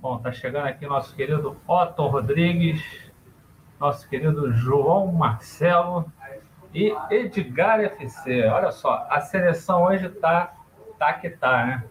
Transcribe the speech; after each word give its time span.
Bom, 0.00 0.16
tá 0.16 0.32
chegando 0.32 0.66
aqui 0.66 0.86
nosso 0.86 1.14
querido 1.14 1.58
Otto 1.68 2.06
Rodrigues, 2.06 2.82
nosso 3.78 4.08
querido 4.08 4.50
João 4.50 5.08
Marcelo 5.08 6.10
e 6.72 6.96
Edgar 7.10 7.80
FC. 7.80 8.46
Olha 8.46 8.72
só, 8.72 9.06
a 9.10 9.20
seleção 9.20 9.82
hoje 9.82 10.08
tá, 10.08 10.54
tá 10.98 11.12
que 11.12 11.28
tá, 11.28 11.66
né? 11.66 11.84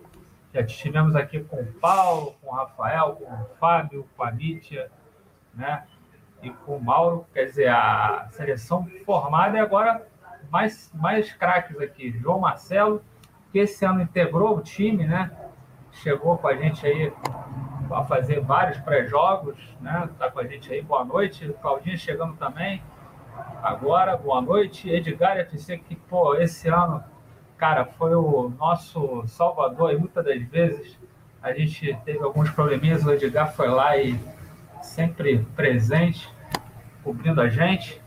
Já 0.51 0.61
estivemos 0.61 1.15
aqui 1.15 1.43
com 1.43 1.57
o 1.57 1.73
Paulo, 1.73 2.35
com 2.41 2.51
o 2.51 2.55
Rafael, 2.55 3.11
com 3.11 3.31
o 3.31 3.45
Fábio, 3.59 4.09
com 4.17 4.23
a 4.23 4.31
Mítia, 4.31 4.89
né? 5.53 5.83
E 6.41 6.49
com 6.49 6.77
o 6.77 6.83
Mauro. 6.83 7.27
Quer 7.31 7.45
dizer, 7.45 7.69
a 7.69 8.27
seleção 8.31 8.89
formada 9.05 9.55
e 9.55 9.61
agora 9.61 10.03
mais, 10.49 10.91
mais 10.95 11.31
craques 11.31 11.79
aqui. 11.79 12.09
João 12.17 12.39
Marcelo, 12.39 13.03
que 13.51 13.59
esse 13.59 13.85
ano 13.85 14.01
integrou 14.01 14.57
o 14.57 14.61
time, 14.63 15.05
né? 15.05 15.31
Chegou 15.91 16.39
com 16.39 16.47
a 16.47 16.55
gente 16.55 16.87
aí 16.87 17.13
a 17.91 18.03
fazer 18.03 18.39
vários 18.41 18.77
pré-jogos, 18.79 19.57
né? 19.81 20.09
Tá 20.17 20.29
com 20.29 20.39
a 20.39 20.47
gente 20.47 20.71
aí, 20.71 20.81
boa 20.81 21.03
noite. 21.03 21.53
Claudinha 21.61 21.97
chegando 21.97 22.35
também 22.35 22.81
agora, 23.61 24.17
boa 24.17 24.41
noite. 24.41 24.89
Edgar 24.89 25.37
FC, 25.37 25.77
que, 25.77 25.95
pô, 25.95 26.35
esse 26.35 26.67
ano 26.67 27.03
cara, 27.59 27.83
foi 27.85 28.15
o 28.15 28.53
nosso 28.57 29.27
salvador 29.27 29.93
e 29.93 29.97
muitas 29.97 30.23
das 30.23 30.41
vezes 30.43 30.97
a 31.41 31.51
gente 31.51 31.95
teve 32.05 32.23
alguns 32.23 32.49
probleminhas, 32.51 33.05
o 33.05 33.11
Edgar 33.11 33.53
foi 33.53 33.67
lá 33.67 33.97
e 33.97 34.17
sempre 34.81 35.45
presente, 35.55 36.29
cobrindo 37.03 37.41
a 37.41 37.49
gente. 37.49 38.01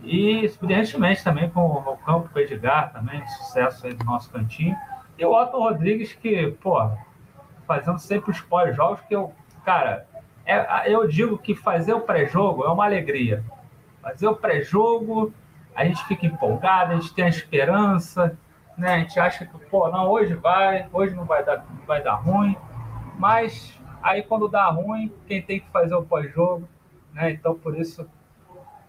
E, 0.00 0.44
evidentemente, 0.44 1.24
também 1.24 1.50
com 1.50 1.60
o 1.60 1.96
campo 1.98 2.28
com 2.28 2.38
o 2.38 2.42
Edgar, 2.42 2.92
também, 2.92 3.26
sucesso 3.26 3.86
aí 3.86 3.94
do 3.94 4.04
nosso 4.04 4.30
cantinho. 4.30 4.76
E 5.18 5.24
o 5.24 5.32
Otto 5.32 5.58
Rodrigues, 5.58 6.12
que, 6.12 6.52
pô, 6.60 6.88
fazendo 7.66 7.98
sempre 7.98 8.30
os 8.30 8.40
pós-jogos, 8.40 9.00
que 9.08 9.14
eu, 9.14 9.32
cara, 9.64 10.06
é, 10.46 10.92
eu 10.92 11.06
digo 11.08 11.38
que 11.38 11.54
fazer 11.54 11.94
o 11.94 12.00
pré-jogo 12.00 12.64
é 12.64 12.68
uma 12.68 12.84
alegria. 12.84 13.42
Fazer 14.02 14.26
o 14.26 14.36
pré-jogo, 14.36 15.32
a 15.74 15.84
gente 15.84 16.04
fica 16.04 16.26
empolgado, 16.26 16.92
a 16.92 16.96
gente 16.96 17.14
tem 17.14 17.24
a 17.24 17.28
esperança, 17.28 18.38
né? 18.76 18.94
A 18.94 18.98
gente 18.98 19.18
acha 19.18 19.46
que, 19.46 19.58
pô, 19.66 19.88
não, 19.88 20.08
hoje 20.08 20.34
vai, 20.34 20.86
hoje 20.92 21.14
não 21.14 21.24
vai 21.24 21.44
dar, 21.44 21.64
não 21.68 21.86
vai 21.86 22.02
dar 22.02 22.14
ruim, 22.14 22.56
mas 23.18 23.78
aí 24.02 24.22
quando 24.22 24.48
dá 24.48 24.66
ruim, 24.66 25.12
quem 25.26 25.40
tem 25.40 25.60
que 25.60 25.70
fazer 25.70 25.94
o 25.94 26.02
pós-jogo, 26.02 26.68
né? 27.12 27.30
Então, 27.30 27.54
por 27.54 27.78
isso, 27.78 28.06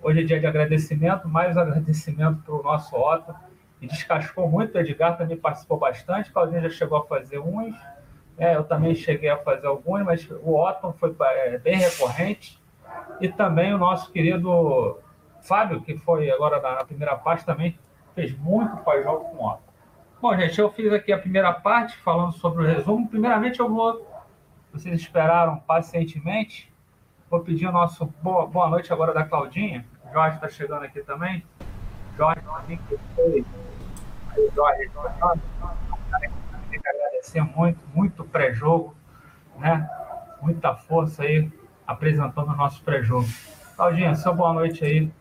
hoje 0.01 0.21
é 0.21 0.23
dia 0.23 0.39
de 0.39 0.47
agradecimento, 0.47 1.27
mais 1.27 1.55
agradecimento 1.55 2.41
para 2.43 2.55
o 2.55 2.61
nosso 2.61 2.95
Otto, 2.95 3.33
que 3.79 3.87
descascou 3.87 4.49
muito, 4.49 4.75
o 4.75 4.79
Edgar 4.79 5.17
também 5.17 5.37
participou 5.37 5.77
bastante, 5.77 6.31
Claudinho 6.31 6.61
já 6.63 6.69
chegou 6.69 6.97
a 6.97 7.05
fazer 7.05 7.39
uns, 7.39 7.75
é, 8.37 8.55
eu 8.55 8.63
também 8.63 8.95
cheguei 8.95 9.29
a 9.29 9.37
fazer 9.37 9.67
alguns, 9.67 10.03
mas 10.03 10.29
o 10.29 10.55
Otto 10.55 10.93
foi 10.99 11.15
é, 11.21 11.57
bem 11.57 11.77
recorrente, 11.77 12.59
e 13.19 13.29
também 13.29 13.73
o 13.73 13.77
nosso 13.77 14.11
querido 14.11 14.99
Fábio, 15.41 15.81
que 15.81 15.97
foi 15.97 16.29
agora 16.29 16.59
na, 16.59 16.83
primeira 16.83 17.15
parte 17.15 17.45
também, 17.45 17.77
fez 18.13 18.37
muito 18.37 18.75
pós-jogo 18.77 19.25
com 19.25 19.43
o 19.43 19.47
Otto. 19.47 19.63
Bom, 20.21 20.35
gente, 20.35 20.59
eu 20.59 20.71
fiz 20.71 20.91
aqui 20.91 21.13
a 21.13 21.17
primeira 21.17 21.53
parte 21.53 21.97
falando 21.97 22.33
sobre 22.33 22.63
o 22.63 22.67
resumo. 22.67 23.07
Primeiramente, 23.07 23.59
eu 23.59 23.69
vou. 23.69 24.09
Vocês 24.73 24.99
esperaram 24.99 25.57
pacientemente. 25.59 26.73
Vou 27.29 27.41
pedir 27.41 27.67
o 27.67 27.71
nosso 27.71 28.05
boa, 28.21 28.47
boa 28.47 28.69
noite 28.69 28.91
agora 28.91 29.13
da 29.13 29.23
Claudinha. 29.23 29.85
O 30.03 30.11
Jorge 30.11 30.35
está 30.35 30.49
chegando 30.49 30.83
aqui 30.83 31.01
também. 31.01 31.43
Jorge, 32.17 32.41
Jorge, 32.41 33.45
Jorge, 34.55 34.89
tem 34.89 35.67
que 35.69 35.84
agradecer 37.35 37.41
muito, 37.55 37.79
muito 37.93 38.23
pré-jogo, 38.23 38.95
né? 39.57 39.87
Muita 40.41 40.75
força 40.75 41.23
aí 41.23 41.51
apresentando 41.85 42.51
o 42.51 42.55
nosso 42.55 42.81
pré-jogo. 42.83 43.27
Claudinha, 43.75 44.15
sua 44.15 44.31
boa 44.31 44.53
noite 44.53 44.83
aí. 44.85 45.11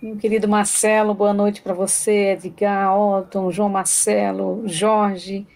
Meu 0.00 0.16
querido 0.16 0.46
Marcelo, 0.46 1.14
boa 1.14 1.32
noite 1.32 1.62
para 1.62 1.74
você, 1.74 2.32
Edgar, 2.32 2.96
Otton, 2.96 3.50
João 3.50 3.68
Marcelo, 3.68 4.62
Jorge. 4.66 5.46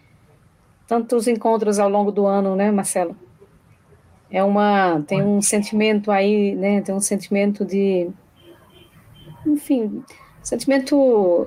Tantos 0.87 1.29
encontros 1.29 1.79
ao 1.79 1.89
longo 1.89 2.11
do 2.11 2.27
ano, 2.27 2.57
né, 2.57 2.71
Marcelo? 2.71 3.17
É 4.31 4.43
uma 4.43 5.03
tem 5.07 5.23
um 5.23 5.41
sentimento 5.41 6.11
aí, 6.11 6.55
né? 6.55 6.81
Tem 6.81 6.95
um 6.95 7.01
sentimento 7.01 7.65
de 7.65 8.11
enfim, 9.47 10.03
sentimento 10.49 11.47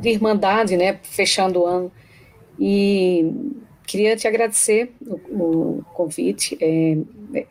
de 0.00 0.08
irmandade, 0.08 0.76
né, 0.76 0.98
fechando 1.02 1.60
o 1.60 1.66
ano. 1.66 1.92
E 2.58 3.32
queria 3.86 4.16
te 4.16 4.26
agradecer 4.26 4.92
o, 5.06 5.14
o 5.14 5.84
convite. 5.94 6.56
É, 6.60 6.98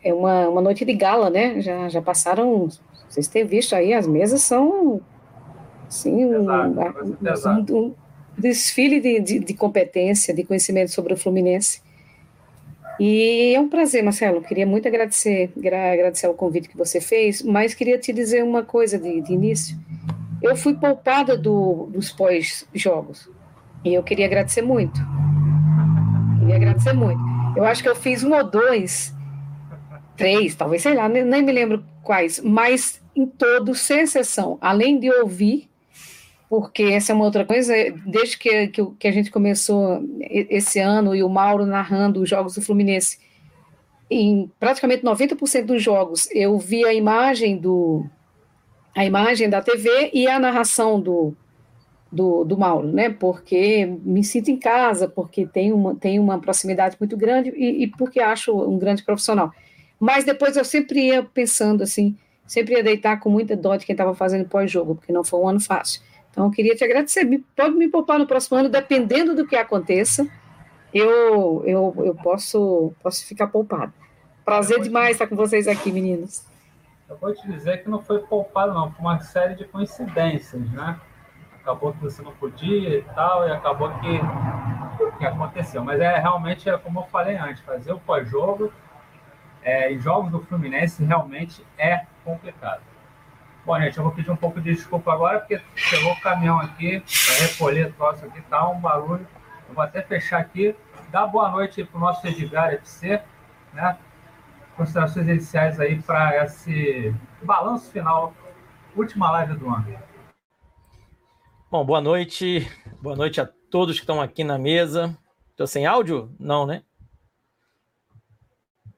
é 0.04 0.14
uma, 0.14 0.50
uma 0.50 0.62
noite 0.62 0.86
de 0.86 0.94
gala, 0.94 1.30
né? 1.30 1.62
Já, 1.62 1.90
já 1.90 2.02
passaram 2.02 2.70
vocês 3.10 3.28
têm 3.28 3.44
visto 3.44 3.76
aí, 3.76 3.92
as 3.92 4.06
mesas 4.06 4.44
são 4.44 5.02
assim, 5.88 6.26
um, 6.26 6.48
um, 6.48 7.76
um, 7.76 7.96
desfile 8.38 9.00
de, 9.00 9.20
de, 9.20 9.40
de, 9.40 9.54
competência, 9.56 10.32
de 10.32 10.44
conhecimento 10.44 10.92
sobre 10.92 11.14
o 11.14 11.18
Fluminense. 11.18 11.82
E 13.00 13.54
é 13.56 13.60
um 13.60 13.68
prazer, 13.68 14.04
Marcelo. 14.04 14.42
Queria 14.42 14.68
muito 14.68 14.88
agradecer, 14.88 15.52
agradecer 15.58 16.28
o 16.28 16.36
convite 16.36 16.70
que 16.70 16.78
você 16.78 17.02
fez, 17.02 17.42
mas 17.42 17.74
queria 17.74 17.98
te 17.98 18.14
dizer 18.14 18.44
uma 18.44 18.62
coisa 18.62 19.00
de, 19.00 19.22
de 19.22 19.34
início. 19.34 19.76
Eu 20.42 20.56
fui 20.56 20.74
poupada 20.74 21.38
do, 21.38 21.88
dos 21.92 22.12
pós-jogos 22.12 23.30
e 23.84 23.94
eu 23.94 24.04
queria 24.04 24.26
agradecer 24.26 24.62
muito. 24.62 25.00
Queria 26.40 26.56
agradecer 26.56 26.94
muito. 26.94 27.22
Eu 27.56 27.66
acho 27.66 27.84
que 27.84 27.90
eu 27.90 27.96
fiz 27.96 28.24
um 28.24 28.34
ou 28.34 28.44
dois 28.44 29.14
três, 30.20 30.54
talvez, 30.54 30.82
sei 30.82 30.94
lá, 30.94 31.08
nem, 31.08 31.24
nem 31.24 31.42
me 31.42 31.52
lembro 31.52 31.84
quais, 32.04 32.42
mas 32.42 33.02
em 33.16 33.26
todos, 33.26 33.80
sem 33.80 34.02
exceção, 34.02 34.58
além 34.60 35.00
de 35.00 35.10
ouvir, 35.10 35.70
porque 36.50 36.84
essa 36.84 37.14
é 37.14 37.16
uma 37.16 37.24
outra 37.24 37.46
coisa, 37.46 37.74
desde 38.06 38.38
que, 38.38 38.68
que, 38.68 38.86
que 39.00 39.08
a 39.08 39.12
gente 39.12 39.32
começou 39.32 40.04
esse 40.20 40.78
ano 40.78 41.16
e 41.16 41.24
o 41.24 41.30
Mauro 41.30 41.66
narrando 41.66 42.22
os 42.22 42.30
jogos 42.30 42.54
do 42.56 42.62
Fluminense, 42.62 43.18
em 44.12 44.52
praticamente 44.60 45.04
90% 45.04 45.66
dos 45.66 45.82
jogos 45.82 46.28
eu 46.32 46.58
vi 46.58 46.84
a 46.84 46.94
imagem 46.94 47.58
do 47.58 48.06
a 48.96 49.06
imagem 49.06 49.50
da 49.50 49.62
TV 49.62 50.12
e 50.14 50.28
a 50.28 50.40
narração 50.40 51.00
do, 51.00 51.34
do, 52.12 52.44
do 52.44 52.58
Mauro, 52.58 52.88
né? 52.88 53.10
Porque 53.10 53.86
me 54.04 54.24
sinto 54.24 54.50
em 54.50 54.58
casa, 54.58 55.08
porque 55.08 55.46
tem 55.46 55.72
uma, 55.72 55.96
tem 55.96 56.20
uma 56.20 56.40
proximidade 56.40 56.98
muito 57.00 57.16
grande 57.16 57.52
e, 57.56 57.84
e 57.84 57.88
porque 57.88 58.20
acho 58.20 58.52
um 58.52 58.78
grande 58.78 59.04
profissional. 59.04 59.52
Mas 60.00 60.24
depois 60.24 60.58
eu 60.58 60.66
sempre 60.66 61.08
ia 61.08 61.24
pensando 61.24 61.84
assim, 61.84 62.18
sempre 62.48 62.76
ia 62.76 62.84
deitar 62.84 63.20
com 63.20 63.30
muita 63.30 63.56
dó 63.56 63.76
de 63.76 63.86
quem 63.86 63.94
estava 63.94 64.16
fazendo 64.16 64.48
pós-jogo, 64.48 64.96
porque 64.96 65.14
não 65.14 65.24
foi 65.24 65.40
um 65.40 65.48
ano 65.48 65.60
fácil. 65.60 66.02
Então 66.32 66.46
eu 66.46 66.52
queria 66.52 66.76
te 66.76 66.84
agradecer. 66.84 67.24
Me, 67.24 67.40
pode 67.56 67.76
me 67.76 67.88
poupar 67.88 68.18
no 68.18 68.26
próximo 68.26 68.58
ano, 68.58 68.70
dependendo 68.70 69.36
do 69.36 69.46
que 69.46 69.56
aconteça, 69.56 70.28
eu, 70.94 71.64
eu, 71.66 71.94
eu 71.98 72.16
posso, 72.16 72.92
posso 73.04 73.26
ficar 73.26 73.48
poupado. 73.48 73.94
Prazer 74.44 74.82
demais 74.82 75.12
estar 75.12 75.28
com 75.28 75.36
vocês 75.36 75.68
aqui, 75.68 75.92
meninos. 75.92 76.49
Eu 77.10 77.18
vou 77.18 77.34
te 77.34 77.46
dizer 77.48 77.82
que 77.82 77.90
não 77.90 78.00
foi 78.00 78.20
poupado, 78.20 78.72
não, 78.72 78.92
foi 78.92 79.02
uma 79.02 79.20
série 79.20 79.56
de 79.56 79.66
coincidências, 79.66 80.70
né? 80.70 81.00
Acabou 81.60 81.92
que 81.92 82.00
você 82.00 82.22
não 82.22 82.32
podia 82.34 83.00
e 83.00 83.02
tal, 83.02 83.48
e 83.48 83.52
acabou 83.52 83.90
que, 84.00 84.20
que 85.18 85.26
aconteceu. 85.26 85.84
Mas 85.84 86.00
é 86.00 86.20
realmente, 86.20 86.70
é 86.70 86.78
como 86.78 87.00
eu 87.00 87.04
falei 87.06 87.36
antes, 87.36 87.64
fazer 87.64 87.94
o 87.94 88.00
pós-jogo 88.00 88.72
é, 89.64 89.92
em 89.92 90.00
jogos 90.00 90.32
do 90.32 90.40
Fluminense 90.42 91.04
realmente 91.04 91.66
é 91.80 92.06
complicado. 92.24 92.84
Bom, 93.66 93.80
gente, 93.80 93.98
eu 93.98 94.04
vou 94.04 94.14
pedir 94.14 94.30
um 94.30 94.36
pouco 94.36 94.62
de 94.62 94.72
desculpa 94.72 95.12
agora, 95.12 95.40
porque 95.40 95.60
chegou 95.76 96.14
o 96.14 96.22
caminhão 96.22 96.60
aqui 96.60 97.00
para 97.00 97.48
recolher 97.48 97.92
troço 97.94 98.24
aqui, 98.24 98.40
tá 98.44 98.70
um 98.70 98.80
barulho. 98.80 99.28
Eu 99.68 99.74
vou 99.74 99.84
até 99.84 100.04
fechar 100.04 100.40
aqui. 100.40 100.76
Dá 101.10 101.26
boa 101.26 101.50
noite 101.50 101.84
para 101.84 101.98
o 101.98 102.00
nosso 102.00 102.26
Edgar 102.28 102.72
FC, 102.72 103.20
né? 103.74 103.98
Considerações 104.80 105.28
iniciais 105.28 105.78
aí 105.78 106.02
para 106.02 106.46
esse 106.46 107.14
balanço 107.44 107.92
final, 107.92 108.34
última 108.96 109.30
live 109.30 109.58
do 109.58 109.68
ano. 109.68 110.00
Bom, 111.70 111.84
boa 111.84 112.00
noite. 112.00 112.66
Boa 113.02 113.14
noite 113.14 113.42
a 113.42 113.46
todos 113.70 113.98
que 113.98 114.04
estão 114.04 114.22
aqui 114.22 114.42
na 114.42 114.58
mesa. 114.58 115.18
Estou 115.52 115.68
sem 115.68 115.86
áudio? 115.86 116.34
Não, 116.40 116.66
né? 116.66 116.84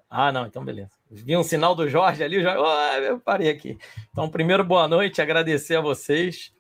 Ah, 0.08 0.32
não, 0.32 0.46
então 0.46 0.64
beleza. 0.64 0.92
Vi 1.10 1.36
um 1.36 1.42
sinal 1.42 1.74
do 1.74 1.90
Jorge 1.90 2.24
ali, 2.24 2.38
oh, 2.46 2.94
eu 3.02 3.20
parei 3.20 3.50
aqui. 3.50 3.76
Então, 4.12 4.30
primeiro, 4.30 4.64
boa 4.64 4.88
noite, 4.88 5.20
agradecer 5.20 5.78
a 5.78 5.82
vocês. 5.82 6.54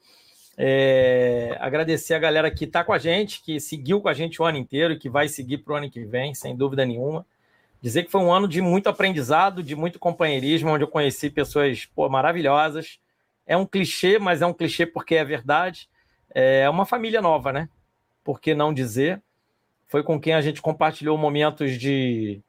É... 0.57 1.55
agradecer 1.59 2.15
a 2.15 2.19
galera 2.19 2.49
que 2.49 2.65
está 2.65 2.83
com 2.83 2.91
a 2.91 2.97
gente, 2.97 3.43
que 3.43 3.59
seguiu 3.59 4.01
com 4.01 4.09
a 4.09 4.15
gente 4.15 4.41
o 4.41 4.45
ano 4.45 4.57
inteiro, 4.57 4.97
que 4.97 5.11
vai 5.11 5.27
seguir 5.27 5.59
para 5.59 5.73
o 5.73 5.77
ano 5.77 5.91
que 5.91 6.03
vem, 6.05 6.33
sem 6.33 6.57
dúvida 6.57 6.83
nenhuma. 6.87 7.23
Dizer 7.81 8.03
que 8.03 8.11
foi 8.11 8.21
um 8.21 8.31
ano 8.31 8.47
de 8.47 8.61
muito 8.61 8.87
aprendizado, 8.87 9.63
de 9.63 9.75
muito 9.75 9.97
companheirismo, 9.97 10.69
onde 10.69 10.83
eu 10.83 10.87
conheci 10.87 11.29
pessoas 11.29 11.85
pô, 11.85 12.07
maravilhosas. 12.07 12.99
É 13.45 13.57
um 13.57 13.65
clichê, 13.65 14.19
mas 14.19 14.41
é 14.41 14.45
um 14.45 14.53
clichê 14.53 14.85
porque 14.85 15.15
é 15.15 15.25
verdade. 15.25 15.89
É 16.29 16.69
uma 16.69 16.85
família 16.85 17.21
nova, 17.21 17.51
né? 17.51 17.67
Por 18.23 18.39
que 18.39 18.53
não 18.53 18.73
dizer? 18.73 19.21
foi 19.91 20.03
com 20.03 20.17
quem 20.17 20.33
a 20.33 20.39
gente 20.39 20.61
compartilhou 20.61 21.17
momentos 21.17 21.77
de 21.77 22.41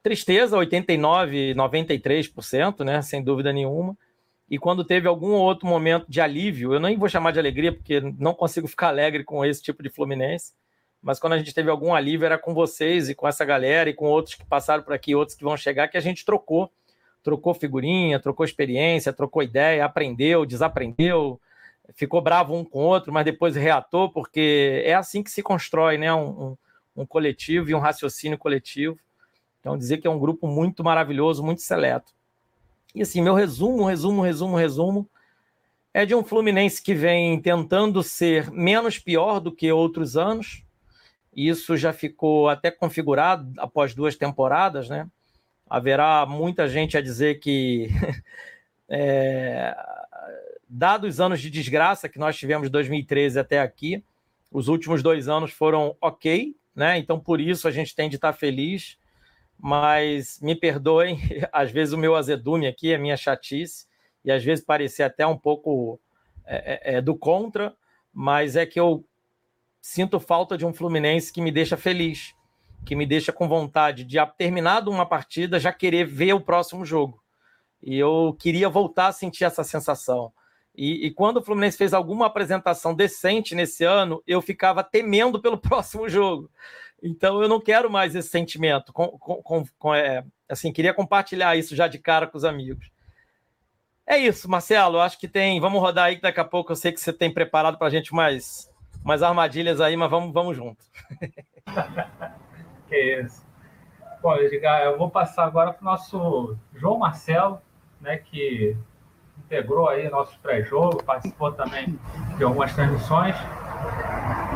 tristeza, 0.00 0.56
89, 0.56 1.52
93%, 1.52 2.84
né? 2.84 3.02
Sem 3.02 3.20
dúvida 3.20 3.52
nenhuma. 3.52 3.98
E 4.48 4.60
quando 4.60 4.84
teve 4.84 5.08
algum 5.08 5.32
outro 5.32 5.66
momento 5.66 6.06
de 6.08 6.20
alívio, 6.20 6.72
eu 6.72 6.78
nem 6.78 6.96
vou 6.96 7.08
chamar 7.08 7.32
de 7.32 7.40
alegria, 7.40 7.72
porque 7.72 8.00
não 8.00 8.32
consigo 8.32 8.68
ficar 8.68 8.88
alegre 8.88 9.24
com 9.24 9.44
esse 9.44 9.60
tipo 9.60 9.82
de 9.82 9.90
Fluminense, 9.90 10.52
mas 11.04 11.20
quando 11.20 11.34
a 11.34 11.38
gente 11.38 11.52
teve 11.52 11.68
algum 11.68 11.92
alívio 11.92 12.24
era 12.24 12.38
com 12.38 12.54
vocês 12.54 13.10
e 13.10 13.14
com 13.14 13.28
essa 13.28 13.44
galera 13.44 13.90
e 13.90 13.92
com 13.92 14.06
outros 14.06 14.36
que 14.36 14.44
passaram 14.46 14.82
por 14.82 14.94
aqui, 14.94 15.14
outros 15.14 15.36
que 15.36 15.44
vão 15.44 15.54
chegar, 15.54 15.86
que 15.88 15.98
a 15.98 16.00
gente 16.00 16.24
trocou. 16.24 16.72
Trocou 17.22 17.52
figurinha, 17.52 18.18
trocou 18.18 18.44
experiência, 18.44 19.12
trocou 19.12 19.42
ideia, 19.42 19.84
aprendeu, 19.84 20.46
desaprendeu, 20.46 21.38
ficou 21.94 22.22
bravo 22.22 22.54
um 22.54 22.64
com 22.64 22.78
o 22.78 22.86
outro, 22.86 23.12
mas 23.12 23.24
depois 23.24 23.54
reatou, 23.54 24.10
porque 24.10 24.82
é 24.84 24.94
assim 24.94 25.22
que 25.22 25.30
se 25.30 25.42
constrói 25.42 25.98
né? 25.98 26.12
um, 26.12 26.56
um, 26.96 27.02
um 27.02 27.06
coletivo 27.06 27.70
e 27.70 27.74
um 27.74 27.78
raciocínio 27.78 28.38
coletivo. 28.38 28.98
Então, 29.60 29.76
dizer 29.76 29.98
que 29.98 30.06
é 30.06 30.10
um 30.10 30.18
grupo 30.18 30.46
muito 30.46 30.82
maravilhoso, 30.82 31.44
muito 31.44 31.60
seleto. 31.60 32.12
E 32.94 33.02
assim, 33.02 33.20
meu 33.20 33.34
resumo, 33.34 33.84
resumo, 33.84 34.22
resumo, 34.22 34.56
resumo 34.56 35.10
é 35.92 36.06
de 36.06 36.14
um 36.14 36.24
Fluminense 36.24 36.82
que 36.82 36.94
vem 36.94 37.40
tentando 37.40 38.02
ser 38.02 38.50
menos 38.50 38.98
pior 38.98 39.38
do 39.38 39.52
que 39.52 39.70
outros 39.70 40.16
anos. 40.16 40.63
Isso 41.34 41.76
já 41.76 41.92
ficou 41.92 42.48
até 42.48 42.70
configurado 42.70 43.52
após 43.58 43.94
duas 43.94 44.16
temporadas, 44.16 44.88
né? 44.88 45.08
Haverá 45.68 46.26
muita 46.26 46.68
gente 46.68 46.96
a 46.96 47.00
dizer 47.00 47.40
que, 47.40 47.88
é, 48.88 49.76
dados 50.68 51.14
os 51.14 51.20
anos 51.20 51.40
de 51.40 51.50
desgraça 51.50 52.08
que 52.08 52.18
nós 52.18 52.36
tivemos 52.36 52.68
de 52.68 52.72
2013 52.72 53.38
até 53.38 53.60
aqui, 53.60 54.04
os 54.52 54.68
últimos 54.68 55.02
dois 55.02 55.28
anos 55.28 55.50
foram 55.50 55.96
ok, 56.00 56.54
né? 56.74 56.98
Então, 56.98 57.18
por 57.18 57.40
isso 57.40 57.66
a 57.66 57.70
gente 57.70 57.94
tem 57.94 58.08
de 58.08 58.16
estar 58.16 58.32
feliz 58.32 58.96
mas 59.58 60.38
me 60.40 60.54
perdoem, 60.54 61.18
às 61.52 61.70
vezes 61.70 61.94
o 61.94 61.98
meu 61.98 62.14
azedume 62.14 62.66
aqui, 62.66 62.94
a 62.94 62.98
minha 62.98 63.16
chatice, 63.16 63.86
e 64.24 64.30
às 64.30 64.44
vezes 64.44 64.64
parecer 64.64 65.02
até 65.02 65.26
um 65.26 65.38
pouco 65.38 66.00
é, 66.44 66.92
é, 66.92 66.96
é, 66.96 67.00
do 67.00 67.16
contra, 67.16 67.74
mas 68.12 68.56
é 68.56 68.66
que 68.66 68.78
eu 68.78 69.04
sinto 69.84 70.18
falta 70.18 70.56
de 70.56 70.64
um 70.64 70.72
Fluminense 70.72 71.30
que 71.30 71.42
me 71.42 71.52
deixa 71.52 71.76
feliz, 71.76 72.34
que 72.86 72.96
me 72.96 73.04
deixa 73.04 73.30
com 73.30 73.46
vontade 73.46 74.02
de, 74.02 74.16
terminado 74.38 74.90
uma 74.90 75.04
partida, 75.04 75.60
já 75.60 75.74
querer 75.74 76.06
ver 76.06 76.32
o 76.32 76.40
próximo 76.40 76.86
jogo. 76.86 77.22
E 77.82 77.98
eu 77.98 78.34
queria 78.40 78.66
voltar 78.70 79.08
a 79.08 79.12
sentir 79.12 79.44
essa 79.44 79.62
sensação. 79.62 80.32
E, 80.74 81.06
e, 81.06 81.10
quando 81.10 81.36
o 81.36 81.42
Fluminense 81.42 81.76
fez 81.76 81.92
alguma 81.92 82.24
apresentação 82.24 82.94
decente 82.94 83.54
nesse 83.54 83.84
ano, 83.84 84.22
eu 84.26 84.40
ficava 84.40 84.82
temendo 84.82 85.38
pelo 85.38 85.58
próximo 85.60 86.08
jogo. 86.08 86.50
Então 87.02 87.42
eu 87.42 87.48
não 87.48 87.60
quero 87.60 87.90
mais 87.90 88.14
esse 88.14 88.30
sentimento. 88.30 88.90
Com, 88.90 89.08
com, 89.18 89.66
com, 89.78 89.94
é, 89.94 90.24
assim, 90.48 90.72
queria 90.72 90.94
compartilhar 90.94 91.56
isso 91.56 91.76
já 91.76 91.86
de 91.86 91.98
cara 91.98 92.26
com 92.26 92.38
os 92.38 92.44
amigos. 92.44 92.90
É 94.06 94.16
isso, 94.16 94.50
Marcelo. 94.50 94.98
Acho 94.98 95.18
que 95.18 95.28
tem. 95.28 95.60
Vamos 95.60 95.78
rodar 95.78 96.06
aí, 96.06 96.16
que 96.16 96.22
daqui 96.22 96.40
a 96.40 96.44
pouco 96.44 96.72
eu 96.72 96.76
sei 96.76 96.90
que 96.90 97.00
você 97.00 97.12
tem 97.12 97.30
preparado 97.30 97.76
para 97.76 97.88
a 97.88 97.90
gente 97.90 98.14
mais, 98.14 98.72
mais 99.04 99.22
armadilhas 99.22 99.80
aí, 99.80 99.96
mas 99.96 100.10
vamos, 100.10 100.32
vamos 100.32 100.56
junto. 100.56 100.82
que 102.88 103.20
isso. 103.20 103.44
Bom, 104.22 104.34
Edgar, 104.36 104.80
eu 104.80 104.96
vou 104.96 105.10
passar 105.10 105.44
agora 105.44 105.72
para 105.72 105.82
o 105.82 105.84
nosso 105.84 106.56
João 106.74 106.98
Marcelo, 106.98 107.60
né, 108.00 108.16
que 108.16 108.74
integrou 109.38 109.88
aí 109.88 110.08
nosso 110.08 110.38
pré-jogo, 110.40 111.02
participou 111.04 111.52
também 111.52 111.98
de 112.38 112.44
algumas 112.44 112.74
transmissões. 112.74 113.36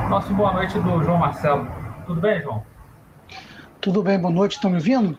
Nosso 0.09 0.33
boa 0.33 0.55
noite 0.55 0.79
do 0.79 1.05
João 1.05 1.19
Marcelo. 1.19 1.69
Tudo 2.07 2.21
bem, 2.23 2.41
João? 2.41 2.65
Tudo 3.83 4.03
bem, 4.03 4.19
boa 4.19 4.33
noite. 4.33 4.53
Estão 4.53 4.71
me 4.71 4.77
ouvindo? 4.77 5.19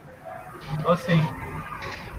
Estou 0.79 0.97
sim. 0.97 1.21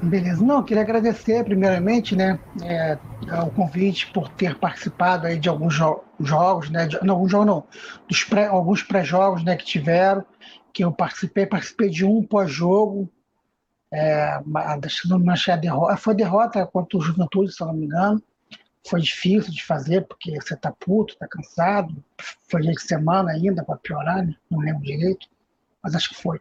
Beleza. 0.02 0.42
Não, 0.42 0.62
queria 0.62 0.82
agradecer 0.82 1.44
primeiramente, 1.44 2.16
né, 2.16 2.38
é, 2.62 2.98
o 3.44 3.50
convite 3.50 4.10
por 4.12 4.28
ter 4.30 4.58
participado 4.58 5.26
aí 5.26 5.38
de 5.38 5.48
alguns 5.48 5.74
jo 5.74 6.02
jogos, 6.18 6.70
né, 6.70 6.86
de, 6.86 6.98
não, 7.04 7.14
alguns 7.14 7.30
jogos 7.30 7.46
não, 7.46 7.64
dos 8.08 8.24
pré, 8.24 8.46
alguns 8.46 8.82
pré-jogos, 8.82 9.44
né, 9.44 9.56
que 9.56 9.64
tiveram, 9.64 10.24
que 10.72 10.84
eu 10.84 10.90
participei, 10.90 11.44
participei 11.44 11.90
de 11.90 12.04
um 12.04 12.22
pós-jogo, 12.22 13.10
é, 13.92 14.40
não 15.06 15.30
achei 15.30 15.52
a 15.52 15.56
derrota, 15.56 15.96
foi 15.96 16.14
derrota 16.14 16.66
contra 16.66 16.96
o 16.96 17.02
Juventude, 17.02 17.52
se 17.52 17.62
eu 17.62 17.66
não 17.66 17.74
me 17.74 17.86
engano, 17.86 18.22
foi 18.86 19.00
difícil 19.00 19.52
de 19.52 19.64
fazer, 19.64 20.06
porque 20.06 20.40
você 20.40 20.56
tá 20.56 20.72
puto, 20.72 21.16
tá 21.18 21.28
cansado. 21.28 22.02
Foi 22.48 22.62
dia 22.62 22.72
de 22.72 22.82
semana 22.82 23.32
ainda, 23.32 23.62
para 23.62 23.76
piorar, 23.76 24.24
né? 24.24 24.34
Não 24.50 24.58
lembro 24.58 24.82
direito, 24.82 25.28
mas 25.82 25.94
acho 25.94 26.10
que 26.10 26.22
foi. 26.22 26.40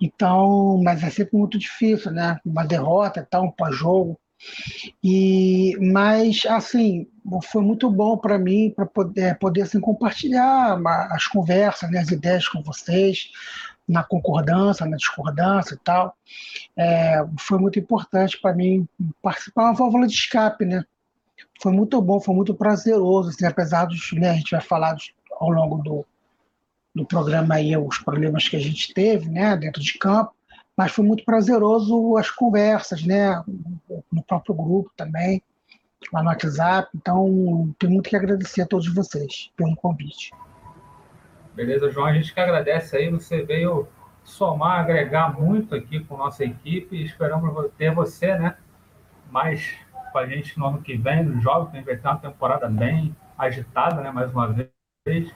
Então, 0.00 0.80
mas 0.82 1.02
é 1.02 1.10
sempre 1.10 1.36
muito 1.36 1.58
difícil, 1.58 2.10
né? 2.10 2.38
Uma 2.44 2.64
derrota 2.64 3.20
e 3.20 3.24
tal, 3.24 3.44
um 3.44 3.50
pós-jogo. 3.50 4.18
E, 5.02 5.76
mas, 5.80 6.42
assim, 6.46 7.06
foi 7.44 7.62
muito 7.62 7.90
bom 7.90 8.16
para 8.18 8.38
mim, 8.38 8.70
para 8.74 8.84
poder, 8.84 9.38
poder 9.38 9.62
assim, 9.62 9.80
compartilhar 9.80 10.78
as 11.10 11.26
conversas, 11.26 11.90
né, 11.90 12.00
as 12.00 12.10
ideias 12.10 12.46
com 12.46 12.62
vocês, 12.62 13.30
na 13.88 14.02
concordância, 14.02 14.84
na 14.86 14.96
discordância 14.96 15.74
e 15.74 15.78
tal. 15.78 16.16
É, 16.76 17.24
foi 17.38 17.58
muito 17.58 17.78
importante 17.78 18.38
para 18.40 18.54
mim 18.54 18.86
participar 19.22 19.64
uma 19.64 19.74
válvula 19.74 20.06
de 20.06 20.14
escape, 20.14 20.64
né? 20.64 20.84
foi 21.60 21.72
muito 21.72 22.00
bom, 22.00 22.20
foi 22.20 22.34
muito 22.34 22.54
prazeroso, 22.54 23.30
assim, 23.30 23.46
apesar 23.46 23.86
dos, 23.86 24.12
né, 24.12 24.30
a 24.30 24.34
gente 24.34 24.50
vai 24.50 24.60
falar 24.60 24.96
ao 25.32 25.50
longo 25.50 25.78
do, 25.78 26.06
do 26.94 27.04
programa 27.04 27.56
aí 27.56 27.76
os 27.76 27.98
problemas 27.98 28.48
que 28.48 28.56
a 28.56 28.60
gente 28.60 28.94
teve, 28.94 29.28
né, 29.28 29.56
dentro 29.56 29.82
de 29.82 29.98
campo, 29.98 30.32
mas 30.76 30.92
foi 30.92 31.04
muito 31.04 31.24
prazeroso 31.24 32.16
as 32.16 32.30
conversas, 32.30 33.02
né, 33.04 33.42
no 34.12 34.22
próprio 34.22 34.54
grupo 34.54 34.90
também, 34.96 35.42
lá 36.12 36.22
no 36.22 36.28
WhatsApp, 36.28 36.88
então 36.94 37.74
tenho 37.78 37.92
muito 37.92 38.08
que 38.08 38.16
agradecer 38.16 38.62
a 38.62 38.66
todos 38.66 38.92
vocês 38.92 39.50
pelo 39.56 39.74
convite. 39.76 40.30
Beleza, 41.54 41.90
João, 41.90 42.06
a 42.06 42.12
gente 42.12 42.32
que 42.32 42.40
agradece 42.40 42.96
aí, 42.96 43.10
você 43.10 43.42
veio 43.42 43.88
somar, 44.22 44.80
agregar 44.80 45.38
muito 45.38 45.74
aqui 45.74 46.00
com 46.00 46.16
nossa 46.16 46.44
equipe, 46.44 47.02
esperamos 47.02 47.70
ter 47.76 47.94
você, 47.94 48.38
né, 48.38 48.56
mais 49.30 49.74
com 50.12 50.18
a 50.18 50.26
gente 50.26 50.56
no 50.58 50.66
ano 50.66 50.80
que 50.80 50.96
vem, 50.96 51.24
nos 51.24 51.42
jogos, 51.42 51.72
que 51.72 51.80
vai 51.80 51.96
ter 51.96 52.06
uma 52.06 52.18
temporada 52.18 52.68
bem 52.68 53.16
agitada, 53.36 54.00
né, 54.00 54.10
mais 54.12 54.30
uma 54.30 54.52
vez. 54.52 55.34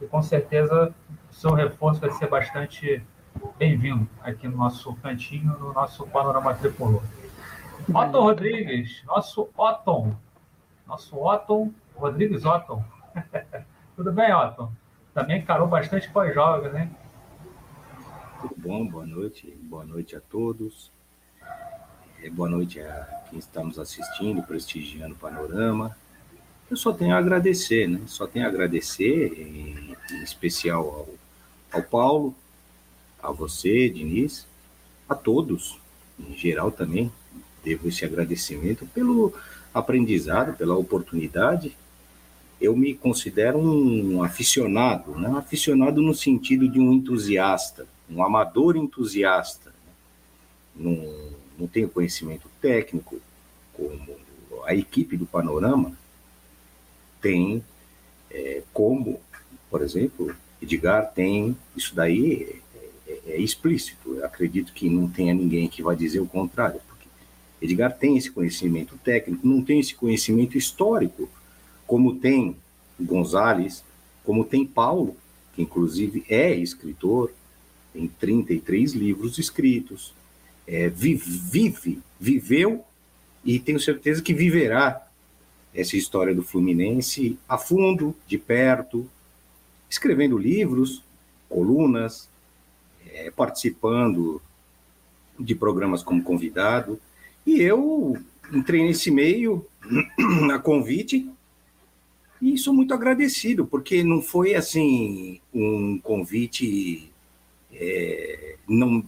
E 0.00 0.06
com 0.06 0.22
certeza 0.22 0.94
o 1.30 1.34
seu 1.34 1.52
reforço 1.52 2.00
vai 2.00 2.10
ser 2.12 2.28
bastante 2.28 3.02
bem-vindo 3.58 4.08
aqui 4.22 4.48
no 4.48 4.56
nosso 4.56 4.94
cantinho, 4.96 5.58
no 5.58 5.72
nosso 5.72 6.06
panorama 6.06 6.54
tricolor. 6.54 7.02
Otton 7.88 8.22
Rodrigues, 8.22 9.02
nosso 9.04 9.48
Otton. 9.56 10.14
Nosso 10.86 11.16
Otton, 11.16 11.72
Rodrigues 11.94 12.44
Otton. 12.44 12.82
Tudo 13.96 14.12
bem, 14.12 14.32
Otton? 14.34 14.72
Também 15.12 15.38
encarou 15.38 15.66
bastante 15.66 16.08
pós-jogos, 16.10 16.72
né? 16.72 16.90
Tudo 18.40 18.54
bom, 18.56 18.86
boa 18.86 19.06
noite. 19.06 19.50
Boa 19.62 19.84
noite 19.84 20.16
a 20.16 20.20
todos. 20.20 20.90
Boa 22.32 22.48
noite 22.48 22.80
a 22.80 23.22
quem 23.28 23.38
está 23.38 23.62
nos 23.62 23.78
assistindo, 23.78 24.42
prestigiando 24.42 25.14
o 25.14 25.18
panorama. 25.18 25.96
Eu 26.70 26.76
só 26.76 26.92
tenho 26.92 27.16
a 27.16 27.18
agradecer, 27.18 27.88
né? 27.88 28.00
Só 28.06 28.28
tenho 28.28 28.46
a 28.46 28.48
agradecer, 28.48 29.32
em, 29.40 29.96
especial 30.22 31.08
ao, 31.72 31.78
ao 31.80 31.82
Paulo, 31.82 32.34
a 33.20 33.32
você, 33.32 33.88
Diniz, 33.88 34.46
a 35.08 35.16
todos, 35.16 35.80
em 36.16 36.36
geral 36.36 36.70
também, 36.70 37.12
devo 37.64 37.88
esse 37.88 38.04
agradecimento 38.04 38.86
pelo 38.86 39.34
aprendizado, 39.74 40.56
pela 40.56 40.76
oportunidade. 40.76 41.76
Eu 42.60 42.76
me 42.76 42.94
considero 42.94 43.58
um 43.58 44.22
aficionado, 44.22 45.18
né? 45.18 45.28
aficionado 45.36 46.00
no 46.00 46.14
sentido 46.14 46.68
de 46.68 46.78
um 46.78 46.92
entusiasta, 46.92 47.84
um 48.08 48.22
amador 48.22 48.76
entusiasta. 48.76 49.70
Né? 49.70 49.92
Num, 50.76 51.32
não 51.58 51.66
tenho 51.66 51.88
conhecimento 51.88 52.48
técnico, 52.60 53.20
como 53.72 54.16
a 54.66 54.74
equipe 54.74 55.16
do 55.16 55.26
Panorama 55.26 55.98
tem, 57.20 57.64
é, 58.30 58.62
como, 58.72 59.20
por 59.70 59.82
exemplo, 59.82 60.34
Edgar 60.60 61.12
tem, 61.12 61.56
isso 61.76 61.94
daí 61.94 62.60
é, 62.74 63.10
é, 63.10 63.20
é, 63.34 63.40
explícito, 63.40 64.14
eu 64.14 64.24
acredito 64.24 64.72
que 64.72 64.88
não 64.88 65.08
tenha 65.08 65.34
ninguém 65.34 65.68
que 65.68 65.82
vai 65.82 65.96
dizer 65.96 66.20
o 66.20 66.26
contrário, 66.26 66.80
porque 66.86 67.08
Edgar 67.60 67.96
tem 67.96 68.16
esse 68.16 68.30
conhecimento 68.30 68.98
técnico, 69.02 69.46
não 69.46 69.62
tem 69.62 69.80
esse 69.80 69.94
conhecimento 69.94 70.56
histórico, 70.56 71.28
como 71.86 72.16
tem 72.16 72.56
Gonzales, 73.00 73.82
como 74.24 74.44
tem 74.44 74.66
Paulo, 74.66 75.16
que 75.54 75.62
inclusive 75.62 76.24
é 76.28 76.54
escritor, 76.54 77.32
tem 77.92 78.06
33 78.06 78.92
livros 78.92 79.38
escritos, 79.38 80.14
é, 80.66 80.88
vive, 80.88 82.00
viveu 82.20 82.84
e 83.44 83.58
tenho 83.58 83.80
certeza 83.80 84.22
que 84.22 84.32
viverá 84.32 85.09
essa 85.74 85.96
história 85.96 86.34
do 86.34 86.42
Fluminense 86.42 87.38
a 87.48 87.56
fundo, 87.56 88.14
de 88.26 88.38
perto, 88.38 89.08
escrevendo 89.88 90.36
livros, 90.36 91.02
colunas, 91.48 92.28
é, 93.06 93.30
participando 93.30 94.40
de 95.38 95.54
programas 95.54 96.02
como 96.02 96.22
convidado. 96.22 97.00
E 97.46 97.60
eu 97.60 98.16
entrei 98.52 98.82
nesse 98.82 99.10
meio 99.10 99.66
a 100.52 100.58
convite 100.58 101.28
e 102.40 102.56
sou 102.56 102.72
muito 102.72 102.94
agradecido, 102.94 103.66
porque 103.66 104.02
não 104.02 104.22
foi 104.22 104.54
assim 104.54 105.40
um 105.52 105.98
convite 105.98 107.10
é, 107.72 108.56
não 108.66 109.04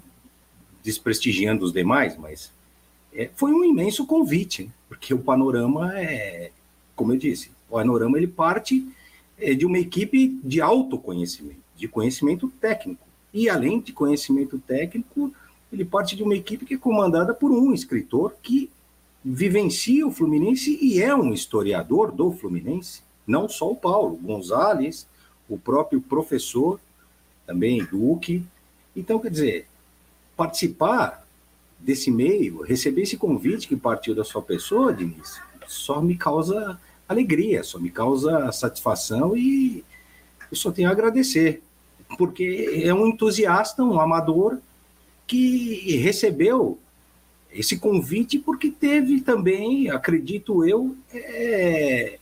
desprestigiando 0.82 1.64
os 1.64 1.72
demais, 1.72 2.16
mas 2.16 2.52
é, 3.14 3.30
foi 3.34 3.52
um 3.52 3.64
imenso 3.64 4.06
convite, 4.06 4.70
porque 4.88 5.12
o 5.12 5.18
panorama 5.18 5.98
é, 5.98 6.50
como 6.94 7.12
eu 7.12 7.16
disse, 7.16 7.50
o 7.68 7.76
panorama 7.76 8.16
ele 8.16 8.26
parte 8.26 8.86
é, 9.38 9.54
de 9.54 9.66
uma 9.66 9.78
equipe 9.78 10.38
de 10.44 10.60
autoconhecimento, 10.60 11.60
de 11.76 11.88
conhecimento 11.88 12.48
técnico. 12.60 13.06
E 13.32 13.48
além 13.48 13.80
de 13.80 13.92
conhecimento 13.92 14.58
técnico, 14.58 15.32
ele 15.72 15.84
parte 15.84 16.14
de 16.14 16.22
uma 16.22 16.34
equipe 16.34 16.64
que 16.64 16.74
é 16.74 16.78
comandada 16.78 17.32
por 17.32 17.50
um 17.50 17.72
escritor 17.72 18.34
que 18.42 18.70
vivencia 19.24 20.06
o 20.06 20.12
Fluminense 20.12 20.78
e 20.80 21.02
é 21.02 21.14
um 21.14 21.32
historiador 21.32 22.12
do 22.12 22.30
Fluminense, 22.32 23.02
não 23.26 23.48
só 23.48 23.70
o 23.70 23.76
Paulo, 23.76 24.16
Gonzalez, 24.16 25.06
o 25.48 25.56
próprio 25.56 26.00
professor, 26.00 26.78
também 27.46 27.84
Duque. 27.84 28.44
Então, 28.94 29.18
quer 29.18 29.30
dizer, 29.30 29.66
participar 30.36 31.21
desse 31.82 32.10
meio, 32.10 32.62
receber 32.62 33.02
esse 33.02 33.16
convite 33.16 33.66
que 33.66 33.76
partiu 33.76 34.14
da 34.14 34.24
sua 34.24 34.40
pessoa, 34.40 34.94
Diniz, 34.94 35.40
só 35.66 36.00
me 36.00 36.16
causa 36.16 36.80
alegria, 37.08 37.62
só 37.62 37.78
me 37.78 37.90
causa 37.90 38.50
satisfação 38.52 39.36
e 39.36 39.84
eu 40.50 40.56
só 40.56 40.70
tenho 40.70 40.88
a 40.88 40.92
agradecer, 40.92 41.62
porque 42.16 42.82
é 42.84 42.94
um 42.94 43.06
entusiasta, 43.06 43.82
um 43.82 44.00
amador 44.00 44.58
que 45.26 45.96
recebeu 45.96 46.78
esse 47.50 47.78
convite 47.78 48.38
porque 48.38 48.70
teve 48.70 49.20
também, 49.20 49.90
acredito 49.90 50.64
eu, 50.64 50.96
é, 51.12 52.18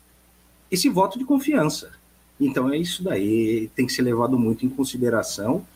esse 0.71 0.89
voto 0.89 1.19
de 1.19 1.25
confiança. 1.25 1.93
Então 2.41 2.73
é 2.73 2.79
isso 2.79 3.03
daí, 3.03 3.71
tem 3.75 3.87
que 3.87 3.93
ser 3.93 4.03
levado 4.03 4.39
muito 4.39 4.65
em 4.65 4.71
consideração 4.71 5.67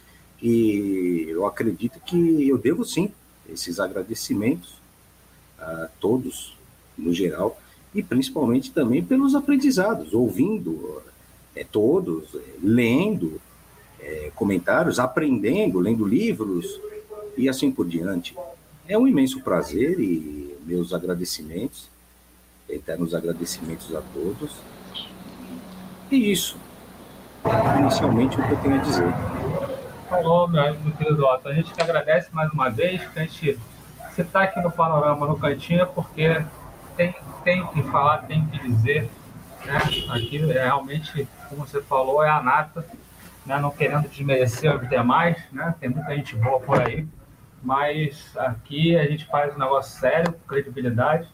e 0.42 1.26
eu 1.28 1.44
acredito 1.44 2.00
que 2.00 2.48
eu 2.48 2.56
devo 2.56 2.84
sim 2.84 3.12
esses 3.48 3.78
agradecimentos 3.80 4.74
a 5.58 5.88
todos, 6.00 6.56
no 6.96 7.12
geral, 7.12 7.58
e 7.94 8.02
principalmente 8.02 8.72
também 8.72 9.02
pelos 9.02 9.34
aprendizados, 9.34 10.12
ouvindo 10.12 11.02
é, 11.54 11.64
todos, 11.64 12.34
é, 12.34 12.40
lendo 12.62 13.40
é, 14.00 14.30
comentários, 14.34 14.98
aprendendo, 14.98 15.78
lendo 15.78 16.04
livros 16.04 16.80
e 17.36 17.48
assim 17.48 17.70
por 17.70 17.86
diante. 17.86 18.34
É 18.86 18.98
um 18.98 19.06
imenso 19.06 19.40
prazer 19.40 19.98
e 20.00 20.56
meus 20.66 20.92
agradecimentos, 20.92 21.88
eternos 22.68 23.14
agradecimentos 23.14 23.94
a 23.94 24.02
todos. 24.12 24.50
E 26.10 26.32
isso, 26.32 26.56
inicialmente, 27.80 28.38
o 28.38 28.46
que 28.46 28.52
eu 28.52 28.60
tenho 28.60 28.74
a 28.74 28.78
dizer. 28.78 29.33
Falou, 30.08 30.48
meu, 30.48 30.78
meu 30.80 30.92
querido 30.92 31.26
Otto. 31.26 31.48
A 31.48 31.54
gente 31.54 31.72
que 31.72 31.82
agradece 31.82 32.28
mais 32.32 32.52
uma 32.52 32.70
vez, 32.70 33.06
que 33.08 33.18
a 33.18 33.22
gente, 33.22 33.58
se 34.12 34.22
está 34.22 34.42
aqui 34.42 34.60
no 34.60 34.70
panorama, 34.70 35.26
no 35.26 35.38
cantinho, 35.38 35.86
porque 35.88 36.44
tem, 36.96 37.14
tem 37.42 37.66
que 37.66 37.82
falar, 37.84 38.18
tem 38.18 38.46
que 38.46 38.58
dizer. 38.68 39.10
Né? 39.64 39.78
Aqui 40.10 40.50
é 40.50 40.64
realmente, 40.64 41.26
como 41.48 41.66
você 41.66 41.82
falou, 41.82 42.22
é 42.22 42.28
a 42.28 42.42
nata, 42.42 42.86
né? 43.46 43.58
não 43.58 43.70
querendo 43.70 44.08
desmerecer 44.08 44.74
os 44.74 44.88
demais, 44.88 45.42
né? 45.50 45.74
tem 45.80 45.88
muita 45.88 46.14
gente 46.14 46.36
boa 46.36 46.60
por 46.60 46.80
aí 46.80 47.08
mas 47.64 48.36
aqui 48.36 48.94
a 48.94 49.06
gente 49.06 49.24
faz 49.24 49.56
um 49.56 49.58
negócio 49.58 49.98
sério, 49.98 50.32
com 50.32 50.46
credibilidade, 50.46 51.26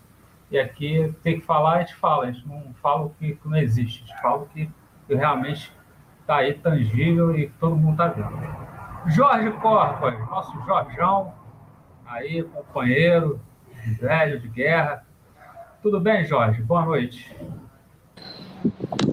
e 0.51 0.59
aqui 0.59 1.13
tem 1.25 1.41
que 1.41 1.47
falar, 1.47 1.77
a 1.77 1.81
gente 1.81 1.97
fala, 1.97 2.25
a 2.25 2.33
gente 2.33 2.47
não 2.47 2.73
fala 2.81 3.07
o 3.07 3.11
que, 3.11 3.37
não 3.45 3.57
existe, 3.57 4.05
a 4.05 4.07
gente 4.07 4.23
fala 4.23 4.43
o 4.43 4.47
que 4.47 4.71
realmente 5.09 5.73
está 6.31 6.37
aí 6.37 6.55
tangível 6.55 7.37
e 7.37 7.49
todo 7.59 7.75
mundo 7.75 7.93
está 7.93 8.07
vendo. 8.07 9.11
Jorge 9.11 9.51
Corpas, 9.61 10.17
nosso 10.29 10.53
Jorjão, 10.65 11.35
aí, 12.07 12.45
companheiro, 12.45 13.41
velho 14.01 14.39
de 14.39 14.47
guerra. 14.47 15.05
Tudo 15.83 15.99
bem, 15.99 16.25
Jorge? 16.25 16.63
Boa 16.63 16.85
noite. 16.85 17.37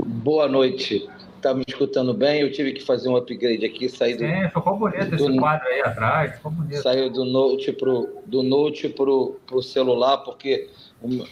Boa 0.05 0.47
noite 0.47 1.09
tá 1.41 1.53
me 1.53 1.63
escutando 1.67 2.13
bem, 2.15 2.41
eu 2.41 2.51
tive 2.51 2.73
que 2.73 2.83
fazer 2.83 3.07
um 3.07 3.15
upgrade 3.15 3.63
aqui, 3.63 3.87
sair 3.87 4.15
do. 4.15 4.25
Sim, 4.25 4.49
ficou 4.49 4.75
bonito 4.75 5.09
do, 5.11 5.15
esse 5.15 5.37
quadro 5.37 5.67
aí 5.67 5.81
atrás, 5.81 6.35
ficou 6.35 6.51
bonito. 6.51 6.81
Saiu 6.81 7.09
do 7.11 7.23
note 7.23 7.71
pro, 7.71 8.21
do 8.25 8.43
note 8.43 8.89
pro, 8.89 9.39
pro 9.45 9.61
celular, 9.61 10.17
porque 10.17 10.67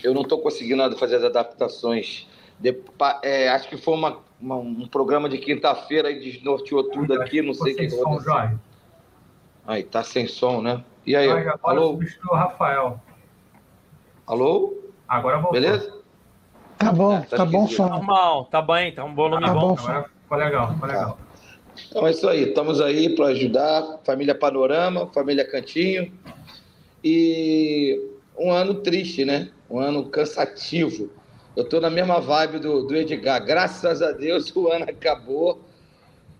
eu 0.03 0.13
não 0.13 0.21
estou 0.21 0.39
conseguindo 0.39 0.95
fazer 0.95 1.17
as 1.17 1.23
adaptações. 1.23 2.27
De, 2.59 2.77
é, 3.23 3.49
acho 3.49 3.67
que 3.67 3.77
foi 3.77 3.95
uma, 3.95 4.19
uma, 4.39 4.55
um 4.55 4.87
programa 4.87 5.29
de 5.29 5.37
quinta-feira 5.37 6.11
e 6.11 6.19
desnorteou 6.19 6.83
tudo 6.89 7.13
aqui, 7.21 7.41
não 7.41 7.53
sei 7.53 7.73
o 7.73 7.75
que 7.77 7.89
som, 7.89 8.19
Jorge. 8.19 8.55
Aí, 9.65 9.83
tá 9.83 10.03
sem 10.03 10.27
som, 10.27 10.61
né? 10.61 10.83
E 11.05 11.15
aí, 11.15 11.27
Jorge, 11.27 11.49
agora 11.49 11.79
alô? 11.79 11.91
substituiu 11.91 12.31
o 12.31 12.35
Rafael. 12.35 13.01
Alô? 14.27 14.77
Agora 15.07 15.37
voltou. 15.37 15.53
Beleza? 15.53 15.95
Tá 16.77 16.91
bom, 16.91 17.21
tá, 17.21 17.37
tá 17.37 17.45
bom 17.45 17.67
som. 17.67 17.87
Normal, 17.87 18.45
tá 18.45 18.61
bem, 18.61 18.93
tá 18.93 19.03
um 19.03 19.15
volume 19.15 19.45
tá 19.45 19.53
bom. 19.53 19.75
bom 19.75 19.77
Agora 19.79 20.09
ficou 20.21 20.37
legal, 20.37 20.73
ficou 20.73 20.87
legal. 20.87 21.17
Então 21.87 22.07
é 22.07 22.11
isso 22.11 22.27
aí, 22.27 22.49
estamos 22.49 22.81
aí 22.81 23.15
para 23.15 23.27
ajudar, 23.27 23.99
família 24.05 24.35
Panorama, 24.35 25.07
família 25.07 25.49
Cantinho. 25.49 26.11
E 27.03 28.01
um 28.37 28.51
ano 28.51 28.75
triste, 28.75 29.25
né? 29.25 29.49
Um 29.69 29.79
ano 29.79 30.05
cansativo. 30.09 31.09
Eu 31.55 31.63
estou 31.63 31.79
na 31.79 31.89
mesma 31.89 32.19
vibe 32.19 32.59
do, 32.59 32.83
do 32.83 32.95
Edgar. 32.95 33.43
Graças 33.43 34.01
a 34.01 34.11
Deus 34.11 34.53
o 34.55 34.69
ano 34.69 34.85
acabou 34.89 35.61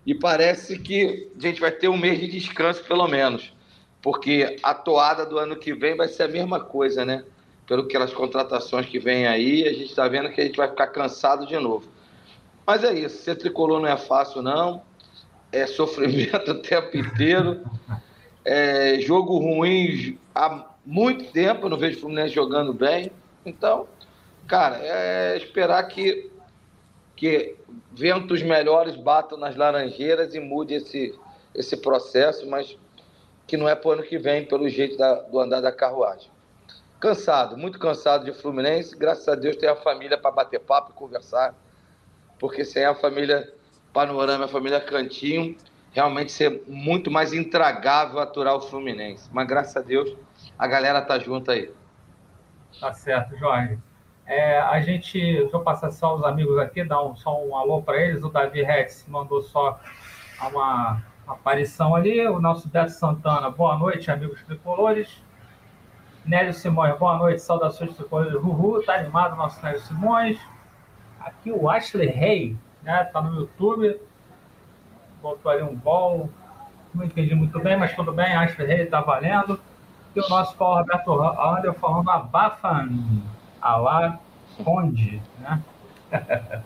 e 0.04 0.14
parece 0.14 0.78
que 0.78 1.30
a 1.36 1.40
gente 1.40 1.60
vai 1.60 1.70
ter 1.70 1.88
um 1.88 1.96
mês 1.96 2.20
de 2.20 2.28
descanso, 2.28 2.84
pelo 2.84 3.08
menos. 3.08 3.52
Porque 4.02 4.56
a 4.62 4.74
toada 4.74 5.24
do 5.24 5.38
ano 5.38 5.56
que 5.56 5.72
vem 5.72 5.96
vai 5.96 6.08
ser 6.08 6.24
a 6.24 6.28
mesma 6.28 6.60
coisa, 6.60 7.04
né? 7.04 7.24
pelo 7.66 7.82
aquelas 7.82 8.12
contratações 8.12 8.86
que 8.86 8.98
vem 8.98 9.26
aí, 9.26 9.66
a 9.66 9.72
gente 9.72 9.86
está 9.86 10.06
vendo 10.06 10.30
que 10.30 10.40
a 10.40 10.44
gente 10.44 10.56
vai 10.56 10.68
ficar 10.68 10.86
cansado 10.88 11.46
de 11.46 11.58
novo. 11.58 11.88
Mas 12.64 12.84
é 12.84 12.94
isso, 12.94 13.22
ser 13.22 13.36
tricolor 13.36 13.80
não 13.80 13.88
é 13.88 13.96
fácil, 13.96 14.40
não. 14.40 14.82
É 15.50 15.66
sofrimento 15.66 16.50
o 16.52 16.62
tempo 16.62 16.96
inteiro. 16.96 17.64
É 18.44 19.00
jogo 19.00 19.38
ruim 19.38 20.18
há 20.34 20.66
muito 20.84 21.32
tempo, 21.32 21.66
eu 21.66 21.70
não 21.70 21.76
vejo 21.76 21.98
o 21.98 22.00
Fluminense 22.00 22.34
jogando 22.34 22.72
bem. 22.72 23.10
Então, 23.44 23.88
cara, 24.46 24.78
é 24.80 25.36
esperar 25.36 25.82
que, 25.84 26.30
que 27.14 27.56
ventos 27.92 28.42
melhores 28.42 28.96
batam 28.96 29.38
nas 29.38 29.56
laranjeiras 29.56 30.34
e 30.34 30.40
mude 30.40 30.74
esse, 30.74 31.18
esse 31.54 31.76
processo, 31.76 32.48
mas 32.48 32.76
que 33.46 33.56
não 33.56 33.68
é 33.68 33.74
para 33.74 33.88
o 33.88 33.92
ano 33.92 34.02
que 34.02 34.18
vem, 34.18 34.44
pelo 34.44 34.68
jeito 34.68 34.96
da, 34.96 35.14
do 35.14 35.38
andar 35.38 35.60
da 35.60 35.72
carruagem. 35.72 36.30
Cansado, 36.98 37.56
muito 37.56 37.78
cansado 37.78 38.24
de 38.24 38.32
Fluminense. 38.32 38.96
Graças 38.96 39.28
a 39.28 39.34
Deus 39.34 39.56
tem 39.56 39.68
a 39.68 39.76
família 39.76 40.18
para 40.18 40.30
bater 40.30 40.60
papo 40.60 40.90
e 40.90 40.94
conversar. 40.94 41.54
Porque 42.38 42.64
sem 42.64 42.84
a 42.84 42.94
família 42.94 43.52
Panorama, 43.92 44.46
a 44.46 44.48
família 44.48 44.80
Cantinho, 44.80 45.56
realmente 45.92 46.32
ser 46.32 46.62
muito 46.66 47.10
mais 47.10 47.32
intragável 47.32 48.18
aturar 48.18 48.56
o 48.56 48.60
Fluminense. 48.60 49.28
Mas 49.32 49.46
graças 49.46 49.76
a 49.76 49.80
Deus 49.80 50.16
a 50.58 50.66
galera 50.66 51.00
tá 51.00 51.18
junto 51.18 51.50
aí. 51.50 51.70
Tá 52.80 52.92
certo, 52.92 53.36
Jorge. 53.36 53.78
É, 54.26 54.58
a 54.58 54.80
gente, 54.80 55.18
deixa 55.18 55.56
eu 55.56 55.60
passar 55.60 55.90
só 55.92 56.16
os 56.16 56.24
amigos 56.24 56.58
aqui, 56.58 56.84
dar 56.84 57.02
um, 57.02 57.14
só 57.14 57.40
um 57.44 57.56
alô 57.56 57.80
para 57.80 57.96
eles. 58.00 58.22
O 58.22 58.28
Davi 58.28 58.62
Rex 58.62 59.06
mandou 59.08 59.40
só 59.40 59.80
uma, 60.50 61.00
aparição 61.26 61.94
ali. 61.94 62.26
O 62.26 62.40
nosso 62.40 62.68
Beto 62.68 62.92
Santana, 62.92 63.50
boa 63.50 63.76
noite, 63.76 64.10
amigos 64.10 64.42
tricolores. 64.44 65.22
Nélio 66.24 66.52
Simões, 66.52 66.98
boa 66.98 67.16
noite, 67.16 67.40
saudações 67.40 67.96
Correio 67.96 68.40
Ruhu, 68.40 68.82
tá 68.82 68.94
animado 68.94 69.36
nosso 69.36 69.62
Nélio 69.64 69.80
Simões. 69.80 70.38
Aqui 71.20 71.52
o 71.52 71.70
Ashley 71.70 72.08
Rey, 72.08 72.56
né, 72.82 73.04
tá 73.04 73.20
no 73.20 73.40
YouTube, 73.40 74.00
botou 75.22 75.52
ali 75.52 75.62
um 75.62 75.76
gol, 75.76 76.28
não 76.92 77.04
entendi 77.04 77.32
muito 77.34 77.60
bem, 77.60 77.76
mas 77.76 77.94
tudo 77.94 78.12
bem, 78.12 78.34
Ashley 78.34 78.66
Rey 78.66 78.86
tá 78.86 79.00
valendo. 79.00 79.60
E 80.16 80.20
o 80.20 80.28
nosso 80.28 80.56
Paulo 80.56 80.78
Roberto 80.78 81.12
Ander 81.12 81.74
falando 81.74 82.10
abafan, 82.10 82.88
alá, 83.74 84.18
Conde, 84.62 85.22
né? 85.38 85.62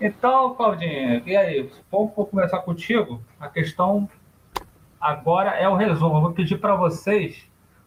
então, 0.00 0.54
Claudinha, 0.54 1.22
e 1.24 1.36
aí? 1.36 1.70
Vamos 1.90 2.12
começar 2.14 2.58
contigo. 2.60 3.20
A 3.38 3.48
questão 3.48 4.08
agora 5.00 5.50
é 5.50 5.68
o 5.68 5.76
resumo. 5.76 6.16
Eu 6.16 6.22
vou 6.22 6.32
pedir 6.32 6.58
para 6.58 6.74
vocês 6.74 7.46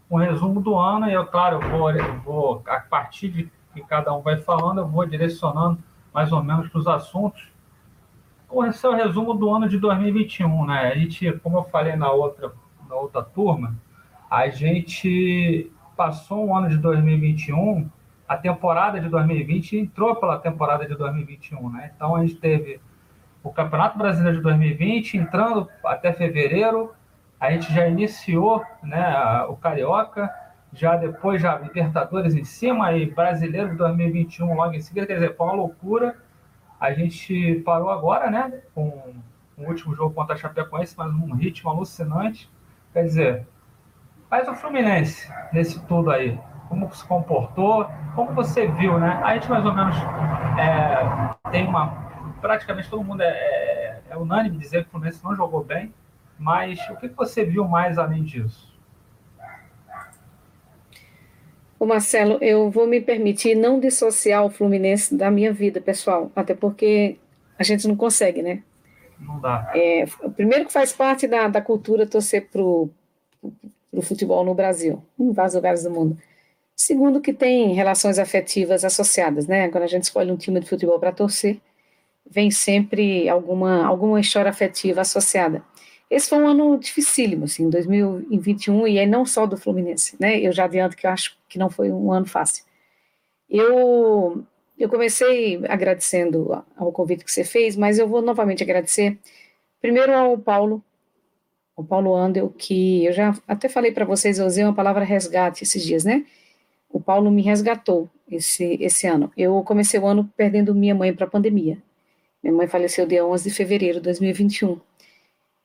um 0.09 0.17
resumo 0.17 0.61
do 0.61 0.77
ano 0.77 1.09
e 1.09 1.13
eu, 1.13 1.25
claro, 1.25 1.61
eu 1.61 1.69
vou, 1.69 1.91
eu 1.91 2.19
vou, 2.21 2.63
a 2.67 2.79
partir 2.79 3.29
de 3.29 3.51
que 3.73 3.81
cada 3.81 4.13
um 4.13 4.21
vai 4.21 4.37
falando, 4.37 4.79
eu 4.79 4.87
vou 4.87 5.05
direcionando 5.05 5.77
mais 6.13 6.31
ou 6.31 6.43
menos 6.43 6.69
para 6.69 6.79
os 6.79 6.87
assuntos 6.87 7.49
esse 8.67 8.85
é 8.85 8.89
o 8.89 8.95
resumo 8.95 9.35
do 9.35 9.53
ano 9.53 9.69
de 9.69 9.77
2021, 9.77 10.65
né? 10.65 10.91
A 10.91 10.97
gente, 10.97 11.31
como 11.43 11.57
eu 11.57 11.63
falei 11.65 11.95
na 11.95 12.11
outra, 12.11 12.51
na 12.87 12.95
outra 12.95 13.21
turma, 13.21 13.75
a 14.29 14.49
gente 14.49 15.71
passou 15.95 16.47
um 16.47 16.55
ano 16.55 16.69
de 16.69 16.77
2021, 16.77 17.87
a 18.29 18.37
temporada 18.37 19.01
de 19.01 19.09
2020 19.09 19.77
entrou 19.77 20.15
pela 20.15 20.37
temporada 20.37 20.87
de 20.87 20.95
2021, 20.95 21.69
né? 21.69 21.91
Então 21.93 22.15
a 22.15 22.21
gente 22.21 22.35
teve 22.35 22.79
o 23.43 23.51
Campeonato 23.51 23.97
Brasileiro 23.97 24.37
de 24.37 24.43
2020 24.43 25.17
entrando 25.17 25.67
até 25.83 26.13
fevereiro, 26.13 26.93
a 27.39 27.51
gente 27.51 27.73
já 27.73 27.87
iniciou, 27.87 28.63
né, 28.83 29.43
o 29.47 29.55
Carioca, 29.55 30.29
já 30.71 30.95
depois 30.95 31.41
já 31.41 31.57
Libertadores 31.57 32.35
em 32.35 32.43
cima 32.43 32.93
e 32.93 33.09
Brasileiro 33.09 33.71
de 33.71 33.75
2021 33.75 34.53
logo 34.53 34.73
em 34.73 34.81
seguida, 34.81 35.07
quer 35.07 35.15
dizer, 35.15 35.35
foi 35.35 35.47
uma 35.47 35.55
loucura 35.55 36.15
a 36.79 36.93
gente 36.93 37.55
parou 37.65 37.89
agora, 37.89 38.31
né? 38.31 38.61
Com 38.73 39.13
o 39.57 39.63
último 39.63 39.93
jogo 39.93 40.15
contra 40.15 40.35
a 40.35 40.37
Chapecoense, 40.37 40.95
mas 40.97 41.13
um 41.13 41.33
ritmo 41.33 41.69
alucinante. 41.69 42.49
Quer 42.93 43.03
dizer, 43.03 43.47
mas 44.31 44.47
o 44.47 44.55
Fluminense, 44.55 45.29
nesse 45.51 45.85
tudo 45.85 46.09
aí, 46.09 46.39
como 46.69 46.93
se 46.93 47.03
comportou, 47.03 47.89
como 48.15 48.31
você 48.33 48.67
viu, 48.67 48.99
né? 48.99 49.19
A 49.23 49.33
gente 49.33 49.49
mais 49.49 49.65
ou 49.65 49.73
menos 49.73 49.95
é, 50.57 51.49
tem 51.51 51.67
uma. 51.67 52.07
Praticamente 52.39 52.89
todo 52.89 53.03
mundo 53.03 53.21
é, 53.21 53.27
é, 53.27 54.01
é, 54.11 54.17
unânime 54.17 54.57
dizer 54.57 54.83
que 54.83 54.89
o 54.89 54.91
Fluminense 54.91 55.23
não 55.23 55.35
jogou 55.35 55.63
bem, 55.63 55.93
mas 56.37 56.79
o 56.89 56.95
que 56.95 57.09
você 57.09 57.43
viu 57.43 57.67
mais 57.67 57.97
além 57.97 58.23
disso? 58.23 58.69
O 61.77 61.85
Marcelo, 61.85 62.37
eu 62.41 62.69
vou 62.69 62.85
me 62.85 63.01
permitir 63.01 63.55
não 63.55 63.79
dissociar 63.79 64.45
o 64.45 64.49
Fluminense 64.49 65.15
da 65.15 65.31
minha 65.31 65.51
vida 65.51 65.81
pessoal, 65.81 66.31
até 66.35 66.53
porque 66.53 67.17
a 67.57 67.63
gente 67.63 67.87
não 67.87 67.95
consegue, 67.95 68.41
né? 68.41 68.61
Não 69.19 69.39
dá. 69.39 69.71
É, 69.75 70.05
primeiro 70.35 70.65
que 70.65 70.73
faz 70.73 70.93
parte 70.93 71.27
da, 71.27 71.47
da 71.47 71.61
cultura 71.61 72.05
torcer 72.05 72.47
para 72.49 72.61
o 72.61 72.91
futebol 74.01 74.45
no 74.45 74.53
Brasil, 74.53 75.03
em 75.17 75.31
vários 75.31 75.55
lugares 75.55 75.83
do 75.83 75.91
mundo. 75.91 76.17
Segundo 76.81 77.19
que 77.19 77.33
tem 77.33 77.73
relações 77.73 78.17
afetivas 78.17 78.85
associadas, 78.85 79.45
né? 79.47 79.67
Quando 79.67 79.83
a 79.83 79.87
gente 79.87 80.03
escolhe 80.03 80.31
um 80.31 80.37
time 80.37 80.61
de 80.61 80.65
futebol 80.69 80.97
para 80.97 81.11
torcer, 81.11 81.59
vem 82.25 82.49
sempre 82.49 83.27
alguma, 83.27 83.85
alguma 83.85 84.17
história 84.17 84.49
afetiva 84.49 85.01
associada. 85.01 85.61
Esse 86.09 86.29
foi 86.29 86.37
um 86.37 86.47
ano 86.47 86.79
dificílimo, 86.79 87.43
assim, 87.43 87.69
2021, 87.69 88.87
e 88.87 88.97
aí 88.97 89.05
não 89.05 89.25
só 89.25 89.45
do 89.45 89.57
Fluminense, 89.57 90.15
né? 90.21 90.39
Eu 90.39 90.53
já 90.53 90.63
adianto 90.63 90.95
que 90.95 91.05
eu 91.05 91.11
acho 91.11 91.37
que 91.49 91.59
não 91.59 91.69
foi 91.69 91.91
um 91.91 92.13
ano 92.13 92.25
fácil. 92.25 92.63
Eu, 93.49 94.45
eu 94.77 94.87
comecei 94.87 95.59
agradecendo 95.67 96.63
ao 96.77 96.93
convite 96.93 97.25
que 97.25 97.31
você 97.31 97.43
fez, 97.43 97.75
mas 97.75 97.99
eu 97.99 98.07
vou 98.07 98.21
novamente 98.21 98.63
agradecer, 98.63 99.19
primeiro 99.81 100.13
ao 100.13 100.37
Paulo, 100.37 100.81
o 101.75 101.83
Paulo 101.83 102.15
Andel, 102.15 102.49
que 102.57 103.05
eu 103.05 103.11
já 103.11 103.37
até 103.45 103.67
falei 103.67 103.91
para 103.91 104.05
vocês, 104.05 104.39
eu 104.39 104.45
usei 104.45 104.63
uma 104.63 104.73
palavra 104.73 105.03
resgate 105.03 105.65
esses 105.65 105.83
dias, 105.83 106.05
né? 106.05 106.25
O 106.99 107.01
Paulo 107.01 107.31
me 107.31 107.41
resgatou 107.41 108.09
esse, 108.29 108.77
esse 108.81 109.07
ano. 109.07 109.31
Eu 109.37 109.63
comecei 109.63 109.97
o 109.97 110.05
ano 110.05 110.29
perdendo 110.35 110.75
minha 110.75 110.93
mãe 110.93 111.13
para 111.13 111.25
a 111.25 111.29
pandemia. 111.29 111.77
Minha 112.43 112.53
mãe 112.53 112.67
faleceu 112.67 113.07
dia 113.07 113.25
11 113.25 113.49
de 113.49 113.55
fevereiro 113.55 113.99
de 113.99 114.03
2021. 114.03 114.77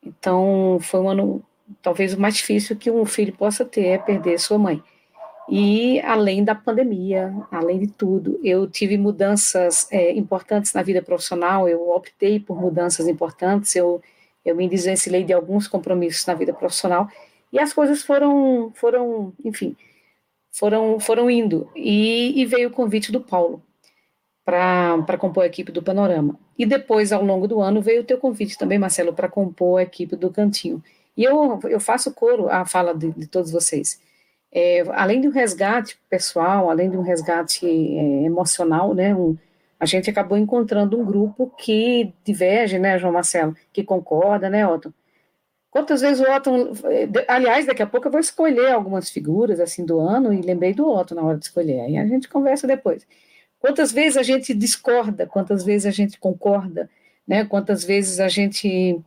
Então, 0.06 0.78
foi 0.80 1.00
um 1.00 1.08
ano, 1.08 1.42
talvez 1.82 2.14
o 2.14 2.20
mais 2.20 2.36
difícil 2.36 2.76
que 2.76 2.88
um 2.88 3.04
filho 3.04 3.32
possa 3.32 3.64
ter 3.64 3.86
é 3.86 3.98
perder 3.98 4.38
sua 4.38 4.58
mãe. 4.58 4.80
E 5.48 6.00
além 6.02 6.44
da 6.44 6.54
pandemia, 6.54 7.34
além 7.50 7.80
de 7.80 7.88
tudo, 7.88 8.38
eu 8.44 8.70
tive 8.70 8.96
mudanças 8.96 9.88
é, 9.90 10.12
importantes 10.12 10.72
na 10.72 10.82
vida 10.82 11.02
profissional, 11.02 11.68
eu 11.68 11.90
optei 11.90 12.38
por 12.38 12.60
mudanças 12.60 13.08
importantes, 13.08 13.74
eu, 13.74 14.00
eu 14.44 14.54
me 14.54 14.68
desvencilhei 14.68 15.24
de 15.24 15.32
alguns 15.32 15.66
compromissos 15.66 16.24
na 16.26 16.34
vida 16.34 16.54
profissional, 16.54 17.08
e 17.52 17.58
as 17.58 17.72
coisas 17.72 18.04
foram, 18.04 18.70
foram 18.76 19.32
enfim, 19.44 19.76
foram, 20.54 21.00
foram 21.00 21.28
indo. 21.28 21.68
E, 21.74 22.40
e 22.40 22.46
veio 22.46 22.68
o 22.68 22.72
convite 22.72 23.10
do 23.10 23.20
Paulo 23.20 23.62
para 24.44 25.18
compor 25.18 25.42
a 25.42 25.46
equipe 25.46 25.72
do 25.72 25.82
Panorama. 25.82 26.38
E 26.56 26.64
depois, 26.64 27.12
ao 27.12 27.24
longo 27.24 27.48
do 27.48 27.60
ano, 27.60 27.82
veio 27.82 28.02
o 28.02 28.04
teu 28.04 28.18
convite 28.18 28.56
também, 28.56 28.78
Marcelo, 28.78 29.12
para 29.12 29.28
compor 29.28 29.80
a 29.80 29.82
equipe 29.82 30.14
do 30.14 30.30
Cantinho. 30.30 30.82
E 31.16 31.24
eu, 31.24 31.58
eu 31.64 31.80
faço 31.80 32.12
coro 32.12 32.48
à 32.48 32.64
fala 32.64 32.94
de, 32.94 33.10
de 33.12 33.26
todos 33.26 33.50
vocês. 33.50 34.00
É, 34.52 34.84
além 34.92 35.20
de 35.20 35.26
um 35.26 35.32
resgate 35.32 35.98
pessoal, 36.08 36.70
além 36.70 36.88
de 36.88 36.96
um 36.96 37.02
resgate 37.02 37.66
é, 37.66 38.24
emocional, 38.24 38.94
né, 38.94 39.14
um, 39.14 39.36
a 39.80 39.86
gente 39.86 40.08
acabou 40.08 40.38
encontrando 40.38 40.98
um 40.98 41.04
grupo 41.04 41.52
que 41.58 42.12
diverge, 42.24 42.78
né, 42.78 42.98
João 42.98 43.12
Marcelo, 43.12 43.56
que 43.72 43.82
concorda, 43.82 44.48
né, 44.48 44.66
Otton? 44.66 44.92
Quantas 45.74 46.02
vezes 46.02 46.24
o 46.24 46.30
Otton, 46.30 46.72
aliás, 47.26 47.66
daqui 47.66 47.82
a 47.82 47.86
pouco 47.86 48.06
eu 48.06 48.12
vou 48.12 48.20
escolher 48.20 48.70
algumas 48.70 49.10
figuras, 49.10 49.58
assim, 49.58 49.84
do 49.84 49.98
ano, 49.98 50.32
e 50.32 50.40
lembrei 50.40 50.72
do 50.72 50.88
Otton 50.88 51.16
na 51.16 51.22
hora 51.22 51.36
de 51.36 51.46
escolher, 51.46 51.80
aí 51.80 51.96
a 51.96 52.06
gente 52.06 52.28
conversa 52.28 52.64
depois. 52.64 53.04
Quantas 53.58 53.90
vezes 53.90 54.16
a 54.16 54.22
gente 54.22 54.54
discorda, 54.54 55.26
quantas 55.26 55.64
vezes 55.64 55.84
a 55.84 55.90
gente 55.90 56.16
concorda, 56.16 56.88
né? 57.26 57.44
quantas 57.44 57.82
vezes 57.82 58.20
a 58.20 58.28
gente 58.28 59.00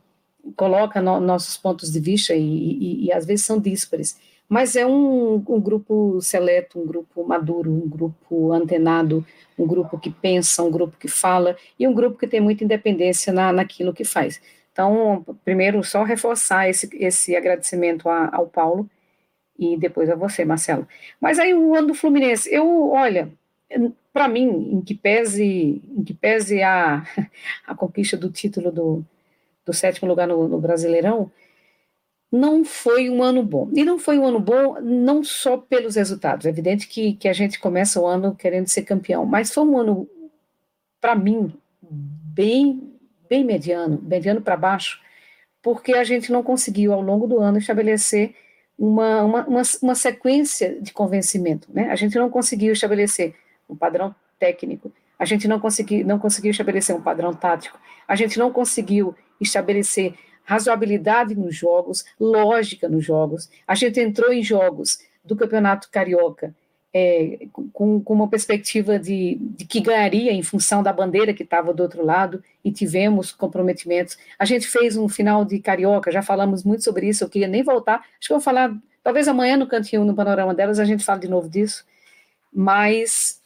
coloca 0.56 1.00
no, 1.00 1.18
nossos 1.20 1.56
pontos 1.56 1.90
de 1.90 2.00
vista 2.00 2.34
e, 2.34 2.42
e, 2.42 3.06
e, 3.06 3.12
às 3.12 3.24
vezes 3.24 3.46
são 3.46 3.58
díspares. 3.58 4.18
Mas 4.46 4.76
é 4.76 4.84
um, 4.84 5.36
um 5.36 5.60
grupo 5.60 6.20
seleto, 6.20 6.78
um 6.78 6.86
grupo 6.86 7.26
maduro, 7.26 7.72
um 7.72 7.88
grupo 7.88 8.52
antenado, 8.52 9.24
um 9.58 9.66
grupo 9.66 9.98
que 9.98 10.10
pensa, 10.10 10.62
um 10.62 10.70
grupo 10.70 10.98
que 10.98 11.08
fala 11.08 11.56
e 11.78 11.88
um 11.88 11.94
grupo 11.94 12.18
que 12.18 12.26
tem 12.26 12.40
muita 12.40 12.62
independência 12.62 13.32
na, 13.32 13.54
naquilo 13.54 13.94
que 13.94 14.04
faz. 14.04 14.38
Então, 14.78 15.26
primeiro, 15.44 15.82
só 15.82 16.04
reforçar 16.04 16.68
esse, 16.68 16.88
esse 16.92 17.34
agradecimento 17.34 18.08
a, 18.08 18.30
ao 18.32 18.46
Paulo 18.46 18.88
e 19.58 19.76
depois 19.76 20.08
a 20.08 20.14
você, 20.14 20.44
Marcelo. 20.44 20.86
Mas 21.20 21.40
aí 21.40 21.52
o 21.52 21.74
ano 21.74 21.88
do 21.88 21.94
Fluminense, 21.94 22.48
eu, 22.48 22.90
olha, 22.90 23.28
para 24.12 24.28
mim, 24.28 24.46
em 24.74 24.80
que 24.80 24.94
pese, 24.94 25.82
em 25.96 26.04
que 26.04 26.14
pese 26.14 26.62
a, 26.62 27.04
a 27.66 27.74
conquista 27.74 28.16
do 28.16 28.30
título 28.30 28.70
do, 28.70 29.04
do 29.66 29.72
sétimo 29.72 30.06
lugar 30.08 30.28
no, 30.28 30.46
no 30.46 30.60
Brasileirão, 30.60 31.28
não 32.30 32.64
foi 32.64 33.10
um 33.10 33.20
ano 33.20 33.42
bom. 33.42 33.68
E 33.74 33.84
não 33.84 33.98
foi 33.98 34.16
um 34.16 34.26
ano 34.28 34.38
bom 34.38 34.80
não 34.80 35.24
só 35.24 35.56
pelos 35.56 35.96
resultados. 35.96 36.46
É 36.46 36.50
evidente 36.50 36.86
que, 36.86 37.14
que 37.14 37.28
a 37.28 37.32
gente 37.32 37.58
começa 37.58 38.00
o 38.00 38.06
ano 38.06 38.32
querendo 38.32 38.68
ser 38.68 38.82
campeão, 38.82 39.26
mas 39.26 39.52
foi 39.52 39.64
um 39.64 39.76
ano, 39.76 40.08
para 41.00 41.16
mim, 41.16 41.52
bem, 41.82 42.97
bem 43.28 43.44
mediano, 43.44 44.00
mediano 44.02 44.40
para 44.40 44.56
baixo, 44.56 45.00
porque 45.62 45.94
a 45.94 46.04
gente 46.04 46.32
não 46.32 46.42
conseguiu, 46.42 46.92
ao 46.92 47.00
longo 47.00 47.26
do 47.26 47.38
ano, 47.38 47.58
estabelecer 47.58 48.34
uma, 48.78 49.22
uma, 49.22 49.46
uma, 49.46 49.62
uma 49.82 49.94
sequência 49.94 50.80
de 50.80 50.92
convencimento. 50.92 51.68
Né? 51.72 51.90
A 51.90 51.96
gente 51.96 52.16
não 52.16 52.30
conseguiu 52.30 52.72
estabelecer 52.72 53.34
um 53.68 53.76
padrão 53.76 54.14
técnico. 54.38 54.92
A 55.18 55.24
gente 55.24 55.48
não 55.48 55.58
conseguiu, 55.58 56.06
não 56.06 56.18
conseguiu 56.18 56.52
estabelecer 56.52 56.94
um 56.94 57.02
padrão 57.02 57.34
tático. 57.34 57.78
A 58.06 58.14
gente 58.14 58.38
não 58.38 58.52
conseguiu 58.52 59.14
estabelecer 59.40 60.14
razoabilidade 60.44 61.34
nos 61.34 61.54
jogos, 61.54 62.04
lógica 62.18 62.88
nos 62.88 63.04
jogos. 63.04 63.50
A 63.66 63.74
gente 63.74 64.00
entrou 64.00 64.32
em 64.32 64.42
jogos 64.42 65.00
do 65.24 65.36
Campeonato 65.36 65.90
Carioca 65.90 66.54
é, 66.92 67.46
com, 67.72 68.00
com, 68.00 68.14
uma 68.14 68.28
perspectiva 68.28 68.98
de, 68.98 69.36
de, 69.40 69.64
que 69.64 69.80
ganharia 69.80 70.32
em 70.32 70.42
função 70.42 70.82
da 70.82 70.92
bandeira 70.92 71.34
que 71.34 71.42
estava 71.42 71.72
do 71.74 71.82
outro 71.82 72.04
lado 72.04 72.42
e 72.64 72.72
tivemos 72.72 73.30
comprometimentos. 73.32 74.16
A 74.38 74.44
gente 74.44 74.66
fez 74.66 74.96
um 74.96 75.08
final 75.08 75.44
de 75.44 75.58
Carioca, 75.58 76.10
já 76.10 76.22
falamos 76.22 76.64
muito 76.64 76.82
sobre 76.82 77.08
isso, 77.08 77.22
eu 77.24 77.28
queria 77.28 77.48
nem 77.48 77.62
voltar, 77.62 77.96
acho 78.18 78.28
que 78.28 78.32
eu 78.32 78.38
vou 78.38 78.44
falar, 78.44 78.74
talvez 79.02 79.28
amanhã 79.28 79.56
no 79.56 79.66
cantinho, 79.66 80.04
no 80.04 80.14
panorama 80.14 80.54
delas, 80.54 80.78
a 80.78 80.84
gente 80.84 81.04
fale 81.04 81.20
de 81.20 81.28
novo 81.28 81.48
disso, 81.48 81.84
mas 82.52 83.40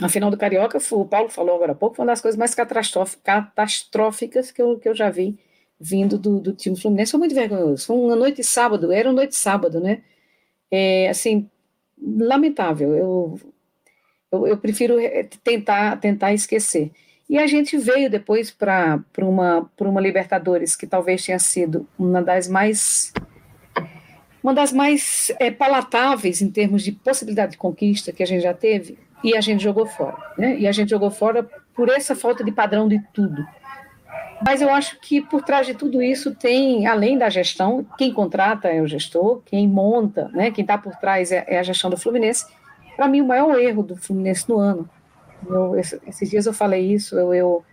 a 0.00 0.08
final 0.08 0.30
do 0.30 0.36
Carioca, 0.36 0.78
o 0.92 1.04
Paulo 1.04 1.28
falou 1.28 1.56
agora 1.56 1.72
há 1.72 1.74
pouco, 1.74 1.96
foi 1.96 2.04
uma 2.04 2.12
das 2.12 2.20
coisas 2.20 2.38
mais 2.38 2.54
catastróficas 2.54 4.52
que 4.52 4.62
eu, 4.62 4.78
que 4.78 4.88
eu 4.88 4.94
já 4.94 5.10
vi 5.10 5.36
vindo 5.80 6.18
do, 6.18 6.40
do 6.40 6.52
time 6.52 6.76
Fluminense. 6.76 7.12
Foi 7.12 7.18
muito 7.18 7.34
vergonhoso. 7.34 7.86
Foi 7.86 7.96
uma 7.96 8.16
noite 8.16 8.36
de 8.38 8.44
sábado, 8.44 8.92
era 8.92 9.08
uma 9.08 9.14
noite 9.14 9.30
de 9.30 9.36
sábado, 9.36 9.80
né? 9.80 10.02
É, 10.70 11.08
assim, 11.08 11.48
lamentável. 12.02 12.94
Eu, 12.94 13.40
eu, 14.30 14.46
eu, 14.46 14.56
prefiro 14.58 14.96
tentar, 15.42 15.96
tentar 15.96 16.32
esquecer. 16.32 16.90
E 17.28 17.38
a 17.38 17.46
gente 17.46 17.76
veio 17.76 18.10
depois 18.10 18.50
para 18.50 19.02
uma, 19.18 19.70
uma 19.80 20.00
Libertadores 20.00 20.74
que 20.74 20.86
talvez 20.86 21.24
tenha 21.24 21.38
sido 21.38 21.86
uma 21.98 22.22
das 22.22 22.48
mais 22.48 23.12
uma 24.42 24.54
das 24.54 24.72
mais 24.72 25.32
é, 25.38 25.50
palatáveis 25.50 26.40
em 26.40 26.50
termos 26.50 26.82
de 26.82 26.92
possibilidade 26.92 27.52
de 27.52 27.58
conquista 27.58 28.12
que 28.12 28.22
a 28.22 28.26
gente 28.26 28.42
já 28.42 28.54
teve, 28.54 28.96
e 29.22 29.36
a 29.36 29.40
gente 29.40 29.62
jogou 29.62 29.86
fora. 29.86 30.16
Né? 30.36 30.58
E 30.58 30.66
a 30.66 30.72
gente 30.72 30.90
jogou 30.90 31.10
fora 31.10 31.48
por 31.74 31.88
essa 31.88 32.14
falta 32.14 32.44
de 32.44 32.52
padrão 32.52 32.88
de 32.88 33.00
tudo. 33.12 33.46
Mas 34.44 34.62
eu 34.62 34.70
acho 34.70 34.98
que 35.00 35.20
por 35.20 35.42
trás 35.42 35.66
de 35.66 35.74
tudo 35.74 36.00
isso 36.00 36.34
tem, 36.34 36.86
além 36.86 37.18
da 37.18 37.28
gestão, 37.28 37.84
quem 37.96 38.12
contrata 38.12 38.68
é 38.68 38.80
o 38.80 38.86
gestor, 38.86 39.42
quem 39.44 39.66
monta, 39.66 40.28
né, 40.28 40.50
quem 40.50 40.62
está 40.62 40.78
por 40.78 40.94
trás 40.96 41.32
é, 41.32 41.44
é, 41.46 41.58
a 41.58 41.62
gestão 41.62 41.90
do 41.90 41.96
Fluminense. 41.96 42.46
Para 42.96 43.08
mim, 43.08 43.20
o 43.20 43.26
maior 43.26 43.58
erro 43.58 43.82
do 43.82 43.96
Fluminense 43.96 44.48
no 44.48 44.58
ano, 44.58 44.88
eu, 45.46 45.76
esses 45.76 46.30
dias 46.30 46.46
eu 46.46 46.52
falei 46.52 46.92
isso, 46.92 47.16
eu, 47.16 47.34
eu, 47.34 47.64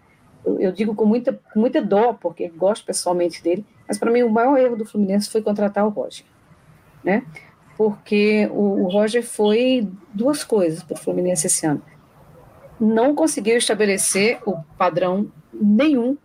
eu, 0.59 0.71
digo 0.71 0.95
com 0.95 1.05
muita, 1.05 1.39
com 1.53 1.59
muita 1.59 1.81
dó, 1.81 2.13
porque 2.13 2.47
gosto 2.49 2.85
pessoalmente 2.85 3.43
dele, 3.43 3.65
mas 3.87 3.97
para 3.97 4.11
mim 4.11 4.23
o 4.23 4.29
maior 4.29 4.57
erro 4.57 4.75
do 4.75 4.85
Fluminense 4.85 5.29
foi 5.29 5.41
contratar 5.41 5.85
o 5.85 5.89
Roger, 5.89 6.25
né? 7.03 7.23
Porque 7.77 8.47
o, 8.51 8.83
o 8.83 8.87
Roger 8.87 9.23
foi 9.23 9.87
duas 10.13 10.43
coisas 10.43 10.81
para 10.81 10.95
o 10.95 10.99
Fluminense 10.99 11.47
esse 11.47 11.65
ano. 11.65 11.81
Não 12.79 13.13
conseguiu 13.13 13.57
estabelecer 13.57 14.39
o 14.45 14.57
padrão 14.77 15.31
nenhum 15.53 16.17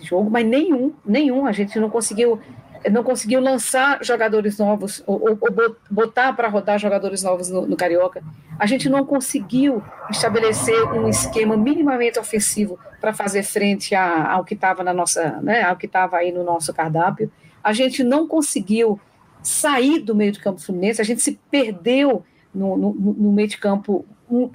jogo, 0.00 0.30
mas 0.30 0.46
nenhum, 0.46 0.92
nenhum. 1.04 1.46
A 1.46 1.52
gente 1.52 1.78
não 1.78 1.90
conseguiu 1.90 2.40
não 2.90 3.02
conseguiu 3.02 3.40
lançar 3.40 4.04
jogadores 4.04 4.56
novos 4.58 5.02
ou, 5.04 5.20
ou, 5.20 5.38
ou 5.40 5.76
botar 5.90 6.32
para 6.34 6.48
rodar 6.48 6.78
jogadores 6.78 7.22
novos 7.22 7.50
no, 7.50 7.66
no, 7.66 7.76
Carioca. 7.76 8.22
A 8.58 8.66
gente 8.66 8.88
não 8.88 9.04
conseguiu 9.04 9.82
estabelecer 10.08 10.84
um 10.92 11.08
esquema 11.08 11.56
minimamente 11.56 12.18
ofensivo 12.18 12.78
para 13.00 13.12
fazer 13.12 13.42
frente 13.42 13.94
a, 13.94 14.32
ao 14.32 14.44
que 14.44 14.54
estava 14.54 14.84
na 14.84 14.92
nossa, 14.92 15.40
né, 15.42 15.62
ao 15.62 15.76
que 15.76 15.86
estava 15.86 16.18
aí 16.18 16.30
no 16.30 16.44
nosso 16.44 16.72
cardápio. 16.72 17.30
A 17.62 17.72
gente 17.72 18.04
não 18.04 18.28
conseguiu 18.28 19.00
sair 19.42 19.98
do 19.98 20.14
meio 20.14 20.32
de 20.32 20.40
campo 20.40 20.60
fluminense. 20.60 21.00
A 21.00 21.04
gente 21.04 21.20
se 21.20 21.38
perdeu 21.50 22.24
no, 22.54 22.76
no, 22.76 22.94
no 22.94 23.32
meio 23.32 23.48
de 23.48 23.58
campo 23.58 24.04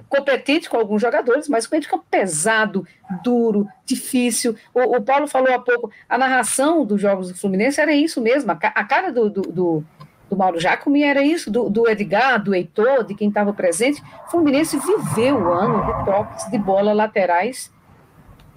competente 0.08 0.70
com 0.70 0.76
alguns 0.76 1.02
jogadores, 1.02 1.48
mas 1.48 1.66
um 1.66 1.70
meio 1.72 1.82
de 1.82 1.88
pesado, 2.10 2.86
duro, 3.22 3.66
difícil. 3.84 4.56
O, 4.72 4.96
o, 4.96 5.02
Paulo 5.02 5.26
falou 5.26 5.52
há 5.52 5.58
pouco, 5.58 5.90
a 6.08 6.16
narração 6.16 6.84
dos 6.84 7.00
jogos 7.00 7.28
do 7.28 7.36
Fluminense 7.36 7.80
era 7.80 7.92
isso 7.92 8.20
mesmo, 8.20 8.52
a, 8.52 8.54
a 8.54 8.84
cara 8.84 9.10
do, 9.10 9.28
do, 9.28 9.42
do, 9.42 9.84
do 10.30 10.36
Mauro 10.36 10.60
Jacome 10.60 11.02
era 11.02 11.22
isso, 11.22 11.50
do, 11.50 11.68
do 11.68 11.88
Edgar, 11.88 12.42
do 12.42 12.54
Heitor, 12.54 13.04
de 13.04 13.14
quem 13.14 13.28
estava 13.28 13.52
presente. 13.52 14.02
O 14.26 14.30
Fluminense 14.30 14.78
viveu 14.78 15.36
o 15.36 15.52
ano 15.52 15.84
de 15.84 16.04
toques 16.04 16.50
de 16.50 16.58
bola 16.58 16.92
laterais 16.92 17.72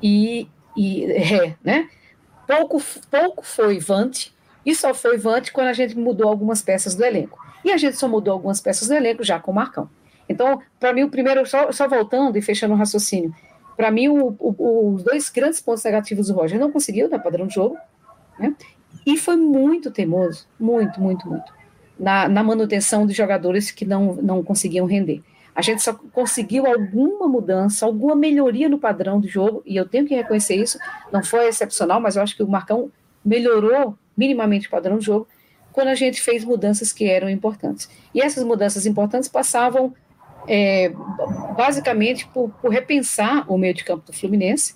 e, 0.01 0.47
e 0.75 1.05
ré, 1.05 1.55
né? 1.63 1.89
Pouco, 2.45 2.81
pouco 3.09 3.45
foi 3.45 3.79
Vante, 3.79 4.33
e 4.65 4.75
só 4.75 4.93
foi 4.93 5.17
Vante 5.17 5.51
quando 5.51 5.67
a 5.67 5.73
gente 5.73 5.97
mudou 5.97 6.29
algumas 6.29 6.61
peças 6.61 6.93
do 6.93 7.03
elenco. 7.03 7.39
E 7.63 7.71
a 7.71 7.77
gente 7.77 7.97
só 7.97 8.07
mudou 8.07 8.33
algumas 8.33 8.61
peças 8.61 8.87
do 8.87 8.93
elenco 8.93 9.23
já 9.23 9.39
com 9.39 9.51
o 9.51 9.55
Marcão. 9.55 9.89
Então, 10.29 10.61
para 10.79 10.93
mim, 10.93 11.03
o 11.03 11.09
primeiro, 11.09 11.45
só, 11.45 11.71
só, 11.71 11.87
voltando 11.87 12.37
e 12.37 12.41
fechando 12.41 12.73
o 12.73 12.77
raciocínio, 12.77 13.33
para 13.75 13.91
mim, 13.91 14.07
os 14.09 15.03
dois 15.03 15.29
grandes 15.29 15.61
pontos 15.61 15.83
negativos 15.83 16.27
do 16.27 16.33
Roger 16.33 16.59
não 16.59 16.71
conseguiu 16.71 17.09
dar 17.09 17.19
padrão 17.19 17.47
de 17.47 17.55
jogo, 17.55 17.77
né? 18.39 18.55
e 19.05 19.17
foi 19.17 19.35
muito 19.35 19.91
teimoso, 19.91 20.47
muito, 20.59 20.99
muito, 20.99 21.27
muito, 21.29 21.53
na, 21.99 22.27
na 22.27 22.43
manutenção 22.43 23.05
de 23.05 23.13
jogadores 23.13 23.71
que 23.71 23.85
não, 23.85 24.15
não 24.15 24.43
conseguiam 24.43 24.85
render. 24.85 25.21
A 25.55 25.61
gente 25.61 25.81
só 25.81 25.93
conseguiu 25.93 26.67
alguma 26.67 27.27
mudança, 27.27 27.85
alguma 27.85 28.15
melhoria 28.15 28.69
no 28.69 28.77
padrão 28.77 29.19
do 29.19 29.27
jogo, 29.27 29.63
e 29.65 29.75
eu 29.75 29.87
tenho 29.87 30.05
que 30.05 30.13
reconhecer 30.13 30.55
isso, 30.55 30.77
não 31.11 31.23
foi 31.23 31.47
excepcional, 31.47 31.99
mas 31.99 32.15
eu 32.15 32.21
acho 32.21 32.35
que 32.35 32.43
o 32.43 32.47
Marcão 32.47 32.91
melhorou 33.23 33.97
minimamente 34.15 34.67
o 34.67 34.71
padrão 34.71 34.97
do 34.97 35.03
jogo 35.03 35.27
quando 35.71 35.89
a 35.89 35.95
gente 35.95 36.21
fez 36.21 36.43
mudanças 36.43 36.91
que 36.91 37.05
eram 37.05 37.29
importantes. 37.29 37.87
E 38.11 38.19
essas 38.19 38.43
mudanças 38.43 38.87
importantes 38.87 39.29
passavam 39.29 39.93
é, 40.47 40.91
basicamente 41.55 42.27
por, 42.27 42.49
por, 42.61 42.71
repensar 42.71 43.51
o 43.51 43.57
meio 43.57 43.73
de 43.73 43.83
campo 43.83 44.05
do 44.05 44.13
Fluminense. 44.13 44.75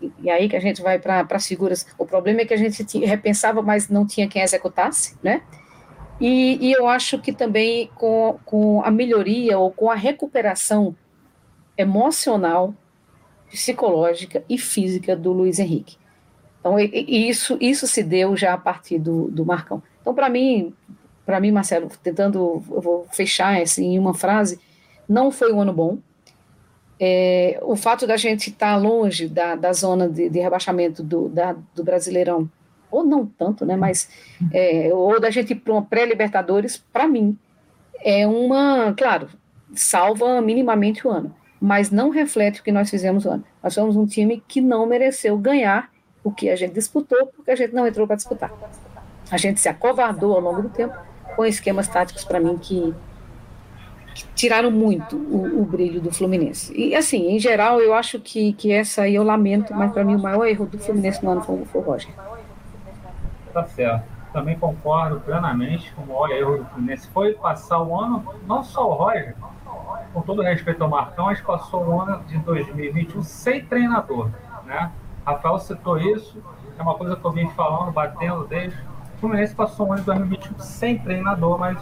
E, 0.00 0.12
e 0.20 0.30
aí 0.30 0.48
que 0.48 0.56
a 0.56 0.60
gente 0.60 0.82
vai 0.82 0.98
para 0.98 1.26
as 1.30 1.46
figuras. 1.46 1.86
O 1.98 2.04
problema 2.04 2.42
é 2.42 2.44
que 2.44 2.54
a 2.54 2.56
gente 2.56 2.84
tinha, 2.84 3.06
repensava, 3.06 3.62
mas 3.62 3.88
não 3.88 4.06
tinha 4.06 4.28
quem 4.28 4.42
executasse, 4.42 5.16
né? 5.22 5.42
E, 6.20 6.68
e, 6.68 6.72
eu 6.72 6.86
acho 6.86 7.18
que 7.18 7.32
também 7.32 7.90
com, 7.96 8.38
com 8.44 8.82
a 8.84 8.90
melhoria 8.90 9.58
ou 9.58 9.72
com 9.72 9.90
a 9.90 9.94
recuperação 9.94 10.94
emocional, 11.76 12.74
psicológica 13.50 14.44
e 14.48 14.56
física 14.56 15.16
do 15.16 15.32
Luiz 15.32 15.58
Henrique. 15.58 15.96
Então, 16.60 16.78
e, 16.78 16.88
e 17.08 17.28
isso, 17.28 17.58
isso 17.60 17.86
se 17.88 18.02
deu 18.02 18.36
já 18.36 18.52
a 18.54 18.58
partir 18.58 18.98
do, 18.98 19.28
do 19.28 19.44
Marcão. 19.44 19.82
Então, 20.00 20.14
para 20.14 20.28
mim, 20.28 20.72
para 21.24 21.40
mim, 21.40 21.50
Marcelo, 21.50 21.90
tentando, 22.02 22.62
eu 22.70 22.80
vou 22.80 23.06
fechar 23.12 23.60
assim, 23.60 23.94
em 23.94 23.98
uma 23.98 24.14
frase, 24.14 24.60
não 25.12 25.30
foi 25.30 25.52
um 25.52 25.60
ano 25.60 25.72
bom. 25.72 25.98
É, 26.98 27.58
o 27.62 27.76
fato 27.76 28.06
da 28.06 28.16
gente 28.16 28.50
estar 28.50 28.74
tá 28.74 28.76
longe 28.76 29.28
da, 29.28 29.54
da 29.54 29.72
zona 29.72 30.08
de, 30.08 30.28
de 30.28 30.38
rebaixamento 30.38 31.02
do, 31.02 31.28
da, 31.28 31.54
do 31.74 31.84
Brasileirão, 31.84 32.48
ou 32.90 33.04
não 33.04 33.26
tanto, 33.26 33.64
né, 33.66 33.74
mas, 33.76 34.08
é, 34.52 34.90
ou 34.92 35.18
da 35.20 35.30
gente 35.30 35.52
ir 35.52 35.56
para 35.56 35.72
uma 35.72 35.82
pré-Libertadores, 35.82 36.76
para 36.92 37.08
mim, 37.08 37.36
é 38.04 38.26
uma, 38.26 38.94
claro, 38.96 39.28
salva 39.74 40.40
minimamente 40.40 41.06
o 41.06 41.10
ano, 41.10 41.34
mas 41.60 41.90
não 41.90 42.10
reflete 42.10 42.60
o 42.60 42.64
que 42.64 42.72
nós 42.72 42.88
fizemos 42.88 43.24
o 43.24 43.30
ano. 43.30 43.44
Nós 43.62 43.74
somos 43.74 43.96
um 43.96 44.06
time 44.06 44.42
que 44.46 44.60
não 44.60 44.86
mereceu 44.86 45.36
ganhar 45.38 45.90
o 46.22 46.30
que 46.30 46.50
a 46.50 46.56
gente 46.56 46.74
disputou, 46.74 47.26
porque 47.34 47.50
a 47.50 47.56
gente 47.56 47.74
não 47.74 47.86
entrou 47.86 48.06
para 48.06 48.16
disputar. 48.16 48.52
A 49.30 49.36
gente 49.36 49.60
se 49.60 49.68
acovardou 49.68 50.34
ao 50.34 50.40
longo 50.40 50.62
do 50.62 50.68
tempo 50.68 50.94
com 51.34 51.44
esquemas 51.44 51.88
táticos, 51.88 52.24
para 52.24 52.38
mim, 52.38 52.58
que 52.58 52.94
tiraram 54.34 54.70
muito 54.70 55.16
o, 55.16 55.62
o, 55.62 55.64
brilho 55.64 56.00
do 56.00 56.12
Fluminense. 56.12 56.72
E 56.76 56.94
assim, 56.94 57.30
em 57.30 57.38
geral, 57.38 57.80
eu 57.80 57.94
acho 57.94 58.18
que, 58.20 58.52
que 58.52 58.72
essa 58.72 59.02
aí 59.02 59.14
eu 59.14 59.22
lamento, 59.22 59.74
mas 59.74 59.92
para 59.92 60.04
mim 60.04 60.16
o 60.16 60.22
maior 60.22 60.46
erro 60.46 60.66
do 60.66 60.78
Fluminense 60.78 61.24
no 61.24 61.30
ano 61.30 61.42
foi, 61.42 61.64
foi 61.64 61.80
o 61.80 61.84
Roger. 61.84 62.14
Tá 63.52 63.64
certo. 63.64 64.04
Também 64.32 64.58
concordo 64.58 65.20
plenamente 65.20 65.92
com 65.92 66.02
o 66.02 66.06
maior 66.06 66.30
erro 66.30 66.58
do 66.58 66.64
Fluminense 66.66 67.08
foi 67.08 67.34
passar 67.34 67.82
o 67.82 67.98
ano, 67.98 68.24
não 68.46 68.62
só 68.62 68.88
o 68.88 68.94
Roger, 68.94 69.34
com 70.12 70.22
todo 70.22 70.42
respeito 70.42 70.82
ao 70.82 70.90
Marcão, 70.90 71.26
mas 71.26 71.40
passou 71.40 71.84
o 71.84 72.00
ano 72.00 72.22
de 72.24 72.38
2021 72.38 73.22
sem 73.22 73.64
treinador. 73.64 74.30
Né? 74.64 74.90
Rafael 75.24 75.58
citou 75.58 75.98
isso, 75.98 76.42
é 76.78 76.82
uma 76.82 76.94
coisa 76.94 77.16
que 77.16 77.24
eu 77.24 77.32
vim 77.32 77.48
falando, 77.50 77.92
batendo 77.92 78.46
desde. 78.46 78.78
O 79.16 79.18
Fluminense 79.18 79.54
passou 79.54 79.88
o 79.88 79.92
ano 79.92 80.00
de 80.00 80.06
2021 80.06 80.58
sem 80.58 80.98
treinador, 80.98 81.58
mas 81.58 81.78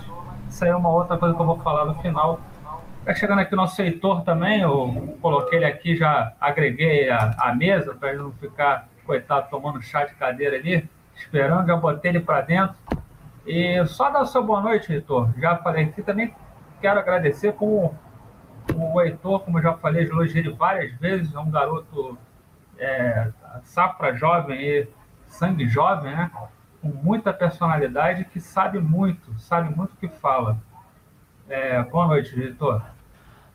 isso 0.51 0.65
aí 0.65 0.71
é 0.71 0.77
uma 0.77 0.91
outra 0.91 1.17
coisa 1.17 1.35
que 1.35 1.41
eu 1.41 1.47
vou 1.47 1.59
falar 1.61 1.85
no 1.85 1.95
final. 2.03 2.41
Tá 3.05 3.15
chegando 3.15 3.39
aqui 3.39 3.55
o 3.55 3.57
nosso 3.57 3.81
Heitor 3.81 4.23
também, 4.23 4.61
eu 4.61 5.17
coloquei 5.23 5.59
ele 5.59 5.65
aqui, 5.65 5.97
já 5.97 6.33
agreguei 6.41 7.09
a, 7.09 7.35
a 7.39 7.55
mesa 7.55 7.95
para 7.95 8.11
ele 8.11 8.19
não 8.19 8.33
ficar, 8.33 8.89
coitado, 9.07 9.49
tomando 9.49 9.81
chá 9.81 10.05
de 10.05 10.15
cadeira 10.15 10.57
ali, 10.57 10.89
esperando, 11.17 11.67
já 11.67 11.77
botei 11.77 12.11
ele 12.11 12.21
para 12.21 12.43
dentro. 12.43 12.77
E 13.47 13.83
só 13.87 14.11
dar 14.11 14.27
sua 14.27 14.43
boa 14.43 14.61
noite, 14.61 14.93
Heitor. 14.93 15.31
Já 15.39 15.57
falei 15.57 15.85
aqui 15.85 16.03
também, 16.03 16.35
quero 16.81 16.99
agradecer 16.99 17.53
como 17.55 17.95
o 18.75 19.01
Heitor, 19.01 19.41
como 19.41 19.63
já 19.63 19.73
falei, 19.75 20.05
elogiei 20.05 20.43
ele 20.43 20.53
várias 20.53 20.93
vezes, 20.99 21.35
é 21.35 21.39
um 21.39 21.51
garoto 21.51 22.19
é, 22.77 23.29
safra 23.63 24.15
jovem 24.15 24.61
e 24.61 24.89
sangue 25.27 25.69
jovem, 25.69 26.15
né? 26.15 26.31
Com 26.81 26.89
muita 26.89 27.33
personalidade, 27.33 28.25
que 28.25 28.41
sabe 28.41 28.79
muito, 28.79 29.39
sabe 29.39 29.75
muito 29.75 29.93
o 29.93 29.97
que 29.97 30.09
fala. 30.09 30.59
É, 31.49 31.83
boa 31.83 32.07
noite, 32.07 32.35
diretor. 32.35 32.83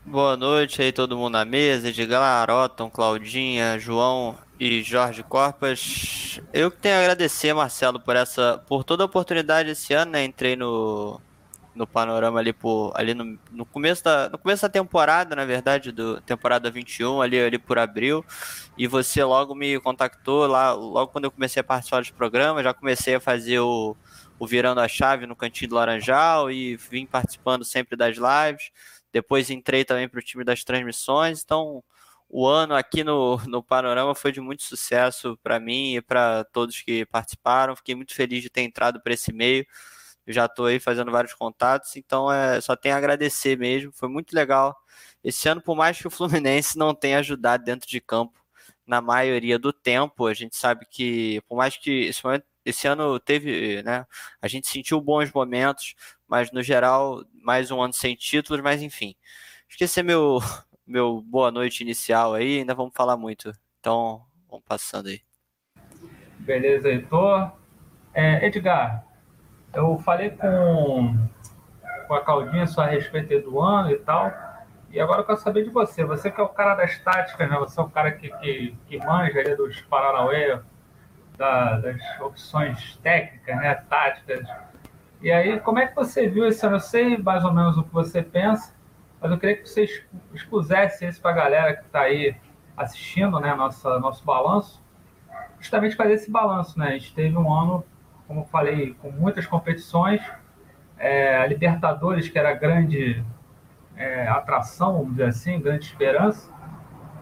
Boa 0.05 0.38
noite 0.38 0.81
aí 0.81 0.91
todo 0.91 1.17
mundo 1.17 1.33
na 1.33 1.45
mesa, 1.45 1.89
Edgar, 1.89 2.49
Otton, 2.49 2.89
Claudinha, 2.89 3.79
João 3.79 4.35
e 4.59 4.83
Jorge 4.83 5.23
Corpas. 5.23 6.39
Eu 6.53 6.69
que 6.69 6.77
tenho 6.77 6.95
a 6.95 6.99
agradecer, 6.99 7.53
Marcelo, 7.53 7.99
por 7.99 8.15
essa, 8.15 8.61
por 8.67 8.83
toda 8.83 9.03
a 9.03 9.07
oportunidade 9.07 9.71
esse 9.71 9.93
ano, 9.93 10.11
né? 10.11 10.23
Entrei 10.23 10.55
no, 10.55 11.19
no 11.75 11.85
panorama 11.85 12.39
ali 12.39 12.53
por 12.53 12.93
ali 12.95 13.13
no, 13.13 13.38
no 13.51 13.65
começo 13.65 14.03
da 14.03 14.29
no 14.29 14.38
começo 14.38 14.61
da 14.63 14.69
temporada, 14.69 15.35
na 15.35 15.45
verdade, 15.45 15.91
do 15.91 16.21
temporada 16.21 16.71
21, 16.71 17.21
ali 17.21 17.39
ali 17.39 17.59
por 17.59 17.77
abril 17.77 18.25
e 18.77 18.88
você 18.88 19.23
logo 19.23 19.55
me 19.55 19.79
contactou 19.79 20.47
lá, 20.47 20.73
logo 20.73 21.11
quando 21.11 21.25
eu 21.25 21.31
comecei 21.31 21.61
a 21.61 21.63
participar 21.63 21.99
dos 22.01 22.11
programas, 22.11 22.63
já 22.63 22.73
comecei 22.73 23.15
a 23.15 23.19
fazer 23.19 23.59
o, 23.59 23.95
o 24.38 24.47
Virando 24.47 24.81
a 24.81 24.88
Chave 24.88 25.25
no 25.25 25.35
Cantinho 25.35 25.69
do 25.69 25.75
Laranjal 25.75 26.51
e 26.51 26.75
vim 26.75 27.05
participando 27.05 27.63
sempre 27.63 27.95
das 27.95 28.17
lives. 28.17 28.71
Depois 29.13 29.49
entrei 29.49 29.85
também 29.85 30.09
para 30.09 30.19
o 30.19 30.23
time 30.23 30.43
das 30.43 30.63
transmissões. 30.63 31.41
Então, 31.43 31.81
o 32.29 32.45
ano 32.45 32.75
aqui 32.75 33.03
no, 33.03 33.38
no 33.47 33.63
Panorama 33.63 34.13
foi 34.13 34.31
de 34.31 34.41
muito 34.41 34.63
sucesso 34.63 35.38
para 35.41 35.59
mim 35.59 35.95
e 35.95 36.01
para 36.01 36.43
todos 36.45 36.81
que 36.81 37.05
participaram. 37.05 37.75
Fiquei 37.75 37.95
muito 37.95 38.13
feliz 38.13 38.41
de 38.41 38.49
ter 38.49 38.61
entrado 38.61 38.99
para 39.01 39.13
esse 39.13 39.31
meio. 39.31 39.65
Eu 40.25 40.33
já 40.33 40.45
estou 40.45 40.65
aí 40.65 40.79
fazendo 40.79 41.11
vários 41.11 41.33
contatos, 41.33 41.95
então 41.95 42.31
é, 42.31 42.59
só 42.61 42.75
tenho 42.75 42.95
a 42.95 42.97
agradecer 42.97 43.57
mesmo. 43.57 43.91
Foi 43.91 44.09
muito 44.09 44.33
legal. 44.35 44.75
Esse 45.23 45.47
ano, 45.49 45.61
por 45.61 45.75
mais 45.75 45.99
que 45.99 46.07
o 46.07 46.11
Fluminense 46.11 46.77
não 46.77 46.93
tenha 46.95 47.19
ajudado 47.19 47.63
dentro 47.63 47.88
de 47.89 48.01
campo, 48.01 48.45
na 48.85 49.01
maioria 49.01 49.57
do 49.57 49.73
tempo. 49.73 50.27
A 50.27 50.33
gente 50.33 50.55
sabe 50.55 50.85
que, 50.89 51.41
por 51.47 51.55
mais 51.57 51.77
que 51.77 52.05
esse, 52.05 52.23
momento, 52.23 52.45
esse 52.63 52.88
ano 52.88 53.19
teve, 53.19 53.81
né? 53.83 54.05
A 54.41 54.47
gente 54.47 54.67
sentiu 54.67 55.01
bons 55.01 55.31
momentos, 55.31 55.95
mas 56.27 56.51
no 56.51 56.61
geral, 56.63 57.23
mais 57.33 57.71
um 57.71 57.81
ano 57.81 57.93
sem 57.93 58.15
títulos, 58.15 58.61
mas 58.61 58.81
enfim. 58.81 59.15
Esqueci 59.69 60.03
meu, 60.03 60.39
meu 60.85 61.21
boa 61.21 61.51
noite 61.51 61.81
inicial 61.81 62.33
aí, 62.33 62.59
ainda 62.59 62.75
vamos 62.75 62.93
falar 62.95 63.17
muito. 63.17 63.51
Então, 63.79 64.25
vamos 64.49 64.65
passando 64.65 65.07
aí. 65.07 65.21
Beleza, 66.39 66.89
Heitor. 66.89 67.51
É, 68.13 68.45
Edgar, 68.45 69.05
eu 69.75 69.97
falei 69.99 70.31
com, 70.31 71.15
com 72.07 72.13
a 72.13 72.21
Claudinha 72.21 72.65
só 72.65 72.81
a 72.81 72.88
respeito 72.88 73.49
do 73.49 73.59
ano 73.59 73.91
e 73.91 73.97
tal. 73.97 74.31
E 74.91 74.99
agora 74.99 75.21
eu 75.21 75.25
quero 75.25 75.38
saber 75.38 75.63
de 75.63 75.69
você. 75.69 76.05
Você 76.05 76.31
que 76.31 76.39
é 76.39 76.43
o 76.43 76.49
cara 76.49 76.75
das 76.75 76.97
táticas, 76.99 77.49
né? 77.49 77.57
Você 77.59 77.79
é 77.79 77.83
o 77.83 77.89
cara 77.89 78.11
que, 78.11 78.29
que, 78.38 78.77
que 78.88 78.97
manja 79.05 79.39
ali 79.39 79.55
dos 79.55 79.81
Paranauê, 79.81 80.59
da, 81.38 81.77
das 81.77 82.01
opções 82.21 82.97
técnicas, 83.03 83.57
né? 83.57 83.75
Táticas. 83.89 84.47
E 85.21 85.31
aí, 85.31 85.59
como 85.59 85.79
é 85.79 85.88
que 85.88 85.95
você 85.95 86.27
viu 86.27 86.45
esse 86.45 86.65
ano? 86.65 86.77
Eu 86.77 86.79
sei 86.79 87.17
mais 87.17 87.43
ou 87.43 87.53
menos 87.53 87.77
o 87.77 87.83
que 87.83 87.93
você 87.93 88.21
pensa, 88.21 88.73
mas 89.19 89.31
eu 89.31 89.38
queria 89.38 89.57
que 89.57 89.67
você 89.67 89.85
expusesse 90.33 91.05
isso 91.05 91.21
para 91.21 91.31
a 91.31 91.33
galera 91.33 91.75
que 91.75 91.83
está 91.83 92.01
aí 92.01 92.35
assistindo, 92.77 93.39
né? 93.39 93.53
Nossa, 93.55 93.99
nosso 93.99 94.23
balanço. 94.23 94.83
Justamente 95.59 95.95
fazer 95.95 96.13
esse 96.13 96.31
balanço, 96.31 96.77
né? 96.79 96.89
A 96.89 96.91
gente 96.91 97.13
teve 97.13 97.35
um 97.38 97.51
ano, 97.51 97.83
como 98.27 98.45
falei, 98.45 98.93
com 99.01 99.11
muitas 99.11 99.45
competições. 99.45 100.21
É, 100.97 101.38
a 101.38 101.45
Libertadores, 101.45 102.29
que 102.29 102.39
era 102.39 102.53
grande 102.53 103.23
é, 103.95 104.27
atração, 104.27 104.93
vamos 104.93 105.11
dizer 105.11 105.25
assim, 105.25 105.59
grande 105.59 105.85
esperança, 105.85 106.51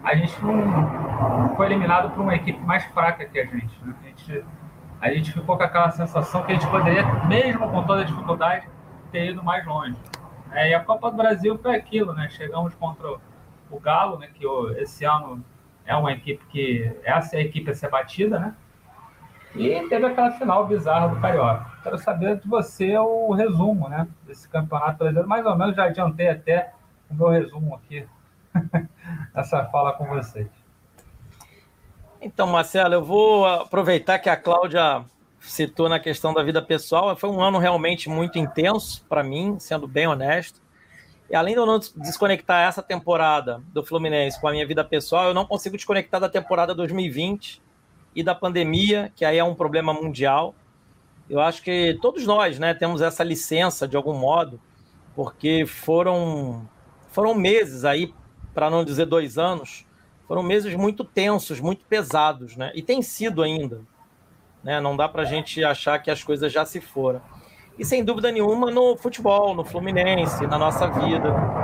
a 0.04 0.16
gente 0.16 0.34
não 0.44 1.56
foi 1.56 1.68
eliminado 1.68 2.12
por 2.12 2.22
uma 2.22 2.36
equipe 2.36 2.60
mais 2.60 2.84
fraca 2.86 3.26
que 3.26 3.40
a 3.40 3.46
gente. 3.46 3.84
Né? 3.84 3.96
A 4.02 4.08
gente, 4.08 4.46
a 5.02 5.14
gente 5.14 5.32
ficou 5.32 5.58
com 5.58 5.64
aquela 5.64 5.92
sensação 5.92 6.44
que 6.44 6.52
a 6.52 6.56
gente 6.56 6.68
poderia, 6.68 7.04
mesmo 7.26 7.70
com 7.70 7.84
toda 7.84 8.02
a 8.02 8.04
dificuldade, 8.04 8.68
ter 9.12 9.32
ido 9.32 9.44
mais 9.44 9.66
longe. 9.66 9.96
É, 10.52 10.70
e 10.70 10.74
a 10.74 10.80
Copa 10.80 11.10
do 11.10 11.18
Brasil 11.18 11.58
foi 11.58 11.76
aquilo, 11.76 12.14
né? 12.14 12.30
Chegamos 12.30 12.76
contra 12.76 13.08
o 13.72 13.80
Galo, 13.80 14.20
né? 14.20 14.28
Que 14.34 14.46
esse 14.78 15.04
ano 15.04 15.44
é 15.86 15.96
uma 15.96 16.12
equipe 16.12 16.46
que 16.46 16.96
essa 17.04 17.38
é 17.38 17.40
a 17.40 17.42
equipe 17.42 17.72
a 17.72 17.74
ser 17.74 17.90
batida, 17.90 18.40
né? 18.40 18.56
E 19.56 19.88
teve 19.88 20.06
aquela 20.06 20.32
final 20.32 20.66
bizarra 20.66 21.10
do 21.10 21.22
Carioca. 21.22 21.72
Quero 21.84 21.98
saber 22.00 22.40
de 22.40 22.48
você 22.48 22.98
o 22.98 23.32
resumo, 23.34 23.88
né? 23.88 24.08
Desse 24.26 24.50
campeonato 24.50 24.98
brasileiro. 24.98 25.28
Mais 25.28 25.46
ou 25.46 25.56
menos 25.56 25.76
já 25.76 25.86
adiantei 25.86 26.30
até 26.30 26.74
o 27.10 27.14
meu 27.14 27.30
resumo 27.30 27.76
aqui 27.76 28.06
essa 29.36 29.66
fala 29.66 29.94
com 29.94 30.06
vocês. 30.06 30.48
Então, 32.22 32.48
Marcelo, 32.48 32.96
eu 32.96 33.04
vou 33.04 33.46
aproveitar 33.46 34.18
que 34.18 34.30
a 34.30 34.38
Cláudia 34.38 35.06
citou 35.40 35.90
na 35.90 36.00
questão 36.00 36.34
da 36.34 36.42
vida 36.42 36.62
pessoal. 36.62 37.16
Foi 37.16 37.30
um 37.30 37.42
ano 37.42 37.60
realmente 37.60 38.10
muito 38.10 38.40
intenso 38.40 39.06
para 39.08 39.24
mim, 39.24 39.58
sendo 39.60 39.88
bem 39.88 40.08
honesto. 40.08 40.62
E 41.30 41.36
além 41.36 41.54
de 41.54 41.60
eu 41.60 41.66
não 41.66 41.80
desconectar 41.98 42.68
essa 42.68 42.82
temporada 42.82 43.62
do 43.74 43.84
Fluminense 43.84 44.40
com 44.40 44.48
a 44.48 44.52
minha 44.52 44.66
vida 44.66 44.84
pessoal, 44.84 45.26
eu 45.26 45.34
não 45.34 45.46
consigo 45.46 45.76
desconectar 45.76 46.20
da 46.20 46.30
temporada 46.30 46.74
2020 46.74 47.62
e 48.16 48.24
da 48.24 48.36
pandemia, 48.36 49.12
que 49.16 49.26
aí 49.26 49.38
é 49.38 49.44
um 49.44 49.56
problema 49.56 49.94
mundial. 49.94 50.54
Eu 51.30 51.40
acho 51.40 51.62
que 51.62 51.98
todos 52.02 52.26
nós, 52.26 52.60
né, 52.60 52.74
temos 52.74 53.02
essa 53.02 53.24
licença 53.24 53.88
de 53.88 53.96
algum 53.96 54.14
modo, 54.14 54.60
porque 55.16 55.66
foram 55.66 56.68
foram 57.12 57.36
meses 57.36 57.86
aí, 57.86 58.14
para 58.54 58.70
não 58.70 58.84
dizer 58.84 59.06
dois 59.06 59.38
anos, 59.38 59.86
foram 60.28 60.42
meses 60.42 60.74
muito 60.76 61.04
tensos, 61.04 61.60
muito 61.60 61.86
pesados, 61.86 62.58
né? 62.58 62.72
E 62.74 62.82
tem 62.82 63.02
sido 63.04 63.44
ainda, 63.44 63.82
né? 64.64 64.82
Não 64.82 64.98
dá 64.98 65.08
para 65.08 65.22
a 65.22 65.26
gente 65.26 65.64
achar 65.64 66.00
que 66.00 66.10
as 66.10 66.24
coisas 66.24 66.52
já 66.52 66.66
se 66.66 66.82
foram. 66.82 67.22
E 67.78 67.86
sem 67.86 68.04
dúvida 68.04 68.32
nenhuma 68.32 68.72
no 68.72 68.96
futebol, 68.98 69.54
no 69.54 69.64
Fluminense, 69.64 70.46
na 70.48 70.58
nossa 70.58 70.88
vida. 70.88 71.63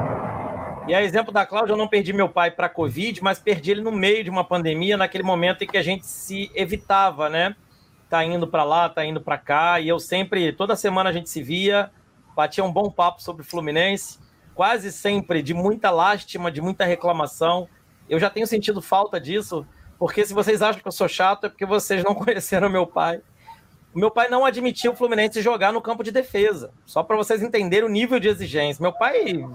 E 0.89 0.93
a 0.95 1.04
exemplo 1.04 1.32
da 1.32 1.45
Cláudia, 1.45 1.73
eu 1.73 1.78
não 1.78 1.88
perdi 1.88 2.12
meu 2.12 2.28
pai 2.28 2.49
para 2.49 2.65
a 2.65 2.69
Covid, 2.69 3.23
mas 3.23 3.38
perdi 3.38 3.69
ele 3.69 3.82
no 3.82 3.91
meio 3.91 4.23
de 4.23 4.30
uma 4.32 4.43
pandemia, 4.43 4.97
naquele 4.97 5.23
momento 5.23 5.63
em 5.63 5.67
que 5.67 5.78
a 5.78 5.84
gente 5.84 6.04
se 6.04 6.49
evitava, 6.56 7.30
né? 7.30 7.56
Tá 8.10 8.25
indo 8.25 8.47
para 8.47 8.63
lá, 8.63 8.89
tá 8.89 9.06
indo 9.06 9.21
para 9.21 9.38
cá, 9.38 9.80
e 9.80 9.88
eu 9.88 9.99
sempre, 9.99 10.52
toda 10.52 10.75
semana 10.75 11.12
a 11.12 11.13
gente 11.13 11.30
se 11.30 11.43
via, 11.43 11.91
batia 12.36 12.63
um 12.63 12.73
bom 12.73 12.89
papo 12.89 13.21
sobre 13.21 13.43
o 13.43 13.45
Fluminense, 13.45 14.17
quase 14.56 14.91
sempre 14.91 15.43
de 15.43 15.54
muita 15.54 15.91
lástima, 15.91 16.49
de 16.49 16.60
muita 16.60 16.86
reclamação. 16.86 17.69
Eu 18.10 18.19
já 18.19 18.32
tenho 18.32 18.47
sentido 18.47 18.82
falta 18.82 19.21
disso, 19.21 19.67
porque 19.99 20.25
se 20.25 20.34
vocês 20.34 20.60
acham 20.60 20.82
que 20.82 20.88
eu 20.88 20.91
sou 20.91 21.08
chato, 21.08 21.45
é 21.45 21.49
porque 21.49 21.67
vocês 21.67 22.04
não 22.04 22.15
conheceram 22.17 22.67
meu 22.67 22.88
pai. 22.88 23.21
O 23.93 23.99
meu 23.99 24.10
pai 24.10 24.28
não 24.28 24.43
admitiu 24.43 24.93
o 24.93 24.95
Fluminense 24.95 25.39
jogar 25.39 25.71
no 25.71 25.84
campo 25.84 26.04
de 26.04 26.12
defesa, 26.12 26.73
só 26.84 27.04
para 27.04 27.15
vocês 27.15 27.43
entenderem 27.43 27.88
o 27.88 27.91
nível 27.91 28.19
de 28.19 28.28
exigência. 28.28 28.82
Meu 28.82 28.91
pai 28.91 29.45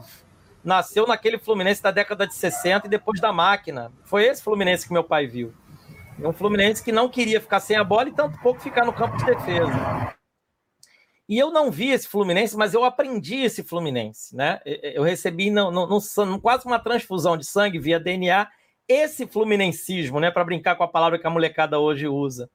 nasceu 0.65 1.07
naquele 1.07 1.39
Fluminense 1.39 1.83
da 1.83 1.91
década 1.91 2.27
de 2.27 2.35
60 2.35 2.87
e 2.87 2.91
depois 2.91 3.21
da 3.21 3.33
máquina. 3.33 3.93
Foi 4.05 4.25
esse 4.25 4.43
Fluminense 4.43 4.87
que 4.87 4.93
meu 4.93 5.05
pai 5.05 5.27
viu. 5.27 5.53
Um 6.19 6.33
Fluminense 6.33 6.83
que 6.83 6.93
não 6.93 7.09
queria 7.09 7.41
ficar 7.41 7.61
sem 7.61 7.77
a 7.77 7.85
bola 7.85 8.09
e 8.09 8.13
tanto 8.13 8.39
pouco 8.41 8.61
ficar 8.61 8.85
no 8.85 8.93
campo 8.93 9.17
de 9.17 9.25
defesa. 9.27 10.15
E 11.29 11.39
eu 11.39 11.51
não 11.51 11.71
vi 11.71 11.91
esse 11.91 12.09
Fluminense, 12.09 12.57
mas 12.57 12.75
eu 12.75 12.85
aprendi 12.85 13.43
esse 13.43 13.63
Fluminense, 13.63 14.35
né? 14.35 14.61
Eu 14.65 15.03
recebi 15.03 15.51
no, 15.51 15.71
no, 15.71 15.87
no, 15.87 16.41
quase 16.41 16.67
uma 16.67 16.79
transfusão 16.79 17.37
de 17.37 17.45
sangue 17.45 17.79
via 17.79 18.01
DNA 18.01 18.49
esse 18.89 19.27
fluminensismo, 19.27 20.21
né? 20.21 20.31
Para 20.31 20.45
brincar 20.45 20.77
com 20.77 20.85
a 20.85 20.89
palavra 20.89 21.19
que 21.19 21.27
a 21.27 21.31
molecada 21.31 21.79
hoje 21.79 22.07
usa. 22.07 22.51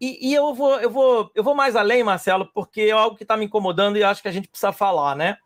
E, 0.00 0.30
e, 0.30 0.34
eu, 0.34 0.54
vou, 0.54 0.80
eu, 0.80 0.90
vou, 0.90 1.30
eu 1.34 1.44
vou 1.44 1.54
mais 1.54 1.76
além, 1.76 2.02
Marcelo, 2.02 2.50
porque 2.54 2.82
é 2.82 2.90
algo 2.90 3.16
que 3.16 3.22
está 3.22 3.36
me 3.36 3.44
incomodando 3.44 3.98
e 3.98 4.02
acho 4.02 4.22
que 4.22 4.28
a 4.28 4.32
gente 4.32 4.48
precisa 4.48 4.72
falar, 4.72 5.14
né? 5.14 5.36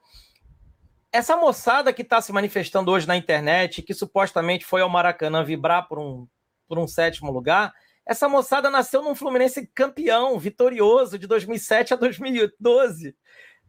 Essa 1.15 1.37
moçada 1.37 1.93
que 1.93 2.03
está 2.03 2.21
se 2.21 2.33
manifestando 2.33 2.91
hoje 2.91 3.07
na 3.07 3.17
internet, 3.17 3.83
que 3.83 3.95
supostamente 3.95 4.65
foi 4.65 4.81
ao 4.81 4.89
Maracanã 4.89 5.45
vibrar 5.45 5.87
por 5.87 5.97
um, 5.97 6.27
por 6.67 6.77
um 6.77 6.89
sétimo 6.89 7.31
lugar, 7.31 7.73
essa 8.05 8.29
moçada 8.29 8.69
nasceu 8.69 9.01
num 9.01 9.15
Fluminense 9.15 9.65
campeão, 9.73 10.37
vitorioso, 10.41 11.17
de 11.17 11.29
2007 11.29 11.95
a 11.95 11.97
2012. 11.97 13.15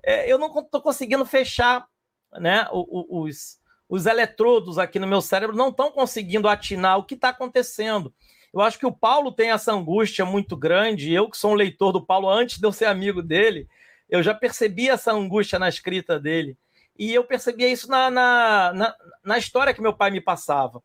É, 0.03 0.27
eu 0.27 0.39
não 0.39 0.47
estou 0.47 0.81
conseguindo 0.81 1.23
fechar 1.23 1.86
né, 2.34 2.67
os, 2.71 3.60
os 3.88 4.08
eletrodos 4.08 4.79
aqui 4.79 4.97
no 4.97 5.05
meu 5.05 5.21
cérebro, 5.21 5.55
não 5.55 5.69
estão 5.69 5.91
conseguindo 5.91 6.49
atinar 6.49 6.97
o 6.97 7.03
que 7.03 7.13
está 7.13 7.29
acontecendo. 7.29 8.12
Eu 8.51 8.60
acho 8.62 8.79
que 8.79 8.88
o 8.88 8.91
Paulo 8.91 9.31
tem 9.31 9.51
essa 9.51 9.71
angústia 9.71 10.25
muito 10.25 10.58
grande. 10.58 11.13
Eu, 11.13 11.29
que 11.29 11.38
sou 11.38 11.51
um 11.51 11.55
leitor 11.55 11.91
do 11.91 12.03
Paulo 12.03 12.27
antes 12.27 12.58
de 12.58 12.65
eu 12.65 12.71
ser 12.71 12.86
amigo 12.86 13.21
dele, 13.21 13.67
eu 14.10 14.23
já 14.23 14.34
percebi 14.34 14.89
essa 14.89 15.13
angústia 15.13 15.60
na 15.60 15.69
escrita 15.69 16.19
dele. 16.19 16.58
E 16.97 17.13
eu 17.13 17.23
percebia 17.23 17.67
isso 17.67 17.89
na, 17.89 18.10
na, 18.10 18.73
na, 18.73 18.95
na 19.23 19.38
história 19.38 19.73
que 19.73 19.81
meu 19.81 19.93
pai 19.93 20.12
me 20.12 20.21
passava. 20.21 20.81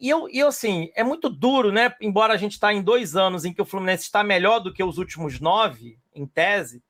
E 0.00 0.08
eu, 0.08 0.28
e 0.28 0.38
eu, 0.38 0.48
assim, 0.48 0.90
é 0.94 1.02
muito 1.02 1.28
duro, 1.28 1.72
né? 1.72 1.94
Embora 2.00 2.32
a 2.32 2.36
gente 2.36 2.52
está 2.52 2.72
em 2.72 2.82
dois 2.82 3.16
anos 3.16 3.44
em 3.44 3.52
que 3.52 3.62
o 3.62 3.64
Fluminense 3.64 4.04
está 4.04 4.22
melhor 4.22 4.60
do 4.60 4.72
que 4.72 4.82
os 4.82 4.96
últimos 4.96 5.40
nove, 5.40 5.98
em 6.14 6.26
tese, 6.26 6.82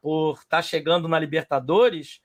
por 0.00 0.34
estar 0.34 0.58
tá 0.58 0.62
chegando 0.62 1.08
na 1.08 1.18
Libertadores, 1.18 2.20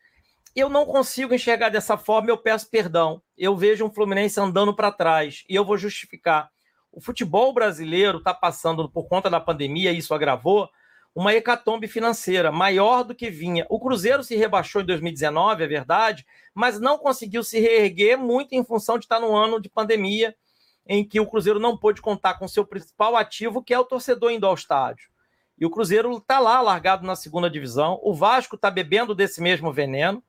eu 0.56 0.70
não 0.70 0.86
consigo 0.86 1.34
enxergar 1.34 1.70
dessa 1.70 1.98
forma, 1.98 2.30
eu 2.30 2.38
peço 2.38 2.70
perdão. 2.70 3.22
Eu 3.38 3.56
vejo 3.56 3.86
um 3.86 3.92
Fluminense 3.92 4.40
andando 4.40 4.76
para 4.76 4.92
trás 4.92 5.44
e 5.48 5.56
eu 5.56 5.64
vou 5.64 5.78
justificar. 5.78 6.50
O 6.92 7.00
futebol 7.00 7.54
brasileiro 7.54 8.18
está 8.18 8.34
passando, 8.34 8.90
por 8.90 9.08
conta 9.08 9.30
da 9.30 9.40
pandemia, 9.40 9.92
isso 9.92 10.14
agravou, 10.14 10.68
uma 11.18 11.34
hecatombe 11.34 11.88
financeira 11.88 12.52
maior 12.52 13.04
do 13.04 13.16
que 13.16 13.32
vinha. 13.32 13.66
O 13.70 13.80
Cruzeiro 13.80 14.24
se 14.24 14.36
rebaixou 14.36 14.84
em 14.84 14.86
2019, 14.86 15.64
é 15.64 15.68
verdade, 15.68 16.24
mas 16.54 16.80
não 16.80 16.96
conseguiu 16.96 17.44
se 17.44 17.60
reerguer 17.60 18.16
muito 18.20 18.54
em 18.54 18.64
função 18.64 19.00
de 19.00 19.06
estar 19.06 19.20
no 19.20 19.36
ano 19.36 19.60
de 19.60 19.68
pandemia, 19.68 20.36
em 20.86 21.04
que 21.04 21.20
o 21.20 21.26
Cruzeiro 21.26 21.60
não 21.60 21.76
pôde 21.76 22.04
contar 22.04 22.36
com 22.36 22.48
seu 22.48 22.64
principal 22.64 23.16
ativo, 23.16 23.64
que 23.64 23.74
é 23.74 23.80
o 23.80 23.84
torcedor 23.84 24.30
indo 24.32 24.46
ao 24.46 24.54
estádio. 24.54 25.10
E 25.58 25.66
o 25.66 25.72
Cruzeiro 25.72 26.16
está 26.18 26.38
lá, 26.38 26.62
largado 26.62 27.04
na 27.04 27.16
segunda 27.16 27.50
divisão. 27.50 28.00
O 28.04 28.14
Vasco 28.14 28.56
está 28.56 28.70
bebendo 28.70 29.16
desse 29.16 29.42
mesmo 29.42 29.74
veneno. 29.74 30.24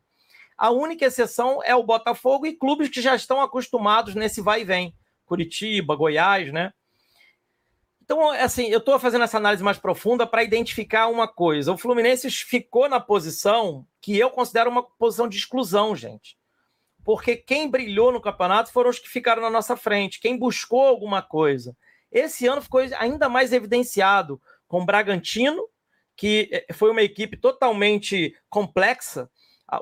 A 0.56 0.70
única 0.70 1.04
exceção 1.04 1.62
é 1.62 1.76
o 1.76 1.82
Botafogo 1.82 2.46
e 2.46 2.56
clubes 2.56 2.88
que 2.88 3.02
já 3.02 3.14
estão 3.14 3.42
acostumados 3.42 4.14
nesse 4.14 4.40
vai 4.40 4.62
e 4.62 4.64
vem. 4.64 4.94
Curitiba, 5.26 5.94
Goiás, 5.94 6.50
né? 6.50 6.72
Então, 8.10 8.30
assim, 8.30 8.68
eu 8.68 8.78
estou 8.78 8.98
fazendo 8.98 9.24
essa 9.24 9.36
análise 9.36 9.62
mais 9.62 9.76
profunda 9.76 10.26
para 10.26 10.42
identificar 10.42 11.08
uma 11.08 11.28
coisa. 11.28 11.74
O 11.74 11.76
Fluminense 11.76 12.30
ficou 12.30 12.88
na 12.88 12.98
posição 12.98 13.86
que 14.00 14.18
eu 14.18 14.30
considero 14.30 14.70
uma 14.70 14.82
posição 14.82 15.28
de 15.28 15.36
exclusão, 15.36 15.94
gente. 15.94 16.34
Porque 17.04 17.36
quem 17.36 17.70
brilhou 17.70 18.10
no 18.10 18.18
campeonato 18.18 18.72
foram 18.72 18.88
os 18.88 18.98
que 18.98 19.10
ficaram 19.10 19.42
na 19.42 19.50
nossa 19.50 19.76
frente, 19.76 20.20
quem 20.20 20.38
buscou 20.38 20.86
alguma 20.86 21.20
coisa. 21.20 21.76
Esse 22.10 22.46
ano 22.46 22.62
ficou 22.62 22.80
ainda 22.96 23.28
mais 23.28 23.52
evidenciado 23.52 24.40
com 24.66 24.80
o 24.80 24.86
Bragantino, 24.86 25.68
que 26.16 26.48
eh, 26.50 26.72
foi 26.72 26.90
uma 26.90 27.02
equipe 27.02 27.36
totalmente 27.36 28.34
complexa. 28.48 29.28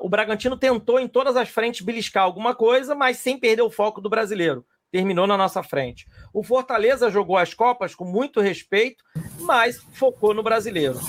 O 0.01 0.09
Bragantino 0.09 0.57
tentou 0.57 0.99
em 0.99 1.07
todas 1.07 1.37
as 1.37 1.47
frentes 1.47 1.79
beliscar 1.79 2.23
alguma 2.23 2.53
coisa, 2.53 2.93
mas 2.93 3.19
sem 3.19 3.39
perder 3.39 3.61
o 3.61 3.71
foco 3.71 4.01
do 4.01 4.09
brasileiro 4.09 4.65
terminou 4.97 5.27
na 5.27 5.37
nossa 5.37 5.61
frente. 5.61 6.07
O 6.33 6.41
Fortaleza 6.41 7.11
jogou 7.11 7.37
as 7.37 7.53
Copas 7.53 7.93
com 7.93 8.03
muito 8.03 8.41
respeito, 8.41 9.03
mas 9.41 9.77
focou 9.93 10.33
no 10.33 10.41
brasileiro. 10.41 10.99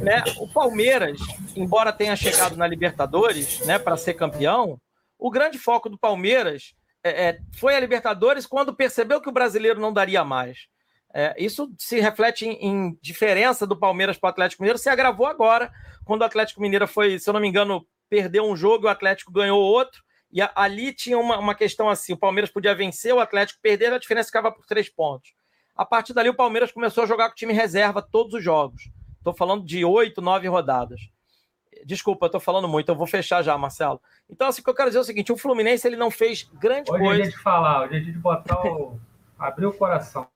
Né? 0.00 0.22
O 0.38 0.46
Palmeiras, 0.46 1.18
embora 1.56 1.92
tenha 1.92 2.14
chegado 2.14 2.56
na 2.56 2.64
Libertadores 2.64 3.58
né, 3.66 3.76
para 3.76 3.96
ser 3.96 4.14
campeão, 4.14 4.80
o 5.18 5.32
grande 5.32 5.58
foco 5.58 5.88
do 5.88 5.98
Palmeiras 5.98 6.74
é, 7.02 7.30
é, 7.30 7.38
foi 7.56 7.74
a 7.74 7.80
Libertadores 7.80 8.46
quando 8.46 8.72
percebeu 8.72 9.20
que 9.20 9.28
o 9.28 9.32
brasileiro 9.32 9.80
não 9.80 9.92
daria 9.92 10.22
mais. 10.22 10.68
É, 11.12 11.34
isso 11.36 11.68
se 11.76 11.98
reflete 11.98 12.46
em, 12.46 12.52
em 12.64 12.98
diferença 13.02 13.66
do 13.66 13.76
Palmeiras 13.76 14.16
para 14.16 14.28
o 14.28 14.30
Atlético 14.30 14.62
Mineiro, 14.62 14.78
se 14.78 14.88
agravou 14.88 15.26
agora, 15.26 15.72
quando 16.04 16.20
o 16.20 16.24
Atlético 16.24 16.60
Mineiro 16.60 16.86
foi, 16.86 17.18
se 17.18 17.28
eu 17.28 17.34
não 17.34 17.40
me 17.40 17.48
engano, 17.48 17.84
perdeu 18.08 18.44
um 18.44 18.54
jogo 18.54 18.84
e 18.84 18.86
o 18.86 18.90
Atlético 18.90 19.32
ganhou 19.32 19.60
outro 19.60 20.06
E 20.30 20.42
a, 20.42 20.50
ali 20.54 20.92
tinha 20.92 21.18
uma, 21.18 21.38
uma 21.38 21.54
questão 21.54 21.88
assim: 21.88 22.12
o 22.12 22.16
Palmeiras 22.16 22.50
podia 22.50 22.74
vencer, 22.74 23.14
o 23.14 23.20
Atlético 23.20 23.60
perder, 23.62 23.92
a 23.92 23.98
diferença 23.98 24.28
ficava 24.28 24.52
por 24.52 24.66
três 24.66 24.88
pontos. 24.88 25.32
A 25.74 25.84
partir 25.84 26.12
dali, 26.12 26.28
o 26.28 26.34
Palmeiras 26.34 26.72
começou 26.72 27.04
a 27.04 27.06
jogar 27.06 27.28
com 27.28 27.32
o 27.32 27.36
time 27.36 27.52
reserva 27.52 28.02
todos 28.02 28.34
os 28.34 28.42
jogos. 28.42 28.90
Estou 29.16 29.32
falando 29.32 29.64
de 29.64 29.84
oito, 29.84 30.20
nove 30.20 30.48
rodadas. 30.48 31.00
Desculpa, 31.84 32.26
estou 32.26 32.40
falando 32.40 32.66
muito, 32.66 32.88
eu 32.90 32.96
vou 32.96 33.06
fechar 33.06 33.42
já, 33.42 33.56
Marcelo. 33.56 34.00
Então, 34.28 34.48
assim, 34.48 34.60
o 34.60 34.64
que 34.64 34.70
eu 34.70 34.74
quero 34.74 34.88
dizer 34.88 34.98
é 34.98 35.02
o 35.02 35.04
seguinte: 35.04 35.32
o 35.32 35.36
Fluminense 35.36 35.86
ele 35.86 35.96
não 35.96 36.10
fez 36.10 36.42
grande 36.54 36.90
hoje 36.90 37.00
coisa. 37.00 37.22
Hoje 37.22 37.22
é 37.22 37.36
de 37.36 37.42
falar, 37.42 37.82
hoje 37.84 37.96
é 37.96 38.00
dia 38.00 38.12
de 38.12 38.18
botar 38.18 38.60
o. 38.66 38.98
abrir 39.38 39.66
o 39.66 39.72
coração. 39.72 40.26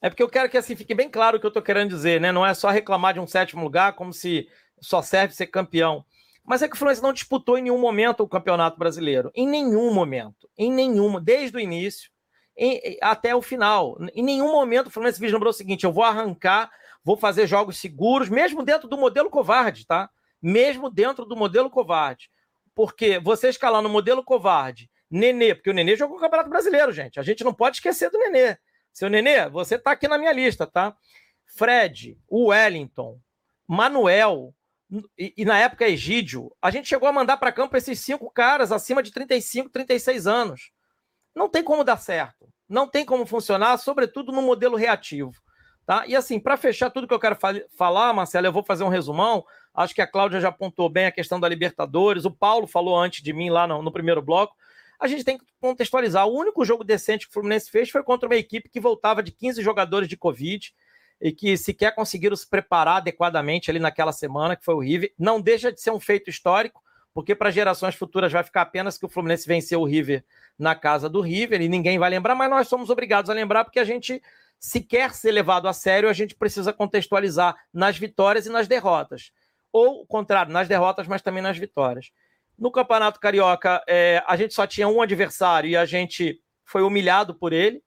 É 0.00 0.10
porque 0.10 0.22
eu 0.22 0.28
quero 0.28 0.50
que 0.50 0.58
assim 0.58 0.74
fique 0.74 0.94
bem 0.94 1.08
claro 1.08 1.36
o 1.36 1.40
que 1.40 1.46
eu 1.46 1.48
estou 1.48 1.62
querendo 1.62 1.90
dizer, 1.90 2.20
né? 2.20 2.32
Não 2.32 2.44
é 2.44 2.52
só 2.54 2.70
reclamar 2.70 3.14
de 3.14 3.20
um 3.20 3.26
sétimo 3.26 3.62
lugar 3.62 3.92
como 3.92 4.12
se 4.12 4.48
só 4.80 5.00
serve 5.00 5.32
ser 5.32 5.46
campeão. 5.46 6.04
Mas 6.44 6.62
é 6.62 6.68
que 6.68 6.74
o 6.74 6.78
Fluminense 6.78 7.02
não 7.02 7.12
disputou 7.12 7.56
em 7.56 7.62
nenhum 7.62 7.78
momento 7.78 8.22
o 8.22 8.28
Campeonato 8.28 8.78
Brasileiro. 8.78 9.30
Em 9.34 9.46
nenhum 9.46 9.92
momento. 9.94 10.48
Em 10.58 10.72
nenhum, 10.72 11.20
desde 11.20 11.56
o 11.56 11.60
início 11.60 12.10
em, 12.56 12.98
até 13.00 13.34
o 13.34 13.42
final. 13.42 13.96
Em 14.14 14.22
nenhum 14.22 14.50
momento 14.52 14.88
o 14.88 14.90
Fluminense 14.90 15.20
vislumbrou 15.20 15.50
o 15.50 15.54
seguinte: 15.54 15.84
eu 15.84 15.92
vou 15.92 16.04
arrancar, 16.04 16.70
vou 17.04 17.16
fazer 17.16 17.46
jogos 17.46 17.78
seguros, 17.78 18.28
mesmo 18.28 18.62
dentro 18.62 18.88
do 18.88 18.96
modelo 18.96 19.30
covarde, 19.30 19.86
tá? 19.86 20.10
Mesmo 20.40 20.90
dentro 20.90 21.24
do 21.24 21.36
modelo 21.36 21.70
covarde. 21.70 22.28
Porque 22.74 23.18
você 23.18 23.48
escalar 23.48 23.82
no 23.82 23.88
modelo 23.88 24.24
covarde, 24.24 24.90
Nenê, 25.10 25.54
porque 25.54 25.70
o 25.70 25.74
Nenê 25.74 25.94
jogou 25.94 26.16
o 26.16 26.20
Campeonato 26.20 26.48
Brasileiro, 26.48 26.90
gente. 26.90 27.20
A 27.20 27.22
gente 27.22 27.44
não 27.44 27.52
pode 27.52 27.76
esquecer 27.76 28.10
do 28.10 28.18
Nenê. 28.18 28.56
Seu 28.92 29.08
Nenê, 29.08 29.48
você 29.48 29.78
tá 29.78 29.92
aqui 29.92 30.08
na 30.08 30.18
minha 30.18 30.32
lista, 30.32 30.66
tá? 30.66 30.94
Fred, 31.46 32.18
Wellington, 32.30 33.20
Manuel, 33.68 34.54
e, 35.16 35.32
e, 35.38 35.44
na 35.44 35.58
época 35.58 35.88
Egídio, 35.88 36.54
a 36.60 36.70
gente 36.70 36.88
chegou 36.88 37.08
a 37.08 37.12
mandar 37.12 37.36
para 37.36 37.52
campo 37.52 37.76
esses 37.76 38.00
cinco 38.00 38.30
caras 38.30 38.70
acima 38.70 39.02
de 39.02 39.10
35, 39.10 39.70
36 39.70 40.26
anos. 40.26 40.70
Não 41.34 41.48
tem 41.48 41.62
como 41.62 41.84
dar 41.84 41.96
certo. 41.96 42.48
Não 42.68 42.86
tem 42.86 43.04
como 43.04 43.24
funcionar, 43.24 43.78
sobretudo 43.78 44.32
no 44.32 44.42
modelo 44.42 44.76
reativo. 44.76 45.32
Tá? 45.86 46.06
E 46.06 46.14
assim, 46.14 46.38
para 46.38 46.56
fechar 46.56 46.90
tudo 46.90 47.08
que 47.08 47.14
eu 47.14 47.18
quero 47.18 47.36
fa 47.36 47.54
falar, 47.76 48.12
Marcelo, 48.12 48.46
eu 48.46 48.52
vou 48.52 48.62
fazer 48.62 48.84
um 48.84 48.88
resumão. 48.88 49.44
Acho 49.74 49.94
que 49.94 50.02
a 50.02 50.06
Cláudia 50.06 50.40
já 50.40 50.48
apontou 50.48 50.88
bem 50.88 51.06
a 51.06 51.12
questão 51.12 51.40
da 51.40 51.48
Libertadores. 51.48 52.24
O 52.24 52.30
Paulo 52.30 52.66
falou 52.66 52.96
antes 52.96 53.22
de 53.22 53.32
mim 53.32 53.50
lá 53.50 53.66
no, 53.66 53.82
no 53.82 53.92
primeiro 53.92 54.22
bloco 54.22 54.54
a 55.02 55.08
gente 55.08 55.24
tem 55.24 55.36
que 55.36 55.44
contextualizar. 55.60 56.28
O 56.28 56.38
único 56.38 56.64
jogo 56.64 56.84
decente 56.84 57.26
que 57.26 57.30
o 57.30 57.34
Fluminense 57.34 57.68
fez 57.68 57.90
foi 57.90 58.04
contra 58.04 58.28
uma 58.28 58.36
equipe 58.36 58.68
que 58.68 58.78
voltava 58.78 59.20
de 59.20 59.32
15 59.32 59.60
jogadores 59.60 60.08
de 60.08 60.16
Covid 60.16 60.72
e 61.22 61.30
que 61.30 61.56
sequer 61.56 61.94
conseguiram 61.94 62.34
se 62.34 62.48
preparar 62.48 62.96
adequadamente 62.96 63.70
ali 63.70 63.78
naquela 63.78 64.10
semana, 64.10 64.56
que 64.56 64.64
foi 64.64 64.74
o 64.74 64.80
River. 64.80 65.14
Não 65.16 65.40
deixa 65.40 65.70
de 65.70 65.80
ser 65.80 65.92
um 65.92 66.00
feito 66.00 66.28
histórico, 66.28 66.82
porque 67.14 67.32
para 67.32 67.48
gerações 67.52 67.94
futuras 67.94 68.32
vai 68.32 68.42
ficar 68.42 68.62
apenas 68.62 68.98
que 68.98 69.06
o 69.06 69.08
Fluminense 69.08 69.46
venceu 69.46 69.80
o 69.80 69.84
River 69.84 70.24
na 70.58 70.74
casa 70.74 71.08
do 71.08 71.20
River 71.20 71.62
e 71.62 71.68
ninguém 71.68 71.96
vai 71.96 72.10
lembrar, 72.10 72.34
mas 72.34 72.50
nós 72.50 72.66
somos 72.66 72.90
obrigados 72.90 73.30
a 73.30 73.34
lembrar 73.34 73.64
porque 73.64 73.78
a 73.78 73.84
gente, 73.84 74.20
se 74.58 74.80
quer 74.80 75.14
ser 75.14 75.30
levado 75.30 75.68
a 75.68 75.72
sério, 75.72 76.08
a 76.08 76.12
gente 76.12 76.34
precisa 76.34 76.72
contextualizar 76.72 77.54
nas 77.72 77.96
vitórias 77.96 78.46
e 78.46 78.50
nas 78.50 78.66
derrotas. 78.66 79.30
Ou 79.72 80.02
o 80.02 80.06
contrário, 80.06 80.52
nas 80.52 80.66
derrotas, 80.66 81.06
mas 81.06 81.22
também 81.22 81.42
nas 81.42 81.56
vitórias. 81.56 82.10
No 82.58 82.72
Campeonato 82.72 83.20
Carioca, 83.20 83.80
é, 83.86 84.22
a 84.26 84.36
gente 84.36 84.54
só 84.54 84.66
tinha 84.66 84.88
um 84.88 85.00
adversário 85.00 85.70
e 85.70 85.76
a 85.76 85.86
gente 85.86 86.40
foi 86.64 86.82
humilhado 86.82 87.32
por 87.32 87.52
ele, 87.52 87.80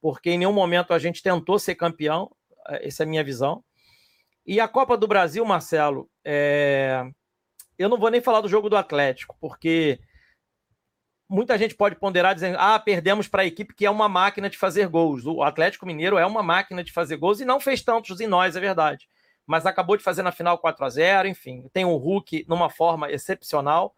porque 0.00 0.30
em 0.30 0.38
nenhum 0.38 0.52
momento 0.52 0.94
a 0.94 0.98
gente 0.98 1.22
tentou 1.22 1.58
ser 1.58 1.74
campeão. 1.74 2.30
Essa 2.68 3.02
é 3.02 3.06
a 3.06 3.08
minha 3.08 3.24
visão. 3.24 3.62
E 4.46 4.60
a 4.60 4.68
Copa 4.68 4.96
do 4.96 5.06
Brasil, 5.06 5.44
Marcelo, 5.44 6.08
é... 6.24 7.04
eu 7.78 7.88
não 7.88 7.98
vou 7.98 8.10
nem 8.10 8.20
falar 8.20 8.40
do 8.40 8.48
jogo 8.48 8.70
do 8.70 8.76
Atlético, 8.76 9.36
porque 9.40 10.00
muita 11.28 11.58
gente 11.58 11.74
pode 11.74 11.96
ponderar 11.96 12.34
dizendo: 12.34 12.56
ah, 12.58 12.78
perdemos 12.78 13.28
para 13.28 13.42
a 13.42 13.46
equipe 13.46 13.74
que 13.74 13.84
é 13.84 13.90
uma 13.90 14.08
máquina 14.08 14.48
de 14.48 14.56
fazer 14.56 14.88
gols. 14.88 15.26
O 15.26 15.42
Atlético 15.42 15.86
Mineiro 15.86 16.16
é 16.16 16.24
uma 16.24 16.42
máquina 16.42 16.82
de 16.82 16.92
fazer 16.92 17.16
gols 17.16 17.40
e 17.40 17.44
não 17.44 17.60
fez 17.60 17.82
tantos 17.82 18.20
em 18.20 18.26
nós, 18.26 18.56
é 18.56 18.60
verdade. 18.60 19.08
Mas 19.46 19.66
acabou 19.66 19.96
de 19.96 20.02
fazer 20.02 20.22
na 20.22 20.32
final 20.32 20.58
4 20.58 20.84
a 20.84 20.90
0 20.90 21.28
enfim. 21.28 21.68
Tem 21.72 21.84
o 21.84 21.96
Hulk 21.96 22.44
numa 22.48 22.70
forma 22.70 23.10
excepcional. 23.10 23.94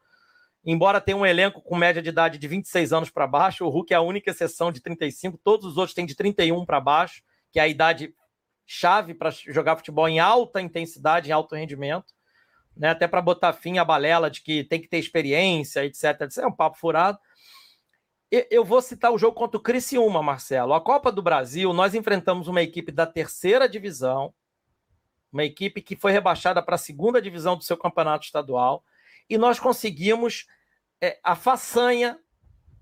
Embora 0.64 1.00
tenha 1.00 1.16
um 1.16 1.24
elenco 1.24 1.62
com 1.62 1.74
média 1.74 2.02
de 2.02 2.10
idade 2.10 2.38
de 2.38 2.46
26 2.46 2.92
anos 2.92 3.10
para 3.10 3.26
baixo, 3.26 3.64
o 3.64 3.70
Hulk 3.70 3.94
é 3.94 3.96
a 3.96 4.02
única 4.02 4.30
exceção 4.30 4.70
de 4.70 4.80
35, 4.80 5.38
todos 5.42 5.64
os 5.66 5.78
outros 5.78 5.94
têm 5.94 6.04
de 6.04 6.14
31 6.14 6.66
para 6.66 6.78
baixo, 6.78 7.22
que 7.50 7.58
é 7.58 7.62
a 7.62 7.68
idade 7.68 8.14
chave 8.72 9.14
para 9.14 9.30
jogar 9.30 9.74
futebol 9.74 10.08
em 10.08 10.20
alta 10.20 10.60
intensidade, 10.60 11.28
em 11.28 11.32
alto 11.32 11.56
rendimento, 11.56 12.14
né? 12.76 12.90
até 12.90 13.08
para 13.08 13.20
botar 13.20 13.52
fim 13.52 13.78
à 13.78 13.84
balela 13.84 14.30
de 14.30 14.40
que 14.40 14.62
tem 14.62 14.80
que 14.80 14.86
ter 14.86 14.98
experiência, 14.98 15.84
etc. 15.84 16.28
Isso 16.28 16.40
é 16.40 16.46
um 16.46 16.52
papo 16.52 16.78
furado. 16.78 17.18
Eu 18.48 18.64
vou 18.64 18.80
citar 18.80 19.10
o 19.10 19.18
jogo 19.18 19.36
contra 19.36 19.58
o 19.58 19.60
Criciúma, 19.60 20.22
Marcelo. 20.22 20.72
A 20.72 20.80
Copa 20.80 21.10
do 21.10 21.20
Brasil, 21.20 21.72
nós 21.72 21.96
enfrentamos 21.96 22.46
uma 22.46 22.62
equipe 22.62 22.92
da 22.92 23.04
terceira 23.04 23.68
divisão, 23.68 24.32
uma 25.32 25.42
equipe 25.42 25.82
que 25.82 25.96
foi 25.96 26.12
rebaixada 26.12 26.62
para 26.62 26.76
a 26.76 26.78
segunda 26.78 27.20
divisão 27.20 27.56
do 27.56 27.64
seu 27.64 27.76
campeonato 27.76 28.24
estadual 28.24 28.84
e 29.28 29.36
nós 29.36 29.58
conseguimos 29.58 30.46
é, 31.00 31.18
a 31.24 31.34
façanha 31.34 32.20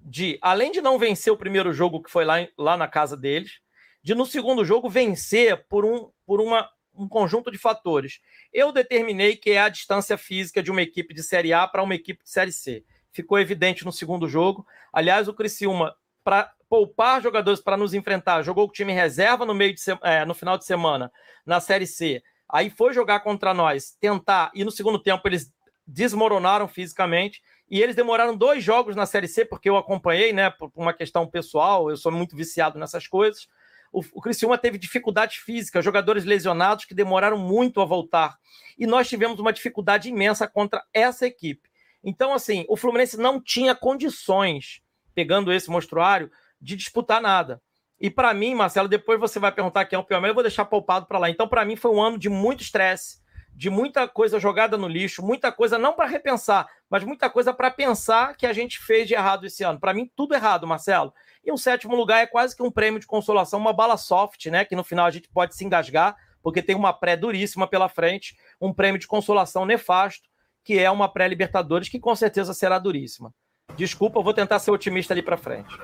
de, 0.03 0.39
além 0.43 0.71
de 0.71 0.83
não 0.83 0.99
vencer 0.99 1.33
o 1.33 1.37
primeiro 1.37 1.73
jogo 1.73 2.03
que 2.03 2.11
foi 2.11 2.27
lá, 2.27 2.47
lá 2.59 2.77
na 2.77 2.87
casa 2.87 3.17
deles, 3.17 3.63
de 4.03 4.15
no 4.15 4.27
segundo 4.27 4.65
jogo 4.65 4.89
vencer 4.89 5.67
por 5.69 5.85
um, 5.85 6.11
por 6.27 6.41
uma, 6.41 6.69
um 6.95 7.09
conjunto 7.09 7.51
de 7.51 7.59
fatores. 7.59 8.21
Eu 8.53 8.73
determinei 8.73 9.37
que 9.37 9.51
é 9.51 9.61
a 9.61 9.69
distância 9.69 10.17
física 10.17 10.63
de 10.63 10.71
uma 10.71 10.83
equipe 10.83 11.15
de 11.15 11.23
Série 11.23 11.53
A 11.53 11.67
para 11.67 11.83
uma 11.83 11.95
equipe 11.95 12.23
de 12.23 12.31
Série 12.31 12.53
C. 12.53 12.85
Ficou 13.13 13.39
evidente 13.39 13.85
no 13.85 13.93
segundo 13.93 14.29
jogo. 14.29 14.67
Aliás, 14.93 15.29
o 15.29 15.35
Criciúma, 15.35 15.95
para 16.23 16.53
poupar 16.69 17.23
jogadores 17.23 17.61
para 17.61 17.77
nos 17.77 17.95
enfrentar, 17.95 18.43
jogou 18.43 18.67
com 18.67 18.71
o 18.71 18.75
time 18.75 18.93
reserva 18.93 19.47
no, 19.47 19.55
meio 19.55 19.75
de, 19.75 19.81
é, 20.03 20.25
no 20.25 20.35
final 20.35 20.59
de 20.59 20.65
semana 20.65 21.11
na 21.45 21.61
Série 21.61 21.87
C. 21.87 22.23
Aí 22.49 22.71
foi 22.71 22.93
jogar 22.93 23.21
contra 23.21 23.53
nós, 23.53 23.97
tentar, 24.01 24.51
e 24.55 24.65
no 24.65 24.71
segundo 24.71 24.99
tempo 24.99 25.27
eles 25.29 25.53
desmoronaram 25.87 26.69
fisicamente. 26.69 27.43
E 27.71 27.83
eles 27.83 27.95
demoraram 27.95 28.35
dois 28.35 28.65
jogos 28.65 28.97
na 28.97 29.05
Série 29.05 29.29
C, 29.29 29.45
porque 29.45 29.69
eu 29.69 29.77
acompanhei, 29.77 30.33
né, 30.33 30.49
por 30.49 30.73
uma 30.75 30.95
questão 30.95 31.27
pessoal, 31.27 31.91
eu 31.91 31.97
sou 31.99 32.11
muito 32.11 32.35
viciado 32.35 32.79
nessas 32.79 33.07
coisas. 33.07 33.47
O, 33.93 34.03
o 34.13 34.21
Criciúma 34.21 34.59
teve 34.59 34.79
dificuldade 34.79 35.39
física, 35.41 35.83
jogadores 35.83 36.25
lesionados 36.25 36.85
que 36.85 36.95
demoraram 36.95 37.39
muito 37.39 37.81
a 37.81 37.85
voltar. 37.85 38.37
E 38.79 38.87
nós 38.87 39.09
tivemos 39.09 39.41
uma 39.41 39.53
dificuldade 39.53 40.09
imensa 40.09 40.47
contra 40.47 40.85
essa 40.93 41.27
equipe. 41.27 41.69
Então, 42.03 42.33
assim, 42.33 42.65
o 42.69 42.77
Fluminense 42.77 43.17
não 43.17 43.41
tinha 43.41 43.75
condições, 43.75 44.81
pegando 45.15 45.53
esse 45.53 45.71
monstruário, 45.71 46.31
de 46.61 46.77
disputar 46.77 47.21
nada. 47.21 47.61
E 48.01 48.09
para 48.09 48.33
mim, 48.33 48.55
Marcelo, 48.55 48.89
depois 48.89 49.19
você 49.19 49.39
vai 49.39 49.51
perguntar 49.51 49.85
quem 49.85 49.97
é 49.97 50.01
o 50.01 50.05
pior, 50.05 50.21
mas 50.21 50.29
eu 50.29 50.35
vou 50.35 50.43
deixar 50.43 50.65
poupado 50.65 51.07
para 51.07 51.19
lá. 51.19 51.29
Então, 51.29 51.49
para 51.49 51.65
mim, 51.65 51.75
foi 51.75 51.91
um 51.91 52.01
ano 52.01 52.17
de 52.17 52.29
muito 52.29 52.63
estresse, 52.63 53.19
de 53.53 53.69
muita 53.69 54.07
coisa 54.07 54.39
jogada 54.39 54.77
no 54.77 54.87
lixo, 54.87 55.21
muita 55.21 55.51
coisa 55.51 55.77
não 55.77 55.93
para 55.93 56.07
repensar, 56.07 56.69
mas 56.89 57.03
muita 57.03 57.29
coisa 57.29 57.53
para 57.53 57.73
pensar 57.73 58.37
que 58.37 58.47
a 58.47 58.53
gente 58.53 58.79
fez 58.79 59.09
de 59.09 59.15
errado 59.15 59.47
esse 59.47 59.65
ano. 59.65 59.81
Para 59.81 59.93
mim, 59.93 60.09
tudo 60.15 60.35
errado, 60.35 60.65
Marcelo. 60.65 61.13
E 61.45 61.53
um 61.53 61.57
sétimo 61.57 61.95
lugar 61.95 62.23
é 62.23 62.27
quase 62.27 62.57
que 62.57 62.63
um 62.63 62.71
prêmio 62.71 63.01
de 63.01 63.07
consolação, 63.07 63.59
uma 63.59 63.73
bala 63.73 63.97
soft, 63.97 64.47
né? 64.47 64.65
Que 64.65 64.77
no 64.77 64.85
final 64.85 65.07
a 65.07 65.11
gente 65.11 65.29
pode 65.29 65.55
se 65.55 65.65
engasgar, 65.65 66.17
porque 66.43 66.63
tem 66.63 66.77
uma 66.77 66.93
pré 66.93 67.17
duríssima 67.17 67.67
pela 67.67 67.89
frente, 67.89 68.37
um 68.61 68.73
prêmio 68.73 69.01
de 69.01 69.07
consolação 69.07 69.65
nefasto, 69.65 70.29
que 70.65 70.79
é 70.79 70.91
uma 70.91 71.09
pré-Libertadores, 71.09 71.89
que 71.89 71.99
com 71.99 72.15
certeza 72.15 72.53
será 72.53 72.79
duríssima. 72.79 73.33
Desculpa, 73.77 74.19
eu 74.19 74.25
vou 74.25 74.35
tentar 74.35 74.59
ser 74.59 74.71
otimista 74.71 75.15
ali 75.15 75.23
para 75.23 75.37
frente. 75.37 75.75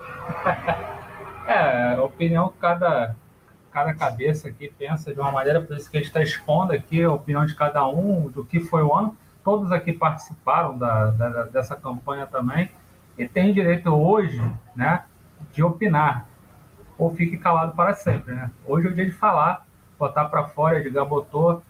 é, 1.46 1.98
opinião 2.00 2.52
cada 2.60 3.14
cada 3.74 3.92
cabeça 3.92 4.48
aqui 4.48 4.72
pensa 4.78 5.12
de 5.12 5.18
uma 5.18 5.32
maneira, 5.32 5.60
por 5.60 5.76
isso 5.76 5.90
que 5.90 5.96
a 5.96 6.00
gente 6.00 6.06
está 6.06 6.22
expondo 6.22 6.72
aqui 6.72 7.02
a 7.02 7.10
opinião 7.10 7.44
de 7.44 7.56
cada 7.56 7.84
um, 7.88 8.30
do 8.30 8.44
que 8.44 8.60
foi 8.60 8.84
o 8.84 8.94
ano. 8.94 9.16
Todos 9.42 9.72
aqui 9.72 9.92
participaram 9.92 10.78
da, 10.78 11.10
da, 11.10 11.42
dessa 11.46 11.74
campanha 11.74 12.24
também 12.24 12.70
e 13.18 13.26
tem 13.26 13.52
direito 13.52 13.90
hoje 13.90 14.40
né, 14.76 15.04
de 15.52 15.62
opinar, 15.62 16.26
ou 16.98 17.14
fique 17.14 17.36
calado 17.36 17.74
para 17.74 17.94
sempre. 17.94 18.34
Né? 18.34 18.50
Hoje 18.66 18.88
é 18.88 18.90
o 18.90 18.94
dia 18.94 19.06
de 19.06 19.12
falar, 19.12 19.66
botar 19.98 20.26
para 20.26 20.44
fora, 20.44 20.82
de 20.82 20.90
botou. 21.04 21.62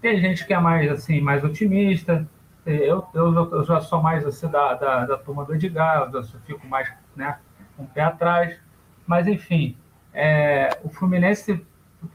Tem 0.00 0.20
gente 0.20 0.46
que 0.46 0.54
é 0.54 0.58
mais 0.58 0.90
assim, 0.90 1.20
mais 1.20 1.42
otimista, 1.42 2.26
eu, 2.68 3.06
eu, 3.14 3.50
eu 3.50 3.64
já 3.64 3.80
sou 3.80 4.02
mais 4.02 4.26
assim 4.26 4.46
da, 4.48 4.74
da, 4.74 5.06
da 5.06 5.16
turma 5.16 5.44
do 5.44 5.54
Edgar, 5.54 6.10
eu 6.12 6.22
fico 6.44 6.66
mais 6.66 6.92
né, 7.16 7.38
um 7.78 7.86
pé 7.86 8.02
atrás, 8.02 8.58
mas 9.06 9.26
enfim, 9.26 9.74
é, 10.12 10.78
o 10.84 10.90
Fluminense, 10.90 11.64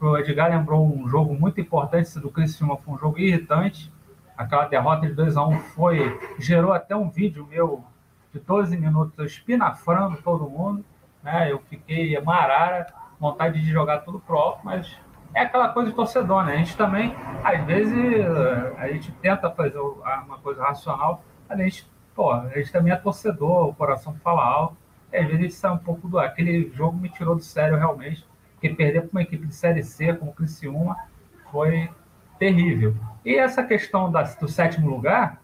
o 0.00 0.16
Edgar 0.16 0.50
lembrou 0.50 0.86
um 0.86 1.08
jogo 1.08 1.34
muito 1.34 1.60
importante 1.60 2.18
do 2.20 2.30
Criciúma, 2.30 2.76
foi 2.76 2.94
um 2.94 2.98
jogo 2.98 3.18
irritante. 3.18 3.92
Aquela 4.36 4.66
derrota 4.66 5.06
de 5.06 5.12
2 5.12 5.36
a 5.36 5.46
1 5.46 5.60
foi 5.60 6.20
gerou 6.38 6.72
até 6.72 6.94
um 6.94 7.08
vídeo 7.08 7.46
meu 7.46 7.84
de 8.32 8.38
12 8.38 8.76
minutos 8.76 9.32
espinafrando 9.32 10.16
todo 10.22 10.48
mundo, 10.48 10.84
né? 11.24 11.50
Eu 11.50 11.58
fiquei 11.68 12.20
marara, 12.20 12.86
vontade 13.18 13.60
de 13.60 13.70
jogar 13.70 14.00
tudo 14.00 14.20
pro 14.20 14.36
alto, 14.36 14.60
mas 14.62 14.96
é 15.34 15.40
aquela 15.40 15.70
coisa 15.70 15.90
de 15.90 15.96
torcedor, 15.96 16.44
né? 16.44 16.54
A 16.54 16.56
gente 16.58 16.76
também, 16.76 17.16
às 17.42 17.64
vezes, 17.64 18.24
a 18.78 18.86
gente 18.88 19.10
tenta 19.12 19.50
fazer 19.50 19.78
uma 19.78 20.38
coisa 20.38 20.62
racional, 20.62 21.24
a 21.48 21.56
gente 21.56 21.88
pô, 22.14 22.30
a 22.30 22.48
gente 22.50 22.70
também 22.70 22.92
é 22.92 22.96
torcedor, 22.96 23.68
o 23.68 23.74
coração 23.74 24.14
fala 24.22 24.44
alto. 24.44 24.76
Às 25.12 25.20
vezes 25.20 25.34
a 25.34 25.42
gente 25.42 25.54
sai 25.54 25.72
um 25.72 25.78
pouco 25.78 26.08
do. 26.08 26.18
Aquele 26.18 26.70
jogo 26.74 26.96
me 26.96 27.08
tirou 27.08 27.34
do 27.34 27.42
sério 27.42 27.76
realmente. 27.76 28.24
Porque 28.54 28.70
perder 28.70 29.02
para 29.02 29.10
uma 29.10 29.22
equipe 29.22 29.46
de 29.46 29.54
Série 29.54 29.82
C 29.82 30.14
como 30.14 30.30
o 30.30 30.34
Criciúma 30.34 30.96
foi 31.50 31.90
terrível. 32.38 32.94
E 33.24 33.34
essa 33.34 33.62
questão 33.62 34.10
da, 34.10 34.22
do 34.22 34.48
sétimo 34.48 34.88
lugar, 34.88 35.40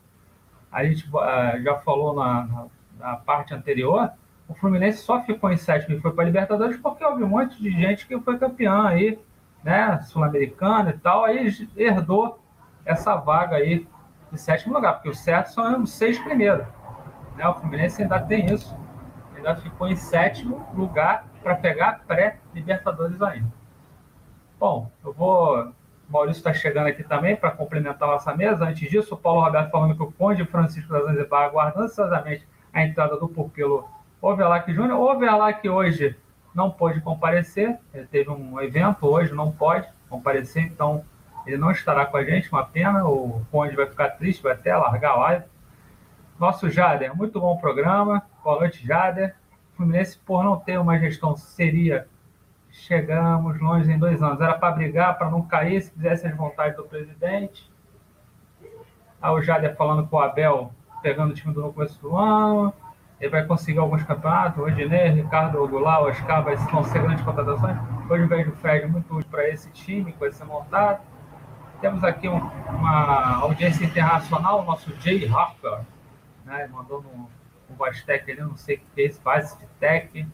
a 0.72 0.84
gente 0.84 1.06
uh, 1.08 1.62
já 1.62 1.76
falou 1.78 2.14
na, 2.14 2.46
na, 2.46 2.66
na, 2.98 3.16
parte 3.16 3.52
anterior, 3.54 4.10
o 4.50 4.54
Fluminense 4.56 4.98
só 4.98 5.22
ficou 5.22 5.52
em 5.52 5.56
sétimo 5.56 5.96
e 5.96 6.00
foi 6.00 6.12
para 6.12 6.24
a 6.24 6.26
Libertadores 6.26 6.76
porque 6.76 7.04
houve 7.04 7.22
um 7.22 7.28
monte 7.28 7.62
de 7.62 7.70
gente 7.70 8.04
que 8.04 8.18
foi 8.18 8.36
campeã 8.36 8.88
aí, 8.88 9.16
né, 9.62 10.00
sul-americana 10.02 10.90
e 10.90 10.98
tal, 10.98 11.24
aí 11.24 11.48
herdou 11.76 12.42
essa 12.84 13.14
vaga 13.14 13.56
aí 13.56 13.86
de 14.32 14.40
sétimo 14.40 14.74
lugar, 14.74 14.94
porque 14.94 15.08
o 15.08 15.14
certo 15.14 15.52
são 15.52 15.80
os 15.80 15.92
seis 15.92 16.18
primeiros. 16.18 16.66
Né? 17.36 17.46
O 17.46 17.54
Fluminense 17.54 18.02
ainda 18.02 18.18
tem 18.18 18.52
isso, 18.52 18.76
ainda 19.36 19.54
ficou 19.54 19.86
em 19.86 19.94
sétimo 19.94 20.66
lugar 20.74 21.26
para 21.44 21.54
pegar 21.54 22.00
pré-Libertadores 22.08 23.22
ainda. 23.22 23.52
Bom, 24.58 24.90
eu 25.04 25.12
vou 25.12 25.72
Maurício 26.08 26.40
está 26.40 26.52
chegando 26.52 26.88
aqui 26.88 27.04
também 27.04 27.36
para 27.36 27.52
complementar 27.52 28.08
nossa 28.08 28.34
mesa. 28.34 28.64
Antes 28.64 28.90
disso, 28.90 29.14
o 29.14 29.16
Paulo 29.16 29.42
Roberto 29.42 29.70
falando 29.70 29.94
que 29.94 30.02
o 30.02 30.10
Conde 30.10 30.44
Francisco 30.44 30.92
da 30.92 31.04
Zanzibar 31.04 31.44
aguarda 31.44 31.82
ansiosamente 31.82 32.48
a 32.72 32.84
entrada 32.84 33.16
do 33.16 33.28
Pupilo 33.28 33.88
Overlac 34.20 34.72
Júnior. 34.72 34.98
O 34.98 35.10
Overlac 35.10 35.68
hoje 35.68 36.16
não 36.54 36.70
pôde 36.70 37.00
comparecer, 37.00 37.78
ele 37.94 38.06
teve 38.06 38.30
um 38.30 38.60
evento 38.60 39.06
hoje, 39.06 39.32
não 39.32 39.52
pode 39.52 39.88
comparecer, 40.08 40.64
então 40.64 41.04
ele 41.46 41.56
não 41.56 41.70
estará 41.70 42.04
com 42.04 42.16
a 42.16 42.24
gente, 42.24 42.50
uma 42.50 42.64
pena. 42.64 43.04
O 43.06 43.44
Conde 43.50 43.76
vai 43.76 43.86
ficar 43.86 44.10
triste, 44.10 44.42
vai 44.42 44.52
até 44.52 44.76
largar 44.76 45.12
a 45.12 45.16
live. 45.16 45.44
Nosso 46.38 46.70
Jader, 46.70 47.16
muito 47.16 47.40
bom 47.40 47.56
programa. 47.56 48.22
Boa 48.42 48.60
noite, 48.60 48.86
Jader. 48.86 49.34
Fluminense, 49.76 50.18
por 50.18 50.44
não 50.44 50.58
ter 50.58 50.78
uma 50.78 50.98
gestão 50.98 51.36
seria 51.36 52.06
chegamos 52.70 53.60
longe 53.60 53.90
em 53.90 53.98
dois 53.98 54.22
anos. 54.22 54.40
Era 54.40 54.54
para 54.54 54.72
brigar, 54.72 55.18
para 55.18 55.30
não 55.30 55.42
cair, 55.42 55.82
se 55.82 55.90
fizesse 55.90 56.26
as 56.26 56.36
vontades 56.36 56.76
do 56.76 56.84
presidente. 56.84 57.70
Aí 59.20 59.30
o 59.30 59.42
Jader 59.42 59.76
falando 59.76 60.06
com 60.06 60.16
o 60.16 60.20
Abel, 60.20 60.72
pegando 61.02 61.32
o 61.32 61.34
time 61.34 61.52
do 61.52 61.72
começo 61.72 62.00
do 62.00 62.16
ano. 62.16 62.72
Ele 63.20 63.30
vai 63.30 63.44
conseguir 63.44 63.78
alguns 63.78 64.02
campeonatos. 64.02 64.58
O 64.58 64.62
Rodinei, 64.62 65.08
Ricardo 65.10 65.66
Goulart, 65.68 66.04
Oscar 66.04 66.42
vai, 66.42 66.56
vão 66.56 66.82
ser 66.84 67.02
grandes 67.02 67.24
contratações. 67.24 67.76
Hoje 68.08 68.26
vejo 68.26 68.50
o 68.50 68.56
Fred 68.56 68.86
muito 68.86 69.14
útil 69.14 69.30
para 69.30 69.48
esse 69.48 69.70
time 69.70 70.14
vai 70.18 70.32
ser 70.32 70.44
montado. 70.44 71.00
Temos 71.80 72.02
aqui 72.02 72.28
um, 72.28 72.38
uma 72.38 73.36
audiência 73.42 73.84
internacional, 73.84 74.60
o 74.60 74.64
nosso 74.64 74.92
Jay 75.00 75.26
Harper, 75.26 75.80
né, 76.44 76.68
mandou 76.70 77.02
no, 77.02 77.28
no 77.68 77.76
Vastec 77.76 78.30
ali, 78.30 78.40
não 78.40 78.56
sei 78.56 78.76
o 78.76 78.80
que 78.94 79.00
é 79.00 79.04
esse, 79.04 79.20
base 79.20 79.58
de 79.58 79.66
tech 79.78 80.26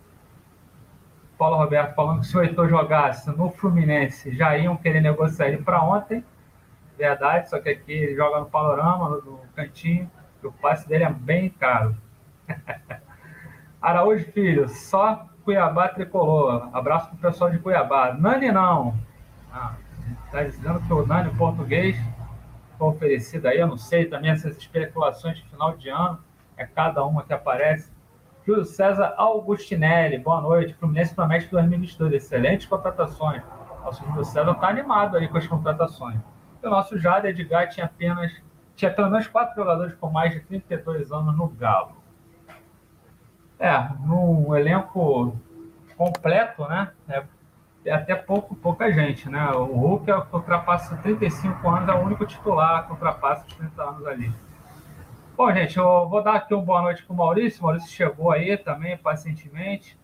Paulo 1.39 1.57
Roberto 1.57 1.95
falando 1.95 2.21
que 2.21 2.27
se 2.27 2.37
o 2.37 2.43
Heitor 2.43 2.69
jogasse 2.69 3.31
no 3.31 3.51
Fluminense, 3.51 4.35
já 4.35 4.57
iam 4.57 4.77
querer 4.77 5.03
negociar 5.03 5.49
ele 5.49 5.59
para 5.59 5.83
ontem. 5.83 6.25
Verdade, 6.97 7.51
só 7.51 7.61
que 7.61 7.69
aqui 7.69 7.93
ele 7.93 8.17
joga 8.17 8.41
no 8.41 8.47
panorama, 8.47 9.11
no, 9.11 9.33
no 9.33 9.41
cantinho, 9.55 10.11
e 10.43 10.47
o 10.47 10.53
passe 10.53 10.89
dele 10.89 11.05
é 11.05 11.11
bem 11.11 11.51
caro. 11.51 11.95
Araújo 13.81 14.25
Filho, 14.33 14.69
só 14.69 15.27
Cuiabá 15.45 15.89
tricolor. 15.89 16.69
Abraço 16.73 17.09
pro 17.11 17.19
pessoal 17.19 17.51
de 17.51 17.59
Cuiabá. 17.59 18.13
Nani 18.15 18.51
não. 18.51 18.95
Ah, 19.53 19.75
tá 20.31 20.43
dizendo 20.43 20.81
que 20.81 20.93
o 20.93 21.07
Nani 21.07 21.31
português 21.37 21.97
foi 22.77 22.89
oferecido 22.89 23.47
aí, 23.47 23.59
eu 23.59 23.67
não 23.67 23.79
sei 23.79 24.07
também 24.07 24.31
essas 24.31 24.57
especulações 24.57 25.37
de 25.39 25.45
final 25.49 25.77
de 25.77 25.89
ano, 25.89 26.19
é 26.57 26.67
cada 26.67 27.05
uma 27.05 27.23
que 27.23 27.33
aparece. 27.33 27.91
Júlio 28.47 28.65
César 28.65 29.15
Augustinelli, 29.17 30.19
boa 30.19 30.41
noite. 30.41 30.75
Fluminense 30.75 31.15
promete 31.15 31.49
2022, 31.51 32.13
excelentes 32.13 32.67
contratações. 32.67 33.43
Nosso 33.85 34.05
Júlio 34.05 34.25
César 34.25 34.51
está 34.53 34.69
animado 34.69 35.17
aí 35.17 35.27
com 35.27 35.39
as 35.39 35.47
contratações. 35.47 36.21
o 36.63 36.69
nosso 36.69 36.99
Jade 36.99 37.29
Edgar 37.29 37.69
tinha 37.69 37.87
apenas 37.87 38.33
tinha 38.77 38.93
pelo 38.93 39.11
menos 39.11 39.27
quatro 39.27 39.57
jogadores 39.57 39.95
com 39.95 40.11
mais 40.11 40.33
de 40.33 40.41
32 40.41 41.11
anos 41.11 41.37
no 41.37 41.49
Galo. 41.49 41.96
É, 43.59 43.89
num 44.05 44.55
elenco 44.55 45.37
completo, 45.97 46.67
né? 46.69 46.91
É, 47.09 47.23
é 47.87 47.93
até 47.93 48.15
pouco, 48.15 48.55
pouca 48.55 48.93
gente, 48.93 49.29
né? 49.31 49.51
O 49.53 49.65
Hulk 49.65 50.11
é 50.11 50.17
ultrapassa 50.33 50.97
35 50.97 51.69
anos, 51.69 51.89
é 51.89 51.93
o 51.93 52.03
único 52.03 52.27
titular 52.27 52.85
que 52.85 52.93
ultrapassa 52.93 53.47
os 53.47 53.55
30 53.55 53.83
anos 53.83 54.07
ali. 54.07 54.33
Bom, 55.37 55.53
gente, 55.53 55.77
eu 55.77 56.09
vou 56.09 56.23
dar 56.23 56.37
aqui 56.37 56.55
uma 56.55 56.63
boa 56.63 56.83
noite 56.83 57.03
para 57.03 57.13
o 57.13 57.17
Maurício. 57.17 57.61
O 57.61 57.65
Maurício 57.65 57.91
chegou 57.91 58.33
aí 58.33 58.57
também, 58.57 58.97
pacientemente. 58.97 59.99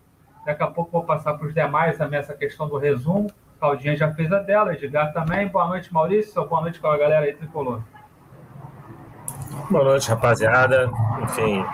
Daqui 0.45 0.61
a 0.61 0.67
pouco 0.67 0.91
vou 0.91 1.03
passar 1.03 1.33
para 1.33 1.47
os 1.47 1.53
demais 1.53 1.97
também 1.97 2.19
essa 2.19 2.33
questão 2.33 2.67
do 2.67 2.77
resumo. 2.77 3.31
Claudinha 3.59 3.95
já 3.95 4.13
fez 4.13 4.31
a 4.31 4.39
dela, 4.39 4.73
Edgar 4.73 5.11
também. 5.13 5.47
Boa 5.47 5.67
noite, 5.67 5.91
Maurício. 5.93 6.45
Boa 6.47 6.61
noite 6.61 6.79
com 6.79 6.87
a 6.87 6.97
galera 6.97 7.25
aí 7.25 7.33
tricolor. 7.33 7.81
Boa 9.71 9.83
noite, 9.83 10.09
rapaziada. 10.09 10.91
Enfim, 11.23 11.65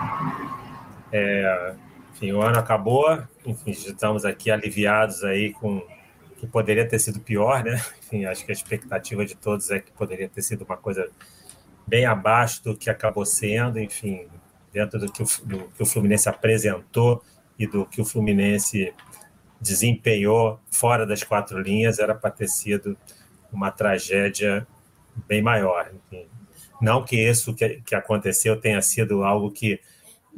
é, 1.12 1.74
enfim, 2.12 2.32
o 2.32 2.42
ano 2.42 2.58
acabou. 2.58 3.22
Enfim, 3.44 3.70
estamos 3.70 4.24
aqui 4.24 4.50
aliviados 4.50 5.24
aí 5.24 5.52
com 5.52 5.82
que 6.40 6.46
poderia 6.46 6.88
ter 6.88 6.98
sido 6.98 7.20
pior, 7.20 7.62
né? 7.62 7.82
Enfim, 8.02 8.24
acho 8.24 8.44
que 8.46 8.50
a 8.50 8.54
expectativa 8.54 9.26
de 9.26 9.36
todos 9.36 9.70
é 9.70 9.78
que 9.78 9.92
poderia 9.92 10.26
ter 10.26 10.40
sido 10.40 10.64
uma 10.64 10.76
coisa 10.76 11.10
bem 11.86 12.06
abaixo 12.06 12.64
do 12.64 12.74
que 12.74 12.88
acabou 12.88 13.26
sendo, 13.26 13.78
enfim, 13.78 14.26
dentro 14.72 14.98
do 14.98 15.12
que 15.12 15.22
o, 15.22 15.26
do 15.44 15.68
que 15.68 15.82
o 15.82 15.86
Fluminense 15.86 16.28
apresentou 16.28 17.22
e 17.58 17.66
do 17.66 17.84
que 17.84 18.00
o 18.00 18.04
Fluminense 18.06 18.94
desempenhou 19.60 20.58
fora 20.70 21.06
das 21.06 21.22
quatro 21.22 21.60
linhas, 21.60 21.98
era 21.98 22.14
para 22.14 22.30
ter 22.30 22.48
sido 22.48 22.96
uma 23.52 23.70
tragédia 23.70 24.66
bem 25.28 25.42
maior. 25.42 25.90
Enfim, 25.92 26.26
não 26.80 27.04
que 27.04 27.16
isso 27.16 27.54
que, 27.54 27.82
que 27.84 27.94
aconteceu 27.94 28.58
tenha 28.58 28.80
sido 28.80 29.22
algo 29.22 29.50
que, 29.50 29.78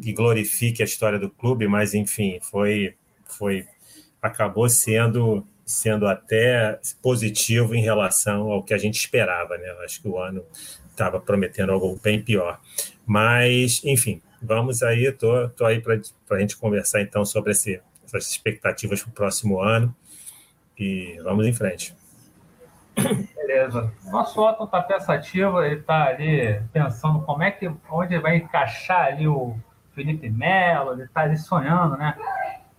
que 0.00 0.12
glorifique 0.12 0.82
a 0.82 0.84
história 0.84 1.18
do 1.18 1.30
clube, 1.30 1.66
mas 1.66 1.94
enfim, 1.94 2.38
foi, 2.40 2.94
foi 3.26 3.66
acabou 4.20 4.68
sendo 4.68 5.46
sendo 5.64 6.06
até 6.06 6.78
positivo 7.00 7.74
em 7.74 7.80
relação 7.80 8.50
ao 8.50 8.62
que 8.62 8.74
a 8.74 8.78
gente 8.78 8.98
esperava, 8.98 9.56
né? 9.56 9.70
Acho 9.84 10.02
que 10.02 10.08
o 10.08 10.18
ano 10.18 10.44
estava 10.90 11.18
prometendo 11.20 11.72
algo 11.72 11.98
bem 12.02 12.22
pior. 12.22 12.60
Mas, 13.06 13.82
enfim, 13.84 14.20
vamos 14.40 14.82
aí, 14.82 15.10
tô, 15.12 15.48
tô 15.50 15.64
aí 15.64 15.80
para 15.80 15.94
a 16.30 16.40
gente 16.40 16.56
conversar 16.56 17.00
então 17.00 17.24
sobre 17.24 17.52
esse, 17.52 17.80
essas 18.04 18.28
expectativas 18.28 19.02
para 19.02 19.10
o 19.10 19.14
próximo 19.14 19.60
ano 19.60 19.94
e 20.78 21.18
vamos 21.22 21.46
em 21.46 21.52
frente. 21.52 21.94
Beleza. 23.34 23.92
Nosso 24.04 24.40
Otton 24.40 24.64
está 24.64 24.82
pensativo, 24.82 25.62
ele 25.62 25.80
está 25.80 26.08
ali 26.08 26.60
pensando 26.72 27.20
como 27.22 27.42
é 27.42 27.50
que, 27.50 27.70
onde 27.90 28.18
vai 28.18 28.36
encaixar 28.36 29.06
ali 29.06 29.26
o 29.26 29.56
Felipe 29.94 30.28
Melo, 30.30 30.92
ele 30.92 31.04
está 31.04 31.22
ali 31.22 31.36
sonhando, 31.36 31.96
né? 31.96 32.14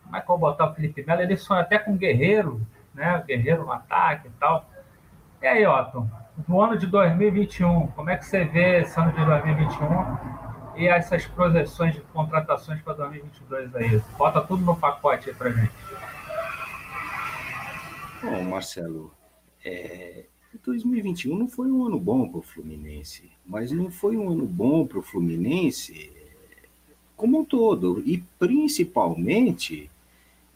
Como 0.04 0.16
é 0.16 0.22
que 0.22 0.26
eu 0.30 0.38
vou 0.38 0.50
botar 0.50 0.70
o 0.70 0.74
Felipe 0.74 1.04
Melo? 1.06 1.22
Ele 1.22 1.38
sonha 1.38 1.62
até 1.62 1.78
com 1.80 1.94
o 1.94 1.98
Guerreiro, 1.98 2.62
né? 2.94 3.18
O 3.18 3.24
Guerreiro 3.24 3.64
no 3.64 3.72
ataque 3.72 4.28
e 4.28 4.32
tal. 4.40 4.70
E 5.42 5.48
aí, 5.48 5.66
Otton, 5.66 6.10
do 6.48 6.62
ano 6.62 6.78
de 6.78 6.88
2021, 6.88 7.88
como 7.88 8.10
é 8.10 8.18
que 8.18 8.26
você 8.26 8.46
vê 8.46 8.82
esse 8.82 9.00
ano 9.00 9.12
de 9.12 9.26
2021 9.26 10.78
e 10.78 10.88
essas 10.88 11.26
projeções 11.26 11.94
de 11.94 12.02
contratações 12.02 12.82
para 12.82 12.94
2022 12.94 13.76
aí? 13.76 14.02
Bota 14.18 14.42
tudo 14.42 14.64
no 14.64 14.76
pacote 14.76 15.30
aí 15.30 15.36
para 15.36 15.52
gente. 15.52 15.72
Bom, 18.24 18.44
Marcelo, 18.44 19.14
é, 19.66 20.26
2021 20.64 21.38
não 21.38 21.48
foi 21.48 21.70
um 21.70 21.86
ano 21.86 22.00
bom 22.00 22.30
para 22.30 22.40
o 22.40 22.42
Fluminense, 22.42 23.32
mas 23.46 23.72
não 23.72 23.92
foi 23.92 24.16
um 24.16 24.30
ano 24.30 24.46
bom 24.46 24.88
para 24.88 25.00
o 25.00 25.02
Fluminense 25.02 26.23
como 27.16 27.40
um 27.40 27.46
todo, 27.46 28.02
e 28.06 28.24
principalmente 28.40 29.90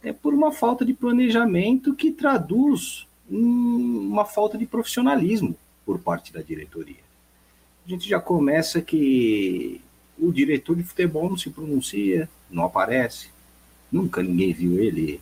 é 0.04 0.14
por 0.14 0.34
uma 0.34 0.52
falta 0.52 0.86
de 0.86 0.94
planejamento 0.94 1.94
que 1.94 2.12
traduz 2.12 3.08
uma 3.30 4.26
falta 4.26 4.58
de 4.58 4.66
profissionalismo 4.66 5.56
por 5.86 6.00
parte 6.00 6.32
da 6.32 6.42
diretoria. 6.42 7.08
A 7.86 7.90
gente 7.90 8.08
já 8.08 8.20
começa 8.20 8.82
que 8.82 9.82
o 10.20 10.32
diretor 10.32 10.76
de 10.76 10.84
futebol 10.84 11.30
não 11.30 11.38
se 11.38 11.50
pronuncia, 11.50 12.30
não 12.50 12.66
aparece. 12.66 13.30
Nunca 13.92 14.22
ninguém 14.22 14.54
viu 14.54 14.80
ele 14.80 15.22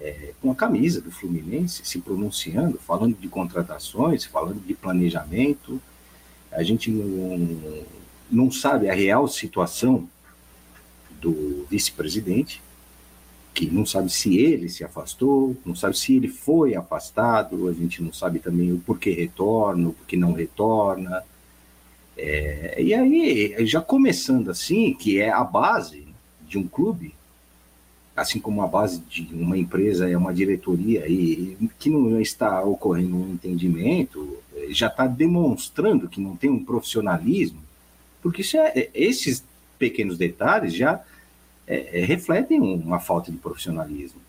é, 0.00 0.32
com 0.40 0.50
a 0.50 0.54
camisa 0.54 1.00
do 1.00 1.10
Fluminense 1.10 1.84
se 1.84 2.00
pronunciando, 2.00 2.78
falando 2.78 3.16
de 3.16 3.28
contratações, 3.28 4.24
falando 4.24 4.64
de 4.64 4.74
planejamento. 4.74 5.80
A 6.50 6.62
gente 6.62 6.90
não, 6.90 7.84
não 8.30 8.50
sabe 8.50 8.88
a 8.88 8.94
real 8.94 9.28
situação 9.28 10.08
do 11.20 11.66
vice-presidente, 11.70 12.62
que 13.52 13.66
não 13.66 13.84
sabe 13.84 14.10
se 14.10 14.38
ele 14.38 14.68
se 14.68 14.84
afastou, 14.84 15.56
não 15.64 15.74
sabe 15.74 15.98
se 15.98 16.16
ele 16.16 16.28
foi 16.28 16.74
afastado, 16.74 17.68
a 17.68 17.72
gente 17.72 18.02
não 18.02 18.12
sabe 18.12 18.38
também 18.38 18.72
o 18.72 18.78
porquê 18.78 19.10
retorna, 19.10 19.88
o 19.88 19.92
porquê 19.92 20.16
não 20.16 20.32
retorna. 20.32 21.22
É, 22.16 22.80
e 22.82 22.94
aí, 22.94 23.66
já 23.66 23.80
começando 23.80 24.50
assim, 24.50 24.94
que 24.94 25.20
é 25.20 25.30
a 25.30 25.42
base 25.42 26.06
de 26.46 26.58
um 26.58 26.66
clube, 26.66 27.14
assim 28.16 28.38
como 28.38 28.62
a 28.62 28.66
base 28.66 29.00
de 29.08 29.28
uma 29.32 29.56
empresa 29.56 30.08
é 30.08 30.16
uma 30.16 30.34
diretoria 30.34 31.06
e, 31.08 31.56
e 31.60 31.70
que 31.78 31.88
não 31.88 32.20
está 32.20 32.62
ocorrendo 32.62 33.16
um 33.16 33.32
entendimento, 33.32 34.38
já 34.68 34.88
está 34.88 35.06
demonstrando 35.06 36.08
que 36.08 36.20
não 36.20 36.36
tem 36.36 36.50
um 36.50 36.64
profissionalismo, 36.64 37.60
porque 38.22 38.42
é, 38.56 38.90
esses 38.94 39.42
pequenos 39.80 40.18
detalhes 40.18 40.74
já 40.74 41.02
é, 41.66 42.00
é, 42.00 42.04
refletem 42.04 42.60
uma 42.60 43.00
falta 43.00 43.32
de 43.32 43.38
profissionalismo. 43.38 44.20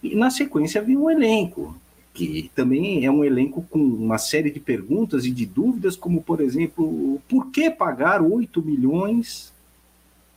E 0.00 0.14
na 0.14 0.30
sequência 0.30 0.80
vem 0.80 0.96
um 0.96 1.10
elenco, 1.10 1.76
que 2.14 2.50
também 2.54 3.04
é 3.04 3.10
um 3.10 3.24
elenco 3.24 3.66
com 3.68 3.78
uma 3.78 4.16
série 4.16 4.50
de 4.50 4.60
perguntas 4.60 5.26
e 5.26 5.30
de 5.30 5.44
dúvidas, 5.44 5.96
como, 5.96 6.22
por 6.22 6.40
exemplo, 6.40 7.20
por 7.28 7.50
que 7.50 7.68
pagar 7.68 8.22
8 8.22 8.62
milhões 8.62 9.52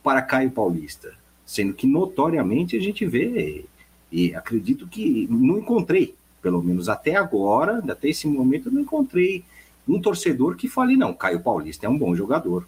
para 0.02 0.20
Caio 0.20 0.50
Paulista? 0.50 1.14
Sendo 1.46 1.72
que 1.72 1.86
notoriamente 1.86 2.76
a 2.76 2.80
gente 2.80 3.06
vê, 3.06 3.64
e 4.10 4.34
acredito 4.34 4.88
que 4.88 5.28
não 5.30 5.58
encontrei, 5.58 6.14
pelo 6.42 6.62
menos 6.62 6.88
até 6.88 7.14
agora, 7.16 7.82
até 7.88 8.08
esse 8.08 8.26
momento, 8.26 8.70
não 8.70 8.80
encontrei 8.80 9.44
um 9.86 10.00
torcedor 10.00 10.56
que 10.56 10.68
fale, 10.68 10.96
não, 10.96 11.14
Caio 11.14 11.40
Paulista 11.40 11.86
é 11.86 11.88
um 11.88 11.98
bom 11.98 12.14
jogador. 12.16 12.66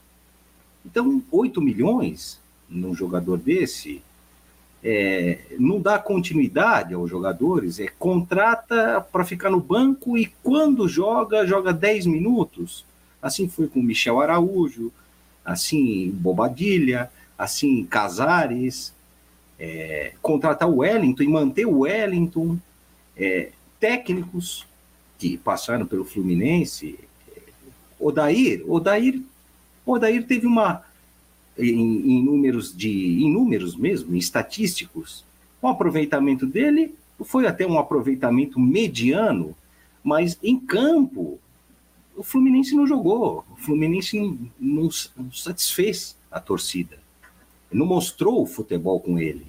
Então, 0.87 1.23
8 1.31 1.61
milhões 1.61 2.41
num 2.69 2.95
jogador 2.95 3.37
desse 3.37 4.01
é, 4.83 5.41
não 5.59 5.81
dá 5.81 5.99
continuidade 5.99 6.95
aos 6.95 7.11
jogadores, 7.11 7.81
é 7.81 7.89
contrata 7.99 9.01
para 9.01 9.25
ficar 9.25 9.51
no 9.51 9.61
banco 9.61 10.17
e 10.17 10.27
quando 10.45 10.89
joga, 10.89 11.45
joga 11.45 11.73
10 11.73 12.07
minutos. 12.07 12.85
Assim 13.21 13.49
foi 13.49 13.67
com 13.67 13.83
Michel 13.83 14.21
Araújo, 14.21 14.93
assim 15.45 16.11
Bobadilha, 16.13 17.11
assim 17.37 17.85
Casares, 17.85 18.93
é, 19.59 20.13
contratar 20.23 20.69
o 20.69 20.77
Wellington 20.79 21.23
e 21.25 21.29
manter 21.29 21.67
o 21.67 21.81
Wellington, 21.81 22.57
é, 23.17 23.51
técnicos 23.81 24.67
que 25.19 25.37
passaram 25.37 25.87
pelo 25.87 26.05
Fluminense, 26.05 26.97
é, 27.35 27.41
Odair, 27.99 28.63
Odair, 29.87 30.17
Odair 30.17 30.27
teve 30.27 30.47
uma 30.47 30.83
em, 31.59 32.19
em, 32.19 32.23
números 32.23 32.77
de 32.77 32.91
em 32.91 33.33
números 33.33 33.77
mesmo, 33.77 34.15
em 34.15 34.19
estatísticos, 34.19 35.25
o 35.63 35.69
aproveitamento 35.69 36.47
dele 36.47 36.95
foi 37.25 37.47
até 37.47 37.67
um 37.67 37.79
aproveitamento 37.79 38.61
mediano, 38.61 39.57
mas 40.05 40.39
em 40.43 40.59
campo 40.59 41.39
o 42.15 42.23
Fluminense 42.23 42.75
não 42.75 42.87
jogou, 42.87 43.45
o 43.53 43.57
Fluminense 43.57 44.19
não, 44.19 44.39
não, 44.59 44.89
não 45.17 45.33
satisfez 45.33 46.17
a 46.31 46.41
torcida, 46.41 46.99
não 47.73 47.87
mostrou 47.87 48.43
o 48.43 48.47
futebol 48.47 49.01
com 49.01 49.19
ele. 49.19 49.47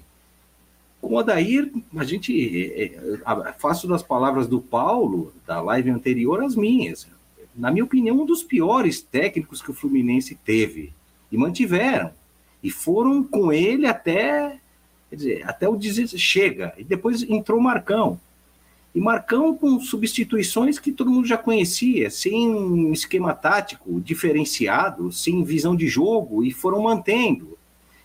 Com 1.01 1.13
o 1.13 1.17
Odair, 1.17 1.71
a 1.95 2.03
gente 2.03 2.33
é, 2.73 2.85
é, 2.85 3.53
faço 3.53 3.87
das 3.87 4.01
palavras 4.01 4.47
do 4.47 4.59
Paulo 4.59 5.33
da 5.45 5.61
live 5.61 5.91
anterior 5.91 6.43
as 6.43 6.55
minhas. 6.55 7.07
Na 7.57 7.71
minha 7.71 7.83
opinião, 7.83 8.21
um 8.21 8.25
dos 8.25 8.43
piores 8.43 9.01
técnicos 9.01 9.63
que 9.63 9.71
o 9.71 9.73
Fluminense 9.73 10.35
teve 10.35 10.93
e 11.31 11.37
mantiveram. 11.37 12.11
E 12.61 12.69
foram 12.69 13.23
com 13.23 13.51
ele 13.51 13.87
até, 13.87 14.59
dizer, 15.11 15.43
até 15.47 15.67
o 15.67 15.75
dizer 15.75 16.07
chega. 16.07 16.73
E 16.77 16.83
depois 16.83 17.23
entrou 17.23 17.59
Marcão. 17.59 18.19
E 18.93 18.99
Marcão 18.99 19.55
com 19.57 19.79
substituições 19.79 20.77
que 20.77 20.91
todo 20.91 21.09
mundo 21.09 21.27
já 21.27 21.37
conhecia, 21.37 22.09
sem 22.11 22.47
um 22.47 22.93
esquema 22.93 23.33
tático 23.33 23.99
diferenciado, 24.01 25.11
sem 25.11 25.43
visão 25.43 25.75
de 25.75 25.87
jogo, 25.87 26.43
e 26.43 26.51
foram 26.51 26.83
mantendo. 26.83 27.57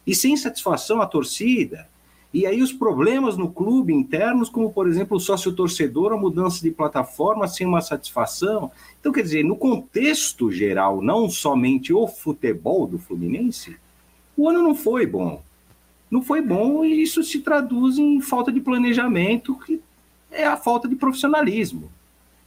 E 0.06 0.14
sem 0.14 0.34
satisfação 0.34 1.02
à 1.02 1.06
torcida. 1.06 1.88
E 2.32 2.46
aí 2.46 2.62
os 2.62 2.72
problemas 2.72 3.36
no 3.36 3.50
clube 3.52 3.92
internos, 3.92 4.48
como 4.48 4.72
por 4.72 4.88
exemplo 4.88 5.18
o 5.18 5.20
sócio 5.20 5.52
torcedor, 5.52 6.12
a 6.12 6.16
mudança 6.16 6.62
de 6.62 6.70
plataforma 6.70 7.46
sem 7.46 7.66
uma 7.66 7.82
satisfação. 7.82 8.70
Então, 8.98 9.12
quer 9.12 9.22
dizer, 9.22 9.44
no 9.44 9.54
contexto 9.54 10.50
geral, 10.50 11.02
não 11.02 11.28
somente 11.28 11.92
o 11.92 12.08
futebol 12.08 12.86
do 12.86 12.98
Fluminense, 12.98 13.76
o 14.34 14.48
ano 14.48 14.62
não 14.62 14.74
foi 14.74 15.06
bom. 15.06 15.42
Não 16.10 16.22
foi 16.22 16.40
bom 16.40 16.84
e 16.84 17.02
isso 17.02 17.22
se 17.22 17.40
traduz 17.40 17.98
em 17.98 18.20
falta 18.20 18.50
de 18.50 18.60
planejamento, 18.60 19.58
que 19.66 19.80
é 20.30 20.46
a 20.46 20.56
falta 20.56 20.88
de 20.88 20.96
profissionalismo. 20.96 21.90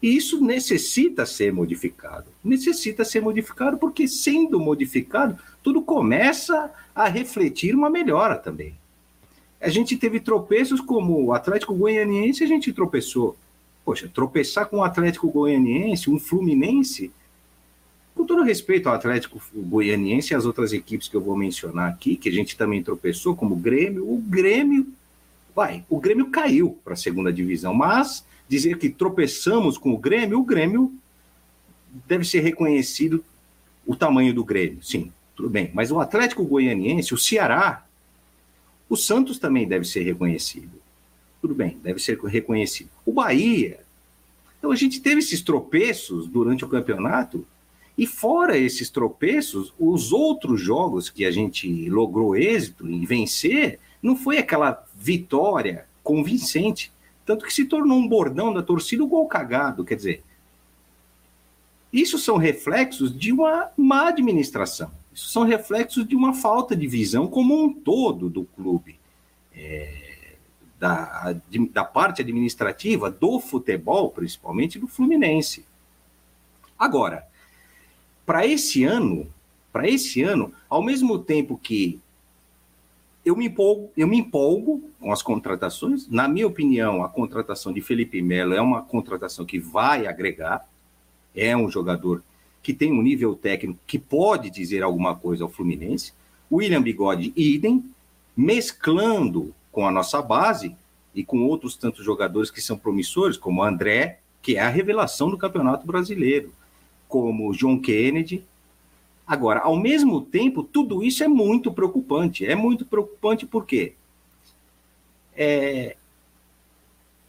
E 0.02 0.16
isso 0.16 0.44
necessita 0.44 1.26
ser 1.26 1.54
modificado. 1.54 2.26
Necessita 2.44 3.06
ser 3.06 3.22
modificado 3.22 3.78
porque, 3.78 4.08
sendo 4.08 4.60
modificado, 4.60 5.38
tudo 5.64 5.82
começa 5.82 6.72
a 6.94 7.08
refletir 7.08 7.76
uma 7.76 7.90
melhora 7.90 8.36
também. 8.36 8.76
A 9.66 9.70
gente 9.70 9.97
teve 9.97 10.20
tropeços 10.20 10.80
como 10.80 11.26
o 11.26 11.34
Atlético 11.34 11.74
Goianiense, 11.74 12.43
a 12.43 12.47
gente 12.47 12.72
tropeçou. 12.72 13.36
Poxa, 13.84 14.07
tropeçar 14.07 14.68
com 14.68 14.78
o 14.78 14.84
Atlético 14.84 15.28
Goianiense, 15.28 16.07
um 16.07 16.20
Fluminense, 16.20 17.11
com 18.13 18.28
todo 18.28 18.43
respeito 18.43 18.88
ao 18.88 18.93
Atlético 18.93 19.41
Goianiense 19.55 20.34
e 20.34 20.36
às 20.36 20.45
outras 20.45 20.72
equipes 20.72 21.07
que 21.07 21.16
eu 21.16 21.22
vou 21.22 21.36
mencionar 21.36 21.89
aqui, 21.89 22.16
que 22.16 22.30
a 22.30 22.32
gente 22.32 22.55
também 22.55 22.84
tropeçou, 22.84 23.36
como 23.36 23.55
o 23.55 23.57
Grêmio, 23.57 24.07
o 24.07 24.20
Grêmio, 24.20 24.88
vai, 25.55 25.84
o 25.89 25.99
Grêmio 25.99 26.30
caiu 26.30 26.78
para 26.84 26.93
a 26.93 26.97
segunda 26.97 27.34
divisão, 27.34 27.74
mas 27.74 28.24
dizer 28.47 28.78
que 28.78 28.88
tropeçamos 28.88 29.80
com 29.80 29.93
o 29.93 29.97
Grêmio, 29.97 30.41
o 30.41 30.45
Grêmio 30.45 30.93
deve 32.07 32.24
ser 32.24 32.41
reconhecido 32.41 33.26
o 33.84 33.95
tamanho 33.95 34.32
do 34.32 34.43
Grêmio, 34.45 34.84
sim, 34.84 35.11
tudo 35.36 35.49
bem. 35.49 35.72
Mas 35.74 35.89
o 35.89 35.99
Atlético 35.99 36.43
Goianiense, 36.43 37.16
o 37.16 37.18
Ceará, 37.18 37.85
o 38.90 38.96
Santos 38.96 39.40
também 39.40 39.68
deve 39.68 39.86
ser 39.86 40.04
reconhecido. 40.04 40.82
Tudo 41.42 41.54
bem, 41.54 41.78
deve 41.84 42.00
ser 42.00 42.20
reconhecido. 42.20 42.90
O 43.06 43.12
Bahia. 43.12 43.80
Então 44.58 44.72
a 44.72 44.76
gente 44.76 45.00
teve 45.00 45.20
esses 45.20 45.42
tropeços 45.42 46.28
durante 46.28 46.66
o 46.66 46.68
campeonato, 46.68 47.46
e 47.98 48.06
fora 48.06 48.58
esses 48.58 48.90
tropeços, 48.90 49.74
os 49.80 50.12
outros 50.12 50.60
jogos 50.60 51.10
que 51.10 51.24
a 51.24 51.32
gente 51.32 51.90
logrou 51.90 52.36
êxito 52.36 52.88
em 52.90 53.06
vencer, 53.06 53.80
não 54.02 54.16
foi 54.16 54.38
aquela 54.38 54.86
vitória 54.96 55.86
convincente. 56.04 56.92
Tanto 57.26 57.46
que 57.46 57.54
se 57.54 57.66
tornou 57.66 57.98
um 57.98 58.08
bordão 58.08 58.54
da 58.54 58.62
torcida 58.62 59.04
o 59.04 59.08
gol 59.08 59.28
cagado. 59.28 59.86
Quer 59.86 59.96
dizer, 59.96 60.24
isso 61.92 62.20
são 62.20 62.36
reflexos 62.36 63.18
de 63.18 63.32
uma 63.32 63.70
má 63.78 64.10
administração. 64.10 64.92
Isso 65.16 65.30
são 65.30 65.43
reflexos 65.43 66.05
de 66.05 66.13
uma 66.13 66.34
falta 66.34 66.76
de 66.76 66.86
visão 66.86 67.26
como 67.26 67.57
um 67.57 67.74
todo 67.74 68.30
do 68.30 68.43
clube, 68.43 68.99
é, 69.55 70.34
da, 70.78 71.34
da 71.72 71.86
parte 71.86 72.22
administrativa, 72.22 73.09
do 73.09 73.39
futebol, 73.39 74.11
principalmente 74.11 74.78
do 74.78 74.89
Fluminense. 74.89 75.66
Agora, 76.78 77.26
para 78.26 78.45
esse 78.45 78.84
ano, 78.84 79.26
para 79.72 79.88
esse 79.88 80.22
ano, 80.22 80.53
ao 80.70 80.84
mesmo 80.84 81.18
tempo 81.18 81.57
que 81.57 81.97
eu 83.24 83.38
me 83.38 83.45
empolgo, 83.45 83.89
eu 83.95 84.07
me 84.09 84.18
empolgo 84.18 84.84
com 84.99 85.13
as 85.13 85.22
contratações. 85.22 86.09
Na 86.09 86.28
minha 86.28 86.45
opinião, 86.45 87.01
a 87.01 87.07
contratação 87.07 87.72
de 87.72 87.80
Felipe 87.80 88.22
Melo 88.22 88.53
é 88.53 88.59
uma 88.59 88.82
contratação 88.82 89.45
que 89.45 89.59
vai 89.59 90.07
agregar. 90.07 90.68
É 91.34 91.55
um 91.55 91.72
jogador 91.72 92.22
que 92.66 92.74
tem 92.74 92.91
um 92.91 93.03
nível 93.03 93.36
técnico 93.36 93.80
que 93.86 93.99
pode 93.99 94.49
dizer 94.49 94.82
alguma 94.82 95.16
coisa 95.16 95.43
ao 95.43 95.51
Fluminense. 95.51 96.13
William 96.51 96.82
Bigode, 96.82 97.32
idem, 97.36 97.86
mesclando 98.36 99.53
com 99.72 99.88
a 99.88 99.91
nossa 99.91 100.20
base 100.20 100.76
e 101.13 101.24
com 101.24 101.43
outros 101.43 101.76
tantos 101.76 102.03
jogadores 102.03 102.49
que 102.49 102.59
são 102.59 102.76
promissores, 102.76 103.38
como 103.38 103.61
André, 103.61 104.18
que 104.41 104.57
é 104.57 104.61
a 104.61 104.70
revelação 104.70 105.30
do 105.30 105.38
Campeonato 105.38 105.86
Brasileiro, 105.86 106.51
como 107.07 107.53
John 107.53 107.80
Kennedy. 107.80 108.43
Agora, 109.28 109.59
ao 109.59 109.78
mesmo 109.78 110.20
tempo, 110.22 110.63
tudo 110.63 111.03
isso 111.03 111.24
é 111.24 111.28
muito 111.28 111.72
preocupante. 111.72 112.47
É 112.47 112.55
muito 112.55 112.84
preocupante 112.84 113.45
porque 113.45 113.93
é, 115.38 115.95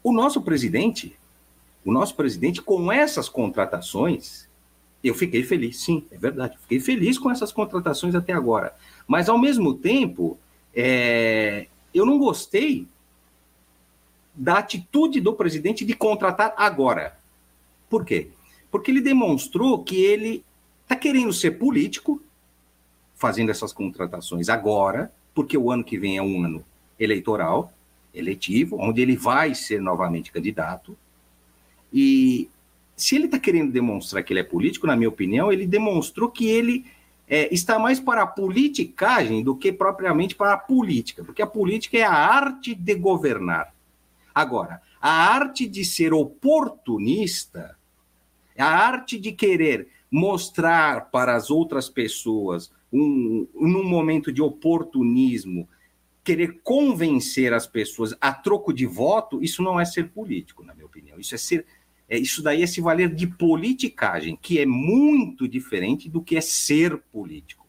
o 0.02 0.14
nosso 0.14 0.40
presidente, 0.40 1.14
o 1.84 1.92
nosso 1.92 2.14
presidente, 2.14 2.62
com 2.62 2.90
essas 2.90 3.28
contratações, 3.28 4.46
eu 5.08 5.14
fiquei 5.14 5.42
feliz, 5.42 5.78
sim, 5.78 6.04
é 6.10 6.16
verdade. 6.16 6.56
Fiquei 6.62 6.80
feliz 6.80 7.18
com 7.18 7.30
essas 7.30 7.52
contratações 7.52 8.14
até 8.14 8.32
agora. 8.32 8.74
Mas, 9.06 9.28
ao 9.28 9.38
mesmo 9.38 9.74
tempo, 9.74 10.38
é, 10.74 11.66
eu 11.94 12.04
não 12.04 12.18
gostei 12.18 12.86
da 14.34 14.58
atitude 14.58 15.20
do 15.20 15.32
presidente 15.32 15.84
de 15.84 15.94
contratar 15.94 16.52
agora. 16.56 17.18
Por 17.88 18.04
quê? 18.04 18.28
Porque 18.70 18.90
ele 18.90 19.00
demonstrou 19.00 19.82
que 19.82 19.96
ele 19.96 20.44
está 20.82 20.94
querendo 20.94 21.32
ser 21.32 21.52
político, 21.52 22.22
fazendo 23.14 23.50
essas 23.50 23.72
contratações 23.72 24.48
agora, 24.48 25.10
porque 25.34 25.56
o 25.56 25.70
ano 25.70 25.82
que 25.82 25.98
vem 25.98 26.18
é 26.18 26.22
um 26.22 26.44
ano 26.44 26.64
eleitoral, 26.98 27.72
eletivo, 28.12 28.76
onde 28.78 29.00
ele 29.00 29.16
vai 29.16 29.54
ser 29.54 29.80
novamente 29.80 30.32
candidato. 30.32 30.96
E 31.92 32.48
se 32.96 33.14
ele 33.14 33.26
está 33.26 33.38
querendo 33.38 33.70
demonstrar 33.70 34.22
que 34.22 34.32
ele 34.32 34.40
é 34.40 34.44
político, 34.44 34.86
na 34.86 34.96
minha 34.96 35.08
opinião, 35.08 35.52
ele 35.52 35.66
demonstrou 35.66 36.30
que 36.30 36.46
ele 36.46 36.86
é, 37.28 37.52
está 37.52 37.78
mais 37.78 38.00
para 38.00 38.22
a 38.22 38.26
politicagem 38.26 39.42
do 39.42 39.54
que 39.54 39.70
propriamente 39.70 40.34
para 40.34 40.54
a 40.54 40.58
política, 40.58 41.22
porque 41.22 41.42
a 41.42 41.46
política 41.46 41.98
é 41.98 42.02
a 42.02 42.12
arte 42.12 42.74
de 42.74 42.94
governar. 42.94 43.74
Agora, 44.34 44.80
a 45.00 45.10
arte 45.10 45.66
de 45.66 45.84
ser 45.84 46.14
oportunista, 46.14 47.76
a 48.56 48.66
arte 48.66 49.18
de 49.18 49.32
querer 49.32 49.88
mostrar 50.10 51.10
para 51.10 51.34
as 51.34 51.50
outras 51.50 51.88
pessoas, 51.88 52.70
um, 52.92 53.46
num 53.54 53.84
momento 53.84 54.32
de 54.32 54.40
oportunismo, 54.40 55.68
querer 56.24 56.60
convencer 56.62 57.52
as 57.52 57.66
pessoas 57.66 58.14
a 58.20 58.32
troco 58.32 58.72
de 58.72 58.86
voto, 58.86 59.42
isso 59.42 59.62
não 59.62 59.78
é 59.78 59.84
ser 59.84 60.08
político, 60.08 60.64
na 60.64 60.74
minha 60.74 60.86
opinião. 60.86 61.20
Isso 61.20 61.34
é 61.34 61.38
ser 61.38 61.66
é, 62.08 62.18
isso 62.18 62.42
daí 62.42 62.62
é 62.62 62.66
se 62.66 62.80
valer 62.80 63.14
de 63.14 63.26
politicagem, 63.26 64.38
que 64.40 64.58
é 64.58 64.66
muito 64.66 65.48
diferente 65.48 66.08
do 66.08 66.22
que 66.22 66.36
é 66.36 66.40
ser 66.40 66.96
político. 67.12 67.66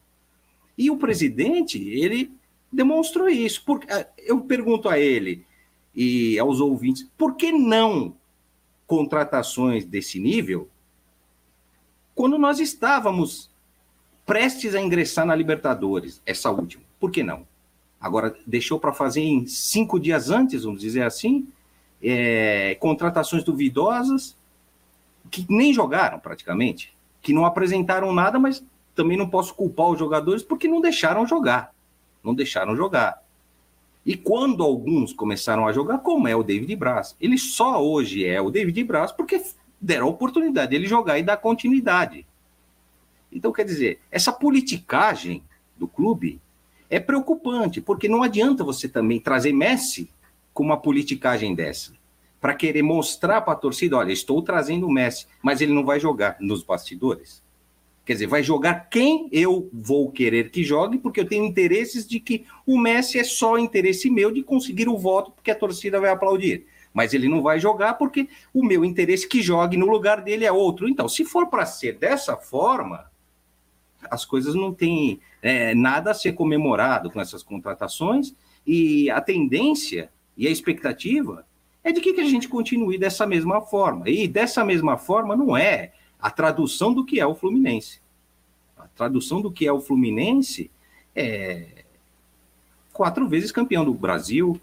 E 0.76 0.90
o 0.90 0.96
presidente, 0.96 1.78
ele 1.78 2.30
demonstrou 2.72 3.28
isso. 3.28 3.64
Por, 3.64 3.84
ah, 3.90 4.06
eu 4.18 4.40
pergunto 4.40 4.88
a 4.88 4.98
ele 4.98 5.44
e 5.94 6.38
aos 6.38 6.60
ouvintes, 6.60 7.08
por 7.18 7.34
que 7.34 7.50
não 7.50 8.14
contratações 8.86 9.84
desse 9.84 10.18
nível 10.20 10.68
quando 12.14 12.38
nós 12.38 12.58
estávamos 12.58 13.50
prestes 14.24 14.74
a 14.74 14.80
ingressar 14.80 15.24
na 15.26 15.34
Libertadores, 15.34 16.22
essa 16.24 16.50
última? 16.50 16.82
Por 17.00 17.10
que 17.10 17.22
não? 17.22 17.46
Agora, 18.00 18.36
deixou 18.46 18.78
para 18.78 18.92
fazer 18.92 19.22
em 19.22 19.46
cinco 19.46 19.98
dias 19.98 20.30
antes, 20.30 20.62
vamos 20.62 20.80
dizer 20.80 21.02
assim, 21.02 21.48
é, 22.02 22.76
contratações 22.80 23.44
duvidosas, 23.44 24.36
que 25.30 25.46
nem 25.48 25.72
jogaram 25.72 26.18
praticamente, 26.18 26.94
que 27.20 27.32
não 27.32 27.44
apresentaram 27.44 28.12
nada, 28.12 28.38
mas 28.38 28.64
também 28.94 29.16
não 29.16 29.28
posso 29.28 29.54
culpar 29.54 29.88
os 29.88 29.98
jogadores 29.98 30.42
porque 30.42 30.66
não 30.66 30.80
deixaram 30.80 31.26
jogar. 31.26 31.72
Não 32.22 32.34
deixaram 32.34 32.74
jogar. 32.74 33.22
E 34.04 34.16
quando 34.16 34.62
alguns 34.62 35.12
começaram 35.12 35.66
a 35.66 35.72
jogar, 35.72 35.98
como 35.98 36.26
é 36.26 36.34
o 36.34 36.42
David 36.42 36.74
Braz? 36.76 37.14
Ele 37.20 37.36
só 37.36 37.82
hoje 37.84 38.24
é 38.24 38.40
o 38.40 38.50
David 38.50 38.82
Braz 38.84 39.12
porque 39.12 39.42
deram 39.80 40.06
a 40.06 40.10
oportunidade 40.10 40.70
dele 40.70 40.86
jogar 40.86 41.18
e 41.18 41.22
dar 41.22 41.36
continuidade. 41.36 42.26
Então, 43.30 43.52
quer 43.52 43.64
dizer, 43.64 44.00
essa 44.10 44.32
politicagem 44.32 45.42
do 45.76 45.86
clube 45.86 46.40
é 46.88 46.98
preocupante, 46.98 47.80
porque 47.80 48.08
não 48.08 48.22
adianta 48.22 48.64
você 48.64 48.88
também 48.88 49.20
trazer 49.20 49.52
Messi 49.52 50.10
com 50.58 50.64
uma 50.64 50.76
politicagem 50.76 51.54
dessa, 51.54 51.92
para 52.40 52.52
querer 52.52 52.82
mostrar 52.82 53.42
para 53.42 53.52
a 53.52 53.56
torcida, 53.56 53.96
olha, 53.96 54.10
estou 54.10 54.42
trazendo 54.42 54.88
o 54.88 54.90
Messi, 54.90 55.24
mas 55.40 55.60
ele 55.60 55.72
não 55.72 55.84
vai 55.84 56.00
jogar 56.00 56.36
nos 56.40 56.64
bastidores. 56.64 57.44
Quer 58.04 58.14
dizer, 58.14 58.26
vai 58.26 58.42
jogar 58.42 58.88
quem 58.90 59.28
eu 59.30 59.70
vou 59.72 60.10
querer 60.10 60.50
que 60.50 60.64
jogue, 60.64 60.98
porque 60.98 61.20
eu 61.20 61.28
tenho 61.28 61.44
interesses 61.44 62.04
de 62.04 62.18
que 62.18 62.44
o 62.66 62.76
Messi 62.76 63.20
é 63.20 63.22
só 63.22 63.56
interesse 63.56 64.10
meu 64.10 64.32
de 64.32 64.42
conseguir 64.42 64.88
o 64.88 64.98
voto, 64.98 65.30
porque 65.30 65.52
a 65.52 65.54
torcida 65.54 66.00
vai 66.00 66.10
aplaudir. 66.10 66.66
Mas 66.92 67.14
ele 67.14 67.28
não 67.28 67.40
vai 67.40 67.60
jogar 67.60 67.94
porque 67.94 68.28
o 68.52 68.64
meu 68.64 68.84
interesse 68.84 69.28
que 69.28 69.40
jogue 69.40 69.76
no 69.76 69.86
lugar 69.86 70.22
dele 70.22 70.44
é 70.44 70.50
outro. 70.50 70.88
Então, 70.88 71.08
se 71.08 71.24
for 71.24 71.46
para 71.46 71.66
ser 71.66 71.98
dessa 71.98 72.36
forma, 72.36 73.08
as 74.10 74.24
coisas 74.24 74.56
não 74.56 74.74
têm 74.74 75.20
é, 75.40 75.72
nada 75.72 76.10
a 76.10 76.14
ser 76.14 76.32
comemorado 76.32 77.12
com 77.12 77.20
essas 77.20 77.44
contratações 77.44 78.34
e 78.66 79.08
a 79.08 79.20
tendência 79.20 80.10
e 80.38 80.46
a 80.46 80.50
expectativa 80.50 81.44
é 81.82 81.90
de 81.90 82.00
que, 82.00 82.18
a 82.20 82.24
gente 82.24 82.48
continue 82.48 82.96
dessa 82.96 83.26
mesma 83.26 83.60
forma. 83.60 84.08
E 84.08 84.28
dessa 84.28 84.64
mesma 84.64 84.96
forma 84.96 85.34
não 85.34 85.56
é 85.56 85.92
a 86.20 86.30
tradução 86.30 86.94
do 86.94 87.04
que 87.04 87.18
é 87.18 87.26
o 87.26 87.34
Fluminense. 87.34 88.00
A 88.76 88.86
tradução 88.86 89.40
do 89.40 89.50
que 89.50 89.66
é 89.66 89.72
o 89.72 89.80
Fluminense 89.80 90.70
é 91.14 91.84
quatro 92.92 93.28
vezes 93.28 93.50
campeão 93.50 93.84
do 93.84 93.92
Brasil, 93.92 94.60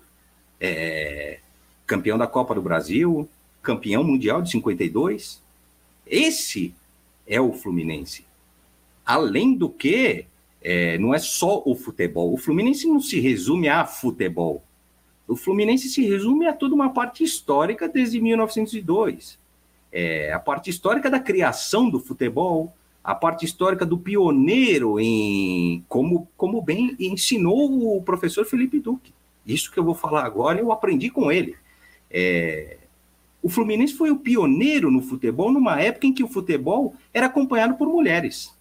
é 0.59 1.39
campeão 1.85 2.17
da 2.17 2.27
Copa 2.27 2.55
do 2.55 2.61
Brasil, 2.61 3.27
campeão 3.61 4.03
mundial 4.03 4.41
de 4.41 4.51
52. 4.51 5.41
Esse 6.07 6.73
é 7.27 7.41
o 7.41 7.51
Fluminense. 7.51 8.25
Além 9.05 9.55
do 9.55 9.69
que, 9.69 10.25
é, 10.61 10.97
não 10.97 11.13
é 11.13 11.19
só 11.19 11.61
o 11.65 11.75
futebol. 11.75 12.33
O 12.33 12.37
Fluminense 12.37 12.87
não 12.87 13.01
se 13.01 13.19
resume 13.19 13.67
a 13.67 13.85
futebol. 13.85 14.63
O 15.27 15.35
Fluminense 15.35 15.89
se 15.89 16.05
resume 16.05 16.47
a 16.47 16.53
toda 16.53 16.75
uma 16.75 16.91
parte 16.91 17.23
histórica 17.23 17.89
desde 17.89 18.21
1902. 18.21 19.39
É, 19.91 20.31
a 20.31 20.39
parte 20.39 20.69
histórica 20.69 21.09
da 21.09 21.19
criação 21.19 21.89
do 21.89 21.99
futebol, 21.99 22.75
a 23.03 23.15
parte 23.15 23.45
histórica 23.45 23.85
do 23.85 23.97
pioneiro 23.97 24.99
em 24.99 25.83
como, 25.87 26.27
como 26.35 26.61
bem 26.61 26.95
ensinou 26.99 27.97
o 27.97 28.01
professor 28.01 28.45
Felipe 28.45 28.79
Duque. 28.79 29.13
Isso 29.45 29.71
que 29.71 29.79
eu 29.79 29.83
vou 29.83 29.95
falar 29.95 30.25
agora, 30.25 30.59
eu 30.59 30.71
aprendi 30.71 31.09
com 31.09 31.31
ele. 31.31 31.55
É, 32.09 32.77
o 33.41 33.49
Fluminense 33.49 33.93
foi 33.93 34.09
o 34.09 34.17
pioneiro 34.17 34.89
no 34.89 35.01
futebol 35.01 35.51
numa 35.51 35.79
época 35.79 36.07
em 36.07 36.13
que 36.13 36.23
o 36.23 36.27
futebol 36.27 36.95
era 37.13 37.27
acompanhado 37.27 37.75
por 37.75 37.87
mulheres, 37.87 38.51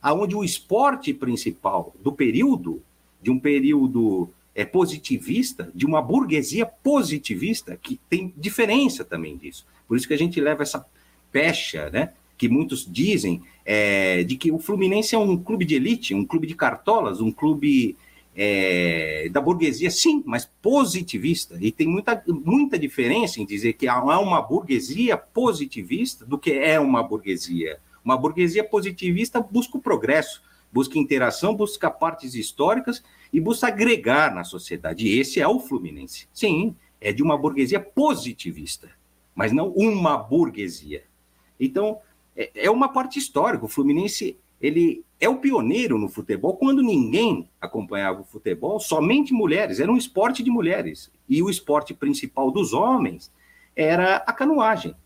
aonde 0.00 0.36
o 0.36 0.44
esporte 0.44 1.14
principal 1.14 1.92
do 2.02 2.12
período, 2.12 2.82
de 3.22 3.30
um 3.30 3.38
período 3.38 4.28
é, 4.54 4.64
positivista, 4.64 5.70
de 5.74 5.84
uma 5.84 6.00
burguesia 6.00 6.64
positivista, 6.64 7.76
que 7.76 8.00
tem 8.08 8.32
diferença 8.36 9.04
também 9.04 9.36
disso. 9.36 9.66
Por 9.88 9.96
isso 9.96 10.06
que 10.06 10.14
a 10.14 10.18
gente 10.18 10.40
leva 10.40 10.62
essa 10.62 10.84
pecha, 11.32 11.90
né? 11.90 12.12
Que 12.38 12.48
muitos 12.48 12.86
dizem 12.90 13.42
é, 13.64 14.22
de 14.22 14.36
que 14.36 14.52
o 14.52 14.58
Fluminense 14.58 15.14
é 15.14 15.18
um 15.18 15.36
clube 15.36 15.64
de 15.64 15.74
elite, 15.74 16.14
um 16.14 16.24
clube 16.24 16.46
de 16.46 16.54
cartolas, 16.54 17.20
um 17.20 17.32
clube 17.32 17.96
é, 18.36 19.28
da 19.30 19.40
burguesia, 19.40 19.90
sim, 19.90 20.22
mas 20.26 20.50
positivista. 20.60 21.56
E 21.60 21.70
tem 21.70 21.86
muita, 21.86 22.22
muita 22.26 22.78
diferença 22.78 23.40
em 23.40 23.46
dizer 23.46 23.74
que 23.74 23.86
há 23.86 24.00
uma 24.00 24.42
burguesia 24.42 25.16
positivista 25.16 26.24
do 26.24 26.38
que 26.38 26.52
é 26.52 26.78
uma 26.78 27.02
burguesia. 27.02 27.78
Uma 28.04 28.16
burguesia 28.16 28.62
positivista 28.62 29.40
busca 29.40 29.78
o 29.78 29.80
progresso, 29.80 30.42
busca 30.74 30.98
interação, 30.98 31.54
busca 31.54 31.88
partes 31.88 32.34
históricas 32.34 33.00
e 33.32 33.38
busca 33.38 33.68
agregar 33.68 34.34
na 34.34 34.42
sociedade. 34.42 35.06
E 35.06 35.20
esse 35.20 35.40
é 35.40 35.46
o 35.46 35.60
Fluminense. 35.60 36.26
Sim, 36.34 36.74
é 37.00 37.12
de 37.12 37.22
uma 37.22 37.38
burguesia 37.38 37.78
positivista, 37.78 38.90
mas 39.36 39.52
não 39.52 39.68
uma 39.68 40.16
burguesia. 40.16 41.04
Então, 41.60 42.00
é, 42.36 42.50
é 42.56 42.70
uma 42.72 42.88
parte 42.88 43.20
histórica. 43.20 43.64
O 43.64 43.68
Fluminense 43.68 44.36
ele 44.60 45.04
é 45.20 45.28
o 45.28 45.36
pioneiro 45.36 45.96
no 45.96 46.08
futebol 46.08 46.56
quando 46.56 46.82
ninguém 46.82 47.48
acompanhava 47.60 48.22
o 48.22 48.24
futebol, 48.24 48.80
somente 48.80 49.32
mulheres, 49.32 49.78
era 49.78 49.92
um 49.92 49.96
esporte 49.96 50.42
de 50.42 50.50
mulheres. 50.50 51.08
E 51.28 51.40
o 51.40 51.48
esporte 51.48 51.94
principal 51.94 52.50
dos 52.50 52.72
homens 52.72 53.32
era 53.76 54.16
a 54.16 54.32
canoagem. 54.32 54.96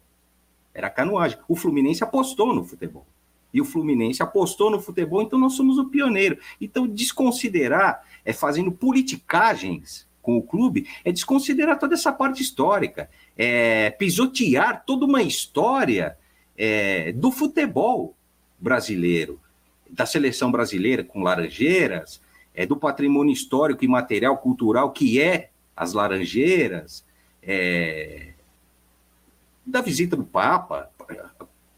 Era 0.73 0.87
a 0.87 0.91
canoagem. 0.91 1.39
O 1.47 1.55
Fluminense 1.55 2.03
apostou 2.03 2.55
no 2.55 2.65
futebol 2.65 3.05
e 3.53 3.61
o 3.61 3.65
Fluminense 3.65 4.23
apostou 4.23 4.71
no 4.71 4.81
futebol, 4.81 5.23
então 5.23 5.39
nós 5.39 5.55
somos 5.55 5.79
o 5.79 5.87
pioneiro. 5.87 6.39
Então, 6.61 6.87
desconsiderar, 6.87 8.05
é 8.25 8.33
fazendo 8.33 8.71
politicagens 8.71 10.07
com 10.21 10.37
o 10.37 10.43
clube, 10.43 10.87
é 11.05 11.11
desconsiderar 11.11 11.79
toda 11.79 11.95
essa 11.95 12.13
parte 12.13 12.43
histórica, 12.43 13.09
é 13.37 13.91
pisotear 13.91 14.85
toda 14.85 15.07
uma 15.07 15.23
história 15.23 16.19
é, 16.57 17.13
do 17.13 17.31
futebol 17.31 18.15
brasileiro, 18.59 19.41
da 19.89 20.05
seleção 20.05 20.53
brasileira 20.53 21.03
com 21.03 21.23
Laranjeiras, 21.23 22.21
é, 22.55 22.67
do 22.67 22.77
patrimônio 22.77 23.33
histórico 23.33 23.85
e 23.85 23.89
material 23.89 24.37
cultural 24.37 24.91
que 24.91 25.21
é 25.21 25.51
as 25.75 25.93
Laranjeiras, 25.93 27.05
é, 27.43 28.33
da 29.65 29.81
visita 29.81 30.17
do 30.17 30.25
Papa, 30.25 30.91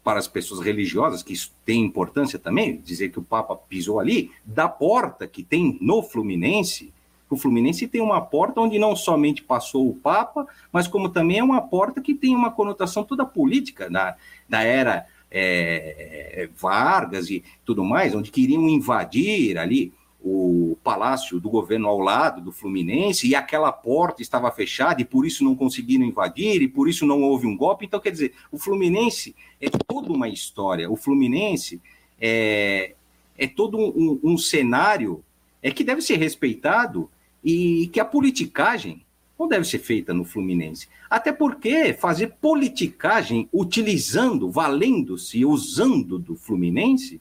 para 0.03 0.19
as 0.19 0.27
pessoas 0.27 0.59
religiosas, 0.61 1.21
que 1.21 1.33
isso 1.33 1.53
tem 1.65 1.83
importância 1.83 2.39
também, 2.39 2.77
dizer 2.77 3.09
que 3.09 3.19
o 3.19 3.23
Papa 3.23 3.55
pisou 3.55 3.99
ali, 3.99 4.31
da 4.43 4.67
porta 4.67 5.27
que 5.27 5.43
tem 5.43 5.77
no 5.79 6.01
Fluminense, 6.01 6.91
o 7.29 7.37
Fluminense 7.37 7.87
tem 7.87 8.01
uma 8.01 8.19
porta 8.19 8.59
onde 8.59 8.77
não 8.77 8.93
somente 8.93 9.41
passou 9.41 9.89
o 9.89 9.95
Papa, 9.95 10.45
mas 10.71 10.87
como 10.87 11.07
também 11.07 11.39
é 11.39 11.43
uma 11.43 11.61
porta 11.61 12.01
que 12.01 12.13
tem 12.13 12.35
uma 12.35 12.51
conotação 12.51 13.05
toda 13.05 13.25
política 13.25 13.89
da, 13.89 14.17
da 14.49 14.61
era 14.63 15.05
é, 15.31 16.49
Vargas 16.57 17.29
e 17.29 17.41
tudo 17.63 17.85
mais, 17.85 18.13
onde 18.13 18.29
queriam 18.29 18.67
invadir 18.67 19.57
ali 19.57 19.93
o 20.23 20.77
palácio 20.83 21.39
do 21.39 21.49
governo 21.49 21.87
ao 21.87 21.99
lado 21.99 22.41
do 22.41 22.51
Fluminense 22.51 23.27
e 23.27 23.33
aquela 23.33 23.71
porta 23.71 24.21
estava 24.21 24.51
fechada 24.51 25.01
e 25.01 25.05
por 25.05 25.25
isso 25.25 25.43
não 25.43 25.55
conseguiram 25.55 26.05
invadir 26.05 26.61
e 26.61 26.67
por 26.67 26.87
isso 26.87 27.05
não 27.05 27.23
houve 27.23 27.47
um 27.47 27.57
golpe. 27.57 27.85
Então, 27.85 27.99
quer 27.99 28.11
dizer, 28.11 28.33
o 28.51 28.59
Fluminense 28.59 29.35
é 29.59 29.69
toda 29.69 30.11
uma 30.11 30.29
história. 30.29 30.89
O 30.89 30.95
Fluminense 30.95 31.81
é, 32.19 32.93
é 33.37 33.47
todo 33.47 33.77
um, 33.77 34.19
um 34.23 34.37
cenário 34.37 35.23
é 35.61 35.71
que 35.71 35.83
deve 35.83 36.01
ser 36.01 36.17
respeitado 36.17 37.09
e 37.43 37.87
que 37.91 37.99
a 37.99 38.05
politicagem 38.05 39.03
não 39.37 39.47
deve 39.47 39.65
ser 39.65 39.79
feita 39.79 40.13
no 40.13 40.23
Fluminense. 40.23 40.87
Até 41.09 41.31
porque 41.31 41.93
fazer 41.93 42.35
politicagem 42.39 43.49
utilizando, 43.51 44.51
valendo-se, 44.51 45.43
usando 45.43 46.19
do 46.19 46.35
Fluminense, 46.35 47.19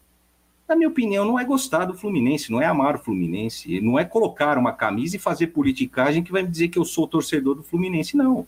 na 0.71 0.77
minha 0.77 0.89
opinião, 0.89 1.25
não 1.25 1.37
é 1.37 1.45
gostar 1.45 1.85
do 1.85 1.95
Fluminense, 1.95 2.53
não 2.53 2.62
é 2.62 2.64
amar 2.64 2.95
o 2.95 2.99
Fluminense, 3.01 3.81
não 3.81 3.99
é 3.99 4.05
colocar 4.05 4.57
uma 4.57 4.73
camisa 4.73 5.16
e 5.16 5.18
fazer 5.18 5.49
politicagem 5.49 6.23
que 6.23 6.31
vai 6.31 6.43
me 6.43 6.49
dizer 6.49 6.68
que 6.68 6.79
eu 6.79 6.85
sou 6.85 7.09
torcedor 7.09 7.57
do 7.57 7.62
Fluminense, 7.64 8.16
não. 8.16 8.47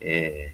É... 0.00 0.50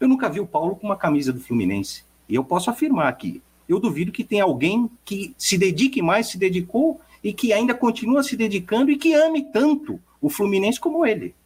Eu 0.00 0.08
nunca 0.08 0.28
vi 0.28 0.40
o 0.40 0.46
Paulo 0.46 0.74
com 0.74 0.84
uma 0.84 0.96
camisa 0.96 1.32
do 1.32 1.38
Fluminense. 1.38 2.02
E 2.28 2.34
eu 2.34 2.42
posso 2.42 2.70
afirmar 2.70 3.06
aqui, 3.06 3.40
eu 3.68 3.78
duvido 3.78 4.10
que 4.10 4.24
tenha 4.24 4.42
alguém 4.42 4.90
que 5.04 5.32
se 5.38 5.56
dedique 5.56 6.02
mais, 6.02 6.26
se 6.26 6.36
dedicou 6.36 7.00
e 7.22 7.32
que 7.32 7.52
ainda 7.52 7.72
continua 7.72 8.24
se 8.24 8.36
dedicando 8.36 8.90
e 8.90 8.96
que 8.96 9.14
ame 9.14 9.44
tanto 9.52 10.00
o 10.20 10.28
Fluminense 10.28 10.80
como 10.80 11.06
ele. 11.06 11.36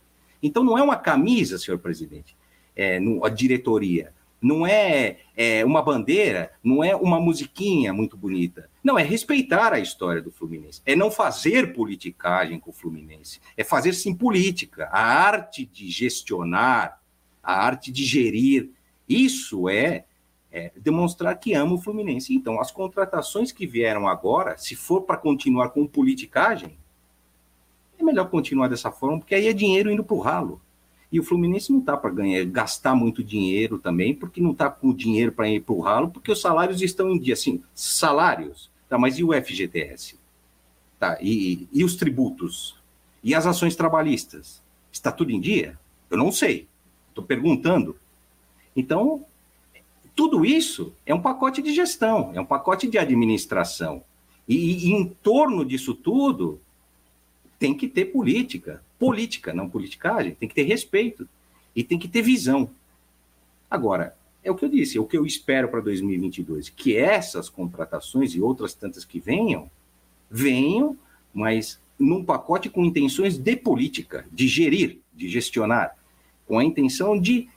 Então 0.42 0.64
não 0.64 0.78
é 0.78 0.82
uma 0.82 0.96
camisa, 0.96 1.58
senhor 1.58 1.78
presidente, 1.78 2.34
é, 2.74 2.98
a 3.22 3.28
diretoria, 3.28 4.10
não 4.40 4.66
é, 4.66 5.18
é, 5.36 5.64
uma 5.66 5.82
bandeira, 5.82 6.50
não 6.64 6.82
é 6.82 6.96
uma 6.96 7.20
musiquinha 7.20 7.92
muito 7.92 8.16
bonita. 8.16 8.71
Não, 8.82 8.98
é 8.98 9.02
respeitar 9.02 9.72
a 9.72 9.78
história 9.78 10.20
do 10.20 10.32
Fluminense. 10.32 10.82
É 10.84 10.96
não 10.96 11.10
fazer 11.10 11.72
politicagem 11.72 12.58
com 12.58 12.70
o 12.70 12.74
Fluminense. 12.74 13.40
É 13.56 13.62
fazer 13.62 13.92
sim 13.92 14.14
política. 14.14 14.88
A 14.90 15.00
arte 15.00 15.64
de 15.64 15.88
gestionar, 15.88 17.00
a 17.42 17.64
arte 17.64 17.92
de 17.92 18.04
gerir. 18.04 18.70
Isso 19.08 19.68
é, 19.68 20.04
é 20.50 20.72
demonstrar 20.76 21.38
que 21.38 21.54
ama 21.54 21.74
o 21.74 21.80
Fluminense. 21.80 22.34
Então, 22.34 22.60
as 22.60 22.72
contratações 22.72 23.52
que 23.52 23.66
vieram 23.66 24.08
agora, 24.08 24.56
se 24.56 24.74
for 24.74 25.02
para 25.02 25.16
continuar 25.16 25.70
com 25.70 25.86
politicagem, 25.86 26.76
é 27.96 28.02
melhor 28.02 28.28
continuar 28.28 28.66
dessa 28.66 28.90
forma, 28.90 29.20
porque 29.20 29.34
aí 29.34 29.46
é 29.46 29.52
dinheiro 29.52 29.90
indo 29.90 30.02
para 30.02 30.16
o 30.16 30.20
ralo. 30.20 30.60
E 31.12 31.20
o 31.20 31.22
Fluminense 31.22 31.70
não 31.70 31.80
está 31.80 31.96
para 31.96 32.10
ganhar, 32.10 32.44
gastar 32.46 32.94
muito 32.94 33.22
dinheiro 33.22 33.78
também, 33.78 34.14
porque 34.14 34.40
não 34.40 34.52
está 34.52 34.70
com 34.70 34.92
dinheiro 34.92 35.30
para 35.30 35.48
ir 35.48 35.60
para 35.60 35.74
o 35.74 35.80
ralo, 35.80 36.08
porque 36.10 36.32
os 36.32 36.40
salários 36.40 36.80
estão 36.82 37.10
em 37.10 37.18
dia. 37.18 37.34
Assim, 37.34 37.62
salários, 37.74 38.71
tá, 38.92 38.98
mas 38.98 39.18
e 39.18 39.24
o 39.24 39.32
FGTS? 39.32 40.18
Tá, 40.98 41.16
e, 41.20 41.66
e 41.72 41.82
os 41.82 41.96
tributos? 41.96 42.76
E 43.24 43.34
as 43.34 43.46
ações 43.46 43.74
trabalhistas? 43.74 44.62
Está 44.92 45.10
tudo 45.10 45.30
em 45.30 45.40
dia? 45.40 45.78
Eu 46.10 46.18
não 46.18 46.30
sei. 46.30 46.68
Estou 47.08 47.24
perguntando. 47.24 47.96
Então, 48.76 49.24
tudo 50.14 50.44
isso 50.44 50.92
é 51.06 51.14
um 51.14 51.22
pacote 51.22 51.62
de 51.62 51.74
gestão, 51.74 52.32
é 52.34 52.40
um 52.40 52.44
pacote 52.44 52.86
de 52.86 52.98
administração. 52.98 54.04
E, 54.46 54.88
e 54.88 54.92
em 54.92 55.06
torno 55.06 55.64
disso 55.64 55.94
tudo, 55.94 56.60
tem 57.58 57.74
que 57.74 57.88
ter 57.88 58.06
política. 58.06 58.82
Política, 58.98 59.54
não 59.54 59.70
politicagem. 59.70 60.34
Tem 60.34 60.48
que 60.48 60.54
ter 60.54 60.64
respeito. 60.64 61.26
E 61.74 61.82
tem 61.82 61.98
que 61.98 62.08
ter 62.08 62.20
visão. 62.20 62.68
Agora, 63.70 64.14
é 64.44 64.50
o 64.50 64.54
que 64.54 64.64
eu 64.64 64.68
disse, 64.68 64.98
é 64.98 65.00
o 65.00 65.06
que 65.06 65.16
eu 65.16 65.24
espero 65.24 65.68
para 65.68 65.80
2022, 65.80 66.68
que 66.68 66.96
essas 66.96 67.48
contratações 67.48 68.34
e 68.34 68.40
outras 68.40 68.74
tantas 68.74 69.04
que 69.04 69.20
venham, 69.20 69.70
venham, 70.30 70.96
mas 71.32 71.80
num 71.98 72.24
pacote 72.24 72.68
com 72.68 72.84
intenções 72.84 73.38
de 73.38 73.56
política, 73.56 74.26
de 74.32 74.48
gerir, 74.48 74.98
de 75.14 75.28
gestionar, 75.28 75.96
com 76.46 76.58
a 76.58 76.64
intenção 76.64 77.18
de 77.18 77.48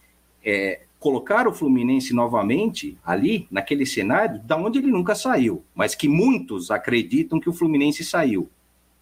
é, 0.43 0.81
colocar 0.99 1.47
o 1.47 1.53
Fluminense 1.53 2.13
novamente 2.13 2.97
ali, 3.03 3.47
naquele 3.49 3.86
cenário, 3.86 4.39
da 4.43 4.55
onde 4.55 4.79
ele 4.79 4.91
nunca 4.91 5.15
saiu, 5.15 5.63
mas 5.73 5.95
que 5.95 6.07
muitos 6.07 6.69
acreditam 6.69 7.39
que 7.39 7.49
o 7.49 7.53
Fluminense 7.53 8.03
saiu 8.03 8.49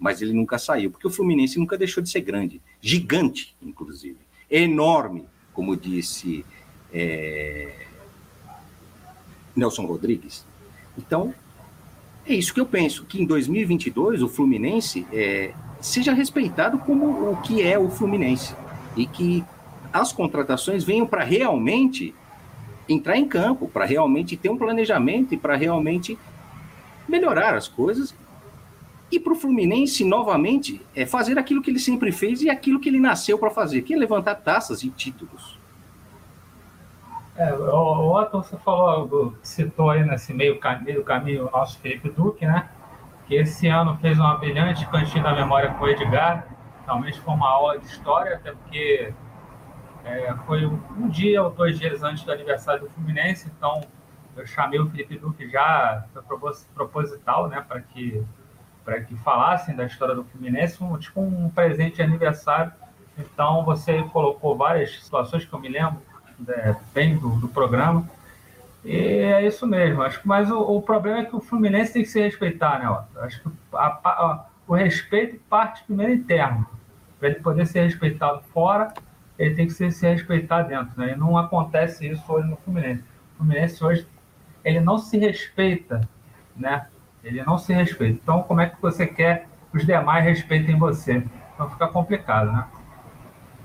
mas 0.03 0.21
ele 0.21 0.33
nunca 0.33 0.59
saiu, 0.59 0.91
porque 0.91 1.07
o 1.07 1.09
Fluminense 1.09 1.57
nunca 1.57 1.77
deixou 1.77 2.03
de 2.03 2.09
ser 2.09 2.19
grande, 2.19 2.59
gigante, 2.81 3.55
inclusive, 3.61 4.17
enorme, 4.51 5.23
como 5.53 5.77
disse 5.77 6.45
é... 6.93 7.87
Nelson 9.55 9.85
Rodrigues. 9.85 10.45
Então, 10.97 11.33
é 12.25 12.33
isso 12.33 12.53
que 12.53 12.59
eu 12.59 12.65
penso, 12.65 13.05
que 13.05 13.21
em 13.21 13.25
2022 13.25 14.21
o 14.21 14.29
Fluminense 14.29 15.05
é, 15.11 15.53
seja 15.81 16.13
respeitado 16.13 16.77
como 16.79 17.31
o 17.31 17.37
que 17.41 17.61
é 17.61 17.77
o 17.77 17.89
Fluminense 17.89 18.55
e 18.95 19.05
que 19.05 19.43
as 19.91 20.11
contratações 20.11 20.83
venham 20.83 21.05
para 21.05 21.23
realmente 21.23 22.15
entrar 22.87 23.17
em 23.17 23.27
campo, 23.27 23.67
para 23.67 23.85
realmente 23.85 24.35
ter 24.35 24.49
um 24.49 24.57
planejamento 24.57 25.33
e 25.33 25.37
para 25.37 25.55
realmente 25.55 26.17
melhorar 27.07 27.53
as 27.53 27.67
coisas 27.67 28.15
e 29.13 29.19
para 29.19 29.33
o 29.33 29.35
Fluminense, 29.35 30.03
novamente, 30.03 30.81
é 30.95 31.05
fazer 31.05 31.37
aquilo 31.37 31.61
que 31.61 31.69
ele 31.69 31.77
sempre 31.77 32.11
fez 32.11 32.41
e 32.41 32.49
aquilo 32.49 32.79
que 32.79 32.89
ele 32.89 32.99
nasceu 32.99 33.37
para 33.37 33.51
fazer, 33.51 33.83
que 33.83 33.93
é 33.93 33.97
levantar 33.97 34.33
taças 34.33 34.83
e 34.83 34.89
títulos. 34.89 35.59
É, 37.35 37.51
o 37.51 38.11
Otto, 38.13 38.43
você 38.43 38.57
falou, 38.57 39.35
citou 39.41 39.89
aí 39.89 40.03
nesse 40.05 40.33
meio, 40.33 40.59
meio 40.83 41.03
caminho 41.03 41.47
o 41.47 41.51
nosso 41.51 41.79
Felipe 41.79 42.09
Duque, 42.09 42.45
né? 42.45 42.69
Que 43.25 43.35
esse 43.35 43.67
ano 43.67 43.97
fez 43.97 44.19
uma 44.19 44.35
brilhante 44.37 44.85
cantinha 44.87 45.23
da 45.23 45.33
memória 45.33 45.71
com 45.71 45.85
o 45.85 45.89
Edgar. 45.89 46.47
Realmente 46.85 47.19
foi 47.19 47.33
uma 47.33 47.49
aula 47.49 47.79
de 47.79 47.85
história, 47.85 48.35
até 48.35 48.51
porque 48.51 49.11
é, 50.05 50.33
foi 50.45 50.65
um 50.65 51.09
dia 51.09 51.41
ou 51.41 51.49
dois 51.49 51.79
dias 51.79 52.03
antes 52.03 52.23
do 52.23 52.31
aniversário 52.31 52.81
do 52.83 52.89
Fluminense, 52.91 53.51
então 53.57 53.81
eu 54.35 54.45
chamei 54.45 54.79
o 54.79 54.89
Felipe 54.89 55.17
Duque 55.17 55.49
já, 55.49 56.05
proposital, 56.75 57.47
né? 57.47 57.65
Para 57.67 57.81
que 57.81 58.23
que 59.07 59.15
falassem 59.15 59.75
da 59.75 59.85
história 59.85 60.13
do 60.13 60.25
Fluminense, 60.25 60.83
um, 60.83 60.97
tipo 60.97 61.21
um 61.21 61.49
presente 61.49 61.95
de 61.95 62.01
aniversário. 62.01 62.73
Então, 63.17 63.63
você 63.63 64.03
colocou 64.11 64.57
várias 64.57 65.01
situações 65.01 65.45
que 65.45 65.53
eu 65.53 65.59
me 65.59 65.69
lembro 65.69 66.01
né, 66.47 66.75
bem 66.93 67.17
do, 67.17 67.29
do, 67.35 67.47
programa. 67.47 68.07
E 68.83 68.95
é 68.95 69.45
isso 69.45 69.65
mesmo. 69.65 70.01
Acho 70.01 70.21
mas 70.25 70.51
o, 70.51 70.59
o, 70.59 70.81
problema 70.81 71.19
é 71.19 71.25
que 71.25 71.35
o 71.35 71.41
Fluminense 71.41 71.93
tem 71.93 72.03
que 72.03 72.09
se 72.09 72.21
respeitar, 72.21 72.79
né? 72.79 72.89
Ó. 72.89 73.03
Acho 73.21 73.41
que 73.41 73.49
a, 73.73 73.87
a, 73.87 74.45
o 74.67 74.73
respeito 74.73 75.39
parte 75.49 75.83
primeiro 75.83 76.13
interno. 76.13 76.67
Para 77.19 77.29
ele 77.29 77.39
poder 77.39 77.65
ser 77.65 77.83
respeitado 77.83 78.41
fora, 78.53 78.93
ele 79.39 79.55
tem 79.55 79.67
que 79.67 79.73
se, 79.73 79.89
se 79.91 80.07
respeitar 80.07 80.63
dentro. 80.63 80.91
Né? 80.97 81.13
E 81.13 81.15
não 81.15 81.37
acontece 81.37 82.07
isso 82.07 82.23
hoje 82.31 82.47
no 82.47 82.57
Fluminense. 82.57 83.03
O 83.33 83.37
Fluminense 83.37 83.83
hoje 83.83 84.07
ele 84.63 84.79
não 84.79 84.97
se 84.97 85.17
respeita, 85.17 86.07
né? 86.55 86.87
Ele 87.23 87.43
não 87.43 87.57
se 87.57 87.73
respeita. 87.73 88.19
Então, 88.21 88.43
como 88.43 88.61
é 88.61 88.69
que 88.69 88.81
você 88.81 89.05
quer 89.05 89.47
que 89.71 89.77
os 89.77 89.85
demais 89.85 90.23
respeitem 90.23 90.77
você? 90.77 91.23
Então 91.53 91.69
fica 91.69 91.87
complicado, 91.87 92.51
né? 92.51 92.65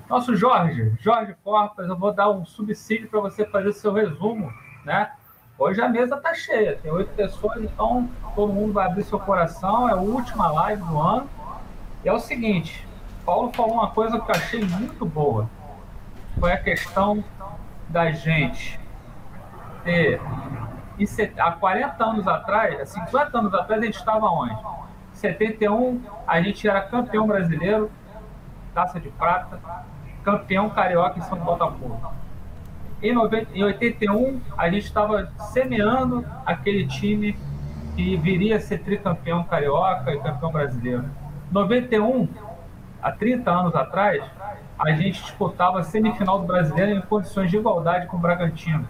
Nosso 0.09 0.35
Jorge, 0.35 0.91
Jorge 0.99 1.35
Corpas, 1.43 1.87
eu 1.87 1.95
vou 1.95 2.11
dar 2.11 2.31
um 2.31 2.43
subsídio 2.43 3.07
para 3.07 3.19
você 3.19 3.45
fazer 3.45 3.71
seu 3.73 3.93
resumo, 3.93 4.51
né? 4.83 5.11
Hoje 5.55 5.79
a 5.81 5.87
mesa 5.87 6.15
está 6.15 6.33
cheia, 6.33 6.79
tem 6.81 6.91
oito 6.91 7.13
pessoas, 7.13 7.61
então 7.61 8.09
todo 8.33 8.51
mundo 8.51 8.73
vai 8.73 8.87
abrir 8.87 9.03
seu 9.03 9.19
coração, 9.19 9.87
é 9.87 9.91
a 9.91 9.97
última 9.97 10.51
live 10.51 10.81
do 10.81 10.99
ano. 10.99 11.29
E 12.03 12.09
é 12.09 12.13
o 12.13 12.17
seguinte, 12.17 12.87
Paulo 13.23 13.51
falou 13.53 13.73
uma 13.73 13.91
coisa 13.91 14.19
que 14.19 14.31
eu 14.31 14.35
achei 14.35 14.65
muito 14.65 15.05
boa. 15.05 15.47
Foi 16.39 16.53
a 16.53 16.57
questão 16.57 17.23
da 17.87 18.11
gente 18.11 18.79
ter 19.83 20.19
há 21.37 21.51
40 21.51 22.03
anos 22.03 22.27
atrás, 22.27 22.89
50 22.89 23.37
anos 23.37 23.53
atrás, 23.53 23.79
a 23.79 23.85
gente 23.85 23.99
estava 23.99 24.25
onde? 24.25 24.55
Em 24.55 25.15
71, 25.15 26.01
a 26.25 26.41
gente 26.41 26.67
era 26.67 26.81
campeão 26.81 27.27
brasileiro, 27.27 27.91
taça 28.73 28.99
de 28.99 29.09
prata, 29.11 29.59
campeão 30.29 30.69
carioca 30.69 31.19
em 31.19 31.21
São 31.23 31.37
Botafogo. 31.39 32.13
Em, 33.01 33.13
90, 33.13 33.57
em 33.57 33.63
81, 33.63 34.41
a 34.57 34.69
gente 34.69 34.85
estava 34.85 35.31
semeando 35.51 36.25
aquele 36.45 36.85
time 36.87 37.37
que 37.95 38.17
viria 38.17 38.57
a 38.57 38.59
ser 38.59 38.79
tricampeão 38.79 39.43
carioca 39.43 40.11
e 40.13 40.19
campeão 40.19 40.51
brasileiro. 40.51 41.05
91, 41.51 42.27
há 43.01 43.11
30 43.11 43.49
anos 43.49 43.75
atrás, 43.75 44.23
a 44.77 44.91
gente 44.91 45.21
disputava 45.21 45.79
a 45.79 45.83
semifinal 45.83 46.39
do 46.39 46.45
brasileiro 46.45 46.91
em 46.91 47.01
condições 47.01 47.49
de 47.49 47.57
igualdade 47.57 48.07
com 48.07 48.17
o 48.17 48.19
Bragantino 48.19 48.87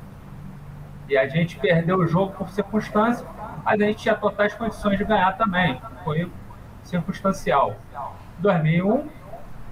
e 1.10 1.18
a 1.18 1.28
gente 1.28 1.58
perdeu 1.58 1.98
o 1.98 2.08
jogo 2.08 2.34
por 2.34 2.50
circunstância, 2.50 3.26
mas 3.66 3.82
a 3.82 3.84
gente 3.84 3.98
tinha 3.98 4.16
totais 4.16 4.54
condições 4.54 4.98
de 4.98 5.04
ganhar 5.04 5.36
também. 5.38 5.82
Foi 6.04 6.32
circunstancial. 6.84 7.76
2001, 8.38 9.08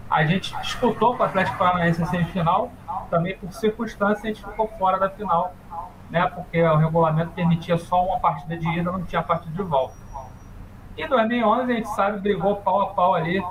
a 0.09 0.23
gente 0.25 0.55
disputou 0.61 1.15
com 1.15 1.23
o 1.23 1.25
Atlético 1.25 1.57
Paranaense 1.57 2.01
a 2.01 2.05
semifinal, 2.05 2.71
também 3.09 3.37
por 3.37 3.51
circunstância 3.51 4.23
a 4.23 4.33
gente 4.33 4.43
ficou 4.43 4.67
fora 4.79 4.97
da 4.97 5.09
final, 5.09 5.53
né? 6.09 6.25
Porque 6.33 6.61
o 6.61 6.77
regulamento 6.77 7.31
permitia 7.31 7.77
só 7.77 8.05
uma 8.05 8.19
partida 8.19 8.57
de 8.57 8.67
ida, 8.69 8.91
não 8.91 9.03
tinha 9.03 9.21
partida 9.21 9.53
de 9.53 9.63
volta. 9.63 9.95
Em 10.97 11.07
2011 11.07 11.71
a 11.71 11.75
gente 11.75 11.89
sabe 11.89 12.19
brigou 12.19 12.55
pau 12.57 12.81
a 12.81 12.87
pau 12.87 13.13
ali 13.13 13.43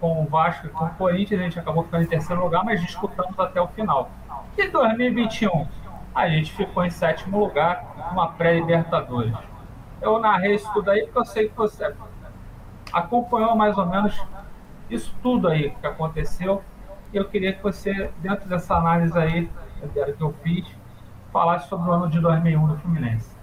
com 0.00 0.22
o 0.22 0.26
Vasco 0.26 0.66
e 0.66 0.70
com 0.70 0.84
o 0.84 0.90
Corinthians, 0.90 1.40
a 1.40 1.44
gente 1.44 1.58
acabou 1.58 1.82
ficando 1.84 2.04
em 2.04 2.06
terceiro 2.06 2.42
lugar, 2.42 2.64
mas 2.64 2.80
disputamos 2.80 3.38
até 3.38 3.60
o 3.60 3.66
final. 3.68 4.10
E 4.56 4.68
2021 4.68 5.66
a 6.14 6.28
gente 6.28 6.52
ficou 6.52 6.84
em 6.84 6.90
sétimo 6.90 7.38
lugar 7.38 7.84
numa 8.10 8.28
pré-Libertadores. 8.28 9.34
Eu 10.00 10.18
narrei 10.18 10.54
isso 10.54 10.70
tudo 10.72 10.90
aí 10.90 11.02
porque 11.04 11.18
eu 11.18 11.24
sei 11.24 11.48
que 11.48 11.56
você 11.56 11.94
acompanhou 12.92 13.56
mais 13.56 13.76
ou 13.76 13.86
menos 13.86 14.18
isso 14.90 15.14
tudo 15.22 15.48
aí 15.48 15.70
que 15.70 15.86
aconteceu 15.86 16.62
E 17.12 17.16
eu 17.16 17.24
queria 17.24 17.52
que 17.52 17.62
você, 17.62 18.10
dentro 18.18 18.48
dessa 18.48 18.74
análise 18.74 19.16
aí 19.18 19.48
que 20.16 20.22
eu 20.22 20.34
fiz, 20.42 20.66
falasse 21.32 21.68
sobre 21.68 21.88
o 21.88 21.92
ano 21.92 22.08
de 22.08 22.20
2001 22.20 22.66
do 22.66 22.76
Fluminense. 22.78 23.36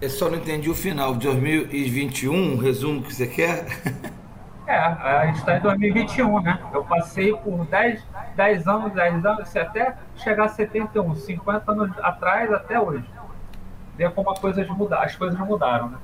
Eu 0.00 0.08
só 0.08 0.30
não 0.30 0.38
entendi 0.38 0.70
o 0.70 0.74
final. 0.74 1.14
2021, 1.14 2.56
resumo 2.56 3.02
que 3.02 3.14
você 3.14 3.26
quer? 3.26 3.66
É, 4.66 4.76
a 4.78 5.26
gente 5.26 5.40
está 5.40 5.56
em 5.56 5.60
2021, 5.60 6.40
né? 6.42 6.60
Eu 6.72 6.84
passei 6.84 7.34
por 7.34 7.66
10, 7.66 8.06
10 8.36 8.68
anos, 8.68 8.92
10 8.92 9.26
anos, 9.26 9.56
até 9.56 9.96
chegar 10.16 10.44
a 10.44 10.48
71, 10.48 11.16
50 11.16 11.72
anos 11.72 11.90
atrás 11.98 12.52
até 12.52 12.80
hoje. 12.80 13.04
Vê 13.96 14.08
como 14.08 14.32
coisa 14.36 14.64
mudar, 14.66 15.02
as 15.02 15.16
coisas 15.16 15.38
mudaram, 15.40 15.90
né? 15.90 15.98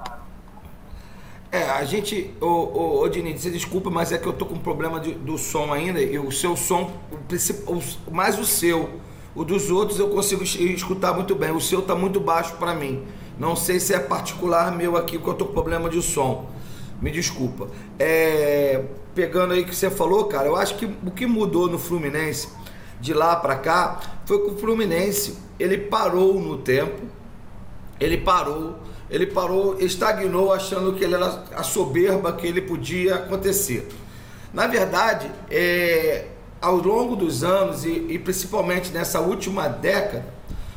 É, 1.50 1.62
a 1.62 1.84
gente. 1.84 2.34
Ô, 2.40 2.46
ô, 2.46 3.00
ô 3.02 3.08
Dini, 3.08 3.38
você 3.38 3.50
desculpa, 3.50 3.90
mas 3.90 4.12
é 4.12 4.18
que 4.18 4.26
eu 4.26 4.32
tô 4.32 4.46
com 4.46 4.58
problema 4.58 5.00
de, 5.00 5.12
do 5.12 5.38
som 5.38 5.72
ainda, 5.72 6.00
e 6.00 6.18
o 6.18 6.30
seu 6.32 6.56
som, 6.56 6.90
o, 7.66 8.12
mais 8.12 8.38
o 8.38 8.44
seu. 8.44 9.00
O 9.34 9.44
dos 9.44 9.70
outros 9.70 9.98
eu 9.98 10.08
consigo 10.08 10.42
escutar 10.42 11.12
muito 11.12 11.34
bem. 11.34 11.50
O 11.50 11.60
seu 11.60 11.82
tá 11.82 11.94
muito 11.94 12.18
baixo 12.18 12.54
para 12.56 12.74
mim. 12.74 13.04
Não 13.38 13.54
sei 13.54 13.78
se 13.78 13.92
é 13.92 13.98
particular 13.98 14.72
meu 14.72 14.96
aqui, 14.96 15.18
porque 15.18 15.30
eu 15.30 15.34
tô 15.34 15.44
com 15.46 15.52
problema 15.52 15.90
de 15.90 16.00
som. 16.00 16.50
Me 17.02 17.10
desculpa. 17.10 17.68
É, 17.98 18.82
pegando 19.14 19.52
aí 19.52 19.60
o 19.60 19.66
que 19.66 19.74
você 19.74 19.90
falou, 19.90 20.24
cara, 20.24 20.46
eu 20.46 20.56
acho 20.56 20.76
que 20.76 20.86
o 20.86 21.10
que 21.10 21.26
mudou 21.26 21.68
no 21.68 21.78
Fluminense 21.78 22.48
de 22.98 23.12
lá 23.12 23.36
para 23.36 23.56
cá 23.56 24.00
foi 24.24 24.38
que 24.40 24.50
o 24.52 24.56
Fluminense 24.56 25.36
ele 25.58 25.76
parou 25.78 26.40
no 26.40 26.58
tempo, 26.58 27.02
ele 28.00 28.18
parou, 28.18 28.76
ele 29.10 29.26
parou, 29.26 29.78
estagnou 29.80 30.52
achando 30.52 30.92
que 30.94 31.04
ele 31.04 31.14
era 31.14 31.44
a 31.54 31.62
soberba 31.62 32.32
que 32.32 32.46
ele 32.46 32.60
podia 32.60 33.16
acontecer. 33.16 33.88
Na 34.52 34.66
verdade, 34.66 35.30
é, 35.50 36.26
ao 36.60 36.76
longo 36.76 37.14
dos 37.14 37.44
anos 37.44 37.84
e, 37.84 37.90
e 38.08 38.18
principalmente 38.18 38.90
nessa 38.90 39.20
última 39.20 39.68
década, 39.68 40.26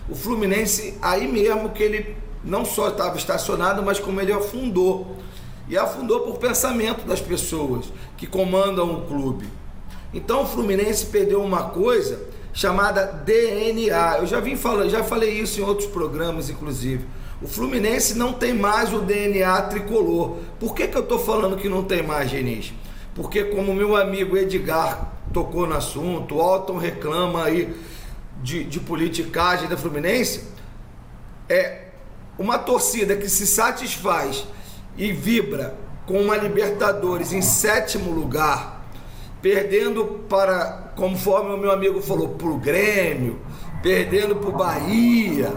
o 0.08 0.16
Fluminense 0.16 0.98
aí 1.02 1.28
mesmo 1.28 1.70
que 1.70 1.84
ele 1.84 2.16
não 2.44 2.66
só 2.66 2.90
estava 2.90 3.18
estacionado, 3.18 3.84
mas 3.84 4.00
como 4.00 4.20
ele 4.22 4.32
afundou. 4.32 5.16
E 5.68 5.78
afundou 5.78 6.22
por 6.22 6.40
pensamento 6.40 7.06
das 7.06 7.22
pessoas 7.22 7.92
que 8.18 8.26
comandam 8.26 8.92
o 8.92 9.02
clube. 9.06 9.48
Então 10.14 10.44
o 10.44 10.48
Fluminense 10.48 11.06
perdeu 11.06 11.44
uma 11.44 11.70
coisa 11.70 12.20
chamada 12.52 13.06
DNA. 13.06 14.18
Eu 14.18 14.26
já 14.26 14.40
vim 14.40 14.56
falando, 14.56 14.90
já 14.90 15.04
falei 15.04 15.40
isso 15.40 15.60
em 15.60 15.64
outros 15.64 15.88
programas, 15.88 16.50
inclusive. 16.50 17.06
O 17.42 17.48
Fluminense 17.48 18.18
não 18.18 18.34
tem 18.34 18.54
mais 18.54 18.94
o 18.94 19.00
DNA 19.00 19.62
tricolor. 19.64 20.38
Por 20.60 20.76
que, 20.76 20.88
que 20.88 20.98
eu 20.98 21.04
estou 21.04 21.20
falando 21.20 21.56
que 21.56 21.70
não 21.70 21.84
tem 21.84 22.04
mais, 22.04 22.30
Genis? 22.30 22.74
Porque 23.16 23.46
como 23.46 23.74
meu 23.74 23.96
amigo 23.96 24.38
Edgar 24.38 25.14
tocou 25.34 25.66
no 25.66 25.76
assunto, 25.76 26.36
o 26.36 26.42
Alton 26.42 26.78
reclama 26.78 27.46
aí 27.46 27.74
de, 28.44 28.64
de 28.64 28.80
politicagem 28.80 29.70
da 29.70 29.78
Fluminense, 29.78 30.44
é 31.48 31.88
uma 32.38 32.58
torcida 32.58 33.16
que 33.16 33.30
se 33.30 33.46
satisfaz 33.46 34.46
e 34.98 35.12
vibra 35.12 35.76
com 36.06 36.22
uma 36.22 36.36
Libertadores 36.36 37.32
em 37.32 37.42
sétimo 37.42 38.12
lugar, 38.12 38.86
perdendo 39.42 40.26
para, 40.28 40.92
conforme 40.96 41.54
o 41.54 41.58
meu 41.58 41.72
amigo 41.72 42.02
falou, 42.02 42.30
para 42.30 42.48
o 42.48 42.58
Grêmio, 42.58 43.40
perdendo 43.82 44.36
para 44.36 44.50
o 44.50 44.52
Bahia, 44.52 45.54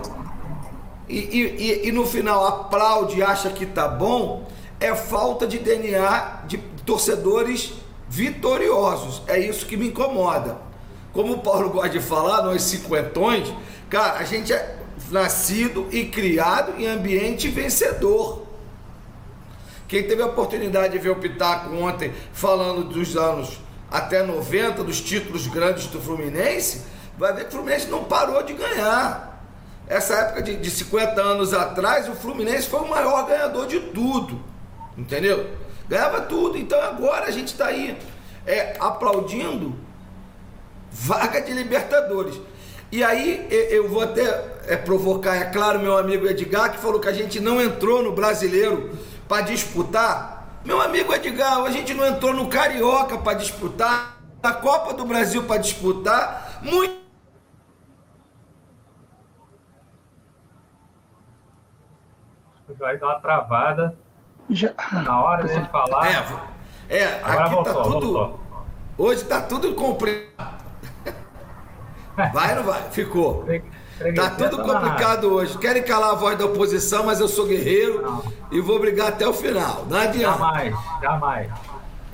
e, 1.09 1.19
e, 1.19 1.89
e, 1.89 1.93
no 1.93 2.07
final 2.07 2.47
aplaude 2.47 3.19
e 3.19 3.23
acha 3.23 3.51
que 3.51 3.67
tá 3.67 3.89
bom, 3.89 4.49
é 4.81 4.95
falta 4.95 5.47
de 5.47 5.59
DNA 5.59 6.43
de 6.47 6.59
torcedores 6.87 7.73
vitoriosos. 8.09 9.23
É 9.27 9.39
isso 9.39 9.67
que 9.67 9.77
me 9.77 9.89
incomoda. 9.89 10.59
Como 11.13 11.35
o 11.35 11.39
Paulo 11.39 11.71
gosta 11.71 11.91
de 11.91 12.01
falar, 12.01 12.43
nós 12.43 12.63
cinquentões, 12.63 13.53
cara, 13.91 14.19
a 14.19 14.25
gente 14.25 14.53
é 14.53 14.79
nascido 15.11 15.89
e 15.91 16.07
criado 16.07 16.81
em 16.81 16.87
ambiente 16.87 17.49
vencedor. 17.49 18.43
Quem 19.87 20.03
teve 20.05 20.23
a 20.23 20.27
oportunidade 20.27 20.95
de 20.95 20.99
ver 20.99 21.11
o 21.11 21.17
Pitaco 21.17 21.75
ontem 21.77 22.13
falando 22.33 22.85
dos 22.85 23.17
anos 23.17 23.61
até 23.91 24.23
90, 24.23 24.83
dos 24.83 25.03
títulos 25.03 25.47
grandes 25.47 25.87
do 25.89 26.01
Fluminense, 26.01 26.81
vai 27.19 27.35
ver 27.35 27.43
que 27.43 27.49
o 27.49 27.53
Fluminense 27.53 27.89
não 27.89 28.05
parou 28.05 28.43
de 28.43 28.55
ganhar. 28.55 29.32
Essa 29.93 30.15
época 30.15 30.43
de, 30.43 30.57
de 30.57 30.71
50 30.71 31.21
anos 31.21 31.53
atrás, 31.53 32.09
o 32.09 32.15
Fluminense 32.15 32.67
foi 32.67 32.81
o 32.81 32.89
maior 32.89 33.27
ganhador 33.27 33.67
de 33.67 33.79
tudo. 33.79 34.41
Entendeu? 34.97 35.51
Ganhava 35.87 36.23
tudo. 36.23 36.57
Então 36.57 36.81
agora 36.81 37.27
a 37.27 37.31
gente 37.31 37.49
está 37.49 37.67
aí 37.67 37.99
é, 38.47 38.75
aplaudindo 38.81 39.77
vaga 40.91 41.43
de 41.43 41.53
Libertadores. 41.53 42.41
E 42.91 43.05
aí 43.05 43.47
eu 43.51 43.87
vou 43.87 44.01
até 44.01 44.23
é, 44.67 44.77
provocar, 44.79 45.37
é 45.37 45.45
claro, 45.45 45.79
meu 45.79 45.99
amigo 45.99 46.27
Edgar, 46.27 46.73
que 46.73 46.79
falou 46.79 46.99
que 46.99 47.09
a 47.09 47.13
gente 47.13 47.39
não 47.39 47.61
entrou 47.61 48.03
no 48.03 48.13
brasileiro 48.13 48.97
para 49.29 49.43
disputar. 49.43 50.61
Meu 50.65 50.81
amigo 50.81 51.13
Edgar, 51.13 51.65
a 51.65 51.71
gente 51.71 51.93
não 51.93 52.07
entrou 52.07 52.33
no 52.33 52.49
Carioca 52.49 53.19
para 53.19 53.35
disputar, 53.35 54.17
na 54.43 54.55
Copa 54.55 54.95
do 54.95 55.05
Brasil 55.05 55.43
para 55.43 55.61
disputar. 55.61 56.61
Muito. 56.63 57.02
Vai 62.83 62.99
dar 62.99 63.07
uma 63.07 63.21
travada 63.21 63.97
Já... 64.51 64.75
na 64.91 65.23
hora 65.23 65.47
de 65.47 65.71
falar. 65.71 66.35
É, 66.89 66.99
é 66.99 67.21
Agora 67.23 67.45
aqui 67.45 67.55
voltou, 67.55 67.75
tá 67.75 67.83
tudo. 67.85 68.13
Voltou. 68.13 68.41
Hoje 68.99 69.25
tá 69.25 69.41
tudo 69.41 69.75
complicado. 69.75 70.65
Vai 72.35 72.51
ou 72.51 72.57
não 72.57 72.65
vai? 72.65 72.83
Ficou. 72.91 73.47
Tá 74.17 74.31
tudo 74.31 74.65
complicado 74.65 75.33
hoje. 75.33 75.57
Querem 75.59 75.85
calar 75.85 76.11
a 76.11 76.15
voz 76.15 76.37
da 76.37 76.45
oposição, 76.45 77.07
mas 77.07 77.21
eu 77.21 77.29
sou 77.29 77.47
guerreiro 77.47 78.03
não. 78.03 78.33
e 78.51 78.61
vou 78.61 78.81
brigar 78.81 79.09
até 79.09 79.27
o 79.27 79.33
final. 79.33 79.87
Não 79.89 79.99
adianta. 79.99 80.39
Jamais, 80.39 80.77
jamais. 81.01 81.51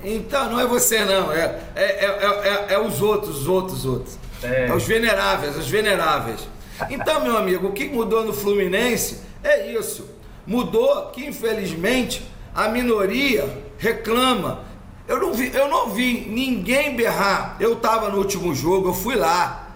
Então, 0.05 0.51
não 0.51 0.61
é 0.61 0.67
você 0.67 1.03
não, 1.05 1.33
é, 1.33 1.61
é, 1.75 1.83
é, 1.83 2.75
é, 2.75 2.79
os 2.79 3.01
outros, 3.01 3.41
os 3.41 3.49
outros, 3.49 3.79
os 3.79 3.87
outros. 3.87 4.19
É. 4.43 4.71
os 4.73 4.87
veneráveis, 4.87 5.57
os 5.57 5.69
veneráveis. 5.69 6.47
Então, 6.91 7.23
meu 7.23 7.39
amigo, 7.39 7.69
o 7.69 7.73
que 7.73 7.89
mudou 7.89 8.23
no 8.23 8.35
Fluminense 8.35 9.23
é 9.43 9.73
isso. 9.73 10.18
Mudou 10.49 11.11
que, 11.11 11.27
infelizmente, 11.27 12.27
a 12.55 12.69
minoria 12.69 13.47
reclama. 13.77 14.65
Eu 15.07 15.21
não 15.21 15.35
vi, 15.35 15.55
eu 15.55 15.69
não 15.69 15.91
vi 15.91 16.27
ninguém 16.27 16.97
berrar. 16.97 17.59
Eu 17.61 17.75
estava 17.75 18.09
no 18.09 18.17
último 18.17 18.55
jogo, 18.55 18.89
eu 18.89 18.95
fui 18.95 19.15
lá. 19.15 19.69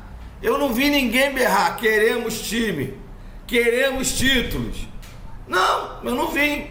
Eu 0.43 0.57
não 0.57 0.73
vi 0.73 0.89
ninguém 0.89 1.31
berrar, 1.31 1.77
queremos 1.77 2.41
time, 2.41 2.95
queremos 3.47 4.12
títulos. 4.16 4.89
Não, 5.47 6.03
eu 6.05 6.14
não 6.14 6.29
vi. 6.29 6.70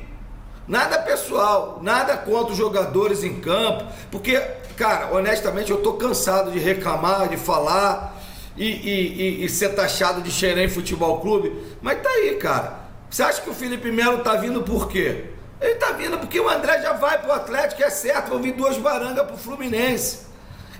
Nada 0.68 0.97
pessoal, 0.97 1.80
nada 1.84 2.18
contra 2.18 2.54
os 2.54 2.58
jogadores 2.58 3.24
em 3.24 3.39
campo, 3.39 3.86
porque, 4.10 4.36
cara, 4.76 5.14
honestamente, 5.14 5.70
eu 5.70 5.78
tô 5.78 5.93
cansado 5.93 6.52
de 6.52 6.58
reclamar, 6.58 7.30
de 7.30 7.38
falar 7.38 8.20
e, 8.58 8.66
e, 8.66 9.41
e, 9.41 9.45
e 9.45 9.49
ser 9.49 9.76
taxado 9.76 10.24
de 10.24 10.32
xerém 10.32 10.68
futebol 10.68 11.22
clube. 11.22 11.54
Mas 11.84 12.02
tá 12.02 12.10
aí, 12.10 12.34
cara. 12.38 12.80
Você 13.12 13.24
acha 13.24 13.41
que 13.41 13.49
o 13.49 13.53
Felipe 13.53 13.91
Melo 13.91 14.20
tá 14.20 14.36
vindo 14.36 14.64
por 14.64 14.88
quê? 14.88 15.26
Ele 15.59 15.76
tá 15.76 15.91
vindo 15.91 16.18
porque 16.18 16.39
o 16.39 16.49
André 16.49 16.82
já 16.82 16.93
vai 16.93 17.22
pro 17.22 17.34
Atlético, 17.34 17.84
é 17.84 17.89
certo, 17.89 18.30
vão 18.30 18.41
vir 18.41 18.53
duas 18.53 18.78
barangas 18.78 19.28
pro 19.28 19.36
Fluminense. 19.36 20.22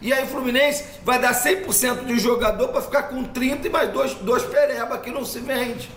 E 0.02 0.14
aí 0.14 0.24
o 0.24 0.28
Fluminense 0.28 0.86
vai 1.04 1.20
dar 1.20 1.34
100% 1.34 2.06
de 2.06 2.18
jogador 2.18 2.70
para 2.70 2.82
ficar 2.82 3.04
com 3.04 3.22
30 3.26 3.68
e 3.68 3.70
mais 3.70 3.92
dois, 3.92 4.14
dois 4.16 4.44
pereba 4.44 4.98
que 4.98 5.12
não 5.12 5.26
se 5.26 5.40
vende. 5.40 5.92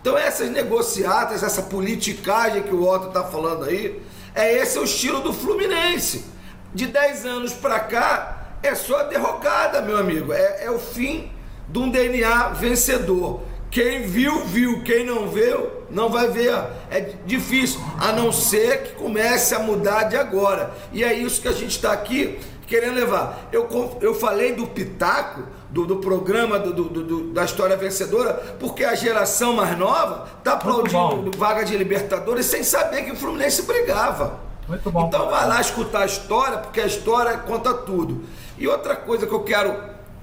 Então 0.00 0.16
essas 0.16 0.50
negociatas, 0.50 1.42
essa 1.42 1.62
politicagem 1.62 2.62
que 2.62 2.74
o 2.74 2.88
Otto 2.88 3.08
está 3.08 3.24
falando 3.24 3.64
aí, 3.64 4.00
é 4.36 4.56
esse 4.58 4.78
é 4.78 4.80
o 4.80 4.84
estilo 4.84 5.20
do 5.20 5.32
Fluminense. 5.32 6.24
De 6.72 6.86
10 6.86 7.26
anos 7.26 7.52
para 7.52 7.80
cá, 7.80 8.54
é 8.62 8.74
só 8.76 9.02
derrocada, 9.02 9.82
meu 9.82 9.98
amigo. 9.98 10.32
É, 10.32 10.64
é 10.64 10.70
o 10.70 10.78
fim 10.78 11.32
de 11.68 11.78
um 11.78 11.90
DNA 11.90 12.50
vencedor. 12.50 13.42
Quem 13.72 14.02
viu, 14.02 14.44
viu. 14.44 14.82
Quem 14.82 15.04
não 15.04 15.28
viu, 15.28 15.70
não 15.88 16.10
vai 16.10 16.28
ver. 16.28 16.54
É 16.90 17.14
difícil, 17.24 17.80
a 17.98 18.12
não 18.12 18.30
ser 18.30 18.82
que 18.82 18.92
comece 18.92 19.54
a 19.54 19.58
mudar 19.58 20.04
de 20.04 20.16
agora. 20.16 20.74
E 20.92 21.02
é 21.02 21.14
isso 21.14 21.40
que 21.40 21.48
a 21.48 21.52
gente 21.52 21.70
está 21.70 21.90
aqui 21.90 22.38
querendo 22.66 22.96
levar. 22.96 23.48
Eu, 23.50 23.66
eu 24.02 24.14
falei 24.14 24.52
do 24.54 24.66
Pitaco, 24.66 25.44
do, 25.70 25.86
do 25.86 25.96
programa 25.96 26.58
do, 26.58 26.72
do, 26.72 26.84
do, 26.84 27.32
da 27.32 27.44
história 27.44 27.74
vencedora, 27.74 28.34
porque 28.60 28.84
a 28.84 28.94
geração 28.94 29.54
mais 29.54 29.76
nova 29.78 30.28
está 30.38 30.52
aplaudindo 30.52 31.30
vaga 31.38 31.64
de 31.64 31.74
Libertadores 31.74 32.44
sem 32.44 32.62
saber 32.62 33.04
que 33.04 33.12
o 33.12 33.16
Fluminense 33.16 33.62
brigava. 33.62 34.38
Muito 34.68 34.90
bom. 34.90 35.06
Então 35.06 35.30
vai 35.30 35.48
lá 35.48 35.60
escutar 35.62 36.02
a 36.02 36.06
história, 36.06 36.58
porque 36.58 36.80
a 36.80 36.86
história 36.86 37.38
conta 37.38 37.72
tudo. 37.72 38.22
E 38.58 38.68
outra 38.68 38.94
coisa 38.96 39.26
que 39.26 39.32
eu 39.32 39.42
quero 39.42 39.74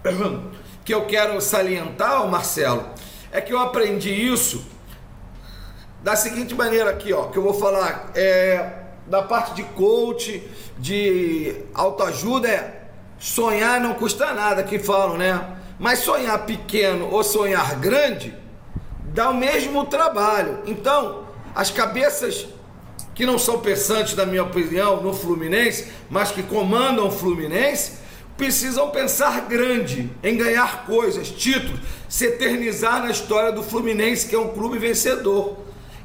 que 0.85 0.93
eu 0.93 1.05
quero 1.07 1.39
salientar, 1.41 2.25
Marcelo, 2.27 2.83
é 3.31 3.41
que 3.41 3.53
eu 3.53 3.59
aprendi 3.59 4.09
isso 4.09 4.65
da 6.01 6.15
seguinte 6.15 6.55
maneira 6.55 6.89
aqui, 6.89 7.11
ó, 7.13 7.25
que 7.25 7.37
eu 7.37 7.43
vou 7.43 7.53
falar. 7.53 8.11
É, 8.15 8.73
da 9.07 9.23
parte 9.23 9.55
de 9.55 9.63
coach, 9.63 10.47
de 10.77 11.55
autoajuda 11.73 12.47
é 12.47 12.79
sonhar 13.17 13.81
não 13.81 13.95
custa 13.95 14.33
nada, 14.33 14.63
que 14.63 14.79
falam, 14.79 15.17
né? 15.17 15.57
Mas 15.77 15.99
sonhar 15.99 16.45
pequeno 16.45 17.09
ou 17.11 17.23
sonhar 17.23 17.75
grande 17.75 18.33
dá 19.05 19.29
o 19.29 19.33
mesmo 19.33 19.85
trabalho. 19.85 20.59
Então, 20.65 21.25
as 21.55 21.71
cabeças 21.71 22.47
que 23.15 23.25
não 23.25 23.37
são 23.37 23.59
pensantes, 23.59 24.15
na 24.15 24.25
minha 24.25 24.43
opinião, 24.43 25.01
no 25.01 25.13
Fluminense, 25.13 25.91
mas 26.09 26.31
que 26.31 26.43
comandam 26.43 27.07
o 27.07 27.11
Fluminense, 27.11 27.97
precisam 28.39 28.89
pensar 28.89 29.41
grande, 29.41 30.09
em 30.23 30.37
ganhar 30.37 30.85
coisas, 30.85 31.29
títulos, 31.29 31.81
se 32.07 32.25
eternizar 32.25 33.03
na 33.03 33.11
história 33.11 33.51
do 33.51 33.61
Fluminense, 33.61 34.25
que 34.25 34.33
é 34.33 34.39
um 34.39 34.47
clube 34.47 34.79
vencedor. 34.79 35.57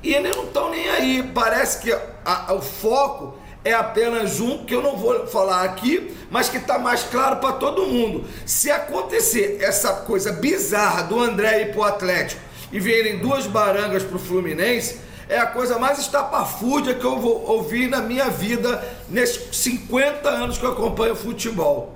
E 0.03 0.13
eles 0.13 0.35
não 0.35 0.43
estão 0.43 0.69
nem 0.69 0.91
aí. 0.91 1.31
Parece 1.33 1.81
que 1.81 1.93
a, 1.93 2.01
a, 2.25 2.53
o 2.55 2.61
foco 2.61 3.39
é 3.65 3.73
apenas 3.73 4.41
um, 4.41 4.65
que 4.65 4.75
eu 4.75 4.83
não 4.83 4.97
vou 4.97 5.29
falar 5.29 5.63
aqui, 5.63 6.13
mas 6.29 6.49
que 6.49 6.57
está 6.57 6.77
mais 6.77 7.05
claro 7.05 7.37
para 7.37 7.53
todo 7.53 7.87
mundo. 7.87 8.25
Se 8.45 8.69
acontecer 8.69 9.59
essa 9.61 9.93
coisa 9.93 10.33
bizarra 10.33 11.05
do 11.05 11.21
André 11.21 11.63
ir 11.63 11.71
para 11.71 11.81
o 11.81 11.85
Atlético 11.85 12.43
e 12.73 12.81
virem 12.81 13.19
duas 13.19 13.47
barangas 13.47 14.03
para 14.03 14.17
o 14.17 14.19
Fluminense, 14.19 14.99
é 15.29 15.39
a 15.39 15.47
coisa 15.47 15.79
mais 15.79 16.01
estapafúrdia 16.01 16.95
que 16.95 17.05
eu 17.05 17.17
vou 17.17 17.49
ouvir 17.49 17.89
na 17.89 18.03
minha 18.03 18.29
vida 18.29 18.83
nesses 19.09 19.57
50 19.57 20.29
anos 20.29 20.59
que 20.59 20.65
eu 20.65 20.73
acompanho 20.73 21.15
futebol. 21.15 21.94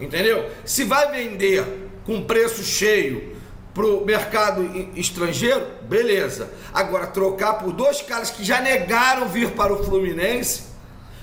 Entendeu? 0.00 0.48
Se 0.64 0.84
vai 0.84 1.10
vender 1.10 1.64
com 2.04 2.24
preço 2.24 2.62
cheio 2.64 3.36
para 3.74 3.86
o 3.86 4.04
mercado 4.04 4.64
estrangeiro, 4.96 5.64
beleza. 5.82 6.50
Agora, 6.72 7.06
trocar 7.06 7.54
por 7.54 7.72
dois 7.72 8.00
caras 8.00 8.30
que 8.30 8.42
já 8.42 8.60
negaram 8.60 9.28
vir 9.28 9.50
para 9.50 9.72
o 9.72 9.84
Fluminense. 9.84 10.70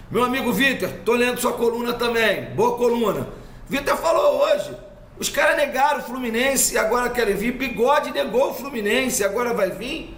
Meu 0.10 0.24
amigo 0.24 0.54
Vitor, 0.54 0.90
tô 1.04 1.14
lendo 1.14 1.42
sua 1.42 1.54
coluna 1.54 1.94
também. 1.94 2.46
Boa 2.56 2.78
coluna. 2.78 3.28
Vitor 3.68 3.98
falou 3.98 4.42
hoje. 4.44 4.72
Os 5.20 5.30
caras 5.30 5.58
negaram 5.58 6.00
o 6.00 6.04
Fluminense 6.04 6.76
e 6.76 6.78
agora 6.78 7.10
querem 7.10 7.36
vir. 7.36 7.52
Bigode 7.54 8.12
negou 8.12 8.52
o 8.52 8.54
Fluminense, 8.54 9.24
agora 9.24 9.54
vai 9.54 9.72
vir. 9.72 10.16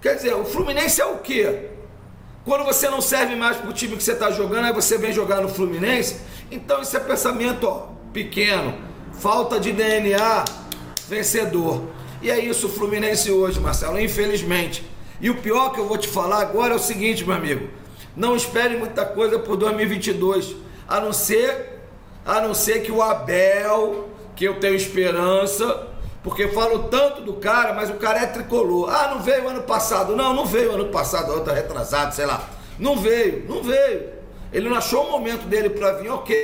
Quer 0.00 0.14
dizer, 0.14 0.34
o 0.34 0.44
Fluminense 0.44 1.00
é 1.00 1.06
o 1.06 1.18
quê? 1.18 1.70
Quando 2.46 2.64
você 2.64 2.88
não 2.88 3.00
serve 3.00 3.34
mais 3.34 3.56
para 3.56 3.68
o 3.68 3.72
time 3.72 3.96
que 3.96 4.02
você 4.04 4.12
está 4.12 4.30
jogando, 4.30 4.66
aí 4.66 4.72
você 4.72 4.96
vem 4.96 5.12
jogar 5.12 5.40
no 5.40 5.48
Fluminense. 5.48 6.20
Então 6.48 6.80
isso 6.80 6.96
é 6.96 7.00
pensamento 7.00 7.66
ó, 7.66 7.88
pequeno, 8.12 8.72
falta 9.18 9.58
de 9.58 9.72
DNA, 9.72 10.44
vencedor. 11.08 11.82
E 12.22 12.30
é 12.30 12.38
isso 12.38 12.68
o 12.68 12.70
Fluminense 12.70 13.32
hoje, 13.32 13.58
Marcelo, 13.58 13.98
infelizmente. 13.98 14.88
E 15.20 15.28
o 15.28 15.38
pior 15.38 15.72
que 15.72 15.80
eu 15.80 15.88
vou 15.88 15.98
te 15.98 16.06
falar 16.06 16.40
agora 16.40 16.74
é 16.74 16.76
o 16.76 16.78
seguinte, 16.78 17.24
meu 17.24 17.34
amigo. 17.34 17.68
Não 18.14 18.36
espere 18.36 18.76
muita 18.76 19.04
coisa 19.04 19.40
por 19.40 19.56
2022, 19.56 20.54
a 20.86 21.00
não 21.00 21.12
ser 21.12 21.74
a 22.24 22.40
não 22.40 22.54
ser 22.54 22.82
que 22.82 22.92
o 22.92 23.02
Abel, 23.02 24.08
que 24.36 24.44
eu 24.44 24.58
tenho 24.60 24.74
esperança, 24.74 25.88
porque 26.26 26.48
falo 26.48 26.88
tanto 26.88 27.22
do 27.22 27.34
cara, 27.34 27.72
mas 27.72 27.88
o 27.88 27.98
cara 27.98 28.18
é 28.18 28.26
tricolor. 28.26 28.92
Ah, 28.92 29.14
não 29.14 29.22
veio 29.22 29.48
ano 29.48 29.62
passado. 29.62 30.16
Não, 30.16 30.34
não 30.34 30.44
veio 30.44 30.72
ano 30.72 30.88
passado, 30.88 31.30
outra 31.30 31.54
retrasado, 31.54 32.12
sei 32.12 32.26
lá. 32.26 32.40
Não 32.80 32.96
veio, 32.96 33.48
não 33.48 33.62
veio. 33.62 34.12
Ele 34.52 34.68
não 34.68 34.76
achou 34.76 35.06
o 35.06 35.12
momento 35.12 35.46
dele 35.46 35.70
para 35.70 35.92
vir, 35.92 36.10
ok. 36.10 36.36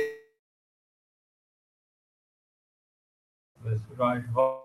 Vê 3.59 3.77
se 3.77 3.91
o 3.91 3.95
Jorge 3.97 4.25
volta. 4.27 4.63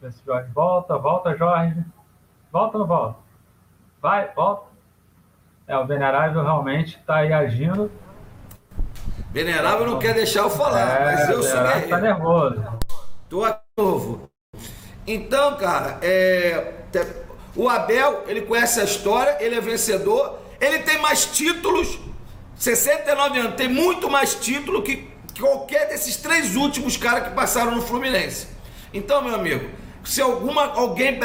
Vê 0.00 0.12
se 0.12 0.22
o 0.22 0.24
Jorge 0.24 0.50
volta. 0.50 0.96
Volta, 0.96 1.36
Jorge. 1.36 1.84
Volta 2.50 2.78
ou 2.78 2.80
não 2.80 2.88
volta? 2.88 3.18
Vai, 4.00 4.32
volta. 4.32 4.66
É, 5.66 5.76
o 5.76 5.86
Venerável 5.86 6.42
realmente 6.42 6.96
está 6.96 7.16
aí 7.16 7.34
agindo. 7.34 7.92
Venerável 9.30 9.86
não 9.86 9.98
quer 9.98 10.14
deixar 10.14 10.40
eu 10.40 10.50
falar, 10.50 11.02
é, 11.02 11.04
mas 11.04 11.28
eu 11.28 11.42
sou 11.42 11.62
guerreiro. 11.62 11.90
Tá 11.90 12.00
nervoso. 12.00 12.64
Tô 13.28 13.44
aqui 13.44 13.57
novo. 13.78 14.28
Então, 15.06 15.56
cara, 15.56 15.98
é, 16.02 16.74
o 17.54 17.68
Abel, 17.68 18.24
ele 18.26 18.42
conhece 18.42 18.80
a 18.80 18.84
história, 18.84 19.36
ele 19.40 19.54
é 19.54 19.60
vencedor, 19.60 20.40
ele 20.60 20.80
tem 20.80 20.98
mais 20.98 21.24
títulos, 21.24 21.98
69 22.56 23.38
anos, 23.38 23.54
tem 23.54 23.68
muito 23.68 24.10
mais 24.10 24.34
título 24.34 24.82
que 24.82 25.08
qualquer 25.38 25.88
desses 25.88 26.16
três 26.16 26.56
últimos 26.56 26.96
caras 26.96 27.28
que 27.28 27.34
passaram 27.34 27.76
no 27.76 27.80
Fluminense. 27.80 28.48
Então, 28.92 29.22
meu 29.22 29.36
amigo, 29.36 29.70
se 30.04 30.20
alguma, 30.20 30.64
alguém 30.72 31.18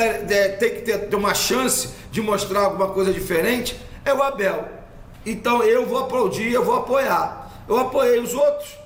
tem 0.59 0.75
que 0.75 0.81
ter, 0.81 1.15
uma 1.15 1.33
chance 1.33 1.89
de 2.11 2.21
mostrar 2.21 2.65
alguma 2.65 2.89
coisa 2.89 3.11
diferente, 3.11 3.75
é 4.05 4.13
o 4.13 4.21
Abel. 4.21 4.67
Então 5.25 5.63
eu 5.63 5.85
vou 5.85 5.99
aplaudir, 5.99 6.51
eu 6.51 6.63
vou 6.63 6.75
apoiar. 6.75 7.49
Eu 7.67 7.79
apoiei 7.79 8.19
os 8.19 8.33
outros, 8.33 8.77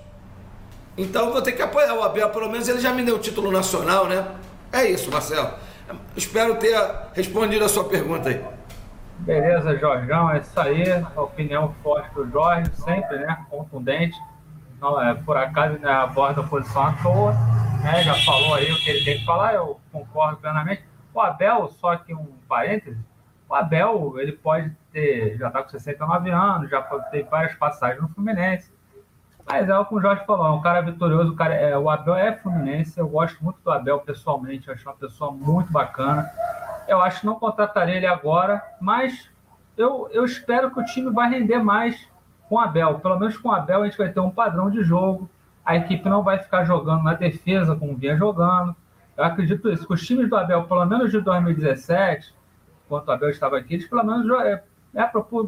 então 0.98 1.32
vou 1.32 1.42
ter 1.42 1.52
que 1.52 1.62
apoiar 1.62 1.94
o 1.94 2.02
Abel, 2.02 2.30
pelo 2.32 2.50
menos 2.50 2.68
ele 2.68 2.80
já 2.80 2.92
me 2.92 3.04
deu 3.04 3.18
o 3.18 3.20
título 3.20 3.52
nacional, 3.52 4.08
né? 4.08 4.26
É 4.72 4.86
isso, 4.86 5.12
Marcelo. 5.12 5.54
Espero 6.16 6.56
ter 6.56 6.76
respondido 7.14 7.64
a 7.64 7.70
sua 7.70 7.88
pergunta 7.88 8.30
aí. 8.30 8.44
Beleza, 9.20 9.78
Jorgão, 9.78 10.32
é 10.32 10.40
isso 10.40 10.60
aí. 10.60 10.84
A 11.16 11.22
opinião 11.22 11.74
forte 11.84 12.14
do 12.16 12.30
Jorge, 12.30 12.72
sempre, 12.76 13.20
né? 13.20 13.46
Contundente. 13.50 14.18
Não, 14.82 15.02
é, 15.02 15.14
por 15.14 15.38
acaso 15.38 15.78
né, 15.78 15.90
aborda 15.90 16.42
a 16.42 16.44
posição 16.44 16.84
à 16.84 16.94
toa, 16.94 17.34
né? 17.84 18.04
Já 18.04 18.16
falou 18.26 18.56
aí 18.56 18.72
o 18.72 18.78
que 18.78 18.90
ele 18.90 19.06
tem 19.06 19.20
que 19.20 19.26
falar, 19.26 19.54
eu 19.54 19.80
concordo 19.92 20.38
plenamente. 20.38 20.84
O 21.14 21.22
Abel, 21.22 21.68
só 21.80 21.96
que 21.96 22.14
um 22.14 22.28
parêntese, 22.48 22.98
o 23.50 23.56
Abel, 23.56 24.16
ele 24.18 24.34
pode 24.34 24.72
ter, 24.92 25.38
já 25.38 25.48
está 25.48 25.64
com 25.64 25.70
69 25.70 26.30
anos, 26.30 26.70
já 26.70 26.82
ter 26.82 27.24
várias 27.24 27.56
passagens 27.56 28.02
no 28.02 28.10
Fluminense 28.10 28.77
mas 29.48 29.70
é 29.70 29.80
o 29.80 29.86
que 29.86 29.96
o 29.96 30.02
Jorge 30.02 30.26
falou, 30.26 30.46
é 30.46 30.52
um 30.52 30.62
cara 30.62 30.82
vitorioso, 30.82 31.32
o, 31.32 31.36
cara 31.36 31.54
é, 31.56 31.78
o 31.78 31.90
Abel 31.90 32.16
é 32.16 32.36
fluminense, 32.36 33.00
eu 33.00 33.08
gosto 33.08 33.42
muito 33.42 33.62
do 33.64 33.72
Abel 33.72 34.00
pessoalmente, 34.00 34.70
acho 34.70 34.88
uma 34.88 34.96
pessoa 34.96 35.32
muito 35.32 35.72
bacana. 35.72 36.30
Eu 36.86 37.02
acho 37.02 37.22
que 37.22 37.26
não 37.26 37.36
contrataria 37.36 37.96
ele 37.96 38.06
agora, 38.06 38.62
mas 38.82 39.30
eu, 39.78 40.10
eu 40.12 40.26
espero 40.26 40.70
que 40.70 40.80
o 40.80 40.86
time 40.86 41.10
vai 41.12 41.30
render 41.30 41.60
mais 41.60 42.10
com 42.50 42.56
o 42.56 42.60
Abel. 42.60 43.00
Pelo 43.00 43.18
menos 43.18 43.38
com 43.38 43.48
o 43.48 43.52
Abel 43.54 43.84
a 43.84 43.86
gente 43.86 43.98
vai 43.98 44.10
ter 44.10 44.20
um 44.20 44.30
padrão 44.30 44.70
de 44.70 44.84
jogo, 44.84 45.30
a 45.66 45.78
equipe 45.78 46.10
não 46.10 46.24
vai 46.24 46.40
ficar 46.40 46.66
jogando 46.66 47.04
na 47.04 47.14
defesa 47.14 47.76
como 47.76 47.96
vinha 47.96 48.18
jogando. 48.18 48.76
Eu 49.16 49.24
acredito 49.24 49.70
isso, 49.70 49.88
que 49.88 49.94
os 49.94 50.06
times 50.06 50.30
do 50.30 50.36
Abel, 50.36 50.64
pelo 50.66 50.86
menos 50.86 51.10
de 51.10 51.22
2017, 51.22 52.36
enquanto 52.86 53.08
o 53.08 53.12
Abel 53.12 53.30
estava 53.30 53.58
aqui, 53.58 53.76
eles 53.76 53.88
pelo 53.88 54.04
menos 54.04 54.30
é, 54.42 54.64
é, 54.94 55.04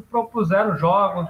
propuseram 0.10 0.78
jogos, 0.78 1.28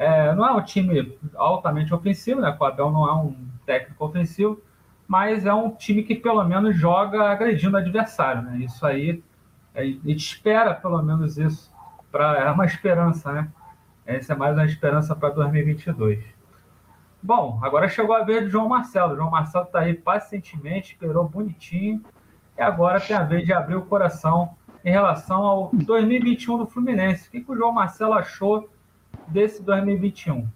é, 0.00 0.34
não 0.34 0.46
é 0.46 0.52
um 0.52 0.62
time 0.62 1.14
altamente 1.34 1.92
ofensivo, 1.92 2.40
né? 2.40 2.56
O 2.58 2.64
Abel 2.64 2.90
não 2.90 3.06
é 3.06 3.14
um 3.16 3.36
técnico 3.66 4.02
ofensivo, 4.02 4.58
mas 5.06 5.44
é 5.44 5.52
um 5.52 5.70
time 5.72 6.02
que 6.02 6.14
pelo 6.14 6.42
menos 6.42 6.74
joga 6.74 7.30
agredindo 7.30 7.76
o 7.76 7.78
adversário, 7.78 8.40
né? 8.40 8.56
Isso 8.60 8.86
aí, 8.86 9.22
a 9.74 9.84
gente 9.84 10.16
espera 10.16 10.72
pelo 10.72 11.02
menos 11.02 11.36
isso, 11.36 11.70
pra, 12.10 12.38
é 12.38 12.50
uma 12.50 12.64
esperança, 12.64 13.30
né? 13.30 13.48
Essa 14.06 14.32
é 14.32 14.36
mais 14.36 14.56
uma 14.56 14.64
esperança 14.64 15.14
para 15.14 15.28
2022. 15.34 16.24
Bom, 17.22 17.60
agora 17.62 17.86
chegou 17.86 18.16
a 18.16 18.24
vez 18.24 18.44
do 18.44 18.50
João 18.50 18.70
Marcelo. 18.70 19.12
O 19.12 19.16
João 19.16 19.30
Marcelo 19.30 19.66
está 19.66 19.80
aí 19.80 19.92
pacientemente, 19.92 20.94
esperou 20.94 21.28
bonitinho, 21.28 22.02
e 22.56 22.62
agora 22.62 22.98
tem 23.02 23.14
a 23.14 23.22
vez 23.22 23.44
de 23.44 23.52
abrir 23.52 23.76
o 23.76 23.82
coração 23.82 24.56
em 24.82 24.90
relação 24.90 25.42
ao 25.42 25.70
2021 25.74 26.56
do 26.56 26.66
Fluminense. 26.66 27.28
O 27.28 27.30
que, 27.32 27.42
que 27.42 27.52
o 27.52 27.54
João 27.54 27.70
Marcelo 27.70 28.14
achou 28.14 28.66
desse 29.30 29.62
2021? 29.62 30.46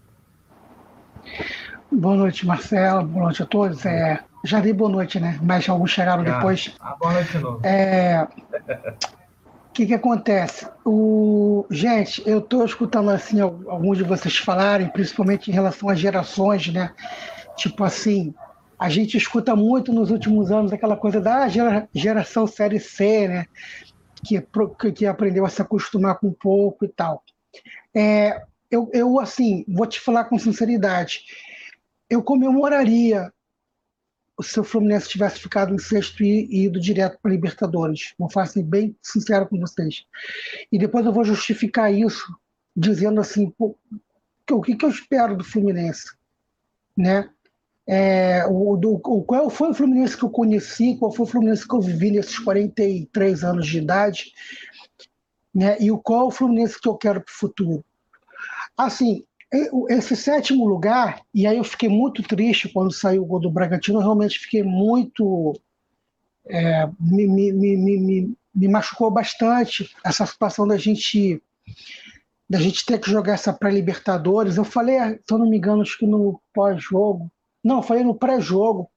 Boa 1.90 2.16
noite, 2.16 2.46
Marcelo. 2.46 3.06
Boa 3.06 3.26
noite 3.26 3.42
a 3.42 3.46
todos. 3.46 3.86
É, 3.86 4.20
já 4.44 4.60
dei 4.60 4.72
boa 4.72 4.90
noite, 4.90 5.20
né? 5.20 5.38
Mas 5.42 5.68
alguns 5.68 5.90
chegaram 5.90 6.24
já. 6.24 6.36
depois. 6.36 6.74
Ah, 6.80 6.96
boa 6.98 7.12
noite 7.14 7.32
de 7.32 7.38
novo. 7.38 7.66
É, 7.66 8.26
o 9.68 9.72
que, 9.72 9.86
que 9.86 9.94
acontece? 9.94 10.68
O, 10.84 11.66
gente, 11.70 12.22
eu 12.26 12.38
estou 12.38 12.64
escutando 12.64 13.10
assim 13.10 13.40
alguns 13.40 13.98
de 13.98 14.04
vocês 14.04 14.36
falarem, 14.36 14.88
principalmente 14.88 15.50
em 15.50 15.54
relação 15.54 15.88
às 15.88 15.98
gerações, 15.98 16.72
né? 16.72 16.92
Tipo 17.56 17.84
assim, 17.84 18.34
a 18.78 18.88
gente 18.88 19.16
escuta 19.16 19.54
muito 19.54 19.92
nos 19.92 20.10
últimos 20.10 20.50
anos 20.50 20.72
aquela 20.72 20.96
coisa 20.96 21.20
da 21.20 21.48
gera, 21.48 21.88
geração 21.94 22.46
série 22.46 22.80
C, 22.80 23.28
né? 23.28 23.46
Que, 24.24 24.44
que 24.94 25.06
aprendeu 25.06 25.44
a 25.46 25.48
se 25.48 25.62
acostumar 25.62 26.18
com 26.18 26.32
pouco 26.32 26.84
e 26.84 26.88
tal. 26.88 27.22
É, 27.94 28.42
eu, 28.70 28.90
eu, 28.92 29.20
assim, 29.20 29.64
vou 29.68 29.86
te 29.86 30.00
falar 30.00 30.24
com 30.24 30.38
sinceridade, 30.38 31.24
eu 32.08 32.22
comemoraria 32.22 33.32
se 34.42 34.58
o 34.58 34.64
Fluminense 34.64 35.08
tivesse 35.08 35.38
ficado 35.38 35.74
em 35.74 35.78
sexto 35.78 36.22
e, 36.22 36.46
e 36.46 36.64
ido 36.64 36.80
direto 36.80 37.18
para 37.22 37.30
Libertadores. 37.30 38.14
Vou 38.18 38.28
falar 38.28 38.46
assim, 38.46 38.64
bem 38.64 38.96
sincero 39.00 39.46
com 39.46 39.58
vocês. 39.58 40.04
E 40.72 40.78
depois 40.78 41.06
eu 41.06 41.12
vou 41.12 41.24
justificar 41.24 41.92
isso 41.92 42.26
dizendo 42.76 43.20
assim, 43.20 43.50
pô, 43.50 43.78
o 44.50 44.60
que, 44.60 44.74
que 44.74 44.84
eu 44.84 44.90
espero 44.90 45.36
do 45.36 45.44
Fluminense? 45.44 46.16
Né? 46.96 47.30
É, 47.86 48.44
o, 48.46 48.76
do, 48.76 48.94
o, 48.94 49.22
qual 49.22 49.50
foi 49.50 49.70
o 49.70 49.74
Fluminense 49.74 50.16
que 50.16 50.24
eu 50.24 50.30
conheci, 50.30 50.96
qual 50.96 51.12
foi 51.12 51.26
o 51.26 51.28
Fluminense 51.28 51.68
que 51.68 51.74
eu 51.74 51.80
vivi 51.80 52.10
nesses 52.10 52.38
43 52.38 53.44
anos 53.44 53.66
de 53.66 53.78
idade. 53.78 54.32
né? 55.54 55.76
E 55.80 55.90
o 55.90 55.98
qual 55.98 56.22
é 56.22 56.24
o 56.24 56.30
Fluminense 56.30 56.80
que 56.80 56.88
eu 56.88 56.96
quero 56.96 57.20
para 57.20 57.30
o 57.30 57.36
futuro? 57.36 57.84
Assim, 58.76 59.24
esse 59.88 60.16
sétimo 60.16 60.66
lugar, 60.66 61.22
e 61.32 61.46
aí 61.46 61.56
eu 61.56 61.64
fiquei 61.64 61.88
muito 61.88 62.22
triste 62.22 62.68
quando 62.68 62.92
saiu 62.92 63.22
o 63.22 63.26
gol 63.26 63.40
do 63.40 63.50
Bragantino, 63.50 63.98
eu 63.98 64.02
realmente 64.02 64.38
fiquei 64.38 64.62
muito. 64.62 65.54
É, 66.46 66.86
me, 67.00 67.26
me, 67.26 67.52
me, 67.52 68.36
me, 68.54 68.68
machucou 68.68 69.10
bastante 69.10 69.90
essa 70.04 70.26
situação 70.26 70.66
da 70.66 70.76
gente 70.76 71.42
da 72.48 72.58
gente 72.58 72.84
ter 72.84 72.98
que 72.98 73.10
jogar 73.10 73.34
essa 73.34 73.52
pré-Libertadores. 73.52 74.56
Eu 74.56 74.64
falei, 74.64 74.98
se 74.98 75.32
eu 75.32 75.38
não 75.38 75.48
me 75.48 75.56
engano, 75.56 75.80
acho 75.80 75.98
que 75.98 76.06
no 76.06 76.40
pós-jogo. 76.52 77.30
Não, 77.62 77.82
falei 77.82 78.04
no 78.04 78.14
pré-jogo. 78.14 78.90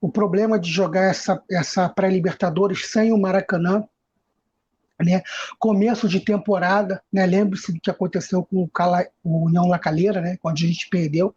O 0.00 0.10
problema 0.10 0.58
de 0.58 0.70
jogar 0.70 1.04
essa, 1.04 1.42
essa 1.50 1.88
pré-Libertadores 1.88 2.90
sem 2.90 3.10
o 3.12 3.18
Maracanã. 3.18 3.84
Né? 5.02 5.22
Começo 5.58 6.08
de 6.08 6.20
temporada, 6.20 7.02
né? 7.12 7.26
lembre-se 7.26 7.72
do 7.72 7.80
que 7.80 7.90
aconteceu 7.90 8.44
com 8.44 8.62
o, 8.62 8.68
Cala, 8.68 9.06
o 9.22 9.46
União 9.46 9.66
Lacalheira, 9.66 10.20
né? 10.20 10.38
quando 10.40 10.56
a 10.56 10.66
gente 10.66 10.88
perdeu. 10.88 11.34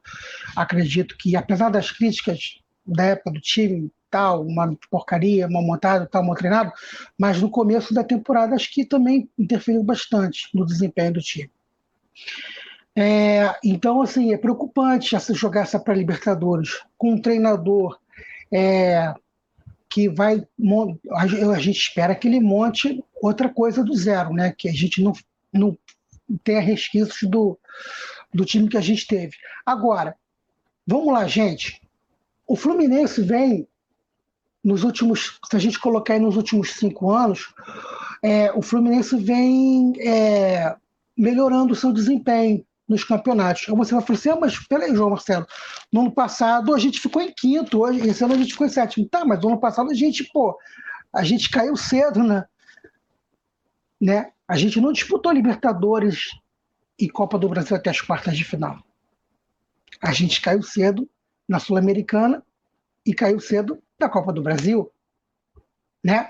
Acredito 0.56 1.18
que, 1.18 1.36
apesar 1.36 1.70
das 1.70 1.92
críticas 1.92 2.60
da 2.86 3.04
época 3.04 3.32
do 3.32 3.42
time, 3.42 3.92
tal, 4.10 4.46
uma 4.46 4.76
porcaria, 4.90 5.48
mal 5.48 5.64
montado, 5.64 6.08
tal, 6.08 6.24
mal 6.24 6.36
treinado, 6.36 6.72
mas 7.18 7.42
no 7.42 7.50
começo 7.50 7.94
da 7.94 8.04
temporada 8.04 8.56
acho 8.56 8.72
que 8.72 8.86
também 8.86 9.30
interferiu 9.38 9.84
bastante 9.84 10.48
no 10.54 10.66
desempenho 10.66 11.14
do 11.14 11.22
time. 11.22 11.52
É, 12.96 13.56
então, 13.64 14.02
assim, 14.02 14.34
é 14.34 14.38
preocupante 14.38 15.16
essa 15.16 15.34
jogar 15.34 15.62
essa 15.62 15.80
para 15.80 15.94
Libertadores 15.94 16.82
com 16.98 17.12
um 17.12 17.22
treinador 17.22 18.00
é, 18.52 19.14
que 19.90 20.10
vai. 20.10 20.46
A 21.16 21.60
gente 21.60 21.78
espera 21.78 22.16
que 22.16 22.28
ele 22.28 22.40
monte 22.40 23.04
outra 23.22 23.50
coisa 23.50 23.84
do 23.84 23.96
zero, 23.96 24.34
né? 24.34 24.54
Que 24.58 24.70
a 24.70 24.74
gente 24.74 25.02
não, 25.02 25.14
não 25.52 25.78
tenha 26.44 26.60
resquícios 26.60 27.30
do, 27.30 27.58
do 28.34 28.46
time 28.46 28.70
que 28.70 28.78
a 28.78 28.82
gente 28.82 29.08
teve. 29.08 29.36
Agora, 29.66 30.16
vamos 30.86 31.14
lá, 31.14 31.28
gente. 31.28 31.82
O 32.46 32.56
Fluminense 32.56 33.22
vem 33.22 33.68
nos 34.64 34.84
últimos, 34.84 35.40
se 35.50 35.56
a 35.56 35.60
gente 35.60 35.80
colocar 35.80 36.14
aí 36.14 36.20
nos 36.20 36.36
últimos 36.36 36.72
cinco 36.72 37.12
anos, 37.12 37.54
é, 38.22 38.52
o 38.52 38.62
Fluminense 38.62 39.16
vem 39.18 39.94
é, 40.00 40.76
melhorando 41.16 41.74
o 41.74 41.76
seu 41.76 41.94
desempenho 41.94 42.66
nos 42.88 43.04
campeonatos. 43.04 43.66
Aí 43.68 43.76
você 43.76 43.94
vai 43.94 44.04
falar 44.04 44.20
assim, 44.20 44.30
ah, 44.30 44.38
mas 44.40 44.60
peraí, 44.68 44.96
João 44.96 45.10
Marcelo, 45.10 45.46
no 45.92 46.02
ano 46.02 46.12
passado 46.12 46.74
a 46.74 46.80
gente 46.80 47.00
ficou 47.00 47.22
em 47.22 47.32
quinto, 47.32 47.82
hoje, 47.82 48.08
esse 48.08 48.24
ano 48.24 48.34
a 48.34 48.38
gente 48.38 48.54
ficou 48.54 48.68
em 48.68 48.70
sétimo. 48.70 49.08
Tá, 49.08 49.26
mas 49.26 49.42
no 49.42 49.50
ano 49.50 49.60
passado 49.60 49.90
a 49.92 49.94
gente, 49.94 50.24
pô, 50.32 50.58
a 51.14 51.24
gente 51.24 51.50
caiu 51.50 51.76
cedo, 51.76 52.24
né? 52.24 52.46
né? 54.00 54.32
A 54.48 54.56
gente 54.56 54.80
não 54.80 54.94
disputou 54.94 55.32
Libertadores 55.32 56.32
e 56.98 57.10
Copa 57.10 57.38
do 57.38 57.50
Brasil 57.50 57.76
até 57.76 57.90
as 57.90 58.02
quartas 58.02 58.38
de 58.38 58.44
final. 58.44 58.78
A 60.02 60.14
gente 60.14 60.40
caiu 60.42 60.62
cedo 60.62 61.10
na 61.48 61.60
Sul-Americana 61.60 62.44
e 63.06 63.14
caiu 63.14 63.40
cedo 63.40 63.82
da 64.00 64.08
Copa 64.08 64.32
do 64.32 64.42
Brasil. 64.42 64.92
Né? 66.04 66.28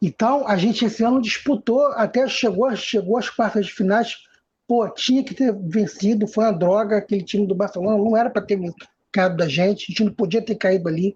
Então, 0.00 0.46
a 0.46 0.56
gente 0.56 0.84
esse 0.84 1.02
ano 1.02 1.20
disputou, 1.20 1.86
até 1.92 2.28
chegou, 2.28 2.74
chegou 2.76 3.18
às 3.18 3.28
quartas 3.28 3.66
de 3.66 3.72
finais. 3.72 4.16
Pô, 4.66 4.88
tinha 4.90 5.22
que 5.22 5.34
ter 5.34 5.54
vencido, 5.54 6.26
foi 6.26 6.44
uma 6.44 6.52
droga 6.52 6.98
aquele 6.98 7.22
time 7.22 7.46
do 7.46 7.54
Barcelona, 7.54 7.96
não 7.96 8.16
era 8.16 8.28
para 8.28 8.42
ter 8.42 8.58
caído 9.12 9.36
da 9.36 9.48
gente, 9.48 9.84
a 9.84 9.86
gente 9.88 10.04
não 10.04 10.12
podia 10.12 10.42
ter 10.42 10.56
caído 10.56 10.88
ali. 10.88 11.14